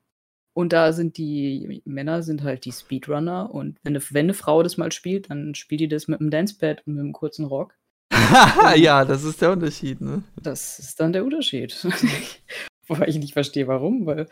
[0.55, 3.49] Und da sind die Männer sind halt die Speedrunner.
[3.51, 6.29] Und wenn eine, wenn eine Frau das mal spielt, dann spielt die das mit einem
[6.29, 7.75] Dancepad und mit einem kurzen Rock.
[8.75, 10.23] ja, das ist der Unterschied, ne?
[10.41, 11.75] Das ist dann der Unterschied.
[12.87, 14.27] Wobei ich nicht verstehe, warum, weil.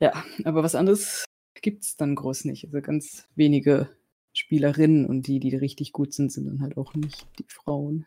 [0.00, 1.24] Ja, aber was anderes
[1.60, 2.64] gibt es dann groß nicht.
[2.64, 3.88] Also ganz wenige
[4.38, 8.06] Spielerinnen und die, die richtig gut sind, sind dann halt auch nicht die Frauen.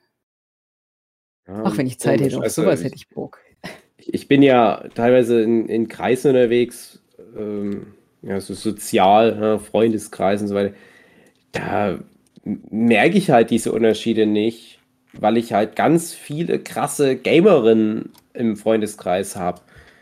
[1.47, 3.39] Ja, Ach, wenn ich Zeit hätte, auf sowas hätte ich Bock.
[3.97, 7.01] Ich, ich bin ja teilweise in, in Kreisen unterwegs,
[7.37, 10.73] ähm, ja, so sozial, ja, Freundeskreisen und so weiter.
[11.51, 11.99] Da
[12.43, 14.79] merke ich halt diese Unterschiede nicht,
[15.13, 19.61] weil ich halt ganz viele krasse Gamerinnen im Freundeskreis habe.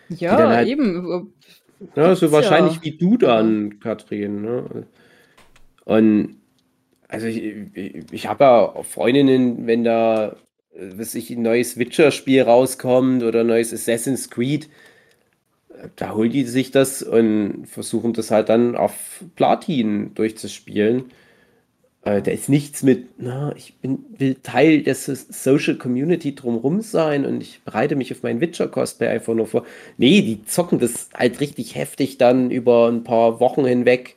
[0.09, 1.33] Ja, halt- eben.
[1.95, 2.83] Ja, so wahrscheinlich ja.
[2.83, 4.41] wie du dann, Katrin.
[4.41, 4.85] Ne?
[5.89, 6.37] Und
[7.07, 7.43] also ich,
[7.75, 10.37] ich, ich habe ja Freundinnen, wenn da,
[10.73, 14.69] was ich, ein neues Witcher-Spiel rauskommt oder ein neues Assassin's Creed,
[15.95, 21.05] da holen die sich das und versuchen das halt dann auf Platin durchzuspielen.
[22.03, 26.81] Äh, da ist nichts mit, na, ich bin, will Teil der So- Social Community drumrum
[26.81, 29.65] sein und ich bereite mich auf meinen Witcher-Cosplay einfach nur vor.
[29.97, 34.15] Nee, die zocken das halt richtig heftig dann über ein paar Wochen hinweg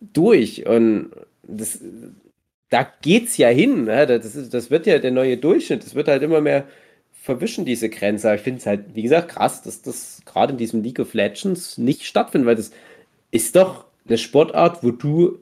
[0.00, 0.66] durch.
[0.66, 1.10] Und
[1.42, 1.80] das,
[2.70, 3.84] da geht's ja hin.
[3.84, 4.06] Ne?
[4.06, 5.84] Das, ist, das wird ja der neue Durchschnitt.
[5.84, 6.64] Das wird halt immer mehr
[7.12, 8.28] verwischen, diese Grenze.
[8.28, 11.14] Aber ich finde es halt, wie gesagt, krass, dass das gerade in diesem League of
[11.14, 12.70] Legends nicht stattfindet, weil das
[13.30, 15.38] ist doch eine Sportart, wo du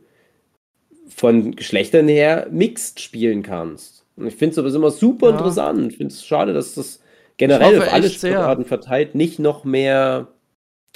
[1.08, 4.04] von Geschlechtern her mixed spielen kannst.
[4.16, 5.32] Und ich finde es aber immer super Ja.
[5.36, 5.92] interessant.
[5.92, 7.00] Ich finde es schade, dass das
[7.36, 8.32] generell auf alle echt sehr.
[8.32, 10.28] Sportarten verteilt nicht noch mehr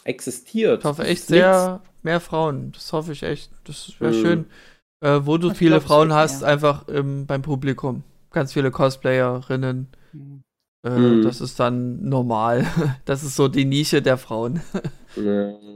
[0.04, 0.80] existiert.
[0.80, 2.72] Ich hoffe echt sehr, mehr Frauen.
[2.72, 3.50] Das hoffe ich echt.
[3.64, 4.20] Das wäre Mhm.
[4.22, 4.46] schön.
[5.04, 6.50] Äh, wo du Ich viele glaub, Frauen hast, mehr.
[6.50, 8.04] einfach im, beim Publikum.
[8.30, 9.88] Ganz viele Cosplayerinnen.
[10.84, 11.22] Äh, Mhm.
[11.22, 12.64] Das ist dann normal.
[13.04, 14.60] Das ist so die Nische der Frauen.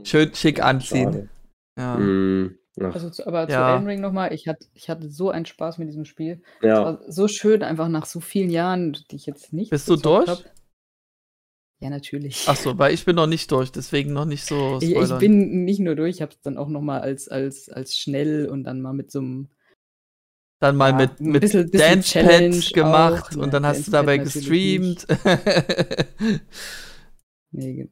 [0.03, 1.11] Schön schick anziehen.
[1.13, 1.29] schade.
[1.77, 1.97] Ja.
[1.97, 2.57] Mhm.
[2.79, 3.73] Also zu, aber zu Ja.
[3.73, 6.41] Elden Ring nochmal, ich hatte, ich hatte so einen Spaß mit diesem Spiel.
[6.61, 6.83] Es ja.
[6.83, 9.71] war so schön, einfach nach so vielen Jahren, die ich jetzt nicht.
[9.71, 10.27] Bist du durch?
[10.29, 10.39] hab.
[11.79, 12.45] Ja, natürlich.
[12.47, 15.63] Ach so, weil ich bin noch nicht durch, deswegen noch nicht so ich, ich bin
[15.63, 18.81] nicht nur durch, ich habe es dann auch nochmal als, als, als schnell und dann
[18.81, 19.49] mal mit so einem
[20.59, 23.85] dann mal ja, mit, mit bisschen- bisschen Challenge Dancepad gemacht auch, und ne, dann hast
[23.87, 25.05] du dabei gestreamt.
[27.51, 27.89] Nee,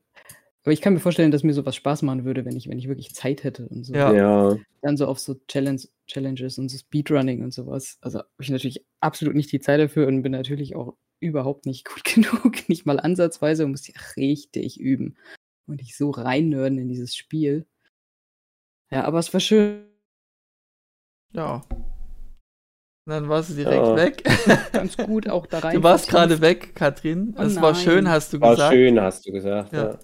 [0.64, 2.88] aber ich kann mir vorstellen, dass mir sowas Spaß machen würde, wenn ich, wenn ich
[2.88, 3.94] wirklich Zeit hätte und so.
[3.94, 4.12] Ja.
[4.14, 4.58] Ja.
[4.82, 7.98] Dann so auf so Challenge, Challenges und so Speedrunning und sowas.
[8.02, 11.85] Also habe ich natürlich absolut nicht die Zeit dafür und bin natürlich auch überhaupt nicht
[11.85, 15.18] gut genug, nicht mal ansatzweise und muss ja richtig üben.
[15.68, 17.66] Und ich so reinnörden in dieses Spiel.
[18.92, 19.85] Ja, aber es war schön,
[21.34, 21.64] ja.
[23.08, 23.95] Und dann warst du direkt Ja.
[23.95, 24.24] weg.
[24.72, 25.76] ganz gut auch da rein.
[25.76, 27.35] Du warst gerade weg, Katrin.
[27.38, 28.74] Oh es war schön, hast du War gesagt.
[28.74, 29.74] schön, hast du gesagt.
[29.74, 29.84] Ja.
[29.92, 30.00] Ja.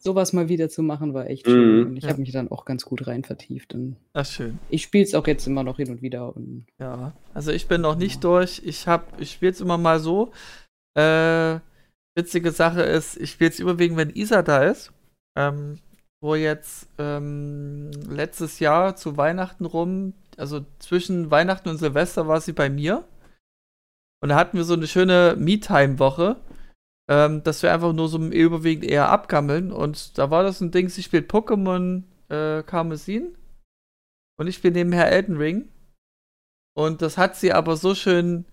[0.00, 1.50] Sowas mal wieder zu machen, war echt Mhm.
[1.50, 1.86] schön.
[1.88, 2.10] Und ich Ja.
[2.10, 3.74] habe mich dann auch ganz gut rein vertieft.
[3.74, 4.58] Und Ach, schön.
[4.70, 6.34] ich spiele es auch jetzt immer noch hin und wieder.
[6.34, 8.20] Und Ja, also ich bin noch nicht Ja.
[8.30, 8.62] durch.
[8.64, 10.32] Ich hab, ich spiele es immer mal so.
[10.96, 11.60] Äh,
[12.16, 14.92] witzige Sache ist, ich spiele es überwiegend, wenn Isa da ist.
[15.36, 15.78] Ähm,
[16.20, 22.52] wo jetzt ähm, letztes Jahr zu Weihnachten rum, also zwischen Weihnachten und Silvester war sie
[22.52, 23.04] bei mir.
[24.20, 26.34] Und da hatten wir so eine schöne Me-Time-Woche,
[27.08, 29.72] ähm, dass wir einfach nur so überwiegend eher abgammeln.
[29.72, 33.34] Und da war das ein Ding, sie spielt Pokémon äh, Karmesin.
[34.38, 35.68] Und ich spiele nebenher Elden Ring.
[36.76, 38.44] Und das hat sie aber so schön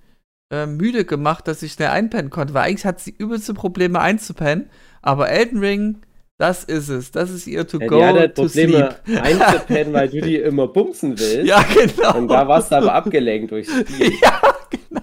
[0.51, 2.53] äh, müde gemacht, dass ich schnell einpennen konnte.
[2.53, 4.69] Weil eigentlich hat sie übelste Probleme einzupennen.
[5.01, 6.01] Aber Elden Ring,
[6.39, 7.11] das ist es.
[7.11, 9.21] Das ist ihr to Ja, go die hat halt to Probleme sleep.
[9.21, 11.45] einzupennen, weil du die immer bumsen willst.
[11.47, 12.17] Ja, genau.
[12.17, 14.13] Und da warst du aber abgelenkt durchs Spiel.
[14.21, 15.01] ja, genau.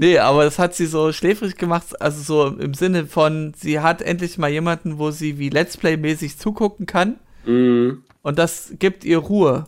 [0.00, 4.00] Nee, aber das hat sie so schläfrig gemacht, also so im Sinne von, sie hat
[4.00, 7.18] endlich mal jemanden, wo sie wie Let's Play-mäßig zugucken kann.
[7.44, 8.04] Mhm.
[8.22, 9.66] Und das gibt ihr Ruhe.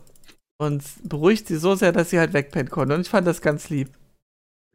[0.57, 2.95] Und beruhigt sie so sehr, dass sie halt wegpennen konnte.
[2.95, 3.89] Und ich fand das ganz lieb.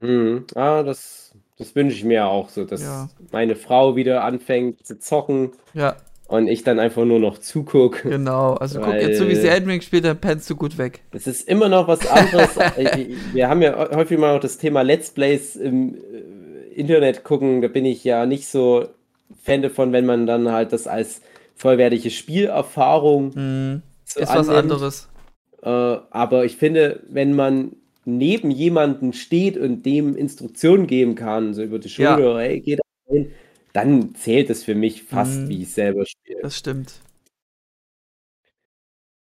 [0.02, 0.44] Mhm.
[0.54, 3.08] Ah, das, das wünsche ich mir auch so, dass Ja.
[3.32, 5.96] meine Frau wieder anfängt zu zocken Ja,
[6.28, 8.08] und ich dann einfach nur noch zugucke.
[8.10, 8.54] genau.
[8.54, 11.00] Also guck jetzt, so wie sie Weil- Elden Ring spielt, dann pennst du gut weg.
[11.12, 12.56] Es ist immer noch was anderes.
[12.76, 17.62] Äh, Wir haben ja häufig mal auch das Thema Let's Plays im äh, Internet gucken.
[17.62, 18.86] Da bin ich ja nicht so
[19.42, 21.20] Fan davon, wenn man dann halt das als
[21.54, 23.32] vollwertige Spielerfahrung
[24.04, 24.72] so ist was annimmt.
[24.72, 25.08] anderes.
[25.62, 27.72] Äh, aber ich finde, wenn man
[28.04, 32.14] neben jemanden steht und dem Instruktionen geben kann, so über die Ja.
[32.16, 33.30] Schulter, hey, geh da rein,
[33.76, 35.48] dann zählt es für mich fast Mhm.
[35.50, 36.40] wie ich selber spiele.
[36.42, 36.94] Das stimmt.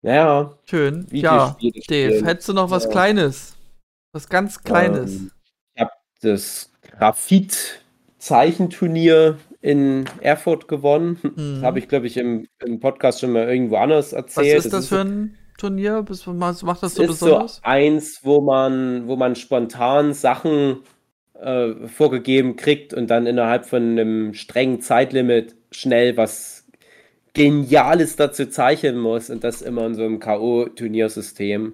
[0.01, 1.07] Naja, Schön.
[1.11, 2.25] Ja, Dave, spielen.
[2.25, 2.91] hättest du noch was Ja.
[2.91, 3.55] Kleines?
[4.13, 5.15] Was ganz Kleines.
[5.15, 5.31] Ähm,
[5.73, 11.19] ich habe das Graphit-Zeichenturnier in Erfurt gewonnen.
[11.23, 11.55] Mhm.
[11.55, 14.65] Das habe ich, glaube ich, im, im Podcast schon mal irgendwo anders was erzählt.
[14.65, 16.05] ist das für ein Turnier?
[16.07, 16.27] Was
[16.63, 17.59] macht das so ist so besonders?
[17.63, 20.79] eins, wo man, wo man spontan Sachen
[21.41, 26.65] äh, vorgegeben kriegt und dann innerhalb von einem strengen Zeitlimit schnell was
[27.33, 31.73] Geniales dazu zeichnen muss und das immer in so einem K.O.-Turniersystem.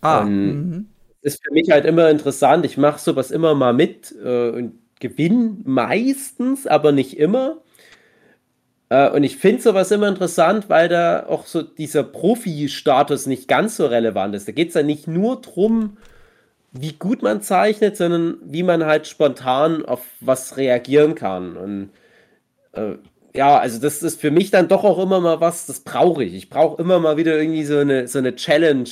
[0.00, 0.88] ah, ähm.
[1.20, 2.64] Ist für mich halt immer interessant.
[2.64, 7.58] Ich mache sowas immer mal mit äh, und gewinne meistens, aber nicht immer.
[8.88, 13.76] Äh, und ich finde sowas immer interessant, weil da auch so dieser Profi-Status nicht ganz
[13.76, 14.48] so relevant ist.
[14.48, 15.98] Da geht es ja nicht nur drum,
[16.72, 21.56] wie gut man zeichnet, sondern wie man halt spontan auf was reagieren kann.
[21.56, 21.90] Und
[22.72, 22.94] äh,
[23.34, 26.34] ja, also das ist für mich dann doch auch immer mal was, das brauche ich.
[26.34, 28.88] Ich brauche immer mal wieder irgendwie so eine, so eine Challenge,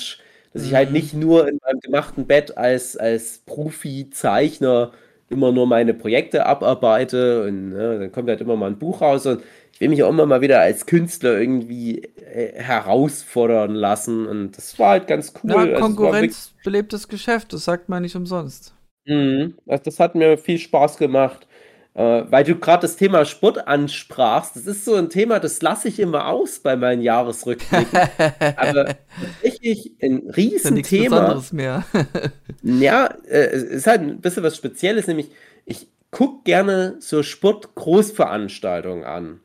[0.52, 0.92] dass ich halt Mhm.
[0.92, 4.92] nicht nur in meinem gemachten Bett als, als Profi-Zeichner
[5.28, 9.26] immer nur meine Projekte abarbeite und ne, dann kommt halt immer mal ein Buch raus
[9.26, 9.42] und
[9.76, 14.78] ich will mich auch immer mal wieder als Künstler irgendwie äh, herausfordern lassen und das
[14.78, 15.50] war halt ganz cool.
[15.50, 18.74] Ja, Also Konkurrenz belebtes Geschäft, das sagt man nicht umsonst.
[19.05, 19.58] Mhm.
[19.66, 21.46] Also das hat mir viel Spaß gemacht.
[21.92, 24.56] Äh, weil du gerade das Thema Sport ansprachst.
[24.56, 28.00] Das ist so ein Thema, das lasse ich immer aus bei meinen Jahresrückblicken.
[28.56, 31.20] Aber tatsächlich ein ist ja Riesenthema.
[31.20, 31.84] Besonderes mehr.
[32.62, 35.30] Ja, äh, es ist halt ein bisschen was Spezielles, nämlich
[35.66, 39.40] ich gucke gerne so Sport-Großveranstaltungen an.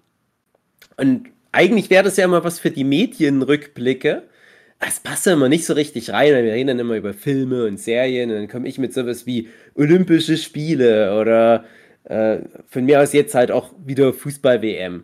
[1.02, 4.22] Und eigentlich wäre das ja immer was für die Medienrückblicke.
[4.80, 7.66] Es passt ja immer nicht so richtig rein, weil wir reden dann immer über Filme
[7.66, 11.66] und Serien und dann komme ich mit sowas wie Olympische Spiele oder
[12.04, 15.04] äh, von mir aus jetzt halt auch wieder Fußball-WM.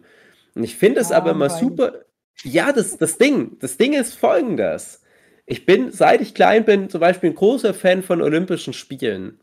[0.54, 2.06] Und ich finde es Ah, aber immer super.
[2.44, 5.02] Ja, das, das Ding, das Ding ist folgendes.
[5.48, 9.40] Ich bin, seit ich klein bin, zum Beispiel ein großer Fan von Olympischen Spielen.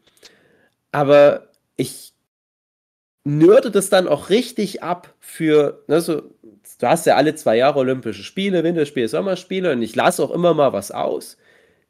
[0.92, 2.12] Aber ich
[3.24, 6.33] nörde das dann auch richtig ab für, ne, so,
[6.84, 10.52] du hast ja alle zwei Jahre Olympische Spiele, Winterspiele, Sommerspiele und ich lasse auch immer
[10.52, 11.38] mal was aus.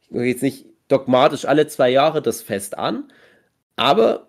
[0.03, 3.05] Ich gucke jetzt nicht dogmatisch alle zwei Jahre das Fest an,
[3.77, 4.29] aber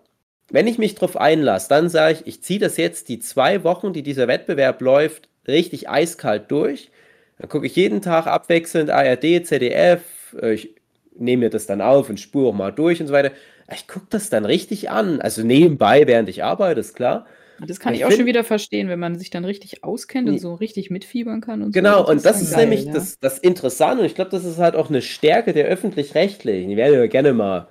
[0.50, 3.92] wenn ich mich drauf einlasse, dann sage ich, ich ziehe das jetzt die zwei Wochen,
[3.92, 6.90] die dieser Wettbewerb läuft, richtig eiskalt durch.
[7.38, 10.02] Dann gucke ich jeden Tag abwechselnd ARD, ZDF,
[10.42, 10.74] ich
[11.16, 13.32] nehme mir das dann auf und spure auch mal durch und so weiter.
[13.72, 15.20] Ich gucke das dann richtig an.
[15.20, 17.26] Also nebenbei, während ich arbeite, ist klar.
[17.66, 20.38] Das kann Ich ich auch schon wieder verstehen, wenn man sich dann richtig auskennt und
[20.38, 22.10] so richtig mitfiebern kann und Genau, so.
[22.10, 22.92] und das ist geil, nämlich ja.
[22.92, 24.00] das, das Interessante.
[24.00, 26.70] Und ich glaube, das ist halt auch eine Stärke der Öffentlich-Rechtlichen.
[26.70, 27.68] Die werden ja gerne mal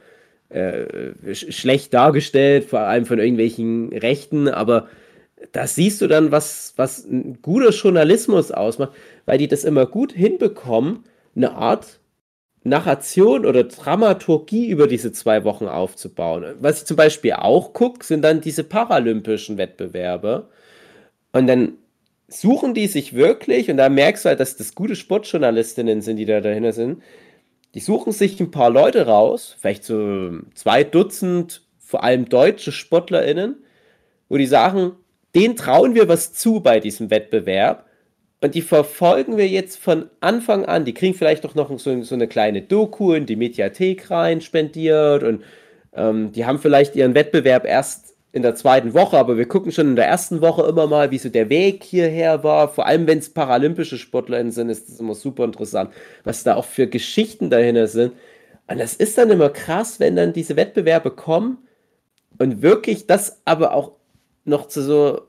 [0.49, 4.87] äh, sch schlecht dargestellt, vor allem von irgendwelchen Rechten, aber
[5.51, 8.93] da siehst du dann, was, was ein guter Journalismus ausmacht,
[9.25, 11.03] weil die das immer gut hinbekommen,
[11.35, 11.99] eine Art
[12.65, 16.55] Narration oder Dramaturgie über diese zwei Wochen aufzubauen.
[16.59, 20.49] Was ich zum Beispiel auch gucke, sind dann diese paralympischen Wettbewerbe.
[21.31, 21.73] Und dann
[22.27, 26.25] suchen die sich wirklich, und da merkst du halt, dass das gute Sportjournalistinnen sind, die
[26.25, 27.03] da dahinter sind,
[27.75, 33.57] die suchen sich ein paar Leute raus, vielleicht so zwei Dutzend, vor allem deutsche SportlerInnen,
[34.27, 34.93] wo die sagen,
[35.35, 37.85] denen trauen wir was zu bei diesem Wettbewerb
[38.41, 40.85] und die verfolgen wir jetzt von Anfang an.
[40.85, 45.23] Die kriegen vielleicht doch noch so, so eine kleine Doku in die Mediathek rein spendiert
[45.23, 45.43] und
[45.93, 49.87] ähm, die haben vielleicht ihren Wettbewerb erst in der zweiten Woche, aber wir gucken schon
[49.87, 52.67] in der ersten Woche immer mal, wie so der Weg hierher war.
[52.67, 55.91] Vor allem, wenn es paralympische SportlerInnen sind, ist das immer super interessant,
[56.25, 58.11] was da auch für Geschichten dahinter sind.
[58.67, 61.59] Und das ist dann immer krass, wenn dann diese Wettbewerbe kommen
[62.37, 63.93] und wirklich das aber auch
[64.43, 65.21] noch zu so,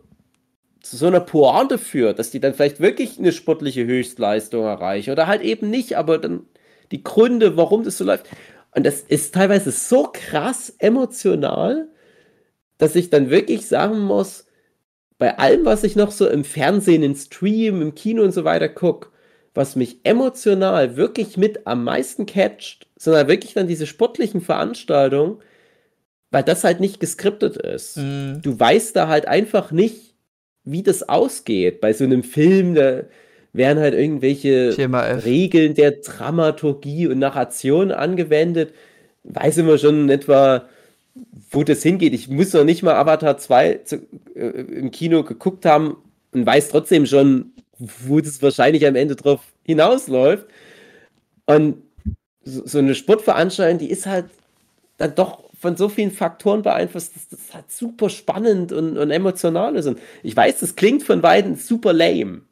[0.91, 5.27] zu so einer Pointe führt, dass die dann vielleicht wirklich eine sportliche Höchstleistung erreichen oder
[5.27, 6.47] halt eben nicht, aber dann
[6.93, 8.29] die Gründe, warum das so läuft.
[8.75, 11.89] Und das ist teilweise so krass emotional,
[12.79, 14.47] dass ich dann wirklich sagen muss,
[15.19, 18.69] bei allem, was ich noch so im Fernsehen, im Stream, im Kino und so weiter
[18.69, 19.09] gucke,
[19.55, 25.39] was mich emotional wirklich mit am meisten catcht, sondern wirklich dann diese sportlichen Veranstaltungen,
[26.31, 27.97] weil das halt nicht geskriptet ist.
[27.97, 28.41] Mhm.
[28.43, 30.16] Du weißt da halt einfach nicht,
[30.67, 31.81] wie das ausgeht.
[31.81, 33.05] Bei so einem Film, da
[33.55, 34.77] werden halt irgendwelche
[35.25, 38.75] Regeln der Dramaturgie und Narration angewendet.
[39.25, 40.69] Weiß immer schon etwa,
[41.51, 42.13] wo das hingeht.
[42.13, 43.97] Ich muss noch nicht mal Avatar 2 zu,
[44.35, 45.97] äh, im Kino geguckt haben
[46.33, 50.47] und weiß trotzdem schon, wo das wahrscheinlich am Ende drauf hinausläuft.
[51.47, 51.83] Und
[52.43, 54.27] so, so eine Sportveranstaltung, die ist halt
[54.99, 59.77] dann doch von so vielen Faktoren beeinflusst, dass das halt super spannend und, und emotional
[59.77, 59.87] ist.
[59.87, 62.43] Und ich weiß, das klingt von beiden super lame.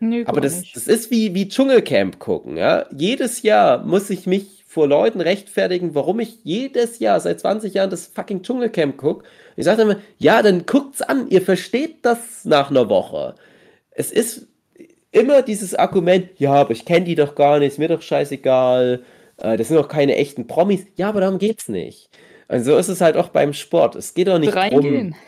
[0.00, 2.56] Nee, aber das, das ist wie, wie Dschungelcamp gucken.
[2.56, 2.86] Ja?
[2.96, 7.90] Jedes Jahr muss ich mich vor Leuten rechtfertigen, warum ich jedes Jahr seit 20 Jahren
[7.90, 9.24] das fucking Dschungelcamp gucke.
[9.56, 13.34] Ich sage immer, ja, dann guckt's an, ihr versteht das nach einer Woche.
[13.90, 14.46] Es ist
[15.12, 19.02] immer dieses Argument, ja, aber ich kenne die doch gar nicht, ist mir doch scheißegal,
[19.38, 20.86] äh, das sind doch keine echten Promis.
[20.96, 22.08] Ja, aber darum geht's nicht.
[22.50, 23.94] Und so ist es halt auch beim Sport.
[23.94, 25.12] Es geht doch nicht Reingehen.
[25.12, 25.20] drum.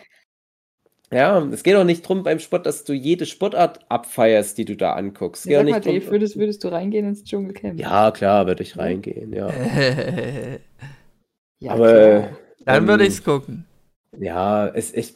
[1.13, 4.75] Ja, es geht auch nicht darum beim Sport, dass du jede Sportart abfeierst, die du
[4.77, 5.45] da anguckst.
[5.45, 7.79] Sag mal, Dave, würdest, würdest du reingehen ins Dschungelcamp?
[7.79, 9.49] Ja, klar, würde ich reingehen, ja.
[11.61, 12.29] ja Aber klar.
[12.65, 13.67] dann würde ich es gucken.
[14.19, 15.15] Ja, es ich,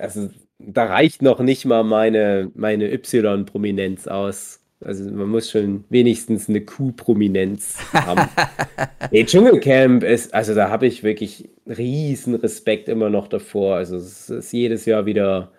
[0.00, 4.61] also da reicht noch nicht mal meine, meine Y-Prominenz aus.
[4.84, 8.28] Also man muss schon wenigstens eine Q-Prominenz haben.
[9.10, 13.76] nee, Dschungelcamp ist, also da habe ich wirklich riesen Respekt immer noch davor.
[13.76, 15.52] Also es ist jedes Jahr wieder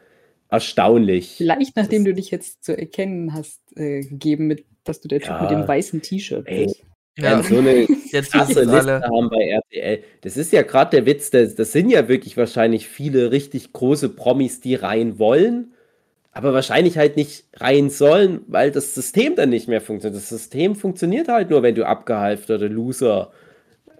[0.49, 1.35] erstaunlich.
[1.37, 5.19] Vielleicht nachdem das, du dich jetzt zu erkennen hast äh, gegeben, mit, dass du der
[5.19, 6.83] Typ ja, mit dem weißen T-Shirt bist.
[7.17, 7.43] Ja.
[7.43, 9.01] so eine jetzt krasse Liste alle.
[9.03, 10.03] haben bei RTL.
[10.21, 14.09] Das ist ja gerade der Witz, das, das sind ja wirklich wahrscheinlich viele richtig große
[14.09, 15.72] Promis, die rein wollen
[16.33, 20.21] aber wahrscheinlich halt nicht rein sollen, weil das System dann nicht mehr funktioniert.
[20.21, 23.31] Das System funktioniert halt nur, wenn du abgehalfterte Loser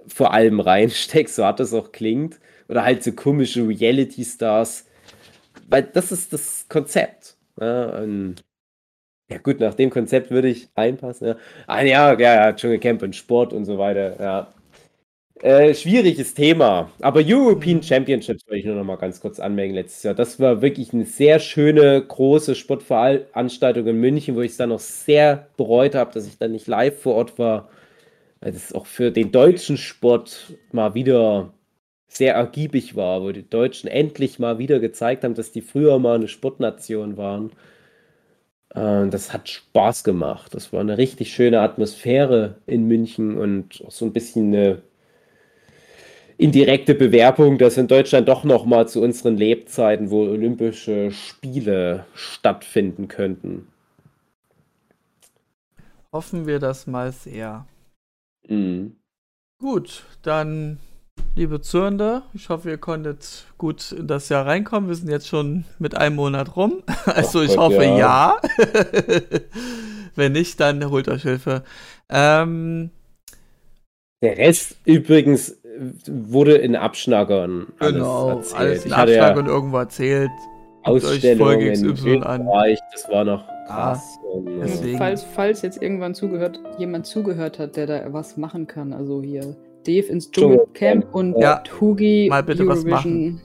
[0.08, 2.40] vor allem reinsteckst, so hart das auch klingt.
[2.68, 4.86] Oder halt so komische Reality-Stars.
[5.70, 7.38] Weil das ist das Konzept.
[7.60, 8.04] Ja,
[9.30, 11.28] ja, gut, nach dem Konzept würde ich einpassen.
[11.28, 11.36] Ja,
[11.68, 14.20] ah, ja, ja, ja, Dschungelcamp und Sport und so weiter.
[14.22, 14.54] Ja,
[15.42, 16.92] äh, schwieriges Thema.
[17.02, 17.84] Aber European mhm.
[17.84, 20.14] Championships wollte ich nur noch mal ganz kurz anmerken letztes Jahr.
[20.14, 24.80] Das war wirklich eine sehr schöne, große Sportveranstaltung in München, wo ich es dann noch
[24.80, 27.70] sehr bereut habe, dass ich dann nicht live vor Ort war.
[28.42, 31.54] Weil das auch für den deutschen Sport mal wieder
[32.08, 36.16] sehr ergiebig war, wo die Deutschen endlich mal wieder gezeigt haben, dass die früher mal
[36.16, 37.52] eine Sportnation waren.
[38.76, 40.54] Äh, das hat Spaß gemacht.
[40.54, 44.82] Das war eine richtig schöne Atmosphäre in München und auch so ein bisschen eine
[46.38, 53.08] indirekte Bewerbung, dass in Deutschland doch noch mal zu unseren Lebzeiten wohl Olympische Spiele stattfinden
[53.08, 53.68] könnten.
[56.12, 57.66] Hoffen wir das mal sehr.
[58.48, 58.96] Mhm.
[59.60, 60.80] Gut, dann,
[61.36, 64.90] liebe Zuhörende, ich hoffe, ihr konntet gut in das Jahr reinkommen.
[64.90, 66.84] Wir sind jetzt schon mit einem Monat rum.
[67.06, 67.98] Also Ach ich hoffe ja.
[67.98, 68.42] ja.
[70.16, 71.64] Wenn nicht, dann holt euch Hilfe.
[72.10, 72.92] Ähm,
[74.22, 75.58] der Rest übrigens
[76.08, 80.32] wurde in Abschnackern genau, alles, alles in Abschnackern ja irgendwo erzählt.
[80.84, 84.20] Ausstellungen in Österreich, das war noch krass.
[84.22, 88.92] Ah, und, falls, falls jetzt irgendwann zugehört, jemand zugehört hat, der da was machen kann,
[88.92, 91.64] also hier Dave ins Dschungelcamp und ja.
[91.80, 92.92] Hugi mal bitte Eurovision.
[92.92, 93.42] was machen.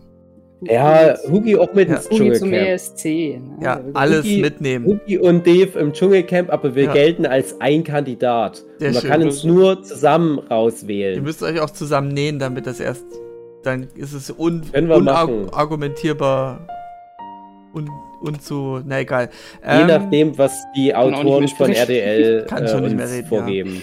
[0.60, 3.04] Ja, Hugi auch mit ins Hugi zum ESC.
[3.04, 3.40] Ne?
[3.62, 4.86] Ja, alles Hugi, mitnehmen.
[4.86, 6.92] Hugi und Dave im Dschungelcamp, aber wir ja.
[6.92, 8.64] gelten als ein Kandidat.
[8.80, 9.10] man schön.
[9.10, 11.16] kann uns nur zusammen rauswählen.
[11.16, 13.04] Ihr müsst euch auch zusammen nähen, damit das erst.
[13.62, 16.66] Dann ist es un unargumentierbar
[17.74, 17.88] un
[18.20, 19.30] und so, na egal.
[19.62, 21.72] Je Ähm, nachdem, was die Autoren von.
[21.72, 23.82] RDL Kann äh, schon nicht uns mehr reden, vorgeben.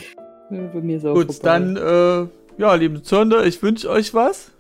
[0.51, 1.39] Ja, bei mir ist auch Gut, vorbei.
[1.43, 4.51] dann, äh, ja, liebe Zuhörer, ich wünsche euch was.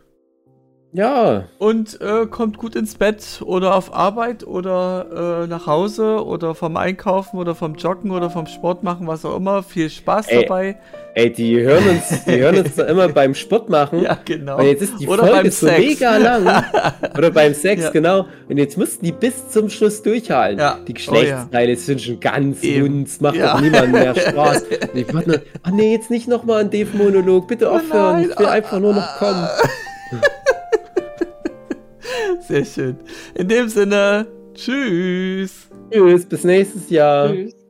[0.95, 6.55] Ja, Und äh, kommt gut ins Bett oder auf Arbeit oder äh, nach Hause oder
[6.55, 9.61] vom Einkaufen oder vom Joggen oder vom Sport machen, was auch immer.
[9.61, 10.43] Viel Spaß Ey.
[10.43, 10.77] dabei.
[11.15, 14.01] ey, die hören uns, die hören uns da immer beim Sport machen.
[14.03, 14.57] Ja, genau.
[14.57, 15.79] Und jetzt ist die Oder Folge beim so Sex.
[15.79, 16.63] mega lang.
[17.17, 17.89] Oder beim Sex, Ja.
[17.89, 18.25] genau.
[18.47, 20.59] Und jetzt müssten die bis zum Schluss durchhalten.
[20.59, 20.77] Ja.
[20.87, 23.01] Die Oh, Geschlechtsteile sind schon ganz Eben.
[23.01, 23.51] uns, macht Ja.
[23.55, 24.63] doch niemandem mehr Spaß.
[24.63, 28.13] Und ich warte nur, oh nee, jetzt nicht nochmal ein Dave-Monolog, bitte Oh aufhören.
[28.21, 29.45] nein, ich will einfach nur noch kommen.
[32.47, 32.97] Sehr schön.
[33.33, 35.67] In dem Sinne, tschüss.
[35.91, 37.31] Tschüss, bis nächstes Jahr.
[37.31, 37.64] Tschüss.